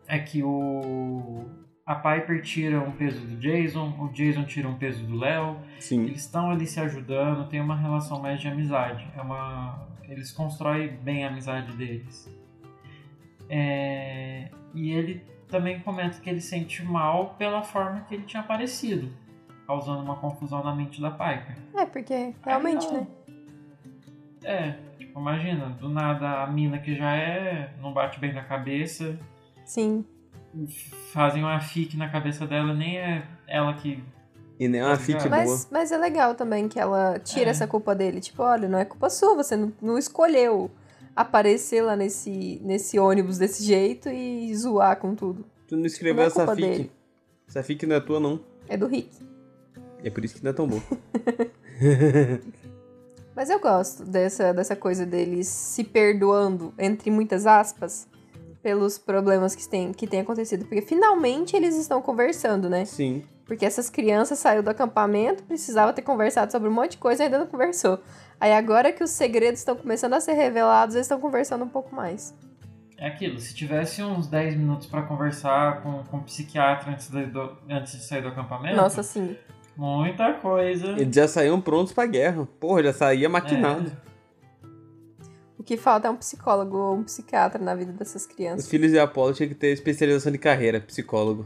é 0.07 0.19
que 0.19 0.43
o 0.43 1.45
a 1.87 1.95
Piper 1.95 2.43
tira 2.43 2.81
um 2.81 2.91
peso 2.91 3.21
do 3.21 3.37
Jason, 3.37 3.95
o 4.01 4.09
Jason 4.09 4.43
tira 4.43 4.69
um 4.69 4.75
peso 4.75 5.05
do 5.05 5.17
Léo. 5.17 5.57
Eles 5.89 6.23
estão 6.23 6.51
ali 6.51 6.67
se 6.67 6.81
ajudando, 6.81 7.49
tem 7.49 7.61
uma 7.61 7.77
relação 7.77 8.21
mais 8.21 8.41
de 8.41 8.49
amizade. 8.49 9.07
É 9.17 9.23
uma, 9.23 9.87
eles 10.09 10.33
constroem 10.33 10.97
bem 10.97 11.25
a 11.25 11.29
amizade 11.29 11.71
deles. 11.77 12.29
É, 13.49 14.51
e 14.75 14.91
ele 14.91 15.23
também 15.49 15.81
comenta 15.81 16.19
que 16.21 16.29
ele 16.29 16.41
sente 16.41 16.85
mal 16.85 17.35
pela 17.39 17.63
forma 17.63 18.01
que 18.09 18.15
ele 18.15 18.25
tinha 18.25 18.43
aparecido, 18.43 19.09
causando 19.67 20.03
uma 20.03 20.17
confusão 20.17 20.63
na 20.63 20.75
mente 20.75 21.01
da 21.01 21.11
Piper. 21.11 21.57
É, 21.75 21.87
porque 21.87 22.35
realmente, 22.45 22.87
Aí, 22.87 22.93
né? 22.95 23.07
É, 24.45 24.75
tipo, 24.99 25.19
imagina, 25.19 25.71
do 25.71 25.89
nada 25.89 26.43
a 26.43 26.47
mina 26.47 26.79
que 26.79 26.95
já 26.95 27.15
é, 27.17 27.73
não 27.81 27.93
bate 27.93 28.21
bem 28.21 28.33
na 28.33 28.43
cabeça, 28.45 29.19
Sim. 29.65 30.05
fazem 31.13 31.43
uma 31.43 31.59
fique 31.61 31.97
na 31.97 32.09
cabeça 32.09 32.47
dela, 32.47 32.73
nem 32.75 32.99
é 32.99 33.27
ela 33.47 33.75
que. 33.75 34.03
E 34.59 34.69
nem 34.69 34.81
é 34.81 34.85
uma 34.87 34.97
fic 34.97 35.19
boa. 35.19 35.31
Mas, 35.31 35.69
mas 35.71 35.93
é 35.93 35.99
legal 35.99 36.35
também 36.35 36.69
que 36.69 36.79
ela 36.79 37.19
tira 37.19 37.47
É. 37.47 37.51
essa 37.51 37.67
culpa 37.67 37.95
dele. 37.95 38.21
Tipo, 38.21 38.43
olha, 38.43 38.69
não 38.69 38.79
é 38.79 38.85
culpa 38.85 39.11
sua, 39.11 39.35
você 39.35 39.55
não, 39.57 39.73
não 39.83 39.99
escolheu 39.99 40.71
aparecer 41.17 41.81
lá 41.81 41.97
nesse, 41.97 42.61
nesse 42.63 42.99
ônibus 42.99 43.39
desse 43.39 43.65
jeito 43.65 44.09
e 44.11 44.55
zoar 44.55 44.99
com 44.99 45.15
tudo. 45.15 45.45
Tu 45.67 45.77
não 45.77 45.87
escreveu 45.87 46.17
Não 46.17 46.23
é 46.23 46.27
essa 46.27 46.47
fic. 46.55 46.61
dele. 46.69 46.91
Essa 47.49 47.63
fic 47.63 47.87
não 47.87 47.97
é 47.97 48.01
tua, 48.01 48.21
não. 48.21 48.39
É 48.69 48.77
do 48.77 48.87
Rick. 48.87 49.11
É 50.05 50.11
por 50.11 50.25
isso 50.25 50.35
que 50.37 50.45
não 50.45 50.51
é 50.51 50.55
tão 50.55 50.69
boa. 50.69 50.83
Mas 53.35 53.51
eu 53.51 53.59
gosto 53.61 54.05
dessa, 54.05 54.53
dessa 54.53 54.75
coisa 54.77 55.05
deles 55.05 55.47
se 55.49 55.85
perdoando, 55.85 56.73
entre 56.79 57.11
muitas 57.11 57.47
aspas, 57.47 58.09
pelos 58.63 58.99
problemas 58.99 59.55
que 59.55 59.69
tem, 59.69 59.93
que 59.93 60.07
tem 60.07 60.21
acontecido. 60.21 60.65
Porque 60.65 60.81
finalmente 60.83 61.55
eles 61.55 61.77
estão 61.77 62.01
conversando, 62.01 62.69
né? 62.71 62.85
Sim. 62.85 63.23
Porque 63.45 63.65
essas 63.65 63.89
crianças 63.89 64.39
saíram 64.39 64.63
do 64.65 64.71
acampamento, 64.71 65.43
precisava 65.45 65.93
ter 65.93 66.03
conversado 66.03 66.51
sobre 66.51 66.69
um 66.69 66.73
monte 66.73 66.93
de 66.93 66.99
coisa 66.99 67.23
e 67.23 67.27
ainda 67.27 67.39
não 67.39 67.47
conversou. 67.47 68.01
Aí 68.41 68.53
agora 68.53 68.93
que 68.93 69.03
os 69.03 69.11
segredos 69.11 69.61
estão 69.61 69.75
começando 69.77 70.13
a 70.15 70.21
ser 70.21 70.33
revelados, 70.35 70.95
eles 70.95 71.07
estão 71.07 71.19
conversando 71.21 71.65
um 71.65 71.69
pouco 71.69 71.95
mais. 71.95 72.35
É 72.99 73.09
aquilo, 73.09 73.39
se 73.39 73.55
tivesse 73.55 74.03
uns 74.03 74.27
10 74.27 74.57
minutos 74.57 74.87
pra 74.87 75.03
conversar 75.03 75.83
com, 75.83 76.03
com 76.05 76.19
o 76.19 76.23
psiquiatra 76.23 76.93
antes 76.93 77.09
de, 77.11 77.27
do- 77.27 77.57
antes 77.69 77.93
de 77.93 78.05
sair 78.05 78.23
do 78.23 78.29
acampamento, 78.29 78.77
Nossa, 78.77 79.03
sim. 79.03 79.37
muita 79.77 80.33
coisa. 80.35 80.89
Eles 80.93 81.15
já 81.15 81.29
saíam 81.29 81.61
prontos 81.61 81.93
pra 81.93 82.07
guerra. 82.07 82.47
Porra, 82.59 82.83
já 82.85 82.93
saía 82.93 83.29
maquinado. 83.29 83.93
O 85.59 85.63
que 85.63 85.77
falta 85.77 86.09
é 86.09 86.11
um 86.11 86.17
psicólogo 86.17 86.77
ou 86.77 86.97
um 86.97 87.03
psiquiatra 87.05 87.63
na 87.63 87.75
vida 87.75 87.93
dessas 87.93 88.23
Os 88.23 88.29
crianças. 88.29 88.69
filhos 88.69 88.91
de 88.93 88.99
Apolo 88.99 89.35
tinham 89.35 89.49
que 89.49 89.55
ter 89.55 89.69
especialização 89.73 90.31
de 90.33 90.39
carreira, 90.39 90.81
psicólogo. 90.81 91.45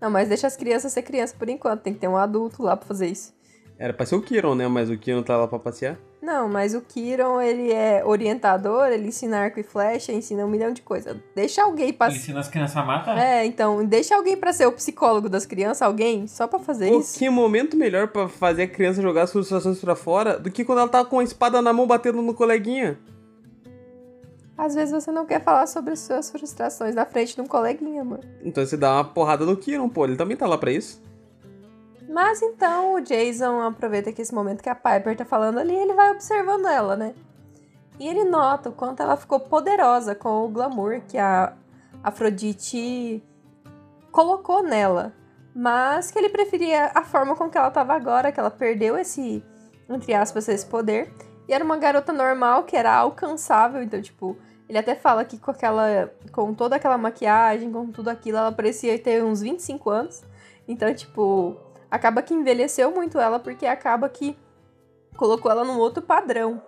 Não, 0.00 0.10
mas 0.10 0.28
deixa 0.28 0.46
as 0.46 0.56
crianças 0.56 0.92
ser 0.92 1.02
criança 1.02 1.34
por 1.36 1.48
enquanto. 1.48 1.80
Tem 1.82 1.92
que 1.94 1.98
ter 2.00 2.08
um 2.08 2.16
adulto 2.16 2.62
lá 2.62 2.76
pra 2.76 2.86
fazer 2.86 3.06
isso. 3.08 3.34
Era 3.78 3.92
pra 3.92 4.04
ser 4.04 4.16
o 4.16 4.20
Kiron, 4.20 4.56
né? 4.56 4.66
Mas 4.66 4.90
o 4.90 4.98
Kiron 4.98 5.22
tá 5.22 5.36
lá 5.36 5.46
pra 5.46 5.58
passear. 5.58 5.96
Não, 6.20 6.48
mas 6.48 6.74
o 6.74 6.80
Kiron, 6.80 7.40
ele 7.40 7.72
é 7.72 8.04
orientador, 8.04 8.88
ele 8.88 9.06
ensina 9.06 9.38
arco 9.38 9.60
e 9.60 9.62
flecha, 9.62 10.12
ensina 10.12 10.44
um 10.44 10.48
milhão 10.48 10.72
de 10.72 10.82
coisas. 10.82 11.16
Deixa 11.34 11.62
alguém 11.62 11.92
pra... 11.92 12.08
Ele 12.08 12.16
ensina 12.16 12.40
as 12.40 12.48
crianças 12.48 12.76
a 12.76 12.82
matar. 12.82 13.16
É, 13.16 13.44
então, 13.46 13.84
deixa 13.84 14.16
alguém 14.16 14.36
pra 14.36 14.52
ser 14.52 14.66
o 14.66 14.72
psicólogo 14.72 15.28
das 15.28 15.46
crianças, 15.46 15.82
alguém, 15.82 16.26
só 16.26 16.48
pra 16.48 16.58
fazer 16.58 16.90
Pô, 16.90 16.98
isso. 16.98 17.16
que 17.16 17.30
momento 17.30 17.76
melhor 17.76 18.08
pra 18.08 18.28
fazer 18.28 18.64
a 18.64 18.68
criança 18.68 19.00
jogar 19.00 19.22
as 19.22 19.32
frustrações 19.32 19.78
pra 19.78 19.94
fora 19.94 20.38
do 20.38 20.50
que 20.50 20.64
quando 20.64 20.80
ela 20.80 20.88
tá 20.88 21.04
com 21.04 21.20
a 21.20 21.24
espada 21.24 21.62
na 21.62 21.72
mão 21.72 21.86
batendo 21.86 22.20
no 22.20 22.34
coleguinha. 22.34 22.98
Às 24.58 24.74
vezes 24.74 24.92
você 24.92 25.12
não 25.12 25.24
quer 25.24 25.40
falar 25.40 25.68
sobre 25.68 25.92
as 25.92 26.00
suas 26.00 26.28
frustrações 26.30 26.96
na 26.96 27.06
frente 27.06 27.36
de 27.36 27.40
um 27.40 27.46
coleguinha, 27.46 28.02
mano. 28.02 28.24
Então 28.42 28.66
você 28.66 28.76
dá 28.76 28.92
uma 28.94 29.04
porrada 29.04 29.46
no 29.46 29.56
Kiron, 29.56 29.88
pô. 29.88 30.04
Ele 30.04 30.16
também 30.16 30.36
tá 30.36 30.48
lá 30.48 30.58
pra 30.58 30.72
isso. 30.72 31.00
Mas 32.08 32.40
então 32.40 32.94
o 32.94 33.00
Jason 33.00 33.60
aproveita 33.60 34.12
que 34.12 34.22
esse 34.22 34.34
momento 34.34 34.62
que 34.62 34.68
a 34.70 34.74
Piper 34.74 35.16
tá 35.16 35.24
falando 35.24 35.58
ali, 35.58 35.74
ele 35.74 35.92
vai 35.92 36.10
observando 36.10 36.66
ela, 36.66 36.96
né? 36.96 37.14
E 38.00 38.08
ele 38.08 38.24
nota 38.24 38.70
o 38.70 38.72
quanto 38.72 39.02
ela 39.02 39.16
ficou 39.16 39.40
poderosa 39.40 40.14
com 40.14 40.44
o 40.44 40.48
glamour 40.48 41.02
que 41.06 41.18
a 41.18 41.52
Afrodite 42.02 43.22
colocou 44.10 44.62
nela. 44.62 45.12
Mas 45.54 46.10
que 46.10 46.18
ele 46.18 46.28
preferia 46.28 46.90
a 46.94 47.02
forma 47.02 47.34
com 47.34 47.50
que 47.50 47.58
ela 47.58 47.70
tava 47.70 47.92
agora, 47.94 48.30
que 48.30 48.38
ela 48.38 48.50
perdeu 48.50 48.96
esse, 48.96 49.44
entre 49.88 50.14
aspas, 50.14 50.48
esse 50.48 50.64
poder. 50.64 51.12
E 51.48 51.52
era 51.52 51.64
uma 51.64 51.76
garota 51.76 52.12
normal, 52.12 52.62
que 52.64 52.76
era 52.76 52.94
alcançável, 52.94 53.82
então, 53.82 54.00
tipo, 54.00 54.36
ele 54.68 54.78
até 54.78 54.94
fala 54.94 55.24
que 55.24 55.38
com 55.38 55.50
aquela. 55.50 56.12
com 56.30 56.54
toda 56.54 56.76
aquela 56.76 56.96
maquiagem, 56.96 57.72
com 57.72 57.90
tudo 57.90 58.08
aquilo, 58.08 58.38
ela 58.38 58.52
parecia 58.52 58.98
ter 58.98 59.24
uns 59.24 59.40
25 59.40 59.90
anos. 59.90 60.22
Então, 60.68 60.92
tipo, 60.94 61.56
acaba 61.90 62.22
que 62.22 62.34
envelheceu 62.34 62.90
muito 62.90 63.18
ela, 63.18 63.38
porque 63.38 63.66
acaba 63.66 64.08
que 64.08 64.36
colocou 65.16 65.50
ela 65.50 65.64
num 65.64 65.78
outro 65.78 66.02
padrão. 66.02 66.62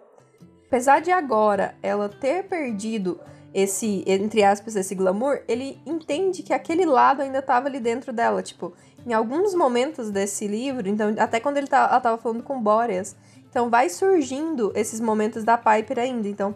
Apesar 0.66 1.01
de 1.01 1.10
agora 1.10 1.74
ela 1.82 2.09
ter 2.09 2.44
perdido 2.44 3.20
esse, 3.52 4.05
entre 4.06 4.42
aspas, 4.44 4.76
esse 4.76 4.94
glamour, 4.94 5.42
ele 5.48 5.80
entende 5.84 6.42
que 6.42 6.52
aquele 6.52 6.84
lado 6.84 7.22
ainda 7.22 7.40
estava 7.40 7.66
ali 7.66 7.80
dentro 7.80 8.12
dela. 8.12 8.42
Tipo, 8.42 8.72
em 9.06 9.12
alguns 9.12 9.55
momentos 9.55 10.10
desse 10.10 10.47
livro, 10.47 10.88
então, 10.88 11.14
até 11.18 11.40
quando 11.40 11.56
ele 11.56 11.66
tá, 11.66 11.88
ela 11.90 12.01
tava 12.01 12.18
falando 12.18 12.42
com 12.42 12.60
Boreas, 12.60 13.16
então 13.48 13.68
vai 13.68 13.88
surgindo 13.88 14.72
esses 14.74 15.01
momentos 15.01 15.42
da 15.42 15.59
Piper 15.59 15.98
ainda. 15.98 16.28
Então, 16.28 16.55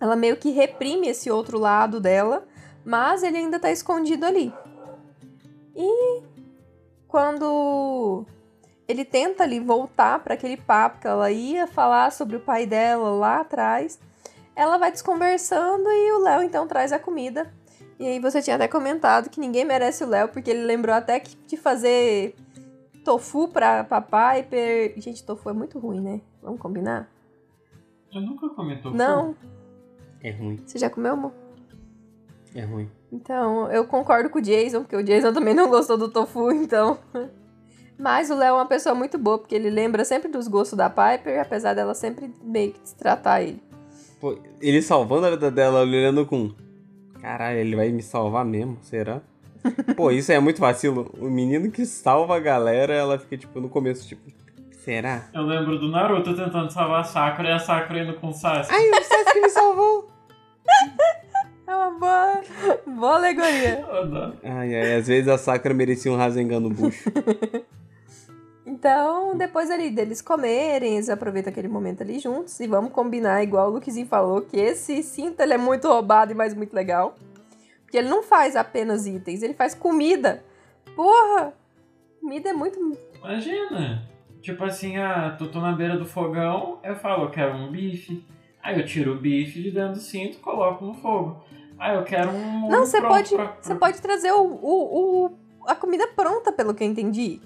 ela 0.00 0.14
meio 0.14 0.36
que 0.36 0.50
reprime 0.50 1.08
esse 1.08 1.30
outro 1.30 1.58
lado 1.58 1.98
dela, 2.00 2.46
mas 2.84 3.22
ele 3.22 3.38
ainda 3.38 3.58
tá 3.58 3.70
escondido 3.70 4.24
ali. 4.24 4.52
E 5.74 6.22
quando 7.14 8.26
ele 8.88 9.04
tenta 9.04 9.44
ali 9.44 9.60
voltar 9.60 10.18
para 10.18 10.34
aquele 10.34 10.56
papo 10.56 10.98
que 10.98 11.06
ela 11.06 11.30
ia 11.30 11.64
falar 11.64 12.10
sobre 12.10 12.34
o 12.34 12.40
pai 12.40 12.66
dela 12.66 13.08
lá 13.10 13.40
atrás, 13.42 14.00
ela 14.56 14.78
vai 14.78 14.90
desconversando 14.90 15.88
e 15.88 16.10
o 16.10 16.18
Léo 16.18 16.42
então 16.42 16.66
traz 16.66 16.90
a 16.90 16.98
comida. 16.98 17.54
E 18.00 18.04
aí 18.08 18.18
você 18.18 18.42
tinha 18.42 18.56
até 18.56 18.66
comentado 18.66 19.30
que 19.30 19.38
ninguém 19.38 19.64
merece 19.64 20.02
o 20.02 20.08
Léo, 20.08 20.26
porque 20.26 20.50
ele 20.50 20.64
lembrou 20.64 20.92
até 20.92 21.20
que 21.20 21.36
de 21.46 21.56
fazer 21.56 22.34
tofu 23.04 23.46
pra, 23.46 23.84
pra 23.84 24.00
Piper. 24.00 25.00
Gente, 25.00 25.22
tofu 25.22 25.48
é 25.50 25.52
muito 25.52 25.78
ruim, 25.78 26.00
né? 26.00 26.20
Vamos 26.42 26.60
combinar? 26.60 27.08
Eu 28.12 28.22
nunca 28.22 28.48
comi 28.48 28.74
tofu. 28.82 28.96
Não? 28.96 29.36
É 30.20 30.32
ruim, 30.32 30.60
Você 30.66 30.80
já 30.80 30.90
comeu, 30.90 31.12
amor? 31.12 31.32
é 32.56 32.64
ruim. 32.64 32.90
Então, 33.14 33.70
eu 33.70 33.86
concordo 33.86 34.28
com 34.28 34.40
o 34.40 34.42
Jason, 34.42 34.80
porque 34.80 34.96
o 34.96 35.02
Jason 35.04 35.32
também 35.32 35.54
não 35.54 35.68
gostou 35.68 35.96
do 35.96 36.08
tofu, 36.08 36.50
então. 36.50 36.98
Mas 37.96 38.28
o 38.28 38.34
Léo 38.34 38.48
é 38.48 38.52
uma 38.52 38.66
pessoa 38.66 38.92
muito 38.92 39.16
boa, 39.16 39.38
porque 39.38 39.54
ele 39.54 39.70
lembra 39.70 40.04
sempre 40.04 40.28
dos 40.28 40.48
gostos 40.48 40.76
da 40.76 40.90
Piper, 40.90 41.40
apesar 41.40 41.74
dela 41.74 41.94
sempre 41.94 42.34
meio 42.42 42.72
que 42.72 42.80
destratar 42.80 43.42
ele. 43.42 43.62
Pô, 44.20 44.36
ele 44.60 44.82
salvando 44.82 45.26
a 45.26 45.30
vida 45.30 45.48
dela, 45.48 45.82
olhando 45.82 46.26
com. 46.26 46.50
Caralho, 47.20 47.58
ele 47.58 47.76
vai 47.76 47.90
me 47.90 48.02
salvar 48.02 48.44
mesmo? 48.44 48.78
Será? 48.82 49.22
Pô, 49.96 50.10
isso 50.10 50.32
é 50.32 50.40
muito 50.40 50.60
vacilo. 50.60 51.08
O 51.16 51.30
menino 51.30 51.70
que 51.70 51.86
salva 51.86 52.36
a 52.36 52.40
galera, 52.40 52.92
ela 52.92 53.16
fica, 53.16 53.36
tipo, 53.36 53.60
no 53.60 53.68
começo, 53.68 54.08
tipo, 54.08 54.28
será? 54.72 55.28
Eu 55.32 55.42
lembro 55.42 55.78
do 55.78 55.88
Naruto 55.88 56.34
tentando 56.34 56.70
salvar 56.72 57.02
a 57.02 57.04
Sakura 57.04 57.48
e 57.48 57.52
a 57.52 57.60
Sakura 57.60 58.02
indo 58.02 58.14
com 58.14 58.30
o 58.30 58.32
Sasuke. 58.32 58.74
Ai, 58.74 58.90
o 58.90 59.04
Sasuke 59.04 59.40
me 59.40 59.48
salvou! 59.50 60.10
É 61.66 61.74
uma 61.74 61.90
boa, 61.92 62.42
boa 62.86 63.14
alegoria. 63.16 63.80
Eu 63.80 64.02
adoro. 64.02 64.38
Ai, 64.42 64.74
ai, 64.74 64.94
às 64.96 65.06
vezes 65.06 65.28
a 65.28 65.38
Sakura 65.38 65.74
merecia 65.74 66.12
um 66.12 66.16
Rasengan 66.16 66.60
no 66.60 66.70
bucho. 66.70 67.10
Então, 68.66 69.36
depois 69.36 69.70
ali 69.70 69.90
deles 69.90 70.22
comerem, 70.22 70.94
eles 70.94 71.10
aproveitam 71.10 71.50
aquele 71.50 71.68
momento 71.68 72.02
ali 72.02 72.18
juntos. 72.18 72.58
E 72.60 72.66
vamos 72.66 72.92
combinar, 72.92 73.42
igual 73.42 73.68
o 73.68 73.74
Luquezinho 73.74 74.06
falou, 74.06 74.40
que 74.40 74.56
esse 74.56 75.02
cinto 75.02 75.40
ele 75.40 75.52
é 75.52 75.58
muito 75.58 75.86
roubado 75.86 76.32
e 76.32 76.34
mais 76.34 76.54
muito 76.54 76.74
legal. 76.74 77.14
Porque 77.82 77.98
ele 77.98 78.08
não 78.08 78.22
faz 78.22 78.56
apenas 78.56 79.06
itens, 79.06 79.42
ele 79.42 79.54
faz 79.54 79.74
comida. 79.74 80.42
Porra! 80.96 81.52
Comida 82.20 82.50
é 82.50 82.52
muito. 82.54 82.78
Imagina. 83.18 84.08
Tipo 84.40 84.64
assim, 84.64 84.96
ah, 84.96 85.34
tô, 85.38 85.48
tô 85.48 85.60
na 85.60 85.72
beira 85.72 85.96
do 85.96 86.06
fogão, 86.06 86.78
eu 86.82 86.96
falo, 86.96 87.24
eu 87.24 87.30
quero 87.30 87.54
um 87.54 87.70
bife. 87.70 88.24
Aí 88.62 88.80
eu 88.80 88.86
tiro 88.86 89.12
o 89.12 89.18
bife 89.18 89.62
de 89.62 89.70
dentro 89.70 89.92
do 89.92 90.00
cinto 90.00 90.38
e 90.38 90.40
coloco 90.40 90.84
no 90.84 90.94
fogo. 90.94 91.44
Aí 91.78 91.96
eu 91.96 92.02
quero 92.04 92.30
um. 92.30 92.68
Não, 92.70 92.86
você 92.86 93.00
pode, 93.00 93.34
pra- 93.34 93.56
você 93.60 93.74
pode 93.74 94.00
trazer 94.00 94.32
o, 94.32 94.42
o, 94.42 95.24
o- 95.26 95.30
a 95.66 95.74
comida 95.74 96.06
pronta, 96.08 96.52
pelo 96.52 96.74
que 96.74 96.82
eu 96.84 96.88
entendi. 96.88 97.40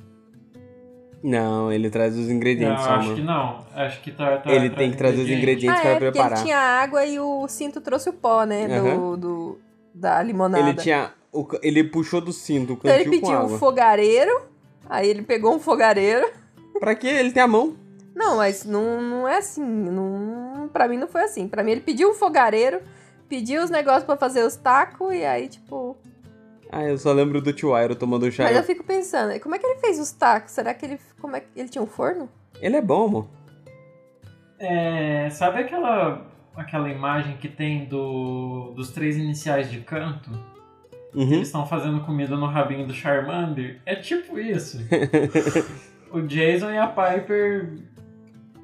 Não, 1.22 1.72
ele 1.72 1.90
traz 1.90 2.16
os 2.16 2.30
ingredientes 2.30 2.84
Não, 2.84 2.92
acho 2.94 3.14
que 3.14 3.22
não. 3.22 3.66
Acho 3.74 4.00
que 4.02 4.12
tá. 4.12 4.36
tá 4.38 4.50
Ele 4.52 4.68
traz 4.70 4.78
tem 4.78 4.90
que 4.92 4.96
trazer 4.96 5.22
os 5.22 5.28
ingredientes 5.28 5.78
Ah, 5.78 5.82
pra 5.82 5.90
é, 5.90 5.94
porque 5.94 6.10
preparar. 6.12 6.38
ele 6.38 6.44
tinha 6.44 6.58
água 6.58 7.04
e 7.04 7.18
o 7.18 7.48
cinto 7.48 7.80
trouxe 7.80 8.08
o 8.08 8.12
pó, 8.12 8.44
né? 8.44 8.68
Do, 8.68 8.74
Aham. 8.86 9.18
do- 9.18 9.58
da 9.92 10.22
limonada. 10.22 10.62
Ele 10.68 10.74
tinha. 10.74 11.12
o 11.32 11.44
ele 11.60 11.82
puxou 11.84 12.20
do 12.20 12.32
cinto 12.32 12.74
o 12.74 12.76
Então 12.76 12.92
ele 12.92 13.10
pediu 13.10 13.36
um 13.40 13.48
fogareiro, 13.58 14.42
aí 14.88 15.08
ele 15.08 15.22
pegou 15.22 15.54
um 15.54 15.58
fogareiro. 15.58 16.30
Pra 16.78 16.94
quê? 16.94 17.08
Ele 17.08 17.32
tem 17.32 17.42
a 17.42 17.48
mão. 17.48 17.74
Não, 18.14 18.36
mas 18.36 18.64
não, 18.64 19.00
não 19.02 19.28
é 19.28 19.38
assim. 19.38 19.64
Não, 19.64 20.68
pra 20.72 20.86
mim 20.86 20.96
não 20.98 21.08
foi 21.08 21.22
assim. 21.22 21.48
Pra 21.48 21.64
mim 21.64 21.72
ele 21.72 21.80
pediu 21.80 22.10
um 22.10 22.14
fogareiro, 22.14 22.80
pediu 23.28 23.62
os 23.62 23.70
negócios 23.70 24.04
pra 24.04 24.16
fazer 24.16 24.44
os 24.44 24.56
tacos 24.56 25.12
e 25.12 25.24
aí, 25.24 25.48
tipo. 25.48 25.96
Ah, 26.70 26.82
eu 26.82 26.98
só 26.98 27.12
lembro 27.12 27.40
do 27.40 27.52
tio 27.52 27.74
Airo 27.74 27.96
tomando 27.96 28.30
chá. 28.30 28.44
Mas 28.44 28.56
eu 28.56 28.62
fico 28.62 28.84
pensando, 28.84 29.38
como 29.40 29.54
é 29.54 29.58
que 29.58 29.66
ele 29.66 29.80
fez 29.80 29.98
os 29.98 30.10
tacos? 30.10 30.52
Será 30.52 30.74
que 30.74 30.84
ele. 30.84 31.00
Como 31.20 31.36
é 31.36 31.40
que 31.40 31.46
ele 31.56 31.68
tinha 31.68 31.82
um 31.82 31.86
forno? 31.86 32.28
Ele 32.60 32.76
é 32.76 32.82
bom, 32.82 33.06
amor. 33.06 33.26
É, 34.58 35.30
sabe 35.30 35.60
aquela, 35.60 36.26
aquela 36.56 36.90
imagem 36.90 37.36
que 37.36 37.48
tem 37.48 37.84
do, 37.84 38.72
dos 38.74 38.90
três 38.90 39.16
iniciais 39.16 39.70
de 39.70 39.80
canto? 39.80 40.30
Uhum. 41.14 41.32
Eles 41.32 41.48
estão 41.48 41.66
fazendo 41.66 42.00
comida 42.04 42.36
no 42.36 42.46
rabinho 42.46 42.86
do 42.86 42.92
Charmander? 42.92 43.80
É 43.86 43.94
tipo 43.94 44.38
isso. 44.38 44.78
o 46.12 46.20
Jason 46.22 46.70
e 46.70 46.78
a 46.78 46.86
Piper 46.86 47.78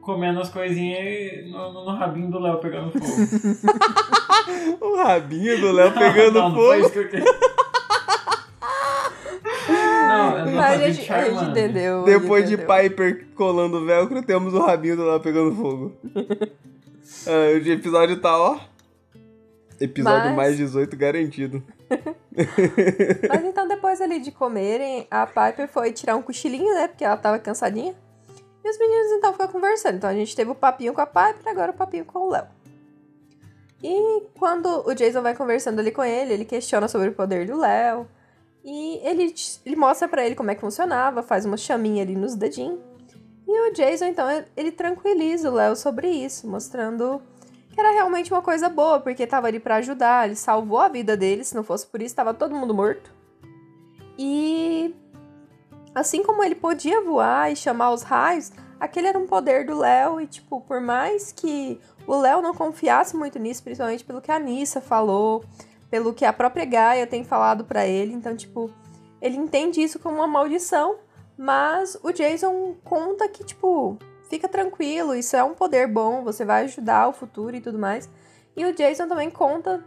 comendo 0.04 0.40
as 0.40 0.48
coisinhas 0.50 1.46
no, 1.50 1.72
no- 1.72 1.84
no 1.86 1.90
rabinho 1.96 2.30
do 2.30 2.38
Léo 2.38 2.58
pegando 2.58 2.92
fogo. 2.92 3.04
O 4.80 4.96
rabinho 4.96 5.58
do 5.60 5.72
Léo 5.72 5.92
pegando 5.92 6.34
não, 6.38 6.48
não 6.50 6.54
foi 6.56 6.76
fogo. 6.82 6.86
isso 6.86 6.92
que 6.92 6.98
eu 6.98 7.08
queria. 7.08 7.38
Não, 9.68 10.38
é 10.38 10.44
Mas 10.52 10.82
a 10.82 10.90
gente, 10.90 11.12
a 11.12 11.24
gente 11.30 11.44
entendeu. 11.50 12.04
Depois 12.04 12.46
de 12.48 12.54
entendeu. 12.54 12.76
Piper 12.76 13.26
colando 13.34 13.84
velcro, 13.84 14.22
temos 14.22 14.52
o 14.54 14.60
rabinho 14.60 14.96
do 14.96 15.04
Léo 15.04 15.20
pegando 15.20 15.54
fogo. 15.54 15.92
ah, 17.26 17.52
o 17.54 17.68
episódio 17.68 18.20
tá, 18.20 18.36
ó. 18.38 18.58
Episódio 19.80 20.26
Mas- 20.28 20.36
mais 20.36 20.56
18 20.56 20.96
garantido. 20.96 21.62
Mas 23.28 23.44
então, 23.44 23.66
depois 23.66 24.00
ali 24.00 24.20
de 24.20 24.30
comerem, 24.30 25.06
a 25.10 25.26
Piper 25.26 25.68
foi 25.68 25.92
tirar 25.92 26.16
um 26.16 26.22
cochilinho, 26.22 26.72
né? 26.74 26.88
Porque 26.88 27.04
ela 27.04 27.16
tava 27.16 27.38
cansadinha. 27.38 27.94
E 28.64 28.70
os 28.70 28.78
meninos 28.78 29.12
então 29.12 29.32
ficam 29.32 29.48
conversando. 29.48 29.96
Então 29.96 30.08
a 30.08 30.14
gente 30.14 30.34
teve 30.34 30.50
o 30.50 30.54
papinho 30.54 30.94
com 30.94 31.00
a 31.02 31.06
Piper, 31.06 31.46
agora 31.46 31.70
o 31.70 31.74
papinho 31.74 32.04
com 32.06 32.20
o 32.20 32.30
Léo. 32.30 32.46
E 33.82 34.22
quando 34.38 34.82
o 34.88 34.94
Jason 34.94 35.20
vai 35.20 35.36
conversando 35.36 35.78
ali 35.78 35.90
com 35.90 36.02
ele, 36.02 36.32
ele 36.32 36.44
questiona 36.46 36.88
sobre 36.88 37.10
o 37.10 37.12
poder 37.12 37.46
do 37.46 37.58
Léo. 37.58 38.08
E 38.64 38.98
ele, 39.06 39.34
ele 39.66 39.76
mostra 39.76 40.08
pra 40.08 40.24
ele 40.24 40.34
como 40.34 40.50
é 40.50 40.54
que 40.54 40.62
funcionava, 40.62 41.22
faz 41.22 41.44
uma 41.44 41.58
chaminha 41.58 42.02
ali 42.02 42.16
nos 42.16 42.34
dedinhos. 42.34 42.80
E 43.46 43.70
o 43.70 43.74
Jason, 43.74 44.06
então, 44.06 44.26
ele 44.56 44.72
tranquiliza 44.72 45.50
o 45.50 45.54
Léo 45.54 45.76
sobre 45.76 46.08
isso, 46.08 46.48
mostrando 46.48 47.20
que 47.70 47.78
era 47.78 47.92
realmente 47.92 48.32
uma 48.32 48.40
coisa 48.40 48.70
boa, 48.70 49.00
porque 49.00 49.26
tava 49.26 49.48
ali 49.48 49.60
pra 49.60 49.76
ajudar, 49.76 50.26
ele 50.26 50.36
salvou 50.36 50.78
a 50.78 50.88
vida 50.88 51.14
dele, 51.14 51.44
se 51.44 51.54
não 51.54 51.62
fosse 51.62 51.86
por 51.86 52.00
isso, 52.00 52.14
tava 52.14 52.32
todo 52.32 52.54
mundo 52.54 52.72
morto. 52.72 53.12
E 54.18 54.94
assim 55.94 56.22
como 56.22 56.42
ele 56.42 56.54
podia 56.54 57.00
voar 57.00 57.52
e 57.52 57.56
chamar 57.56 57.92
os 57.92 58.02
raios, 58.02 58.52
aquele 58.80 59.06
era 59.06 59.18
um 59.18 59.26
poder 59.26 59.64
do 59.64 59.78
Léo 59.78 60.20
e 60.20 60.26
tipo, 60.26 60.60
por 60.60 60.80
mais 60.80 61.32
que 61.32 61.80
o 62.06 62.16
Léo 62.16 62.42
não 62.42 62.54
confiasse 62.54 63.16
muito 63.16 63.38
nisso, 63.38 63.62
principalmente 63.62 64.04
pelo 64.04 64.20
que 64.20 64.32
a 64.32 64.38
Nissa 64.38 64.80
falou, 64.80 65.44
pelo 65.90 66.12
que 66.12 66.24
a 66.24 66.32
própria 66.32 66.64
Gaia 66.64 67.06
tem 67.06 67.24
falado 67.24 67.64
pra 67.64 67.86
ele, 67.86 68.12
então 68.12 68.36
tipo, 68.36 68.70
ele 69.22 69.36
entende 69.36 69.80
isso 69.80 69.98
como 69.98 70.16
uma 70.16 70.26
maldição, 70.26 70.96
mas 71.36 71.96
o 72.02 72.12
Jason 72.12 72.74
conta 72.84 73.28
que 73.28 73.44
tipo, 73.44 73.96
fica 74.28 74.48
tranquilo, 74.48 75.14
isso 75.14 75.36
é 75.36 75.44
um 75.44 75.54
poder 75.54 75.86
bom, 75.86 76.22
você 76.22 76.44
vai 76.44 76.64
ajudar 76.64 77.08
o 77.08 77.12
futuro 77.12 77.54
e 77.56 77.60
tudo 77.60 77.78
mais. 77.78 78.08
E 78.56 78.64
o 78.64 78.72
Jason 78.72 79.08
também 79.08 79.30
conta. 79.30 79.84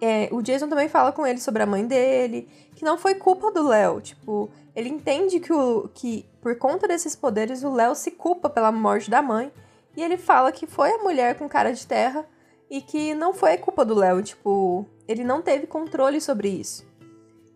é, 0.00 0.28
o 0.32 0.42
Jason 0.42 0.68
também 0.68 0.88
fala 0.88 1.12
com 1.12 1.26
ele 1.26 1.40
sobre 1.40 1.62
a 1.62 1.66
mãe 1.66 1.86
dele, 1.86 2.48
que 2.74 2.84
não 2.84 2.98
foi 2.98 3.14
culpa 3.14 3.50
do 3.52 3.66
Léo. 3.66 4.00
Tipo, 4.00 4.50
ele 4.74 4.88
entende 4.88 5.40
que, 5.40 5.52
o, 5.52 5.88
que 5.94 6.24
por 6.40 6.56
conta 6.56 6.86
desses 6.88 7.14
poderes 7.16 7.62
o 7.62 7.72
Léo 7.72 7.94
se 7.94 8.10
culpa 8.10 8.48
pela 8.50 8.72
morte 8.72 9.10
da 9.10 9.22
mãe. 9.22 9.52
E 9.96 10.02
ele 10.02 10.16
fala 10.16 10.50
que 10.50 10.66
foi 10.66 10.90
a 10.90 10.98
mulher 10.98 11.36
com 11.38 11.48
cara 11.48 11.72
de 11.72 11.86
terra 11.86 12.26
e 12.68 12.80
que 12.80 13.14
não 13.14 13.32
foi 13.32 13.56
culpa 13.56 13.84
do 13.84 13.94
Léo. 13.94 14.22
Tipo, 14.22 14.84
ele 15.06 15.22
não 15.22 15.40
teve 15.40 15.66
controle 15.66 16.20
sobre 16.20 16.48
isso. 16.48 16.84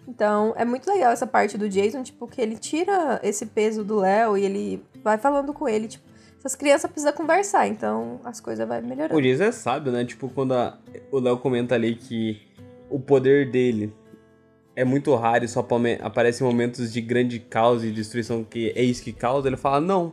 Então, 0.07 0.55
é 0.57 0.65
muito 0.65 0.89
legal 0.89 1.13
essa 1.13 1.27
parte 1.27 1.59
do 1.59 1.69
Jason, 1.69 2.03
tipo, 2.03 2.27
que 2.27 2.41
ele 2.41 2.57
tira 2.57 3.21
esse 3.23 3.45
peso 3.47 3.85
do 3.85 3.97
Léo 3.97 4.39
e 4.39 4.45
ele 4.45 4.85
vai 5.05 5.19
falando 5.19 5.53
com 5.53 5.69
ele, 5.69 5.87
tipo, 5.89 6.09
essas 6.39 6.55
crianças 6.55 6.91
precisam 6.91 7.13
conversar, 7.13 7.67
então 7.67 8.21
as 8.25 8.41
coisas 8.41 8.67
vão 8.67 8.81
melhorando. 8.81 9.17
O 9.19 9.21
Jason 9.21 9.45
é 9.45 9.53
sábio, 9.53 9.93
né? 9.93 10.05
Tipo, 10.05 10.31
quando 10.31 10.55
a- 10.55 10.79
o 11.13 11.19
Léo 11.19 11.37
comenta 11.39 11.75
ali 11.75 11.95
que 11.95 12.41
o 12.89 12.99
poder 12.99 13.51
dele 13.51 13.93
é 14.79 14.85
muito 14.85 15.13
raro 15.17 15.45
e 15.45 15.49
só 15.49 15.67
aparece 16.03 16.41
em 16.41 16.47
momentos 16.47 16.93
de 16.93 17.01
grande 17.01 17.41
caos 17.41 17.83
e 17.83 17.91
destruição, 17.91 18.45
que 18.45 18.73
é 18.77 18.83
isso 18.85 19.03
que 19.03 19.13
causa, 19.13 19.49
ele 19.49 19.57
fala, 19.57 19.81
não. 19.81 20.13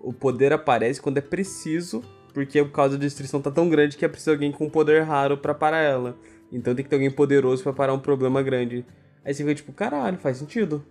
O 0.00 0.12
poder 0.12 0.52
aparece 0.52 1.00
quando 1.00 1.18
é 1.18 1.20
preciso, 1.20 2.02
porque 2.32 2.60
o 2.60 2.68
causa 2.68 2.98
da 2.98 3.04
destruição 3.04 3.40
tá 3.40 3.52
tão 3.52 3.68
grande 3.68 3.96
que 3.96 4.04
é 4.04 4.08
preciso 4.08 4.32
alguém 4.32 4.50
com 4.50 4.68
poder 4.68 5.04
raro 5.04 5.38
pra 5.38 5.54
parar 5.54 5.78
ela. 5.78 6.16
Então 6.50 6.74
tem 6.74 6.82
que 6.82 6.90
ter 6.90 6.96
alguém 6.96 7.10
poderoso 7.10 7.62
pra 7.62 7.72
parar 7.72 7.94
um 7.94 8.00
problema 8.00 8.42
grande. 8.42 8.84
Aí 9.24 9.32
você 9.32 9.44
fica 9.44 9.54
tipo, 9.54 9.72
caralho, 9.72 10.18
faz 10.18 10.38
sentido. 10.38 10.84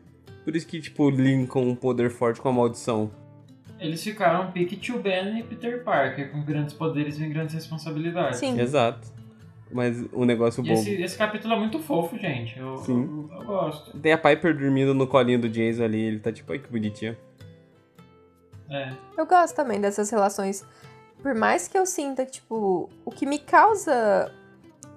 Por 0.45 0.55
isso 0.55 0.65
que, 0.65 0.79
tipo, 0.79 1.09
linkam 1.09 1.61
um 1.61 1.75
poder 1.75 2.09
forte 2.09 2.39
com 2.39 2.47
a 2.47 2.53
maldição. 2.53 3.11
Eles 3.81 4.01
ficaram 4.01 4.49
pique 4.53 4.77
Tio 4.77 4.99
Ben 4.99 5.39
e 5.39 5.43
Peter 5.43 5.83
Parker, 5.83 6.31
com 6.31 6.41
grandes 6.41 6.73
poderes 6.73 7.19
e 7.19 7.27
grandes 7.27 7.53
responsabilidades. 7.53 8.39
Sim. 8.39 8.57
Exato. 8.57 9.11
Mas 9.73 10.05
um 10.13 10.23
negócio 10.23 10.63
E 10.63 10.67
bom. 10.67 10.73
esse, 10.73 11.01
esse 11.01 11.17
capítulo 11.17 11.53
é 11.53 11.59
muito 11.59 11.79
fofo, 11.79 12.17
gente. 12.17 12.57
Eu, 12.57 12.77
Sim. 12.77 13.27
eu, 13.31 13.39
eu 13.39 13.45
gosto. 13.45 13.97
Tem 13.99 14.13
a 14.13 14.17
Piper 14.17 14.55
dormindo 14.55 14.93
no 14.93 15.07
colinho 15.07 15.39
do 15.39 15.49
Jason 15.49 15.83
ali, 15.83 15.99
ele 15.99 16.19
tá 16.19 16.31
tipo, 16.31 16.51
ai 16.51 16.59
que 16.59 16.69
bonitinho. 16.69 17.17
É. 18.69 18.93
Eu 19.17 19.25
gosto 19.25 19.55
também 19.55 19.81
dessas 19.81 20.09
relações. 20.09 20.65
Por 21.21 21.33
mais 21.35 21.67
que 21.67 21.77
eu 21.77 21.85
sinta 21.85 22.25
tipo, 22.25 22.89
o 23.05 23.11
que 23.11 23.25
me 23.25 23.39
causa 23.39 24.31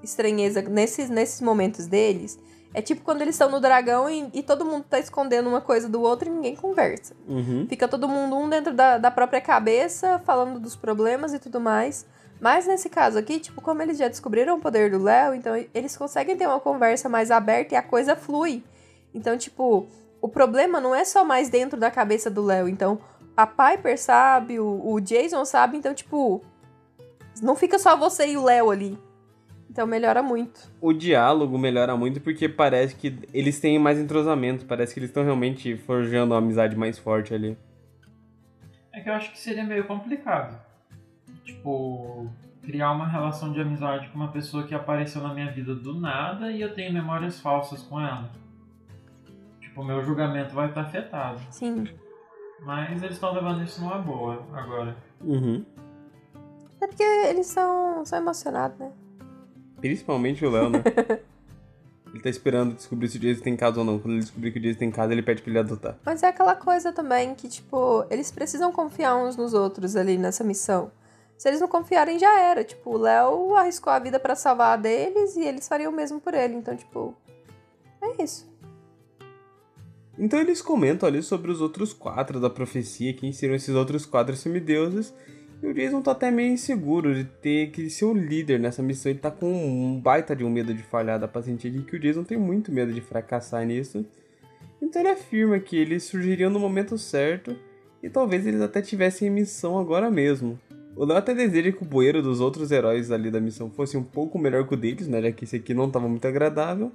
estranheza 0.02 0.62
nesses, 0.62 1.08
nesses 1.08 1.40
momentos 1.40 1.86
deles 1.86 2.38
é 2.74 2.82
tipo 2.82 3.02
quando 3.02 3.22
eles 3.22 3.34
estão 3.34 3.50
no 3.50 3.58
dragão 3.58 4.08
e, 4.08 4.28
e 4.34 4.42
todo 4.42 4.64
mundo 4.64 4.84
tá 4.84 4.98
escondendo 4.98 5.48
uma 5.48 5.62
coisa 5.62 5.88
do 5.88 6.02
outro 6.02 6.28
e 6.28 6.30
ninguém 6.30 6.54
conversa. 6.54 7.14
Uhum. 7.26 7.66
Fica 7.66 7.88
todo 7.88 8.06
mundo 8.06 8.36
um 8.36 8.48
dentro 8.48 8.74
da, 8.74 8.98
da 8.98 9.10
própria 9.10 9.40
cabeça, 9.40 10.20
falando 10.26 10.60
dos 10.60 10.76
problemas 10.76 11.32
e 11.32 11.38
tudo 11.38 11.58
mais. 11.58 12.06
Mas 12.40 12.66
nesse 12.66 12.88
caso 12.88 13.18
aqui, 13.18 13.40
tipo, 13.40 13.60
como 13.60 13.82
eles 13.82 13.98
já 13.98 14.08
descobriram 14.08 14.56
o 14.56 14.60
poder 14.60 14.90
do 14.90 15.02
Léo, 15.02 15.34
então 15.34 15.54
eles 15.74 15.96
conseguem 15.96 16.36
ter 16.36 16.46
uma 16.46 16.60
conversa 16.60 17.08
mais 17.08 17.30
aberta 17.30 17.74
e 17.74 17.76
a 17.76 17.82
coisa 17.82 18.14
flui. 18.14 18.62
Então, 19.14 19.38
tipo, 19.38 19.86
o 20.20 20.28
problema 20.28 20.80
não 20.80 20.94
é 20.94 21.04
só 21.04 21.24
mais 21.24 21.48
dentro 21.48 21.78
da 21.78 21.90
cabeça 21.90 22.30
do 22.30 22.44
Léo. 22.44 22.68
Então, 22.68 23.00
a 23.36 23.46
Piper 23.46 23.98
sabe, 23.98 24.60
o, 24.60 24.82
o 24.84 25.00
Jason 25.00 25.44
sabe, 25.44 25.78
então, 25.78 25.94
tipo, 25.94 26.44
não 27.42 27.56
fica 27.56 27.78
só 27.78 27.96
você 27.96 28.28
e 28.28 28.36
o 28.36 28.44
Léo 28.44 28.70
ali. 28.70 28.98
Então 29.76 29.86
melhora 29.86 30.22
muito. 30.22 30.72
O 30.80 30.90
diálogo 30.90 31.58
melhora 31.58 31.94
muito 31.98 32.18
porque 32.18 32.48
parece 32.48 32.94
que 32.94 33.18
eles 33.30 33.60
têm 33.60 33.78
mais 33.78 33.98
entrosamento, 33.98 34.64
parece 34.64 34.94
que 34.94 35.00
eles 35.00 35.10
estão 35.10 35.22
realmente 35.22 35.76
forjando 35.76 36.32
uma 36.32 36.38
amizade 36.38 36.74
mais 36.74 36.98
forte 36.98 37.34
ali. 37.34 37.58
É 38.90 39.00
que 39.00 39.10
eu 39.10 39.12
acho 39.12 39.30
que 39.32 39.38
seria 39.38 39.64
meio 39.64 39.84
complicado. 39.84 40.58
Tipo, 41.46 42.28
criar 42.62 42.90
uma 42.90 43.06
relação 43.06 43.52
de 43.52 43.60
amizade 43.60 44.08
com 44.08 44.16
uma 44.16 44.32
pessoa 44.32 44.66
que 44.66 44.74
apareceu 44.74 45.22
na 45.22 45.32
minha 45.32 45.50
vida 45.52 45.74
do 45.74 45.94
nada 45.94 46.50
e 46.50 46.60
eu 46.60 46.74
tenho 46.74 46.92
memórias 46.92 47.40
falsas 47.40 47.82
com 47.82 48.00
ela. 48.00 48.30
Tipo, 49.60 49.84
meu 49.84 50.02
julgamento 50.02 50.54
vai 50.54 50.68
estar 50.68 50.82
afetado. 50.82 51.40
Sim. 51.50 51.84
Mas 52.62 53.00
eles 53.00 53.14
estão 53.14 53.32
levando 53.32 53.62
isso 53.62 53.80
numa 53.80 53.98
boa 53.98 54.44
agora. 54.52 54.96
Uhum. 55.20 55.64
É 56.80 56.86
porque 56.88 57.02
eles 57.02 57.46
são, 57.46 58.04
são 58.04 58.18
emocionados, 58.18 58.76
né? 58.78 58.90
Principalmente 59.80 60.44
o 60.44 60.50
Léo, 60.50 60.70
né? 60.70 60.82
ele 62.12 62.22
tá 62.22 62.28
esperando 62.28 62.74
descobrir 62.74 63.08
se 63.08 63.18
o 63.18 63.20
Jason 63.20 63.42
tem 63.42 63.56
casa 63.56 63.78
ou 63.78 63.84
não. 63.84 63.98
Quando 64.00 64.14
ele 64.14 64.22
descobrir 64.22 64.50
que 64.50 64.58
o 64.58 64.62
Jason 64.62 64.78
tem 64.80 64.90
casa, 64.90 65.12
ele 65.12 65.22
pede 65.22 65.42
pra 65.42 65.50
ele 65.50 65.58
adotar. 65.60 65.96
Mas 66.04 66.24
é 66.24 66.28
aquela 66.28 66.56
coisa 66.56 66.92
também 66.92 67.34
que, 67.34 67.48
tipo, 67.48 68.04
eles 68.10 68.32
precisam 68.32 68.72
confiar 68.72 69.16
uns 69.16 69.36
nos 69.36 69.54
outros 69.54 69.94
ali 69.94 70.18
nessa 70.18 70.42
missão. 70.42 70.90
Se 71.36 71.48
eles 71.48 71.60
não 71.60 71.68
confiarem, 71.68 72.18
já 72.18 72.40
era. 72.40 72.64
Tipo, 72.64 72.90
o 72.90 72.98
Léo 72.98 73.54
arriscou 73.54 73.92
a 73.92 73.98
vida 73.98 74.18
pra 74.18 74.34
salvar 74.34 74.74
a 74.74 74.76
deles 74.76 75.36
e 75.36 75.44
eles 75.44 75.68
fariam 75.68 75.92
o 75.92 75.94
mesmo 75.94 76.20
por 76.20 76.34
ele. 76.34 76.54
Então, 76.54 76.74
tipo, 76.76 77.14
é 78.02 78.22
isso. 78.22 78.50
Então 80.18 80.40
eles 80.40 80.62
comentam 80.62 81.06
ali 81.06 81.22
sobre 81.22 81.50
os 81.50 81.60
outros 81.60 81.92
quatro 81.92 82.40
da 82.40 82.48
profecia, 82.48 83.12
quem 83.12 83.32
seriam 83.32 83.54
esses 83.54 83.74
outros 83.74 84.06
quatro 84.06 84.34
semideuses. 84.34 85.12
E 85.62 85.66
o 85.66 85.74
Jason 85.74 86.02
tá 86.02 86.12
até 86.12 86.30
meio 86.30 86.52
inseguro 86.52 87.14
de 87.14 87.24
ter 87.24 87.70
que 87.70 87.88
ser 87.88 88.04
o 88.04 88.14
líder 88.14 88.60
nessa 88.60 88.82
missão. 88.82 89.10
Ele 89.10 89.18
tá 89.18 89.30
com 89.30 89.46
um 89.46 90.00
baita 90.00 90.36
de 90.36 90.44
um 90.44 90.50
medo 90.50 90.72
de 90.72 90.82
falhar. 90.82 91.18
Dá 91.18 91.26
pra 91.26 91.42
sentir 91.42 91.72
que 91.84 91.96
o 91.96 91.98
Jason 91.98 92.24
tem 92.24 92.38
muito 92.38 92.70
medo 92.70 92.92
de 92.92 93.00
fracassar 93.00 93.64
nisso. 93.64 94.04
Então 94.80 95.00
ele 95.00 95.10
afirma 95.10 95.58
que 95.58 95.76
eles 95.76 96.04
surgiriam 96.04 96.50
no 96.50 96.60
momento 96.60 96.98
certo 96.98 97.56
e 98.02 98.10
talvez 98.10 98.46
eles 98.46 98.60
até 98.60 98.82
tivessem 98.82 99.30
missão 99.30 99.78
agora 99.78 100.10
mesmo. 100.10 100.58
O 100.96 101.04
Léo 101.04 101.18
até 101.18 101.34
deseja 101.34 101.70
que 101.72 101.82
o 101.82 101.86
bueiro 101.86 102.22
dos 102.22 102.40
outros 102.40 102.70
heróis 102.70 103.10
ali 103.10 103.30
da 103.30 103.38
missão 103.38 103.70
fosse 103.70 103.98
um 103.98 104.02
pouco 104.02 104.38
melhor 104.38 104.66
que 104.66 104.72
o 104.72 104.76
deles, 104.76 105.06
né? 105.06 105.20
Já 105.20 105.30
que 105.30 105.44
esse 105.44 105.56
aqui 105.56 105.74
não 105.74 105.88
estava 105.88 106.08
muito 106.08 106.26
agradável. 106.26 106.90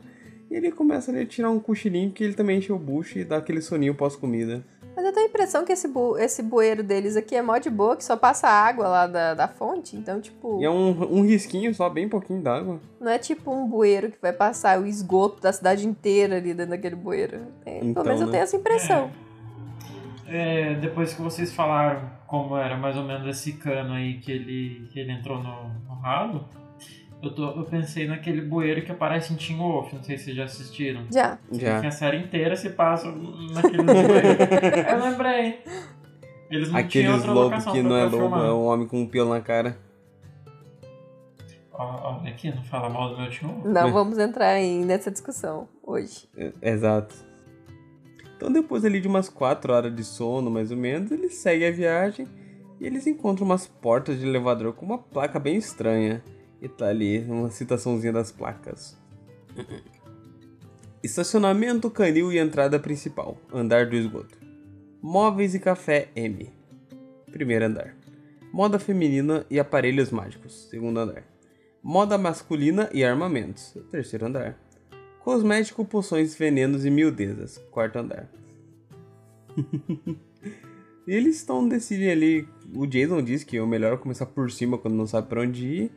E 0.50 0.56
ele 0.56 0.72
começa 0.72 1.12
a 1.12 1.26
tirar 1.26 1.52
um 1.52 1.60
cochilinho 1.60 2.12
que 2.12 2.24
ele 2.24 2.34
também 2.34 2.58
enche 2.58 2.74
o 2.74 2.80
bucho 2.80 3.20
e 3.20 3.24
dá 3.24 3.38
aquele 3.38 3.62
soninho 3.62 3.94
pós-comida. 3.94 4.66
Mas 4.96 5.06
eu 5.06 5.14
tenho 5.14 5.28
a 5.28 5.30
impressão 5.30 5.64
que 5.64 5.72
esse, 5.72 5.88
bu 5.88 6.18
esse 6.18 6.42
bueiro 6.42 6.84
deles 6.84 7.16
aqui 7.16 7.36
é 7.36 7.42
mó 7.42 7.58
de 7.60 7.70
boa, 7.70 7.96
que 7.96 8.04
só 8.04 8.18
passa 8.18 8.48
água 8.48 8.88
lá 8.88 9.08
da, 9.08 9.34
da 9.36 9.48
fonte. 9.48 9.96
Então, 9.96 10.20
tipo. 10.20 10.60
E 10.60 10.66
é 10.66 10.70
um, 10.70 11.20
um 11.20 11.22
risquinho 11.22 11.74
só, 11.74 11.88
bem 11.88 12.10
pouquinho 12.10 12.42
d'água. 12.42 12.80
Não 13.00 13.10
é 13.10 13.18
tipo 13.18 13.54
um 13.54 13.68
bueiro 13.68 14.12
que 14.12 14.18
vai 14.22 14.34
passar 14.34 14.82
o 14.82 14.86
esgoto 14.86 15.42
da 15.42 15.54
cidade 15.54 15.88
inteira 15.88 16.38
ali 16.38 16.54
dentro 16.54 16.72
daquele 16.72 16.96
bueiro. 16.96 17.42
É, 17.66 17.78
Então, 17.78 18.04
pelo 18.04 18.06
menos 18.06 18.22
eu 18.22 18.28
né? 18.28 18.32
tenho 18.32 18.44
essa 18.44 18.58
impressão. 18.58 19.12
É, 20.32 20.76
depois 20.76 21.14
que 21.14 21.22
vocês 21.22 21.54
falaram 21.54 22.10
como 22.26 22.56
era 22.56 22.78
mais 22.78 22.96
ou 22.96 23.04
menos 23.04 23.28
esse 23.28 23.54
cano 23.54 23.94
aí 23.94 24.20
que 24.20 24.32
ele, 24.32 24.88
que 24.90 25.00
ele 25.00 25.12
entrou 25.12 25.38
no, 25.44 25.68
no 25.88 25.96
ralo, 25.96 26.48
eu, 27.22 27.36
tô, 27.36 27.52
eu 27.52 27.66
pensei 27.66 28.08
naquele 28.08 28.42
bueiro 28.42 28.82
que 28.82 28.92
aparece 28.92 29.34
em 29.34 29.36
Teen 29.36 29.58
Wolf, 29.58 29.92
não 29.92 30.02
sei 30.02 30.18
se 30.18 30.26
vocês 30.26 30.38
já 30.38 30.46
assistiram. 30.46 31.06
Já. 31.12 31.38
Já. 31.52 31.82
Que 31.82 31.88
a 31.88 31.92
série 31.92 32.18
inteira 32.18 32.56
se 32.56 32.70
passa 32.70 33.12
naquele 33.12 33.84
bueiro. 33.84 34.08
eu 34.90 35.04
lembrei. 35.04 35.64
Eles 36.50 36.72
não 36.72 36.88
tinham 36.88 37.14
Aqueles 37.14 37.14
outra 37.14 37.32
lobo 37.32 37.44
locação 37.44 37.74
que 37.74 37.84
não 37.84 37.96
é 37.98 38.04
lobo, 38.04 38.18
filmar. 38.18 38.46
é 38.46 38.52
um 38.52 38.66
homem 38.66 38.88
com 38.88 39.02
um 39.02 39.08
pelo 39.08 39.30
na 39.30 39.42
cara. 39.42 39.78
Olha 41.74 42.30
aqui, 42.30 42.54
não 42.54 42.64
fala 42.64 42.90
mal 42.90 43.10
do 43.10 43.18
meu 43.18 43.30
Teen 43.30 43.52
Wolf. 43.52 43.66
Não 43.66 43.92
vamos 43.92 44.18
entrar 44.18 44.60
em, 44.60 44.86
nessa 44.86 45.12
discussão 45.12 45.68
hoje. 45.84 46.30
É, 46.38 46.52
Exato. 46.62 47.31
Então, 48.42 48.52
depois 48.52 48.84
ali 48.84 49.00
de 49.00 49.08
umas 49.08 49.30
4 49.30 49.72
horas 49.72 49.96
de 49.96 50.04
sono, 50.04 50.50
mais 50.50 50.72
ou 50.72 50.78
menos, 50.78 51.12
eles 51.12 51.36
seguem 51.36 51.68
a 51.68 51.72
viagem 51.72 52.28
e 52.80 52.88
eles 52.88 53.06
encontram 53.06 53.46
umas 53.46 53.68
portas 53.68 54.20
de 54.20 54.26
elevador 54.26 54.74
com 54.74 54.84
uma 54.84 54.98
placa 54.98 55.38
bem 55.38 55.58
estranha. 55.58 56.24
E 56.60 56.68
tá 56.68 56.88
ali 56.88 57.20
uma 57.20 57.52
citaçãozinha 57.52 58.12
das 58.12 58.32
placas. 58.32 58.98
Estacionamento 61.04 61.88
canil 61.92 62.34
e 62.34 62.40
entrada 62.40 62.80
principal. 62.80 63.38
Andar 63.54 63.86
do 63.86 63.96
esgoto. 63.96 64.40
Móveis 65.00 65.54
e 65.54 65.60
café 65.60 66.10
M. 66.16 66.50
Primeiro 67.32 67.66
andar. 67.66 67.96
Moda 68.52 68.80
feminina 68.80 69.46
e 69.52 69.60
aparelhos 69.60 70.10
mágicos. 70.10 70.68
Segundo 70.68 71.00
andar. 71.00 71.24
Moda 71.84 72.18
masculina 72.18 72.90
e 72.92 73.04
armamentos. 73.04 73.78
Terceiro 73.92 74.26
andar. 74.26 74.58
Cosmético, 75.24 75.86
poções, 75.86 76.36
venenos 76.36 76.86
e 76.86 76.90
miudezas. 76.90 77.58
Quarto 77.70 77.98
andar. 78.00 78.28
e 81.08 81.14
eles 81.14 81.36
estão 81.36 81.68
decidindo 81.68 82.12
ali. 82.12 82.48
O 82.74 82.88
Jason 82.88 83.22
diz 83.22 83.44
que 83.44 83.58
é 83.58 83.62
o 83.62 83.68
melhor 83.68 83.98
começar 84.00 84.26
por 84.26 84.50
cima 84.52 84.78
quando 84.78 84.96
não 84.96 85.06
sabe 85.06 85.28
pra 85.28 85.42
onde 85.42 85.66
ir. 85.66 85.92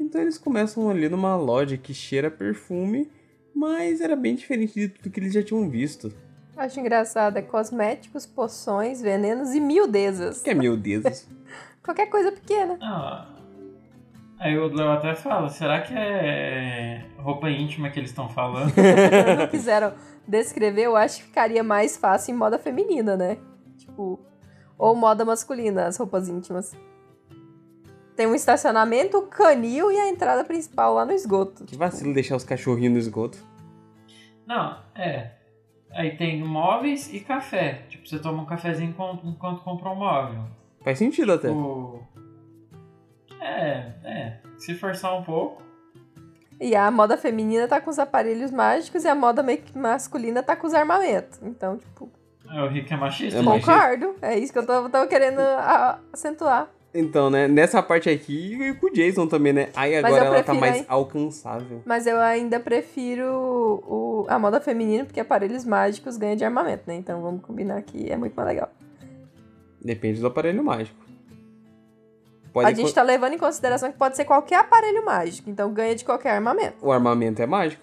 Então 0.00 0.20
eles 0.20 0.38
começam 0.38 0.90
ali 0.90 1.08
numa 1.08 1.36
loja 1.36 1.76
que 1.76 1.94
cheira 1.94 2.30
perfume, 2.30 3.08
mas 3.54 4.00
era 4.00 4.16
bem 4.16 4.34
diferente 4.34 4.74
de 4.74 4.88
tudo 4.88 5.10
que 5.10 5.20
eles 5.20 5.32
já 5.32 5.42
tinham 5.42 5.68
visto. 5.70 6.12
Acho 6.56 6.80
engraçado. 6.80 7.36
É 7.36 7.42
cosméticos, 7.42 8.26
poções, 8.26 9.00
venenos 9.00 9.54
e 9.54 9.60
miudezas. 9.60 10.42
Que 10.42 10.50
é 10.50 10.54
miudezas. 10.54 11.28
Qualquer 11.82 12.06
coisa 12.06 12.32
pequena. 12.32 12.78
Ah, 12.80 13.33
aí 14.44 14.58
o 14.58 14.68
Léo 14.68 14.90
até 14.90 15.14
fala, 15.14 15.48
será 15.48 15.80
que 15.80 15.94
é 15.96 17.02
roupa 17.16 17.48
íntima 17.48 17.88
que 17.88 17.98
eles 17.98 18.10
estão 18.10 18.28
falando? 18.28 18.74
não 19.38 19.48
quiseram 19.48 19.94
descrever, 20.28 20.82
eu 20.82 20.96
acho 20.96 21.20
que 21.20 21.24
ficaria 21.24 21.62
mais 21.64 21.96
fácil 21.96 22.34
em 22.34 22.36
moda 22.36 22.58
feminina, 22.58 23.16
né? 23.16 23.38
Tipo, 23.78 24.20
ou 24.76 24.94
moda 24.94 25.24
masculina, 25.24 25.86
as 25.86 25.96
roupas 25.96 26.28
íntimas. 26.28 26.76
Tem 28.14 28.26
um 28.26 28.34
estacionamento, 28.34 29.16
o 29.16 29.22
canil 29.22 29.90
e 29.90 29.98
a 29.98 30.08
entrada 30.08 30.44
principal 30.44 30.94
lá 30.94 31.06
no 31.06 31.12
esgoto. 31.12 31.64
que 31.64 31.74
vacilo 31.74 32.12
deixar 32.12 32.36
os 32.36 32.44
cachorrinhos 32.44 32.92
no 32.92 32.98
esgoto. 32.98 33.38
Não, 34.46 34.78
é. 34.94 35.30
Aí 35.90 36.16
tem 36.16 36.44
móveis 36.44 37.12
e 37.12 37.20
café. 37.20 37.86
Tipo, 37.88 38.06
você 38.06 38.18
toma 38.18 38.42
um 38.42 38.46
cafezinho 38.46 38.90
enquanto, 38.90 39.26
enquanto 39.26 39.62
compra 39.62 39.88
um 39.88 39.96
móvel. 39.96 40.44
Faz 40.82 40.98
sentido 40.98 41.32
até. 41.32 41.48
Tipo, 41.48 42.06
é, 43.44 43.92
é. 44.04 44.36
Se 44.58 44.74
forçar 44.74 45.18
um 45.18 45.22
pouco. 45.22 45.62
E 46.60 46.74
a 46.76 46.90
moda 46.90 47.16
feminina 47.16 47.66
tá 47.66 47.80
com 47.80 47.90
os 47.90 47.98
aparelhos 47.98 48.50
mágicos 48.50 49.04
e 49.04 49.08
a 49.08 49.14
moda 49.14 49.42
meio 49.42 49.58
que 49.58 49.76
masculina 49.76 50.42
tá 50.42 50.54
com 50.56 50.66
os 50.66 50.72
armamentos. 50.74 51.38
Então, 51.42 51.76
tipo, 51.78 52.08
É, 52.50 52.62
o 52.62 52.68
Rick 52.68 52.92
é 52.92 52.96
machista. 52.96 53.38
É 53.38 53.42
né? 53.42 53.48
machista. 53.48 53.72
concordo. 53.72 54.14
É 54.22 54.38
isso 54.38 54.52
que 54.52 54.58
eu 54.58 54.66
tô, 54.66 54.88
tô 54.88 55.06
querendo 55.08 55.40
acentuar. 56.12 56.70
Então, 56.96 57.28
né, 57.28 57.48
nessa 57.48 57.82
parte 57.82 58.08
aqui 58.08 58.54
e 58.54 58.72
com 58.74 58.86
o 58.86 58.92
Jason 58.92 59.26
também, 59.26 59.52
né? 59.52 59.68
Aí 59.74 59.96
agora 59.96 60.26
ela 60.26 60.42
tá 60.44 60.54
mais 60.54 60.76
aí- 60.76 60.84
alcançável. 60.86 61.82
Mas 61.84 62.06
eu 62.06 62.20
ainda 62.20 62.60
prefiro 62.60 63.26
o, 63.84 64.26
a 64.28 64.38
moda 64.38 64.60
feminina, 64.60 65.04
porque 65.04 65.18
aparelhos 65.18 65.64
mágicos 65.64 66.16
ganham 66.16 66.36
de 66.36 66.44
armamento, 66.44 66.84
né? 66.86 66.94
Então 66.94 67.20
vamos 67.20 67.42
combinar 67.42 67.82
que 67.82 68.08
é 68.12 68.16
muito 68.16 68.34
mais 68.34 68.48
legal. 68.48 68.70
Depende 69.82 70.20
do 70.20 70.28
aparelho 70.28 70.62
mágico. 70.62 71.03
Pode 72.54 72.68
a 72.68 72.72
gente 72.72 72.94
tá 72.94 73.02
levando 73.02 73.34
em 73.34 73.38
consideração 73.38 73.90
que 73.92 73.98
pode 73.98 74.16
ser 74.16 74.24
qualquer 74.24 74.56
aparelho 74.60 75.04
mágico, 75.04 75.50
então 75.50 75.70
ganha 75.72 75.94
de 75.94 76.04
qualquer 76.04 76.30
armamento. 76.30 76.76
O 76.80 76.90
armamento 76.92 77.42
é 77.42 77.46
mágico? 77.46 77.82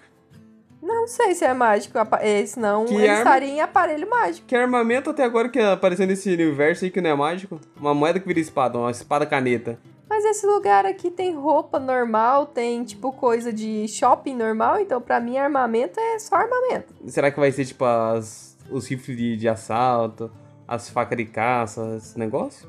Não 0.82 1.06
sei 1.06 1.32
se 1.34 1.44
é 1.44 1.54
mágico, 1.54 1.96
eh, 2.20 2.44
senão 2.44 2.84
Que 2.86 2.94
ele 2.94 3.06
arma- 3.06 3.18
estaria 3.22 3.48
em 3.50 3.60
aparelho 3.60 4.10
mágico. 4.10 4.46
Que 4.48 4.56
armamento 4.56 5.10
até 5.10 5.22
agora 5.22 5.48
que 5.48 5.60
apareceu 5.60 6.06
nesse 6.08 6.32
universo 6.32 6.84
aí 6.84 6.90
que 6.90 7.00
não 7.00 7.10
é 7.10 7.14
mágico? 7.14 7.60
Uma 7.78 7.94
moeda 7.94 8.18
que 8.18 8.26
vira 8.26 8.40
espada, 8.40 8.76
uma 8.78 8.90
espada 8.90 9.24
caneta. 9.24 9.78
Mas 10.08 10.24
esse 10.24 10.44
lugar 10.44 10.84
aqui 10.84 11.10
tem 11.10 11.34
roupa 11.36 11.78
normal, 11.78 12.46
tem 12.46 12.82
tipo 12.82 13.12
coisa 13.12 13.52
de 13.52 13.86
shopping 13.86 14.34
normal, 14.34 14.80
então 14.80 15.00
pra 15.00 15.20
mim 15.20 15.38
armamento 15.38 16.00
é 16.00 16.18
só 16.18 16.34
armamento. 16.34 16.92
Será 17.06 17.30
que 17.30 17.38
vai 17.38 17.52
ser 17.52 17.64
tipo 17.64 17.84
as, 17.84 18.56
os 18.70 18.86
rifles 18.88 19.16
de, 19.16 19.36
de 19.36 19.48
assalto, 19.48 20.30
as 20.66 20.90
facas 20.90 21.16
de 21.16 21.26
caça, 21.26 21.94
esse 21.96 22.18
negócio? 22.18 22.68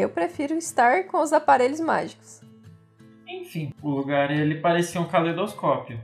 Eu 0.00 0.08
prefiro 0.08 0.54
estar 0.54 1.04
com 1.04 1.22
os 1.22 1.32
aparelhos 1.32 1.80
mágicos. 1.80 2.40
Enfim, 3.26 3.72
o 3.82 3.90
lugar 3.90 4.30
ele 4.30 4.56
parecia 4.56 5.00
um 5.00 5.06
caleidoscópio. 5.06 6.00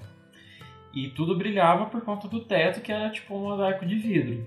E 0.93 1.09
tudo 1.11 1.37
brilhava 1.37 1.87
por 1.87 2.01
conta 2.03 2.27
do 2.27 2.45
teto, 2.45 2.81
que 2.81 2.91
era 2.91 3.11
tipo 3.11 3.35
um 3.35 3.41
mosaico 3.41 3.87
de 3.87 3.97
vidro. 3.97 4.47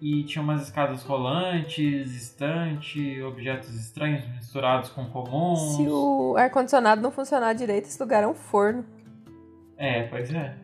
E 0.00 0.24
tinha 0.24 0.42
umas 0.42 0.62
escadas 0.62 1.02
rolantes, 1.02 2.14
estante, 2.14 3.22
objetos 3.22 3.74
estranhos 3.74 4.26
misturados 4.28 4.90
com 4.90 5.06
comuns. 5.06 5.76
Se 5.76 5.86
o 5.88 6.36
ar-condicionado 6.36 7.00
não 7.00 7.10
funcionar 7.10 7.52
direito, 7.54 7.86
esse 7.86 8.02
lugar 8.02 8.22
é 8.22 8.26
um 8.26 8.34
forno. 8.34 8.84
É, 9.76 10.04
pois 10.04 10.32
é. 10.32 10.54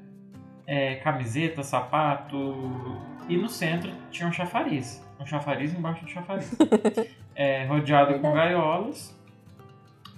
é. 0.67 0.97
Camiseta, 0.97 1.63
sapato. 1.63 2.37
E 3.29 3.37
no 3.37 3.49
centro 3.49 3.93
tinha 4.11 4.29
um 4.29 4.33
chafariz. 4.33 5.05
Um 5.19 5.27
chafariz 5.27 5.73
embaixo 5.75 6.05
do 6.05 6.11
chafariz. 6.11 6.51
é, 7.35 7.65
rodeado 7.67 8.19
com 8.21 8.33
gaiolas. 8.33 9.17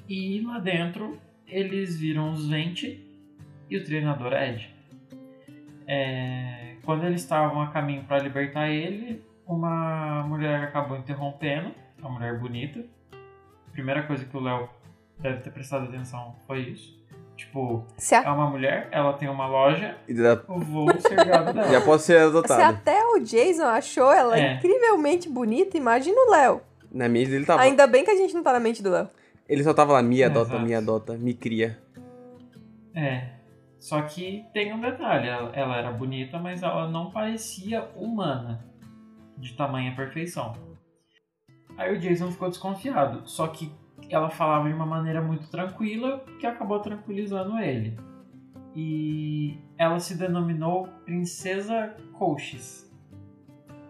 E 0.09 0.41
lá 0.43 0.59
dentro 0.59 1.19
eles 1.47 1.99
viram 1.99 2.33
os 2.33 2.49
Vente 2.49 3.07
e 3.71 3.77
o 3.77 3.85
treinador 3.85 4.33
Ed. 4.33 4.69
É, 5.87 6.77
quando 6.85 7.05
eles 7.05 7.21
estavam 7.23 7.61
a 7.63 7.69
caminho 7.69 8.05
para 8.05 8.19
libertar 8.19 8.69
ele, 8.69 9.23
uma 9.47 10.23
mulher 10.27 10.63
acabou 10.65 10.97
interrompendo, 10.97 11.73
uma 11.99 12.11
mulher 12.11 12.39
bonita. 12.39 12.85
Primeira 13.73 14.03
coisa 14.03 14.25
que 14.25 14.37
o 14.37 14.41
Léo 14.41 14.69
deve 15.19 15.39
ter 15.41 15.51
prestado 15.51 15.85
atenção 15.85 16.35
foi 16.47 16.61
isso. 16.61 17.01
Tipo, 17.37 17.85
Se, 17.97 18.15
a- 18.15 18.23
é 18.23 18.31
uma 18.31 18.49
mulher, 18.49 18.89
ela 18.93 19.15
tem 19.15 19.29
uma 19.29 19.47
loja, 19.47 19.97
E 20.07 20.15
já, 20.15 20.33
eu 20.33 20.59
vou 20.59 20.89
ser 21.01 21.17
gado 21.25 21.53
dela. 21.55 21.69
já 21.71 21.81
posso 21.81 22.05
ser 22.05 22.19
se 22.19 22.25
adotado. 22.27 22.63
até 22.63 23.03
o 23.07 23.19
Jason 23.21 23.65
achou 23.67 24.13
ela 24.13 24.39
É. 24.39 24.55
incrivelmente 24.55 25.29
bonita, 25.29 25.77
imagina 25.77 26.17
o 26.21 26.31
Léo. 26.31 26.61
Na 26.93 27.09
mente 27.09 27.31
dele 27.31 27.47
tava. 27.47 27.63
Ainda 27.63 27.87
bem 27.87 28.05
que 28.05 28.11
a 28.11 28.17
gente 28.17 28.35
não 28.35 28.43
tá 28.43 28.53
na 28.53 28.61
mente 28.61 28.83
do 28.83 28.91
Léo. 28.91 29.09
Ele 29.49 29.65
só 29.65 29.73
tava 29.73 29.95
lá, 29.95 30.03
me 30.03 30.23
adota, 30.23 30.51
exato. 30.51 30.65
me 30.65 30.75
adota, 30.75 31.17
me 31.17 31.35
cria. 31.35 31.79
É. 32.95 33.31
Só 33.79 34.03
que 34.03 34.45
tem 34.53 34.73
um 34.73 34.81
detalhe, 34.81 35.27
ela, 35.27 35.51
ela 35.55 35.77
era 35.77 35.91
bonita, 35.91 36.39
mas 36.39 36.63
ela 36.63 36.89
não 36.89 37.11
parecia 37.11 37.85
humana. 37.97 38.65
De 39.37 39.55
tamanha 39.55 39.97
perfeição. 39.97 40.53
Aí 41.77 41.97
o 41.97 41.99
Jason 41.99 42.31
ficou 42.31 42.49
desconfiado. 42.49 43.23
Só 43.29 43.49
que 43.49 43.73
ela 44.09 44.29
falava 44.31 44.69
de 44.69 44.75
uma 44.75 44.87
maneira 44.87 45.21
muito 45.21 45.49
tranquila, 45.49 46.25
que 46.39 46.47
acabou 46.47 46.79
tranquilizando 46.81 47.59
ele. 47.59 47.99
E 48.77 49.59
ela 49.77 49.99
se 49.99 50.17
denominou 50.17 50.87
Princesa 51.05 51.97
Coaches. 52.13 52.91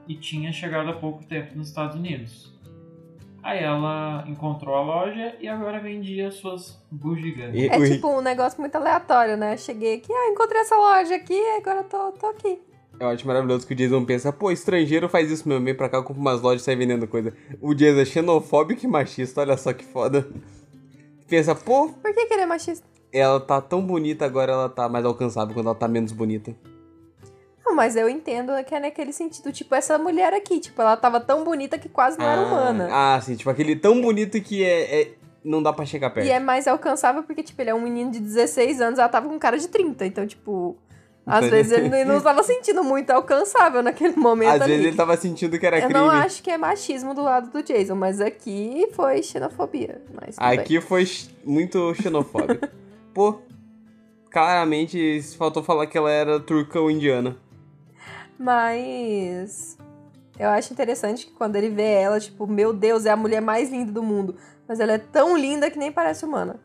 E 0.09 0.17
tinha 0.17 0.53
chegado 0.53 0.89
há 0.91 0.95
pouco 0.95 1.25
tempo 1.25 1.57
nos 1.57 1.69
Estados 1.69 1.97
Unidos. 1.97 2.52
Aí 3.43 3.63
ela 3.63 4.25
encontrou 4.29 4.75
a 4.75 4.83
loja 4.83 5.35
e 5.41 5.49
agora 5.49 5.81
vendia 5.81 6.31
suas 6.31 6.81
bugigangas. 6.91 7.61
É 7.61 7.91
tipo 7.91 8.09
um 8.09 8.21
negócio 8.21 8.61
muito 8.61 8.77
aleatório, 8.77 9.37
né? 9.37 9.57
Cheguei 9.57 9.97
aqui, 9.97 10.13
ah, 10.13 10.31
encontrei 10.31 10.61
essa 10.61 10.77
loja 10.77 11.17
aqui, 11.17 11.41
agora 11.57 11.81
eu 11.81 11.85
tô, 11.85 12.13
tô 12.13 12.27
aqui. 12.27 12.61
Eu 13.01 13.09
acho 13.09 13.27
maravilhoso 13.27 13.67
que 13.67 13.73
o 13.73 13.77
Jason 13.77 14.05
pensa, 14.05 14.33
pô, 14.33 14.51
estrangeiro 14.53 15.09
faz 15.09 15.29
isso 15.31 15.49
mesmo, 15.49 15.65
vem 15.65 15.75
pra 15.75 15.89
cá, 15.89 16.01
compra 16.03 16.21
umas 16.21 16.41
lojas 16.41 16.63
e 16.63 16.65
sai 16.65 16.77
vendendo 16.77 17.09
coisa. 17.09 17.35
O 17.61 17.75
Jason 17.75 18.01
é 18.01 18.05
xenofóbico 18.05 18.85
e 18.85 18.89
machista, 18.89 19.41
olha 19.41 19.57
só 19.57 19.73
que 19.73 19.85
foda. 19.85 20.29
Pensa, 21.29 21.55
pô, 21.55 21.89
Por 21.89 22.15
que, 22.15 22.27
que 22.27 22.35
ele 22.35 22.43
é 22.43 22.47
machista? 22.47 22.87
ela 23.13 23.41
tá 23.41 23.61
tão 23.61 23.85
bonita, 23.85 24.25
agora 24.25 24.53
ela 24.53 24.69
tá 24.69 24.89
mais 24.89 25.05
alcançável 25.05 25.53
quando 25.53 25.67
ela 25.67 25.75
tá 25.75 25.89
menos 25.89 26.13
bonita. 26.13 26.55
Não, 27.65 27.75
mas 27.77 27.95
eu 27.97 28.09
entendo 28.09 28.53
que 28.65 28.75
é 28.75 28.81
naquele 28.81 29.13
sentido, 29.13 29.53
tipo, 29.53 29.75
essa 29.75 29.97
mulher 29.97 30.33
aqui, 30.35 30.59
tipo, 30.59 30.81
ela 30.83 30.97
tava 30.97 31.21
tão 31.21 31.45
bonita 31.45 31.79
que 31.79 31.89
quase 31.89 32.19
não 32.19 32.27
era 32.27 32.41
Ah, 32.43 32.45
humana. 32.45 32.89
Ah, 32.91 33.21
sim, 33.21 33.37
tipo 33.37 33.49
aquele 33.49 33.77
tão 33.77 34.01
bonito 34.01 34.41
que 34.41 34.65
é, 34.65 35.03
é- 35.03 35.15
não 35.45 35.63
dá 35.63 35.73
pra 35.73 35.85
chegar 35.87 36.11
perto. 36.11 36.27
E 36.27 36.31
é 36.31 36.41
mais 36.41 36.67
alcançável 36.67 37.23
porque, 37.23 37.43
tipo, 37.43 37.61
ele 37.63 37.71
é 37.71 37.75
um 37.75 37.81
menino 37.81 38.11
de 38.11 38.19
16 38.21 38.81
anos, 38.81 38.99
ela 38.99 39.09
tava 39.09 39.29
com 39.29 39.39
cara 39.39 39.57
de 39.59 39.69
30. 39.69 40.05
Então, 40.07 40.27
tipo, 40.27 40.77
às 41.25 41.39
Então, 41.39 41.51
vezes 41.51 41.73
ele 41.73 41.89
não 42.05 42.21
tava 42.21 42.43
sentindo 42.43 42.83
muito 42.83 43.11
alcançável 43.11 43.81
naquele 43.83 44.17
momento 44.17 44.51
Às 44.57 44.63
ali. 44.63 44.73
vezes 44.73 44.87
ele 44.89 44.97
tava 44.97 45.17
sentindo 45.17 45.57
que 45.59 45.65
era 45.67 45.79
Eu 45.79 45.85
crime. 45.89 45.95
não 46.01 46.11
acho 46.11 46.43
que 46.43 46.51
é 46.51 46.59
machismo 46.59 47.15
do 47.15 47.23
lado 47.23 47.49
do 47.51 47.63
Jason, 47.63 47.95
mas 47.95 48.21
aqui 48.21 48.89
foi 48.93 49.23
xenofobia. 49.23 50.03
Mas 50.21 50.35
tudo 50.37 50.49
bem. 50.49 50.59
Aqui 50.59 50.81
foi 50.81 51.05
muito 51.45 51.95
xenofóbico. 51.95 52.67
Pô, 53.15 53.41
claramente 54.31 55.21
faltou 55.37 55.63
falar 55.63 55.87
que 55.87 55.97
ela 55.97 56.11
era 56.11 56.41
turca 56.41 56.81
ou 56.81 56.91
indiana. 56.91 57.37
Mas 58.43 59.79
eu 60.37 60.49
acho 60.49 60.73
interessante 60.73 61.27
que 61.27 61.33
quando 61.33 61.55
ele 61.55 61.69
vê 61.69 61.93
ela, 61.93 62.19
tipo, 62.19 62.45
meu 62.45 62.73
Deus, 62.73 63.07
é 63.07 63.11
a 63.11 63.17
mulher 63.17 63.41
mais 63.41 63.71
linda 63.71 63.93
do 63.93 64.03
mundo. 64.03 64.35
Mas 64.67 64.81
ela 64.81 64.93
é 64.93 64.99
tão 64.99 65.37
linda 65.37 65.71
que 65.71 65.79
nem 65.79 65.93
parece 65.93 66.25
humana. 66.25 66.59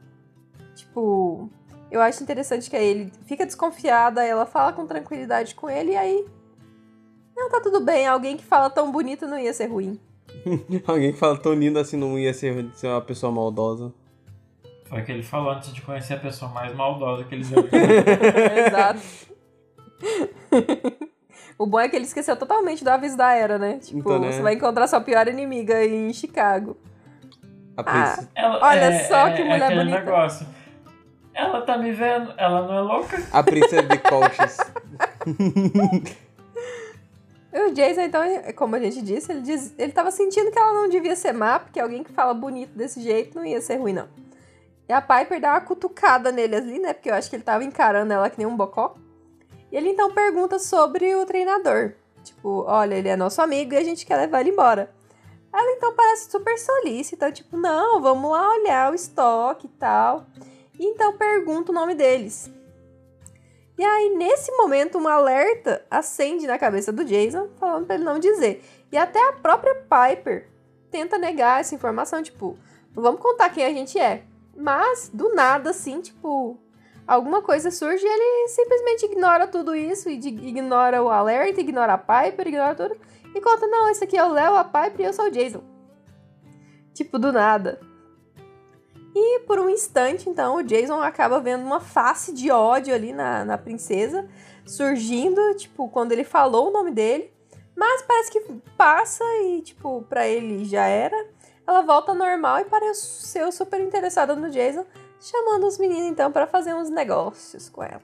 Tipo, 0.76 1.48
eu 1.92 2.02
acho 2.02 2.24
interessante 2.24 2.68
que 2.68 2.76
aí 2.76 2.88
ele 2.88 3.12
fica 3.28 3.46
desconfiada, 3.46 4.24
ela 4.24 4.48
fala 4.48 4.74
com 4.74 4.88
tranquilidade 4.88 5.54
com 5.54 5.70
ele 5.70 5.92
e 5.92 5.98
aí. 5.98 6.26
Não, 7.36 7.48
tá 7.52 7.62
tudo 7.62 7.80
bem. 7.80 8.08
Alguém 8.08 8.36
que 8.36 8.44
fala 8.44 8.72
tão 8.72 8.92
bonito 8.92 9.28
não 9.28 9.38
ia 9.38 9.54
ser 9.54 9.68
ruim. 9.68 10.00
Alguém 10.88 11.14
que 11.14 11.20
fala 11.20 11.38
tão 11.38 11.54
lindo 11.54 11.78
assim 11.78 11.96
não 11.96 12.18
ia 12.18 12.34
ser, 12.34 12.72
ser 12.74 12.88
uma 12.88 13.02
pessoa 13.02 13.32
maldosa. 13.32 13.94
Foi 14.86 15.02
o 15.02 15.06
que 15.06 15.12
ele 15.12 15.22
falou 15.22 15.52
antes 15.52 15.72
de 15.72 15.82
conhecer 15.82 16.16
a 16.16 16.20
pessoa 16.20 16.50
mais 16.50 16.74
maldosa 16.76 17.24
que 17.26 17.36
ele 17.36 17.44
viu. 17.46 17.60
Exato. 18.66 19.02
o 21.58 21.66
bom 21.66 21.80
é 21.80 21.88
que 21.90 21.96
ele 21.96 22.06
esqueceu 22.06 22.36
totalmente 22.36 22.84
do 22.84 22.90
aviso 22.90 23.18
da 23.18 23.34
era, 23.34 23.58
né? 23.58 23.80
Tipo, 23.80 24.00
Então, 24.00 24.20
né? 24.20 24.32
você 24.32 24.42
vai 24.42 24.54
encontrar 24.54 24.88
sua 24.88 25.02
pior 25.02 25.28
inimiga 25.28 25.84
em 25.86 26.12
Chicago. 26.14 26.78
A 27.76 27.84
Ah. 27.86 28.20
Ela- 28.36 28.60
Olha 28.62 29.08
só 29.08 29.30
que 29.32 29.44
mulher 29.44 29.64
aquele 29.64 29.80
bonita. 29.86 30.00
negócio. 30.00 30.48
Ela 31.34 31.62
tá 31.62 31.78
me 31.78 31.92
vendo, 31.92 32.34
ela 32.36 32.64
não 32.68 32.74
é 32.76 32.82
louca? 32.82 33.22
A 33.32 33.44
princesa 33.44 33.84
de 33.84 33.98
Colchis. 34.00 34.58
E 37.54 37.60
o 37.62 37.72
Jason, 37.74 38.02
então, 38.02 38.22
como 38.56 38.76
a 38.76 38.80
gente 38.80 39.02
disse, 39.04 39.32
ele, 39.32 39.42
diz, 39.42 39.74
ele 39.78 39.92
tava 39.92 40.10
sentindo 40.12 40.52
que 40.52 40.58
ela 40.58 40.74
não 40.74 40.90
devia 40.90 41.16
ser 41.16 41.34
má, 41.34 41.60
porque 41.60 41.80
alguém 41.80 42.04
que 42.04 42.12
fala 42.12 42.34
bonito 42.34 42.76
desse 42.76 43.02
jeito 43.02 43.36
não 43.36 43.46
ia 43.46 43.62
ser 43.62 43.76
ruim, 43.78 43.94
não. 43.94 44.08
E 44.90 44.94
a 44.94 45.02
Piper 45.02 45.40
dá 45.40 45.52
uma 45.52 45.62
cutucada 45.62 46.32
nele 46.32 46.56
ali, 46.56 46.80
né? 46.80 46.94
Porque 46.94 47.10
eu 47.10 47.14
acho 47.14 47.30
que 47.30 47.36
ele 47.36 47.44
tava 47.44 47.64
encarando 47.64 48.12
ela 48.14 48.30
que 48.30 48.38
nem 48.38 48.48
um 48.48 48.56
bocó. 48.56 48.96
E 49.72 49.78
ele 49.78 49.90
então 49.90 50.12
pergunta 50.14 50.60
sobre 50.60 51.16
o 51.16 51.26
treinador. 51.26 51.94
Tipo, 52.24 52.64
olha, 52.68 52.96
ele 52.96 53.10
é 53.10 53.16
nosso 53.16 53.42
amigo 53.42 53.74
e 53.74 53.78
a 53.78 53.84
gente 53.84 54.06
quer 54.06 54.18
levar 54.18 54.42
ele 54.42 54.52
embora. 54.52 54.94
Ela 55.54 55.72
então 55.72 55.96
parece 55.96 56.30
super 56.30 56.58
solícita, 56.58 57.32
tipo, 57.32 57.58
não, 57.58 58.02
vamos 58.02 58.30
lá 58.30 58.50
olhar 58.50 58.92
o 58.92 58.96
estoque 58.96 59.66
e 59.66 59.70
tal. 59.70 60.26
E 60.78 60.86
então 60.86 61.18
pergunta 61.18 61.72
o 61.72 61.76
nome 61.76 61.96
deles. 61.96 62.52
E 63.78 63.84
aí, 63.84 64.16
nesse 64.16 64.52
momento, 64.54 64.98
um 64.98 65.08
alerta 65.08 65.86
acende 65.90 66.48
na 66.48 66.58
cabeça 66.58 66.92
do 66.92 67.06
Jason, 67.06 67.48
falando 67.60 67.86
pra 67.86 67.96
ele 67.96 68.04
não 68.04 68.18
dizer. 68.18 68.64
E 68.92 68.98
até 68.98 69.22
a 69.30 69.34
própria 69.34 69.76
Piper 69.76 70.48
tenta 70.90 71.18
negar 71.18 71.62
essa 71.62 71.76
informação, 71.76 72.24
tipo, 72.24 72.58
vamos 72.92 73.22
contar 73.22 73.50
quem 73.50 73.64
a 73.64 73.70
gente 73.70 74.00
é. 74.00 74.24
Mas, 74.56 75.12
do 75.14 75.34
nada, 75.36 75.70
assim, 75.70 76.02
tipo, 76.02 76.58
alguma 77.08 77.42
coisa 77.42 77.72
surge 77.72 78.06
e 78.06 78.10
ele 78.10 78.48
simplesmente 78.50 79.06
ignora 79.06 79.48
tudo 79.48 79.74
isso, 79.74 80.10
e 80.10 80.16
ignora 80.16 81.02
o 81.02 81.10
alerta, 81.10 81.62
ignora 81.62 81.94
a 81.94 81.98
Piper, 81.98 82.48
ignora 82.48 82.76
tudo, 82.76 82.98
e 83.34 83.42
conta, 83.42 83.66
não, 83.68 83.90
esse 83.90 84.04
aqui 84.04 84.18
é 84.18 84.24
o 84.24 84.32
Léo, 84.32 84.56
a 84.56 84.64
Piper 84.64 85.02
e 85.02 85.06
eu 85.06 85.14
sou 85.14 85.26
o 85.26 85.32
Jason. 85.32 85.64
Tipo, 86.94 87.18
do 87.18 87.32
nada. 87.32 87.80
E 89.16 89.40
por 89.42 89.60
um 89.60 89.70
instante, 89.70 90.30
então, 90.30 90.58
o 90.58 90.64
Jason 90.64 91.02
acaba 91.02 91.40
vendo 91.40 91.64
uma 91.64 91.80
face 91.80 92.34
de 92.34 92.52
ódio 92.52 92.94
ali 92.94 93.14
na, 93.14 93.46
na 93.46 93.58
princesa, 93.58 94.28
surgindo, 94.66 95.56
tipo, 95.56 95.90
quando 95.90 96.12
ele 96.12 96.24
falou 96.24 96.68
o 96.68 96.72
nome 96.72 96.92
dele. 96.92 97.32
Mas 97.76 98.02
parece 98.02 98.32
que 98.32 98.42
passa 98.76 99.24
e, 99.44 99.62
tipo, 99.62 100.04
pra 100.10 100.28
ele 100.28 100.66
já 100.66 100.86
era. 100.86 101.16
Ela 101.66 101.82
volta 101.82 102.14
normal 102.14 102.60
e 102.60 102.66
parece 102.66 103.28
ser 103.28 103.52
super 103.52 103.80
interessada 103.80 104.36
no 104.36 104.50
Jason, 104.50 104.86
chamando 105.20 105.66
os 105.68 105.78
meninos, 105.78 106.06
então, 106.06 106.32
pra 106.32 106.48
fazer 106.48 106.74
uns 106.74 106.90
negócios 106.90 107.70
com 107.70 107.84
ela. 107.84 108.02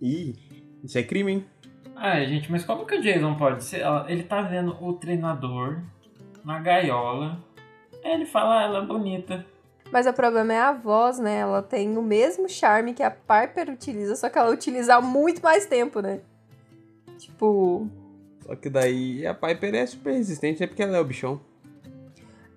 Ih, 0.00 0.34
isso 0.84 0.98
é 0.98 1.02
crime, 1.02 1.32
hein? 1.32 1.46
Ah, 1.94 2.22
gente, 2.24 2.50
mas 2.52 2.64
como 2.64 2.84
que 2.84 2.94
o 2.94 3.00
Jason 3.00 3.34
pode 3.36 3.64
ser? 3.64 3.82
Ele 4.08 4.22
tá 4.22 4.42
vendo 4.42 4.76
o 4.80 4.92
treinador 4.92 5.80
na 6.44 6.60
gaiola. 6.60 7.42
Aí 8.04 8.12
ele 8.12 8.26
fala, 8.26 8.60
ah, 8.60 8.62
ela 8.64 8.78
é 8.78 8.86
bonita. 8.86 9.46
Mas 9.90 10.06
o 10.06 10.12
problema 10.12 10.52
é 10.52 10.58
a 10.58 10.72
voz, 10.72 11.18
né? 11.18 11.38
Ela 11.38 11.62
tem 11.62 11.96
o 11.96 12.02
mesmo 12.02 12.48
charme 12.48 12.92
que 12.92 13.02
a 13.02 13.10
Piper 13.10 13.70
utiliza, 13.70 14.14
só 14.16 14.28
que 14.28 14.38
ela 14.38 14.50
utiliza 14.50 14.96
há 14.96 15.00
muito 15.00 15.40
mais 15.42 15.64
tempo, 15.64 16.00
né? 16.00 16.20
Tipo, 17.18 17.88
Só 18.44 18.54
que 18.56 18.68
daí 18.68 19.26
a 19.26 19.32
Piper 19.32 19.74
é 19.74 19.86
super 19.86 20.12
resistente, 20.12 20.62
é 20.62 20.66
porque 20.66 20.82
ela 20.82 20.98
é 20.98 21.00
o 21.00 21.04
bichão. 21.04 21.40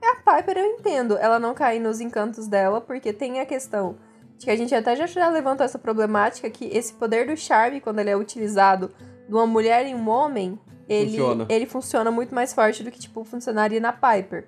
A 0.02 0.16
Piper 0.16 0.58
eu 0.58 0.66
entendo 0.66 1.18
ela 1.18 1.40
não 1.40 1.54
cair 1.54 1.80
nos 1.80 2.00
encantos 2.00 2.48
dela, 2.48 2.80
porque 2.82 3.12
tem 3.12 3.40
a 3.40 3.46
questão 3.46 3.98
de 4.38 4.46
que 4.46 4.52
a 4.52 4.56
gente 4.56 4.74
até 4.74 4.96
já, 4.96 5.06
já 5.06 5.30
levantou 5.30 5.66
essa 5.66 5.78
problemática 5.78 6.50
que 6.50 6.66
esse 6.66 6.94
poder 6.94 7.28
do 7.28 7.36
charme, 7.36 7.82
quando 7.82 8.00
ele 8.00 8.10
é 8.10 8.18
utilizado 8.18 8.92
de 9.28 9.34
uma 9.34 9.46
mulher 9.46 9.86
em 9.86 9.94
um 9.94 10.10
homem, 10.10 10.58
ele 10.88 11.12
Funciona. 11.12 11.46
ele 11.50 11.66
funciona 11.66 12.12
muito 12.12 12.34
mais 12.34 12.54
forte 12.54 12.84
do 12.84 12.90
que, 12.90 13.00
tipo, 13.00 13.24
funcionaria 13.24 13.80
na 13.80 13.94
Piper. 13.94 14.48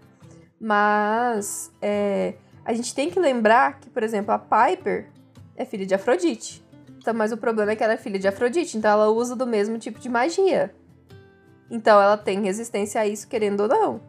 Mas 0.60 1.72
é, 1.82 2.36
a 2.64 2.73
gente 2.73 2.95
tem 2.95 3.10
que 3.10 3.19
lembrar 3.19 3.80
que, 3.80 3.90
por 3.90 4.02
exemplo, 4.02 4.34
a 4.34 4.40
Piper 4.40 5.07
é 5.56 5.65
filha 5.65 5.86
de 5.86 5.94
Afrodite. 5.94 6.64
Então, 6.98 7.14
mas 7.14 7.32
o 7.32 7.38
problema 7.38 7.72
é 7.72 7.76
que 7.76 7.84
ela 7.84 7.94
é 7.94 7.98
filha 7.98 8.19
de 8.19 8.28
Afrodite, 8.28 8.78
então 8.78 8.91
ela 8.91 9.10
usa 9.10 9.36
do 9.36 9.45
mesmo 9.45 9.78
tipo 9.78 9.99
de 9.99 10.07
magia. 10.07 10.73
Então 11.69 11.99
ela 11.99 12.18
tem 12.18 12.41
resistência 12.41 13.02
a 13.02 13.07
isso, 13.07 13.28
querendo 13.28 13.61
ou 13.61 13.68
não. 13.68 14.02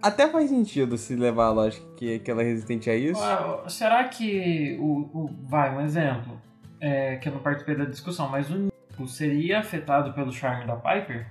Até 0.00 0.28
faz 0.28 0.48
sentido 0.50 0.96
se 0.96 1.14
levar 1.16 1.46
a 1.46 1.50
lógica 1.50 1.84
que, 1.96 2.18
que 2.20 2.30
ela 2.30 2.42
é 2.42 2.44
resistente 2.44 2.88
a 2.88 2.94
isso. 2.94 3.20
Ah, 3.22 3.64
Será 3.68 4.04
que 4.04 4.76
o, 4.80 5.08
o- 5.12 5.30
Vai, 5.42 5.74
um 5.74 5.80
exemplo. 5.80 6.40
É, 6.80 7.16
que 7.16 7.28
eu 7.28 7.32
não 7.32 7.40
participei 7.40 7.74
da 7.74 7.84
discussão, 7.84 8.28
mas 8.28 8.48
o 8.50 8.54
Nico 8.56 9.08
seria 9.08 9.58
afetado 9.58 10.12
pelo 10.12 10.30
charme 10.32 10.64
da 10.64 10.76
Piper? 10.76 11.26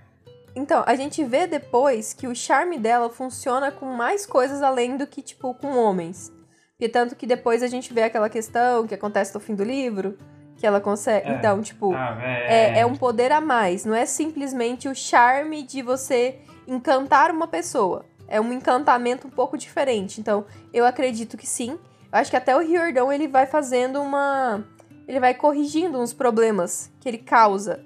Então, 0.54 0.84
a 0.86 0.96
gente 0.96 1.24
vê 1.24 1.48
depois 1.48 2.14
que 2.14 2.28
o 2.28 2.36
charme 2.36 2.78
dela 2.78 3.10
funciona 3.10 3.72
com 3.72 3.86
mais 3.86 4.26
coisas 4.26 4.62
além 4.62 4.98
do 4.98 5.08
que, 5.08 5.22
tipo, 5.22 5.54
com 5.54 5.78
homens. 5.78 6.34
E 6.80 6.90
tanto 6.90 7.16
que 7.16 7.26
depois 7.26 7.64
a 7.64 7.68
gente 7.68 7.94
vê 7.94 8.04
aquela 8.04 8.30
questão 8.30 8.86
que 8.86 8.94
acontece 8.94 9.34
no 9.34 9.40
fim 9.40 9.56
do 9.56 9.64
livro, 9.64 10.18
que 10.58 10.66
ela 10.68 10.82
consegue. 10.82 11.30
É. 11.30 11.34
Então, 11.36 11.62
tipo, 11.62 11.94
Ah, 11.94 12.18
é, 12.22 12.80
é 12.80 12.86
um 12.86 12.96
poder 12.96 13.32
a 13.32 13.40
mais. 13.40 13.86
Não 13.86 13.96
é 13.96 14.06
simplesmente 14.06 14.90
o 14.90 14.96
charme 14.96 15.64
de 15.64 15.82
você 15.82 16.40
encantar 16.68 17.32
uma 17.32 17.48
pessoa. 17.48 18.04
É 18.28 18.40
um 18.42 18.52
encantamento 18.52 19.28
um 19.28 19.30
pouco 19.30 19.58
diferente. 19.58 20.20
Então, 20.20 20.46
eu 20.74 20.86
acredito 20.86 21.38
que 21.38 21.48
sim. 21.48 21.72
Eu 22.12 22.20
acho 22.20 22.30
que 22.30 22.38
até 22.38 22.56
o 22.56 22.60
Riordão 22.60 23.12
ele 23.12 23.28
vai 23.28 23.46
fazendo 23.46 24.02
uma. 24.02 24.64
Ele 25.08 25.20
vai 25.20 25.34
corrigindo 25.34 26.00
uns 26.00 26.14
problemas 26.14 26.92
que 27.00 27.08
ele 27.08 27.18
causa. 27.18 27.84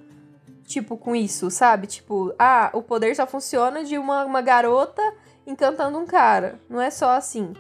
Tipo, 0.66 0.96
com 0.98 1.16
isso, 1.16 1.52
sabe? 1.52 1.86
Tipo, 1.86 2.34
ah, 2.40 2.70
o 2.74 2.82
poder 2.82 3.16
só 3.16 3.28
funciona 3.28 3.84
de 3.84 3.98
uma, 3.98 4.24
uma 4.26 4.42
garota 4.42 5.02
encantando 5.46 5.98
um 6.00 6.06
cara. 6.06 6.60
Não 6.70 6.80
é 6.82 6.90
só 6.90 7.12
assim. 7.12 7.54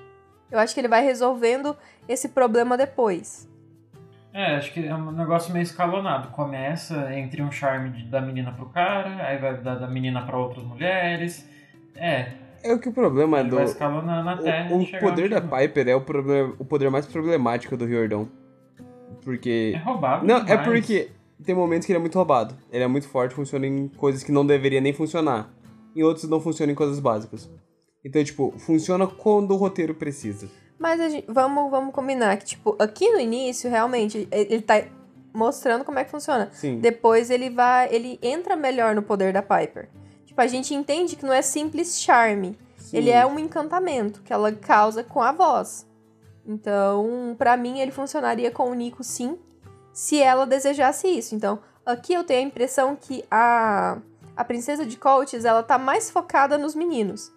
Eu 0.49 0.57
acho 0.57 0.73
que 0.73 0.79
ele 0.79 0.87
vai 0.87 1.03
resolvendo 1.03 1.75
esse 2.07 2.29
problema 2.29 2.77
depois. 2.77 3.49
É, 4.33 4.55
acho 4.55 4.71
que 4.71 4.87
é 4.87 4.95
um 4.95 5.11
negócio 5.11 5.51
meio 5.51 5.63
escalonado. 5.63 6.29
Começa 6.29 7.13
entre 7.13 7.41
um 7.41 7.51
charme 7.51 7.89
de- 7.89 8.05
da 8.05 8.21
menina 8.21 8.51
pro 8.53 8.67
cara, 8.69 9.25
aí 9.27 9.37
vai 9.37 9.57
da, 9.57 9.75
da 9.75 9.87
menina 9.87 10.25
pra 10.25 10.37
outras 10.37 10.63
mulheres. 10.63 11.45
É, 11.95 12.31
É 12.63 12.73
o 12.73 12.79
que 12.79 12.89
o 12.89 12.93
problema 12.93 13.39
ele 13.39 13.49
do. 13.49 13.55
vai 13.55 13.65
escalonando 13.65 14.29
até. 14.29 14.67
O, 14.71 14.77
o 14.81 14.99
poder 14.99 15.29
da. 15.29 15.41
Piper 15.41 15.87
é 15.87 15.95
o, 15.95 16.01
problema, 16.01 16.53
o 16.59 16.65
poder 16.65 16.89
mais 16.89 17.05
problemático 17.05 17.75
do 17.77 17.85
Riordão. 17.85 18.27
Porque. 19.23 19.73
É 19.75 19.79
roubado. 19.79 20.25
Não, 20.25 20.37
é 20.37 20.43
demais. 20.43 20.67
porque 20.67 21.09
tem 21.43 21.55
momentos 21.55 21.85
que 21.85 21.91
ele 21.91 21.97
é 21.97 21.99
muito 22.01 22.15
roubado. 22.15 22.55
Ele 22.71 22.83
é 22.83 22.87
muito 22.87 23.07
forte, 23.07 23.35
funciona 23.35 23.65
em 23.67 23.87
coisas 23.87 24.23
que 24.23 24.31
não 24.31 24.45
deveria 24.45 24.81
nem 24.81 24.93
funcionar. 24.93 25.49
Em 25.95 26.03
outros 26.03 26.29
não 26.29 26.39
funciona 26.39 26.71
em 26.71 26.75
coisas 26.75 26.99
básicas. 26.99 27.49
Então, 28.03 28.23
tipo, 28.23 28.53
funciona 28.57 29.05
quando 29.05 29.51
o 29.51 29.57
roteiro 29.57 29.93
precisa. 29.93 30.47
Mas 30.79 30.99
a 30.99 31.09
gente- 31.09 31.25
vamos, 31.29 31.69
vamos 31.69 31.93
combinar 31.93 32.35
que, 32.37 32.45
tipo, 32.45 32.75
aqui 32.79 33.07
no 33.11 33.19
início, 33.19 33.69
realmente, 33.69 34.27
ele 34.31 34.61
tá 34.61 34.81
mostrando 35.33 35.85
como 35.85 35.99
é 35.99 36.03
que 36.03 36.09
funciona. 36.09 36.49
Sim. 36.51 36.79
Depois 36.79 37.29
ele 37.29 37.49
vai, 37.51 37.93
ele 37.93 38.17
entra 38.21 38.55
melhor 38.55 38.95
no 38.95 39.03
poder 39.03 39.31
da 39.31 39.43
Piper. 39.43 39.89
Tipo, 40.31 40.39
a 40.39 40.47
gente 40.47 40.73
entende 40.73 41.17
que 41.17 41.25
não 41.25 41.33
é 41.33 41.41
simples 41.41 42.01
charme. 42.01 42.57
Sim. 42.77 42.95
Ele 42.95 43.09
é 43.09 43.25
um 43.25 43.37
encantamento 43.37 44.21
que 44.21 44.31
ela 44.31 44.49
causa 44.53 45.03
com 45.03 45.21
a 45.21 45.33
voz. 45.33 45.85
Então, 46.47 47.35
pra 47.37 47.57
mim, 47.57 47.79
ele 47.79 47.91
funcionaria 47.91 48.49
com 48.49 48.71
o 48.71 48.73
Nico 48.73 49.03
sim, 49.03 49.37
se 49.91 50.21
ela 50.21 50.45
desejasse 50.45 51.05
isso. 51.05 51.35
Então, 51.35 51.59
aqui 51.85 52.13
eu 52.13 52.23
tenho 52.23 52.39
a 52.39 52.43
impressão 52.43 52.95
que 52.95 53.25
a, 53.29 53.97
a 54.33 54.45
princesa 54.45 54.85
de 54.85 54.95
Coaches, 54.95 55.43
ela 55.43 55.61
tá 55.61 55.77
mais 55.77 56.09
focada 56.09 56.57
nos 56.57 56.75
meninos. 56.75 57.29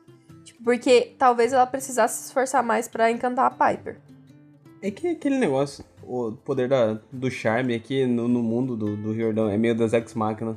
Tipo, 0.45 0.63
porque 0.63 1.17
talvez 1.19 1.53
ela 1.53 1.67
precisasse 1.67 2.21
se 2.21 2.29
esforçar 2.29 2.63
mais 2.63 2.87
pra 2.87 3.11
encantar 3.11 3.47
a 3.47 3.51
Piper. 3.51 3.99
É 4.81 4.89
que 4.89 5.09
aquele 5.09 5.37
negócio, 5.37 5.85
o 6.05 6.31
poder 6.31 6.69
da, 6.69 7.01
do 7.11 7.29
charme 7.29 7.75
aqui 7.75 8.07
no, 8.07 8.29
no 8.29 8.41
mundo 8.41 8.77
do, 8.77 8.97
do 8.97 9.11
Riordão 9.11 9.49
é 9.49 9.59
meio 9.59 9.75
das 9.75 9.93
Ex 9.93 10.15
Machina. 10.15 10.57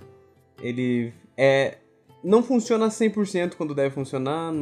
Ele 0.61 1.11
é. 1.35 1.79
Não 2.23 2.41
funciona 2.43 2.87
100% 2.87 3.55
quando 3.55 3.73
deve 3.75 3.93
funcionar. 3.93 4.53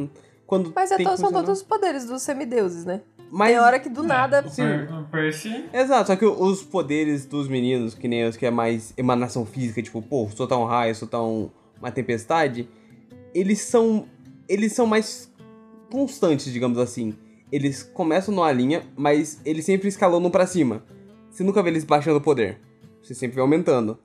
Quando 0.46 0.72
Mas 0.74 0.92
é 0.92 1.02
são 1.16 1.32
todos 1.32 1.58
os 1.58 1.62
poderes 1.62 2.06
dos 2.06 2.22
semideuses, 2.22 2.84
né? 2.84 3.02
Mas, 3.30 3.50
Tem 3.50 3.58
hora 3.58 3.80
que 3.80 3.88
do 3.88 4.04
nada. 4.04 4.44
O, 4.46 4.48
Sim. 4.48 4.62
Per- 4.62 4.94
o 4.94 5.04
Percy. 5.06 5.64
Exato, 5.72 6.06
só 6.06 6.14
que 6.16 6.24
os 6.24 6.62
poderes 6.62 7.26
dos 7.26 7.48
meninos, 7.48 7.94
que 7.94 8.06
nem 8.06 8.24
os 8.24 8.36
que 8.36 8.46
é 8.46 8.50
mais 8.50 8.94
emanação 8.96 9.44
física, 9.44 9.82
tipo, 9.82 10.00
pô, 10.00 10.28
soltar 10.30 10.58
um 10.58 10.64
raio, 10.64 10.94
soltar 10.94 11.20
um- 11.22 11.50
uma 11.80 11.90
tempestade, 11.90 12.68
eles 13.34 13.60
são. 13.62 14.06
Eles 14.48 14.72
são 14.74 14.86
mais 14.86 15.28
constantes, 15.90 16.52
digamos 16.52 16.78
assim. 16.78 17.14
Eles 17.50 17.82
começam 17.82 18.32
numa 18.34 18.50
linha, 18.52 18.84
mas 18.96 19.40
eles 19.44 19.64
sempre 19.64 19.88
escalonam 19.88 20.30
pra 20.30 20.46
cima. 20.46 20.84
Você 21.30 21.42
nunca 21.42 21.62
vê 21.62 21.70
eles 21.70 21.82
baixando 21.84 22.18
o 22.18 22.20
poder. 22.20 22.60
Você 23.02 23.14
sempre 23.14 23.34
vê 23.34 23.40
aumentando. 23.40 23.98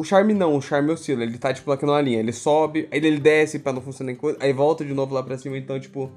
O 0.00 0.02
charme 0.02 0.32
não, 0.32 0.56
o 0.56 0.62
charme 0.62 0.90
oscila, 0.92 1.22
ele 1.22 1.36
tá 1.36 1.52
tipo 1.52 1.70
aqui 1.70 1.84
numa 1.84 2.00
linha. 2.00 2.20
Ele 2.20 2.32
sobe, 2.32 2.88
aí 2.90 2.96
ele 2.96 3.20
desce 3.20 3.58
pra 3.58 3.70
não 3.70 3.82
funcionar 3.82 4.12
em 4.12 4.14
coisa, 4.14 4.38
aí 4.40 4.50
volta 4.50 4.82
de 4.82 4.94
novo 4.94 5.12
lá 5.12 5.22
pra 5.22 5.36
cima, 5.36 5.58
então, 5.58 5.78
tipo, 5.78 6.10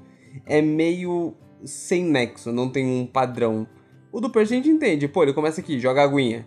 é 0.46 0.62
meio 0.62 1.34
sem 1.66 2.02
nexo, 2.02 2.50
não 2.50 2.70
tem 2.70 2.86
um 2.86 3.04
padrão. 3.04 3.66
O 4.10 4.22
do 4.22 4.30
Percy 4.30 4.54
a 4.54 4.56
gente 4.56 4.70
entende, 4.70 5.06
pô, 5.06 5.22
ele 5.22 5.34
começa 5.34 5.60
aqui, 5.60 5.78
joga 5.78 6.02
aguinha. 6.02 6.46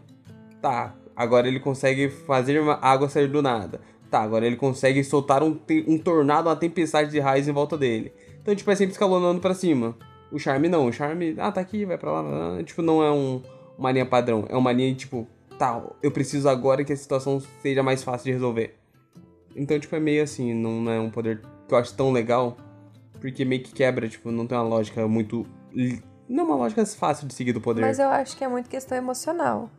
Tá, 0.59 0.95
agora 1.15 1.47
ele 1.47 1.59
consegue 1.59 2.09
fazer 2.09 2.59
uma 2.59 2.79
água 2.81 3.07
sair 3.07 3.27
do 3.27 3.43
nada. 3.43 3.81
Tá, 4.09 4.19
agora 4.23 4.47
ele 4.47 4.55
consegue 4.55 5.03
soltar 5.03 5.43
um, 5.43 5.59
um 5.87 5.99
tornado, 5.99 6.49
uma 6.49 6.55
tempestade 6.55 7.11
de 7.11 7.19
raios 7.19 7.47
em 7.47 7.51
volta 7.51 7.77
dele. 7.77 8.11
Então, 8.41 8.55
tipo, 8.55 8.71
é 8.71 8.75
sempre 8.75 8.93
escalonando 8.93 9.39
pra 9.39 9.53
cima. 9.53 9.95
O 10.31 10.39
Charme 10.39 10.69
não, 10.69 10.87
o 10.87 10.91
Charme, 10.91 11.35
ah, 11.37 11.51
tá 11.51 11.61
aqui, 11.61 11.85
vai 11.85 11.99
pra 11.99 12.13
lá, 12.13 12.21
lá. 12.21 12.63
tipo, 12.63 12.81
não 12.81 13.03
é 13.03 13.11
um, 13.11 13.43
uma 13.77 13.91
linha 13.91 14.07
padrão. 14.07 14.47
É 14.49 14.57
uma 14.57 14.71
linha, 14.71 14.95
tipo, 14.95 15.27
tá, 15.57 15.81
eu 16.01 16.11
preciso 16.11 16.47
agora 16.47 16.83
que 16.83 16.93
a 16.93 16.97
situação 16.97 17.41
seja 17.61 17.83
mais 17.83 18.03
fácil 18.03 18.25
de 18.25 18.31
resolver. 18.31 18.77
Então, 19.55 19.79
tipo, 19.79 19.95
é 19.95 19.99
meio 19.99 20.23
assim, 20.23 20.53
não 20.53 20.89
é 20.91 20.99
um 20.99 21.09
poder 21.09 21.41
que 21.67 21.73
eu 21.73 21.77
acho 21.77 21.95
tão 21.95 22.11
legal, 22.11 22.55
porque 23.19 23.43
meio 23.43 23.63
que 23.63 23.71
quebra, 23.71 24.07
tipo, 24.07 24.31
não 24.31 24.45
tem 24.45 24.57
uma 24.57 24.63
lógica 24.63 25.07
muito... 25.07 25.45
Não 26.29 26.43
é 26.43 26.47
uma 26.47 26.55
lógica 26.55 26.85
fácil 26.85 27.27
de 27.27 27.33
seguir 27.33 27.53
do 27.53 27.61
poder. 27.61 27.81
Mas 27.81 27.99
eu 27.99 28.09
acho 28.09 28.37
que 28.37 28.43
é 28.43 28.47
muito 28.47 28.69
questão 28.69 28.97
emocional. 28.97 29.69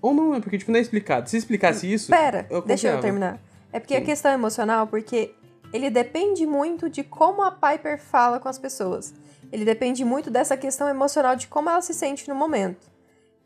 Ou 0.00 0.12
não, 0.12 0.34
é 0.34 0.40
porque, 0.40 0.58
tipo, 0.58 0.70
não 0.70 0.78
é 0.78 0.82
explicado. 0.82 1.28
Se 1.28 1.36
explicasse 1.36 1.90
isso, 1.90 2.10
Pera, 2.10 2.46
eu 2.50 2.60
deixa 2.62 2.88
eu 2.88 3.00
terminar. 3.00 3.40
É 3.72 3.80
porque 3.80 3.94
a 3.94 4.00
Sim. 4.00 4.04
questão 4.04 4.30
emocional, 4.32 4.86
porque 4.86 5.34
ele 5.72 5.90
depende 5.90 6.46
muito 6.46 6.88
de 6.88 7.02
como 7.02 7.42
a 7.42 7.50
Piper 7.50 7.98
fala 7.98 8.38
com 8.38 8.48
as 8.48 8.58
pessoas. 8.58 9.14
Ele 9.50 9.64
depende 9.64 10.04
muito 10.04 10.30
dessa 10.30 10.56
questão 10.56 10.88
emocional 10.88 11.34
de 11.34 11.48
como 11.48 11.70
ela 11.70 11.80
se 11.80 11.94
sente 11.94 12.28
no 12.28 12.34
momento. 12.34 12.93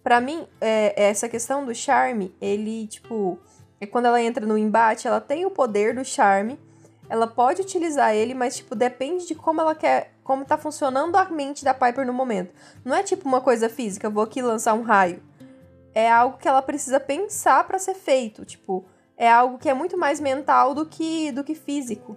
Pra 0.08 0.22
mim, 0.22 0.46
é, 0.58 1.10
essa 1.10 1.28
questão 1.28 1.66
do 1.66 1.74
charme, 1.74 2.34
ele, 2.40 2.86
tipo, 2.86 3.38
é 3.78 3.84
quando 3.84 4.06
ela 4.06 4.22
entra 4.22 4.46
no 4.46 4.56
embate, 4.56 5.06
ela 5.06 5.20
tem 5.20 5.44
o 5.44 5.50
poder 5.50 5.94
do 5.94 6.02
charme, 6.02 6.58
ela 7.10 7.26
pode 7.26 7.60
utilizar 7.60 8.14
ele, 8.14 8.32
mas, 8.32 8.56
tipo, 8.56 8.74
depende 8.74 9.26
de 9.26 9.34
como 9.34 9.60
ela 9.60 9.74
quer, 9.74 10.14
como 10.24 10.46
tá 10.46 10.56
funcionando 10.56 11.14
a 11.14 11.26
mente 11.26 11.62
da 11.62 11.74
Piper 11.74 12.06
no 12.06 12.14
momento. 12.14 12.54
Não 12.82 12.96
é 12.96 13.02
tipo 13.02 13.28
uma 13.28 13.42
coisa 13.42 13.68
física, 13.68 14.08
vou 14.08 14.24
aqui 14.24 14.40
lançar 14.40 14.72
um 14.72 14.80
raio. 14.80 15.22
É 15.92 16.10
algo 16.10 16.38
que 16.38 16.48
ela 16.48 16.62
precisa 16.62 16.98
pensar 16.98 17.64
pra 17.64 17.78
ser 17.78 17.94
feito, 17.94 18.46
tipo, 18.46 18.86
é 19.14 19.30
algo 19.30 19.58
que 19.58 19.68
é 19.68 19.74
muito 19.74 19.98
mais 19.98 20.20
mental 20.20 20.74
do 20.74 20.86
que 20.86 21.30
do 21.32 21.44
que 21.44 21.54
físico. 21.54 22.16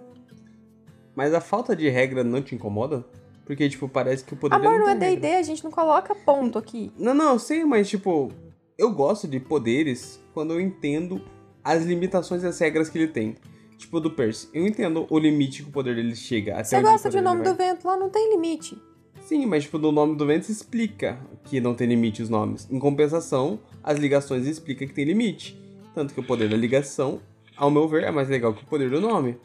Mas 1.14 1.34
a 1.34 1.42
falta 1.42 1.76
de 1.76 1.90
regra 1.90 2.24
não 2.24 2.40
te 2.40 2.54
incomoda? 2.54 3.04
Porque, 3.52 3.68
tipo, 3.68 3.86
parece 3.86 4.24
que 4.24 4.32
o 4.32 4.36
poder 4.36 4.56
Amor, 4.56 4.78
não 4.78 4.86
não 4.86 4.88
é. 4.88 4.94
D&D, 4.94 5.26
a 5.34 5.42
gente 5.42 5.62
não 5.62 5.70
coloca 5.70 6.14
ponto 6.14 6.56
aqui. 6.58 6.90
Não, 6.98 7.12
não, 7.12 7.34
eu 7.34 7.38
sei, 7.38 7.62
mas, 7.66 7.86
tipo, 7.86 8.32
eu 8.78 8.90
gosto 8.90 9.28
de 9.28 9.38
poderes 9.38 10.18
quando 10.32 10.54
eu 10.54 10.60
entendo 10.60 11.20
as 11.62 11.84
limitações 11.84 12.42
e 12.42 12.46
as 12.46 12.58
regras 12.58 12.88
que 12.88 12.96
ele 12.96 13.08
tem. 13.08 13.36
Tipo, 13.76 14.00
do 14.00 14.10
Percy. 14.10 14.48
Eu 14.54 14.66
entendo 14.66 15.06
o 15.10 15.18
limite 15.18 15.62
que 15.62 15.68
o 15.68 15.72
poder 15.72 15.96
dele 15.96 16.16
chega. 16.16 16.54
Até 16.54 16.64
Você 16.64 16.80
gosta 16.80 17.10
de 17.10 17.20
Nome 17.20 17.42
do 17.42 17.54
Vento, 17.54 17.86
lá 17.86 17.94
não 17.94 18.08
tem 18.08 18.30
limite. 18.30 18.80
Sim, 19.20 19.44
mas, 19.44 19.64
tipo, 19.64 19.76
no 19.76 19.92
nome 19.92 20.16
do 20.16 20.24
vento 20.24 20.46
se 20.46 20.52
explica 20.52 21.20
que 21.44 21.60
não 21.60 21.74
tem 21.74 21.86
limite 21.86 22.22
os 22.22 22.30
nomes. 22.30 22.66
Em 22.70 22.78
compensação, 22.78 23.60
as 23.84 23.98
ligações 23.98 24.46
explica 24.46 24.86
que 24.86 24.94
tem 24.94 25.04
limite. 25.04 25.60
Tanto 25.94 26.14
que 26.14 26.20
o 26.20 26.24
poder 26.24 26.48
da 26.48 26.56
ligação, 26.56 27.20
ao 27.54 27.70
meu 27.70 27.86
ver, 27.86 28.04
é 28.04 28.10
mais 28.10 28.30
legal 28.30 28.54
que 28.54 28.64
o 28.64 28.66
poder 28.66 28.88
do 28.88 28.98
nome. 28.98 29.36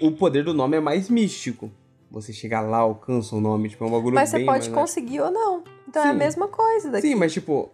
O 0.00 0.12
poder 0.12 0.44
do 0.44 0.54
nome 0.54 0.78
é 0.78 0.80
mais 0.80 1.10
místico. 1.10 1.70
Você 2.14 2.32
chegar 2.32 2.60
lá, 2.60 2.78
alcança 2.78 3.34
o 3.34 3.40
nome, 3.40 3.68
tipo, 3.68 3.84
é 3.84 3.88
um 3.88 3.90
bagulho 3.90 4.14
Mas 4.14 4.28
você 4.30 4.36
bem 4.38 4.46
pode 4.46 4.70
mais- 4.70 4.80
conseguir 4.82 5.20
ou 5.20 5.30
não. 5.32 5.64
Então 5.88 6.02
é 6.02 6.08
a 6.08 6.12
Sim. 6.12 6.18
mesma 6.18 6.46
coisa 6.48 6.90
daqui. 6.90 7.08
Sim, 7.08 7.14
mas 7.16 7.32
tipo, 7.32 7.70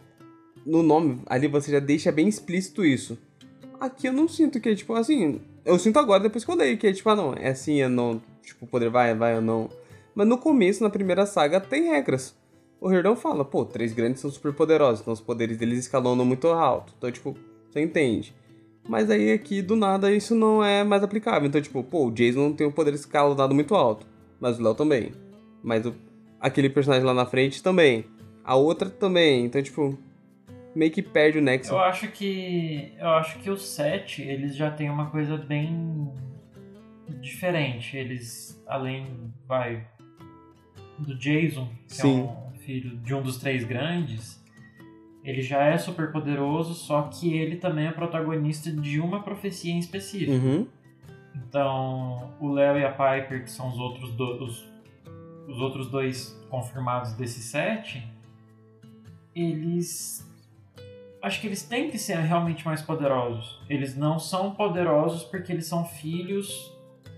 no 0.64 0.82
nome 0.82 1.20
ali 1.26 1.46
você 1.46 1.70
já 1.70 1.78
deixa 1.78 2.10
bem 2.10 2.26
explícito 2.26 2.84
isso. 2.84 3.18
Aqui 3.78 4.08
eu 4.08 4.12
não 4.12 4.26
sinto 4.26 4.58
que 4.58 4.70
é 4.70 4.74
tipo 4.74 4.94
assim. 4.94 5.40
Eu 5.64 5.78
sinto 5.78 5.98
agora 5.98 6.22
depois 6.22 6.44
que 6.44 6.50
eu 6.50 6.54
leio, 6.56 6.78
que 6.78 6.86
é 6.86 6.92
tipo, 6.92 7.08
ah 7.10 7.16
não, 7.16 7.34
é 7.34 7.48
assim, 7.50 7.80
é 7.82 7.88
não. 7.88 8.20
Tipo, 8.42 8.64
o 8.64 8.68
poder 8.68 8.88
vai, 8.90 9.14
vai 9.14 9.34
ou 9.36 9.42
não. 9.42 9.68
Mas 10.14 10.26
no 10.26 10.38
começo, 10.38 10.82
na 10.82 10.90
primeira 10.90 11.24
saga, 11.26 11.60
tem 11.60 11.90
regras. 11.90 12.34
O 12.80 12.90
Herdão 12.90 13.14
fala, 13.14 13.44
pô, 13.44 13.64
três 13.66 13.92
grandes 13.92 14.20
são 14.22 14.30
super 14.30 14.54
poderosos, 14.54 15.02
então 15.02 15.12
os 15.12 15.20
poderes 15.20 15.58
deles 15.58 15.78
escalonam 15.80 16.24
muito 16.24 16.48
alto. 16.48 16.94
Então, 16.96 17.12
tipo, 17.12 17.36
você 17.70 17.80
entende. 17.82 18.34
Mas 18.88 19.10
aí 19.10 19.32
aqui, 19.32 19.60
do 19.60 19.76
nada, 19.76 20.10
isso 20.10 20.34
não 20.34 20.64
é 20.64 20.82
mais 20.82 21.02
aplicável. 21.02 21.46
Então, 21.46 21.60
tipo, 21.60 21.84
pô, 21.84 22.06
o 22.06 22.10
Jason 22.10 22.40
não 22.40 22.52
tem 22.54 22.66
o 22.66 22.72
poder 22.72 22.94
escalonado 22.94 23.54
muito 23.54 23.74
alto. 23.74 24.06
Mas 24.40 24.58
o 24.58 24.62
Léo 24.62 24.74
também. 24.74 25.12
Mas 25.62 25.84
o, 25.84 25.94
aquele 26.40 26.70
personagem 26.70 27.04
lá 27.04 27.14
na 27.14 27.26
frente 27.26 27.62
também. 27.62 28.06
A 28.44 28.56
outra 28.56 28.88
também. 28.88 29.44
Então, 29.44 29.62
tipo, 29.62 29.98
meio 30.74 30.90
que 30.90 31.02
perde 31.02 31.38
o 31.38 31.42
nexo. 31.42 31.72
Eu 31.72 31.78
acho 31.78 32.08
que. 32.08 32.92
Eu 32.98 33.10
acho 33.10 33.38
que 33.38 33.50
os 33.50 33.66
sete, 33.66 34.22
eles 34.22 34.56
já 34.56 34.70
têm 34.70 34.90
uma 34.90 35.10
coisa 35.10 35.36
bem 35.36 36.10
diferente. 37.20 37.96
Eles, 37.96 38.60
além, 38.66 39.06
vai, 39.46 39.86
do 40.98 41.16
Jason, 41.16 41.68
que 41.86 41.94
Sim. 41.94 42.20
é 42.20 42.22
um 42.22 42.58
filho 42.58 42.96
de 42.98 43.14
um 43.14 43.22
dos 43.22 43.38
três 43.38 43.64
grandes, 43.64 44.40
ele 45.24 45.42
já 45.42 45.64
é 45.64 45.76
super 45.76 46.10
poderoso, 46.12 46.74
só 46.74 47.02
que 47.02 47.34
ele 47.34 47.56
também 47.56 47.86
é 47.86 47.92
protagonista 47.92 48.70
de 48.70 49.00
uma 49.00 49.22
profecia 49.22 49.72
em 49.72 49.78
específico. 49.78 50.32
Uhum. 50.32 50.66
Então, 51.48 52.32
o 52.40 52.48
Léo 52.52 52.78
e 52.78 52.84
a 52.84 52.90
Piper, 52.90 53.42
que 53.44 53.50
são 53.50 53.68
os 53.68 53.78
outros, 53.78 54.12
do- 54.14 54.44
os, 54.44 54.64
os 55.48 55.60
outros 55.60 55.88
dois 55.90 56.38
confirmados 56.48 57.12
desses 57.14 57.44
sete, 57.44 58.06
eles. 59.34 60.26
Acho 61.22 61.40
que 61.40 61.46
eles 61.46 61.62
têm 61.62 61.90
que 61.90 61.98
ser 61.98 62.16
realmente 62.18 62.64
mais 62.64 62.80
poderosos. 62.80 63.60
Eles 63.68 63.96
não 63.96 64.18
são 64.18 64.54
poderosos 64.54 65.22
porque 65.24 65.52
eles 65.52 65.66
são 65.66 65.84
filhos 65.84 66.72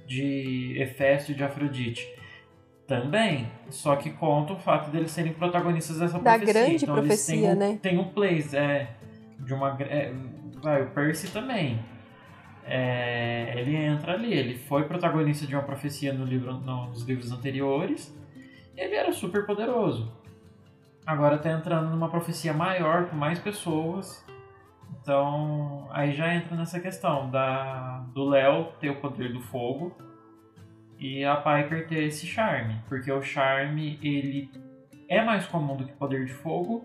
de 0.07 0.77
Hefesto 0.81 1.31
e 1.33 1.35
de 1.35 1.45
Afrodite. 1.45 2.07
Também, 2.87 3.49
só 3.71 3.95
que 3.95 4.11
conta 4.11 4.55
o 4.55 4.59
fato 4.59 4.91
deles 4.91 5.13
serem 5.13 5.33
protagonistas 5.33 5.99
dessa 5.99 6.19
Da 6.19 6.33
profecia. 6.37 6.53
grande 6.53 6.85
então, 6.85 6.99
eles 6.99 7.25
têm 7.25 7.41
profecia, 7.43 7.55
né? 7.55 7.79
Tem 7.81 7.99
um 7.99 8.09
place, 8.09 8.57
é. 8.57 8.97
De 9.39 9.55
uma. 9.55 9.77
É, 9.81 10.13
vai, 10.61 10.83
o 10.83 10.91
Percy 10.91 11.31
também. 11.31 11.79
É, 12.65 13.55
ele 13.59 13.75
entra 13.77 14.13
ali, 14.15 14.33
ele 14.33 14.57
foi 14.57 14.85
protagonista 14.85 15.47
de 15.47 15.55
uma 15.55 15.63
profecia 15.65 16.13
no 16.13 16.25
livro, 16.25 16.55
no- 16.55 16.87
nos 16.87 17.03
livros 17.03 17.33
anteriores. 17.33 18.17
Ele 18.77 18.95
era 18.95 19.13
super 19.13 19.45
poderoso. 19.45 20.11
Agora 21.05 21.37
tá 21.39 21.51
entrando 21.51 21.91
numa 21.91 22.09
profecia 22.09 22.53
maior, 22.53 23.07
com 23.09 23.17
mais 23.17 23.39
pessoas. 23.39 24.25
Então, 25.01 25.89
aí 25.91 26.13
já 26.13 26.33
entra 26.35 26.57
nessa 26.57 26.79
questão 26.79 27.29
da, 27.31 27.99
do 28.15 28.25
Léo 28.29 28.69
ter 28.79 28.91
o 28.91 29.01
poder 29.01 29.33
do 29.33 29.41
fogo 29.41 29.97
e 30.99 31.25
a 31.25 31.35
Piper 31.37 31.89
ter 31.89 32.05
esse 32.05 32.25
charme. 32.27 32.77
Porque 32.89 33.11
o 33.11 33.21
charme, 33.21 33.99
ele 34.01 34.49
é 35.09 35.25
mais 35.25 35.45
comum 35.47 35.77
do 35.77 35.85
que 35.85 35.93
o 35.93 35.97
poder 35.97 36.25
de 36.25 36.33
fogo, 36.33 36.85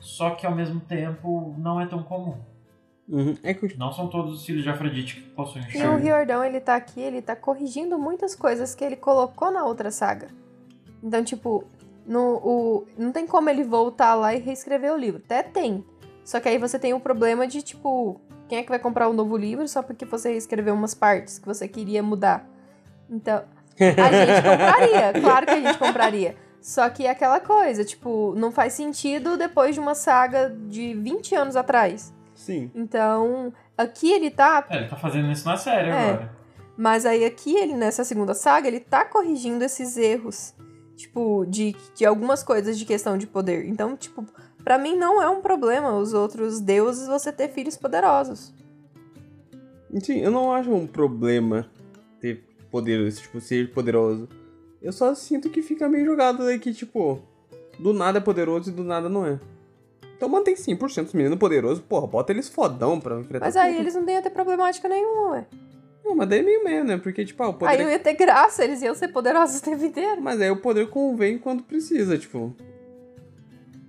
só 0.00 0.30
que 0.30 0.44
ao 0.44 0.54
mesmo 0.54 0.80
tempo 0.80 1.54
não 1.56 1.80
é 1.80 1.86
tão 1.86 2.02
comum. 2.02 2.40
Uhum. 3.08 3.36
É 3.42 3.52
que. 3.52 3.76
Não 3.76 3.92
são 3.92 4.08
todos 4.08 4.32
os 4.32 4.46
filhos 4.46 4.62
de 4.62 4.70
Afrodite 4.70 5.16
que 5.16 5.30
possuem 5.30 5.64
E 5.74 5.82
o. 5.84 5.96
Riordão, 5.96 6.44
ele 6.44 6.60
tá 6.60 6.76
aqui, 6.76 7.00
ele 7.00 7.20
tá 7.20 7.34
corrigindo 7.34 7.98
muitas 7.98 8.34
coisas 8.34 8.74
que 8.74 8.84
ele 8.84 8.96
colocou 8.96 9.50
na 9.50 9.64
outra 9.64 9.90
saga. 9.90 10.28
Então, 11.02 11.22
tipo, 11.24 11.64
no, 12.06 12.36
o, 12.36 12.86
não 12.96 13.12
tem 13.12 13.26
como 13.26 13.50
ele 13.50 13.64
voltar 13.64 14.14
lá 14.14 14.34
e 14.34 14.38
reescrever 14.38 14.92
o 14.92 14.96
livro. 14.96 15.20
Até 15.24 15.42
tem. 15.42 15.84
Só 16.24 16.38
que 16.40 16.48
aí 16.48 16.58
você 16.58 16.78
tem 16.78 16.94
o 16.94 17.00
problema 17.00 17.46
de, 17.46 17.62
tipo, 17.62 18.20
quem 18.48 18.58
é 18.58 18.62
que 18.62 18.68
vai 18.68 18.78
comprar 18.78 19.08
um 19.08 19.12
novo 19.12 19.36
livro 19.36 19.66
só 19.66 19.82
porque 19.82 20.04
você 20.04 20.36
escreveu 20.36 20.74
umas 20.74 20.94
partes 20.94 21.38
que 21.38 21.46
você 21.46 21.66
queria 21.66 22.02
mudar? 22.02 22.48
Então, 23.10 23.42
a 23.78 24.12
gente 24.12 24.42
compraria, 24.46 25.20
claro 25.20 25.46
que 25.46 25.52
a 25.52 25.60
gente 25.60 25.78
compraria. 25.78 26.36
Só 26.60 26.88
que 26.88 27.06
é 27.06 27.10
aquela 27.10 27.40
coisa, 27.40 27.84
tipo, 27.84 28.34
não 28.36 28.52
faz 28.52 28.74
sentido 28.74 29.36
depois 29.36 29.74
de 29.74 29.80
uma 29.80 29.96
saga 29.96 30.48
de 30.48 30.94
20 30.94 31.34
anos 31.34 31.56
atrás. 31.56 32.14
Sim. 32.42 32.72
Então, 32.74 33.52
aqui 33.78 34.10
ele 34.10 34.30
tá. 34.30 34.66
É, 34.68 34.78
ele 34.78 34.88
tá 34.88 34.96
fazendo 34.96 35.30
isso 35.30 35.46
na 35.46 35.56
série 35.56 35.90
É. 35.90 35.92
agora. 35.92 36.32
Mas 36.76 37.06
aí 37.06 37.24
aqui 37.24 37.54
ele, 37.56 37.74
nessa 37.74 38.02
segunda 38.02 38.34
saga, 38.34 38.66
ele 38.66 38.80
tá 38.80 39.04
corrigindo 39.04 39.62
esses 39.62 39.96
erros. 39.96 40.52
Tipo, 40.96 41.44
de, 41.46 41.76
de 41.94 42.04
algumas 42.04 42.42
coisas 42.42 42.76
de 42.76 42.84
questão 42.84 43.16
de 43.16 43.28
poder. 43.28 43.64
Então, 43.66 43.96
tipo, 43.96 44.24
pra 44.64 44.76
mim 44.76 44.96
não 44.96 45.22
é 45.22 45.28
um 45.28 45.40
problema 45.40 45.96
os 45.96 46.12
outros 46.12 46.60
deuses 46.60 47.06
você 47.06 47.30
ter 47.30 47.48
filhos 47.48 47.76
poderosos. 47.76 48.52
Sim, 50.00 50.18
eu 50.18 50.30
não 50.32 50.52
acho 50.52 50.72
um 50.72 50.86
problema 50.86 51.70
ter 52.20 52.42
poder, 52.72 53.12
tipo, 53.12 53.40
ser 53.40 53.72
poderoso. 53.72 54.28
Eu 54.80 54.92
só 54.92 55.14
sinto 55.14 55.48
que 55.48 55.62
fica 55.62 55.88
meio 55.88 56.06
jogado 56.06 56.42
aí 56.42 56.58
que, 56.58 56.72
tipo, 56.74 57.20
do 57.78 57.92
nada 57.92 58.18
é 58.18 58.20
poderoso 58.20 58.70
e 58.70 58.72
do 58.72 58.82
nada 58.82 59.08
não 59.08 59.24
é. 59.24 59.38
Então 60.22 60.30
mantém 60.30 60.54
100% 60.54 61.06
os 61.06 61.12
meninos 61.14 61.36
poderosos, 61.36 61.80
porra, 61.80 62.06
bota 62.06 62.32
eles 62.32 62.48
fodão 62.48 63.00
pra 63.00 63.18
enfrentar 63.18 63.44
Mas 63.44 63.56
aí 63.56 63.72
tudo. 63.72 63.82
eles 63.82 63.94
não 63.96 64.08
iam 64.08 64.22
ter 64.22 64.30
problemática 64.30 64.88
nenhuma, 64.88 65.30
ué. 65.32 65.46
Não, 66.04 66.14
mas 66.14 66.28
daí 66.28 66.38
é 66.38 66.42
meio 66.42 66.62
meio, 66.62 66.84
né? 66.84 66.96
Porque, 66.96 67.24
tipo, 67.24 67.42
ah, 67.42 67.48
o 67.48 67.54
poder... 67.54 67.72
Aí 67.72 67.82
não 67.82 67.90
ia 67.90 67.98
ter 67.98 68.14
graça, 68.14 68.62
eles 68.62 68.80
iam 68.82 68.94
ser 68.94 69.08
poderosos 69.08 69.58
o 69.58 69.64
tempo 69.64 69.84
inteiro. 69.84 70.22
Mas 70.22 70.40
aí 70.40 70.48
o 70.48 70.58
poder 70.58 70.88
convém 70.90 71.38
quando 71.38 71.64
precisa, 71.64 72.16
tipo... 72.16 72.54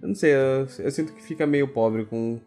Eu 0.02 0.08
não 0.08 0.16
sei, 0.16 0.34
eu, 0.34 0.68
eu 0.80 0.90
sinto 0.90 1.14
que 1.14 1.22
fica 1.22 1.46
meio 1.46 1.68
pobre 1.68 2.04
com, 2.06 2.40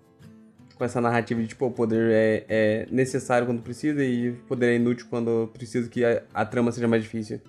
com 0.75 0.85
essa 0.85 1.01
narrativa 1.01 1.41
de, 1.41 1.47
tipo, 1.47 1.67
o 1.67 1.71
poder 1.71 2.11
é, 2.11 2.45
é 2.49 2.87
necessário 2.91 3.47
quando 3.47 3.63
precisa 3.63 4.03
e 4.03 4.31
o 4.31 4.37
poder 4.49 4.73
é 4.73 4.75
inútil 4.75 5.07
quando 5.09 5.49
precisa 5.53 5.89
que 5.89 6.05
a, 6.05 6.25
a 6.35 6.45
trama 6.45 6.73
seja 6.73 6.89
mais 6.89 7.05
difícil. 7.05 7.41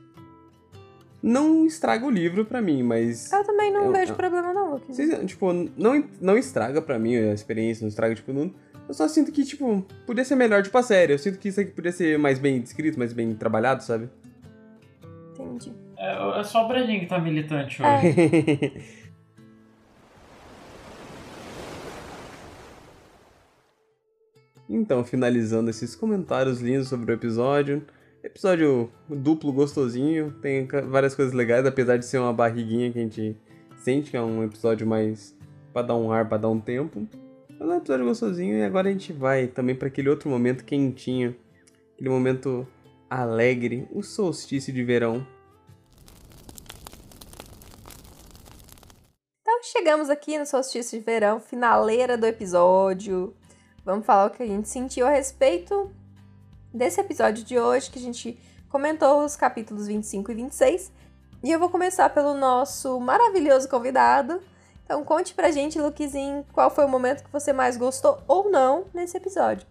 Não 1.28 1.66
estraga 1.66 2.06
o 2.06 2.10
livro 2.10 2.46
pra 2.46 2.62
mim, 2.62 2.82
mas... 2.84 3.30
Eu 3.34 3.44
também 3.44 3.70
não 3.70 3.86
Eu- 3.88 3.92
vejo 3.92 4.14
eu- 4.14 4.16
problema, 4.16 4.54
não, 4.54 4.72
Lucas. 4.76 4.96
Vocês, 4.96 5.26
tipo, 5.30 5.52
não, 5.76 6.02
não 6.22 6.38
estraga 6.38 6.82
pra 6.82 6.98
mim 6.98 7.18
a 7.18 7.34
experiência, 7.34 7.82
não 7.84 7.90
estraga, 7.90 8.16
tipo, 8.16 8.32
não... 8.32 8.50
Eu 8.88 8.94
só 8.94 9.06
sinto 9.10 9.30
que, 9.34 9.44
tipo, 9.44 9.86
podia 10.06 10.24
ser 10.24 10.36
melhor, 10.36 10.64
tipo, 10.64 10.78
a 10.78 10.82
série. 10.84 11.12
Eu 11.12 11.18
sinto 11.20 11.38
que 11.38 11.50
isso 11.50 11.60
aqui 11.60 11.72
podia 11.72 11.92
ser 11.92 12.18
mais 12.18 12.40
bem 12.40 12.62
descrito, 12.62 12.98
mais 12.98 13.12
bem 13.12 13.36
trabalhado, 13.36 13.84
sabe? 13.84 14.10
Entendi. 15.34 15.74
É, 15.98 16.40
é 16.40 16.44
só 16.46 16.64
o 16.64 16.68
Breninho 16.70 17.02
que 17.02 17.08
tá 17.08 17.20
militante 17.20 17.82
hoje. 17.84 18.74
Então, 24.70 25.04
finalizando 25.04 25.70
esses 25.70 25.96
comentários 25.96 26.60
lindos 26.60 26.90
sobre 26.90 27.12
o 27.12 27.16
episódio. 27.16 27.84
Episódio 28.28 28.92
duplo 29.08 29.54
gostosinho, 29.54 30.34
tem 30.42 30.68
várias 30.68 31.16
coisas 31.16 31.34
legais, 31.34 31.66
apesar 31.66 31.96
de 31.96 32.06
ser 32.06 32.18
uma 32.18 32.34
barriguinha 32.34 32.92
que 32.92 33.00
a 33.00 33.02
gente 33.02 33.38
sente 33.78 34.12
que 34.12 34.18
é 34.18 34.22
um 34.22 34.44
episódio 34.44 34.86
mais 34.86 35.34
pra 35.72 35.82
dar 35.82 35.96
um 35.96 36.12
ar, 36.12 36.28
pra 36.28 36.38
dar 36.38 36.50
um 36.50 36.60
tempo. 36.60 37.08
Mas 37.58 37.62
é 37.62 37.74
um 37.74 37.78
episódio 37.78 38.06
gostosinho 38.06 38.58
e 38.58 38.64
agora 38.66 38.90
a 38.90 38.92
gente 38.92 39.14
vai 39.14 39.48
também 39.48 39.74
pra 39.74 39.88
aquele 39.88 40.10
outro 40.10 40.30
momento 40.30 40.66
quentinho, 40.66 41.38
aquele 41.94 42.10
momento 42.10 42.68
alegre, 43.10 43.88
o 43.94 44.04
solstício 44.04 44.74
de 44.74 44.84
verão. 44.84 45.26
Então 49.42 49.64
chegamos 49.64 50.10
aqui 50.10 50.38
no 50.38 50.46
solstício 50.46 51.00
de 51.00 51.06
verão, 51.06 51.40
finaleira 51.40 52.18
do 52.18 52.26
episódio. 52.26 53.34
Vamos 53.86 54.06
falar 54.06 54.26
o 54.28 54.32
que 54.32 54.44
a 54.44 54.48
gente 54.48 54.68
sentiu 54.68 55.08
a 55.08 55.12
respeito 55.12 55.90
desse 56.74 57.00
episódio 57.00 57.44
de 57.44 57.58
hoje, 57.60 57.90
que 57.90 58.00
a 58.00 58.02
gente 58.02 58.40
comentou 58.70 59.24
os 59.24 59.36
capítulos 59.36 59.88
25 59.88 60.32
e 60.32 60.36
26. 60.36 60.92
E 61.44 61.52
eu 61.52 61.60
vou 61.60 61.70
começar 61.70 62.10
pelo 62.10 62.34
nosso 62.34 63.00
maravilhoso 63.00 63.70
convidado. 63.70 64.42
Então 64.84 65.04
conte 65.04 65.34
pra 65.34 65.52
gente, 65.52 65.80
Luquezinho, 65.80 66.46
qual 66.54 66.70
foi 66.70 66.86
o 66.86 66.90
momento 66.90 67.24
que 67.24 67.32
você 67.32 67.52
mais 67.52 67.78
gostou 67.78 68.22
ou 68.28 68.50
não 68.50 68.86
nesse 68.94 69.18
episódio. 69.18 69.68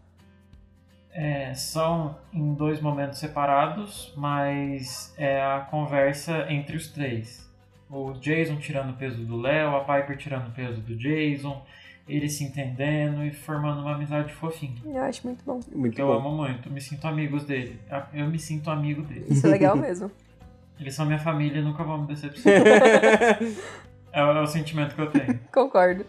É, 1.11 1.55
são 1.55 2.15
em 2.31 2.53
dois 2.53 2.79
momentos 2.81 3.19
separados, 3.19 4.13
mas 4.15 5.15
é 5.17 5.43
a 5.43 5.61
conversa 5.71 6.45
entre 6.51 6.77
os 6.77 6.89
três. 6.89 7.51
O 7.89 8.13
Jason 8.13 8.57
tirando 8.57 8.91
o 8.91 8.97
peso 8.97 9.25
do 9.25 9.37
Léo, 9.41 9.77
a 9.77 9.81
Piper 9.81 10.19
tirando 10.19 10.49
o 10.49 10.53
peso 10.53 10.81
do 10.83 10.95
Jason, 10.95 11.65
eles 12.09 12.35
se 12.35 12.45
entendendo 12.45 13.25
e 13.25 13.33
formando 13.33 13.81
uma 13.81 13.95
amizade 13.95 14.33
fofinha. 14.33 14.77
Eu 14.85 15.03
acho 15.03 15.27
muito 15.27 15.43
bom. 15.45 15.61
Muito 15.75 15.99
eu 16.01 16.07
bom. 16.07 16.13
amo 16.15 16.31
muito, 16.31 16.71
me 16.71 16.81
sinto 16.81 17.07
amigos 17.07 17.45
dele. 17.45 17.81
Eu 18.15 18.27
me 18.29 18.39
sinto 18.39 18.71
amigo 18.71 19.03
dele. 19.03 19.27
Isso 19.29 19.47
é 19.47 19.51
legal 19.51 19.77
mesmo. 19.77 20.11
Eles 20.79 20.95
são 20.95 21.07
minha 21.07 21.19
família 21.19 21.59
e 21.59 21.63
nunca 21.63 21.83
vão 21.83 22.03
me 22.03 22.07
decepcionar. 22.09 22.63
é, 24.13 24.25
o- 24.25 24.31
é 24.33 24.41
o 24.43 24.47
sentimento 24.47 24.95
que 24.95 25.01
eu 25.01 25.11
tenho. 25.11 25.41
Concordo. 25.53 26.05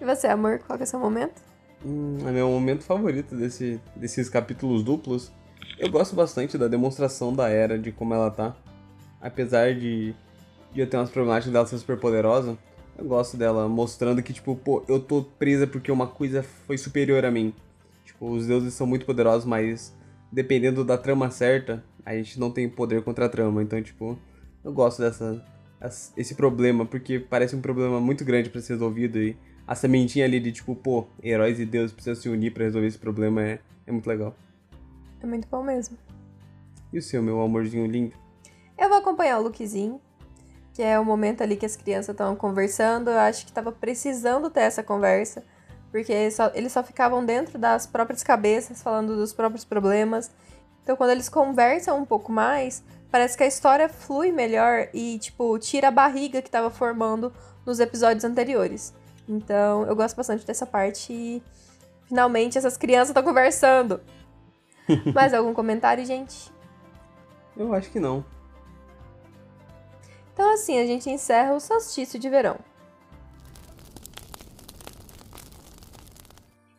E 0.00 0.04
você, 0.04 0.26
amor, 0.26 0.58
qual 0.60 0.76
que 0.78 0.82
é 0.82 0.86
o 0.86 0.88
seu 0.88 0.98
momento? 0.98 1.40
Hum, 1.84 2.16
é 2.26 2.30
meu 2.32 2.48
momento 2.48 2.82
favorito 2.84 3.34
desse, 3.36 3.80
desses 3.94 4.28
capítulos 4.28 4.82
duplos. 4.82 5.30
Eu 5.78 5.90
gosto 5.90 6.16
bastante 6.16 6.56
da 6.56 6.68
demonstração 6.68 7.34
da 7.34 7.48
Era, 7.48 7.78
de 7.78 7.92
como 7.92 8.14
ela 8.14 8.30
tá. 8.30 8.54
Apesar 9.20 9.74
de, 9.74 10.14
de 10.72 10.80
eu 10.80 10.86
ter 10.88 10.96
umas 10.96 11.10
problemáticas 11.10 11.52
dela 11.52 11.66
ser 11.66 11.78
super 11.78 11.98
poderosa, 11.98 12.56
eu 12.98 13.04
gosto 13.04 13.36
dela 13.36 13.68
mostrando 13.68 14.22
que, 14.22 14.32
tipo, 14.32 14.54
pô, 14.56 14.84
eu 14.88 15.00
tô 15.00 15.22
presa 15.22 15.66
porque 15.66 15.90
uma 15.90 16.06
coisa 16.06 16.42
foi 16.42 16.76
superior 16.76 17.24
a 17.24 17.30
mim. 17.30 17.54
Tipo, 18.04 18.30
os 18.30 18.46
deuses 18.46 18.74
são 18.74 18.86
muito 18.86 19.06
poderosos, 19.06 19.44
mas 19.44 19.94
dependendo 20.30 20.84
da 20.84 20.98
trama 20.98 21.30
certa, 21.30 21.84
a 22.04 22.14
gente 22.14 22.38
não 22.38 22.50
tem 22.50 22.68
poder 22.68 23.02
contra 23.02 23.26
a 23.26 23.28
trama. 23.28 23.62
Então, 23.62 23.82
tipo, 23.82 24.18
eu 24.64 24.72
gosto 24.72 25.00
dessa 25.00 25.44
esse 26.16 26.34
problema, 26.36 26.86
porque 26.86 27.18
parece 27.18 27.56
um 27.56 27.60
problema 27.60 28.00
muito 28.00 28.24
grande 28.24 28.48
pra 28.48 28.60
ser 28.60 28.74
resolvido 28.74 29.18
e 29.18 29.36
a 29.66 29.74
sementinha 29.74 30.24
ali 30.24 30.38
de 30.38 30.52
tipo, 30.52 30.76
pô, 30.76 31.06
heróis 31.22 31.58
e 31.58 31.66
deuses 31.66 31.92
precisam 31.92 32.14
se 32.20 32.28
unir 32.28 32.52
pra 32.52 32.64
resolver 32.64 32.86
esse 32.86 32.98
problema 32.98 33.42
é, 33.42 33.58
é 33.86 33.92
muito 33.92 34.06
legal. 34.06 34.34
É 35.20 35.26
muito 35.26 35.48
bom 35.48 35.62
mesmo. 35.62 35.96
E 36.92 36.98
o 36.98 37.02
seu, 37.02 37.22
meu 37.22 37.40
amorzinho 37.40 37.86
lindo? 37.86 38.14
Eu 38.78 38.88
vou 38.88 38.98
acompanhar 38.98 39.38
o 39.38 39.42
Lukezinho, 39.42 40.00
que 40.74 40.82
é 40.82 40.98
o 40.98 41.04
momento 41.04 41.42
ali 41.42 41.56
que 41.56 41.66
as 41.66 41.76
crianças 41.76 42.10
estão 42.14 42.34
conversando. 42.34 43.10
Eu 43.10 43.18
acho 43.18 43.44
que 43.46 43.52
tava 43.52 43.70
precisando 43.72 44.48
ter 44.50 44.60
essa 44.60 44.82
conversa, 44.82 45.44
porque 45.90 46.30
só- 46.30 46.50
eles 46.54 46.72
só 46.72 46.82
ficavam 46.82 47.24
dentro 47.24 47.58
das 47.58 47.86
próprias 47.86 48.22
cabeças, 48.22 48.82
falando 48.82 49.14
dos 49.16 49.32
próprios 49.32 49.64
problemas. 49.64 50.30
Então, 50.82 50.96
quando 50.96 51.10
eles 51.10 51.28
conversam 51.28 51.98
um 51.98 52.04
pouco 52.04 52.32
mais, 52.32 52.82
parece 53.10 53.36
que 53.36 53.44
a 53.44 53.46
história 53.46 53.88
flui 53.88 54.32
melhor 54.32 54.88
e, 54.92 55.18
tipo, 55.18 55.58
tira 55.58 55.88
a 55.88 55.90
barriga 55.92 56.40
que 56.42 56.50
tava 56.50 56.70
formando 56.70 57.32
nos 57.64 57.78
episódios 57.78 58.24
anteriores. 58.24 58.92
Então, 59.28 59.84
eu 59.86 59.94
gosto 59.94 60.16
bastante 60.16 60.44
dessa 60.44 60.66
parte 60.66 61.12
e 61.12 61.42
finalmente 62.08 62.58
essas 62.58 62.76
crianças 62.76 63.10
estão 63.10 63.22
conversando. 63.22 64.00
Mais 65.14 65.32
algum 65.32 65.54
comentário, 65.54 66.04
gente? 66.04 66.50
Eu 67.56 67.72
acho 67.74 67.90
que 67.90 68.00
não. 68.00 68.24
Então, 70.42 70.54
assim, 70.54 70.76
a 70.80 70.84
gente 70.84 71.08
encerra 71.08 71.54
o 71.54 71.60
solstício 71.60 72.18
de 72.18 72.28
verão. 72.28 72.58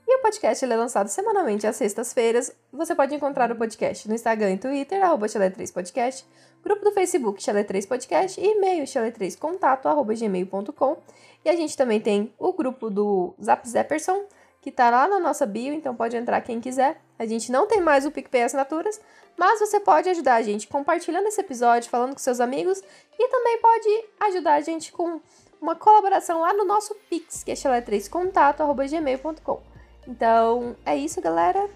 E 0.06 0.16
o 0.18 0.22
podcast 0.22 0.66
é 0.66 0.76
lançado 0.76 1.08
semanalmente 1.08 1.66
às 1.66 1.78
sextas-feiras. 1.78 2.54
Você 2.74 2.94
pode 2.94 3.16
encontrar 3.16 3.50
o 3.54 3.56
podcast 3.56 4.06
no 4.10 4.16
Instagram 4.16 4.52
e 4.52 4.58
Twitter, 4.58 5.02
arroba 5.02 5.28
Chalé3podcast, 5.28 6.26
grupo 6.62 6.84
do 6.84 6.92
Facebook 6.92 7.42
Chalé3podcast 7.42 8.38
e 8.38 8.46
e-mail 8.46 8.84
chalé3contato, 8.84 9.86
arroba 9.86 10.14
gmail.com. 10.14 10.98
E 11.46 11.50
a 11.50 11.56
gente 11.56 11.78
também 11.78 12.02
tem 12.02 12.34
o 12.38 12.52
grupo 12.52 12.90
do 12.90 13.34
Zap 13.42 13.66
Zepperson, 13.66 14.26
que 14.62 14.74
tá 14.74 14.90
lá 14.90 15.08
na 15.08 15.22
nossa 15.22 15.46
bio, 15.46 15.74
então 15.74 15.96
pode 15.96 16.18
entrar 16.18 16.42
quem 16.42 16.60
quiser. 16.60 17.02
A 17.18 17.26
gente 17.26 17.50
não 17.50 17.66
tem 17.66 17.80
mais 17.80 18.06
o 18.06 18.12
PicPay 18.12 18.44
Assinaturas, 18.44 19.00
mas 19.38 19.60
você 19.60 19.80
pode 19.80 20.10
ajudar 20.10 20.36
a 20.36 20.42
gente 20.42 20.68
compartilhando 20.68 21.28
esse 21.28 21.42
episódio, 21.42 21.90
falando 21.90 22.14
com 22.14 22.20
seus 22.20 22.40
amigos 22.40 22.82
e 23.18 23.28
também 23.30 23.60
pode 23.60 24.06
ajudar 24.20 24.56
a 24.56 24.62
gente 24.62 24.92
com 24.92 25.22
uma 25.62 25.76
colaboração 25.76 26.42
lá 26.42 26.54
no 26.54 26.66
nosso 26.66 26.96
Pix, 27.10 27.44
que 27.44 27.52
é 27.52 27.54
chalé3contato.gmail.com. 27.54 29.62
Então, 30.08 30.76
é 30.86 30.96
isso, 30.96 31.22
galera. 31.22 31.70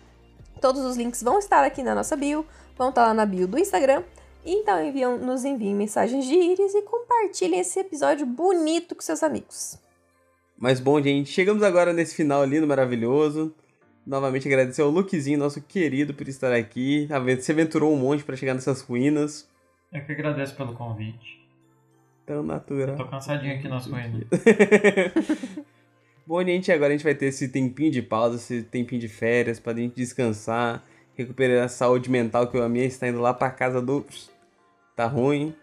Todos 0.60 0.84
os 0.84 0.98
links 0.98 1.24
vão 1.24 1.40
estar 1.40 1.64
aqui 1.64 1.82
na 1.82 1.96
nossa 1.96 2.16
bio, 2.16 2.46
vão 2.78 2.90
estar 2.90 3.08
lá 3.08 3.14
na 3.14 3.26
bio 3.26 3.48
do 3.48 3.58
Instagram. 3.58 4.04
Então, 4.46 4.84
enviam, 4.84 5.18
nos 5.18 5.46
enviem 5.46 5.74
mensagens 5.74 6.26
de 6.26 6.34
íris 6.34 6.74
e 6.74 6.82
compartilhem 6.82 7.60
esse 7.60 7.80
episódio 7.80 8.26
bonito 8.26 8.96
com 8.96 9.02
seus 9.02 9.24
amigos. 9.24 9.78
Mas 10.58 10.80
bom, 10.80 11.02
gente, 11.02 11.32
chegamos 11.32 11.64
agora 11.64 11.94
nesse 11.94 12.16
final 12.16 12.44
lindo, 12.44 12.68
maravilhoso. 12.68 13.54
Novamente 14.08 14.48
agradecer 14.48 14.82
ao 14.82 14.90
Lukezinho, 14.90 15.38
nosso 15.38 15.62
querido, 15.62 16.14
por 16.14 16.26
estar 16.30 16.54
aqui. 16.54 17.10
Se 17.42 17.52
aventurou 17.52 17.94
um 17.94 17.98
monte 17.98 18.24
pra 18.24 18.38
chegar 18.38 18.54
nessas 18.54 18.80
ruínas. 18.80 19.50
Eu 19.92 20.02
que 20.06 20.14
agradeço 20.14 20.56
pelo 20.56 20.74
convite. 20.74 21.46
Tão 22.26 22.42
natural. 22.42 22.96
Tô 22.96 23.06
cansadinho 23.06 23.56
aqui 23.56 23.68
nas 23.68 23.86
ruínas. 23.86 24.24
Bom, 26.26 26.42
gente, 26.42 26.72
agora 26.72 26.94
a 26.94 26.96
gente 26.96 27.04
vai 27.04 27.16
ter 27.16 27.26
esse 27.26 27.50
tempinho 27.50 27.92
de 27.92 28.02
pausa, 28.02 28.38
esse 28.38 28.64
tempinho 28.64 29.02
de 29.02 29.10
férias, 29.10 29.60
pra 29.60 29.74
gente 29.74 29.96
descansar, 29.96 30.86
recuperar 31.14 31.66
a 31.66 31.68
saúde 31.68 32.10
mental, 32.10 32.48
que 32.48 32.58
a 32.58 32.70
minha 32.70 32.86
está 32.86 33.10
indo 33.10 33.20
lá 33.20 33.34
pra 33.34 33.50
casa 33.50 33.82
do. 33.82 34.06
Tá 34.96 35.06
ruim. 35.06 35.54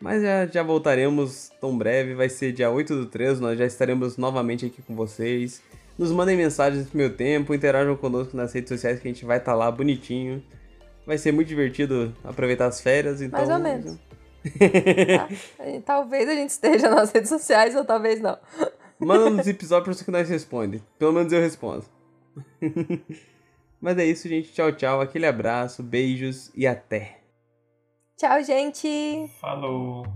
Mas 0.00 0.22
já, 0.22 0.44
já 0.44 0.62
voltaremos 0.64 1.52
tão 1.60 1.78
breve, 1.78 2.14
vai 2.14 2.28
ser 2.28 2.52
dia 2.52 2.68
8 2.68 2.96
do 2.96 3.06
3, 3.06 3.38
nós 3.38 3.56
já 3.56 3.66
estaremos 3.66 4.16
novamente 4.16 4.66
aqui 4.66 4.82
com 4.82 4.96
vocês. 4.96 5.62
Nos 6.00 6.12
mandem 6.12 6.34
mensagens 6.34 6.90
no 6.90 6.96
meu 6.96 7.14
tempo, 7.14 7.52
interajam 7.52 7.94
conosco 7.94 8.34
nas 8.34 8.54
redes 8.54 8.70
sociais 8.70 8.98
que 8.98 9.06
a 9.06 9.12
gente 9.12 9.22
vai 9.26 9.36
estar 9.36 9.52
tá 9.52 9.58
lá 9.58 9.70
bonitinho. 9.70 10.42
Vai 11.06 11.18
ser 11.18 11.30
muito 11.30 11.48
divertido 11.48 12.16
aproveitar 12.24 12.68
as 12.68 12.80
férias, 12.80 13.20
então. 13.20 13.38
Mais 13.38 13.50
ou 13.50 13.58
menos. 13.58 13.98
tá? 15.18 15.28
Talvez 15.84 16.26
a 16.26 16.32
gente 16.32 16.48
esteja 16.48 16.88
nas 16.88 17.12
redes 17.12 17.28
sociais 17.28 17.76
ou 17.76 17.84
talvez 17.84 18.18
não. 18.18 18.38
Manda 18.98 19.28
no 19.28 19.42
zip 19.42 19.62
zop 19.66 19.94
que 20.02 20.10
nós 20.10 20.26
responde. 20.26 20.82
Pelo 20.98 21.12
menos 21.12 21.30
eu 21.34 21.40
respondo. 21.42 21.84
Mas 23.78 23.98
é 23.98 24.06
isso, 24.06 24.26
gente. 24.26 24.54
Tchau, 24.54 24.72
tchau. 24.72 25.02
Aquele 25.02 25.26
abraço, 25.26 25.82
beijos 25.82 26.50
e 26.54 26.66
até. 26.66 27.18
Tchau, 28.16 28.42
gente. 28.42 29.30
Falou. 29.38 30.06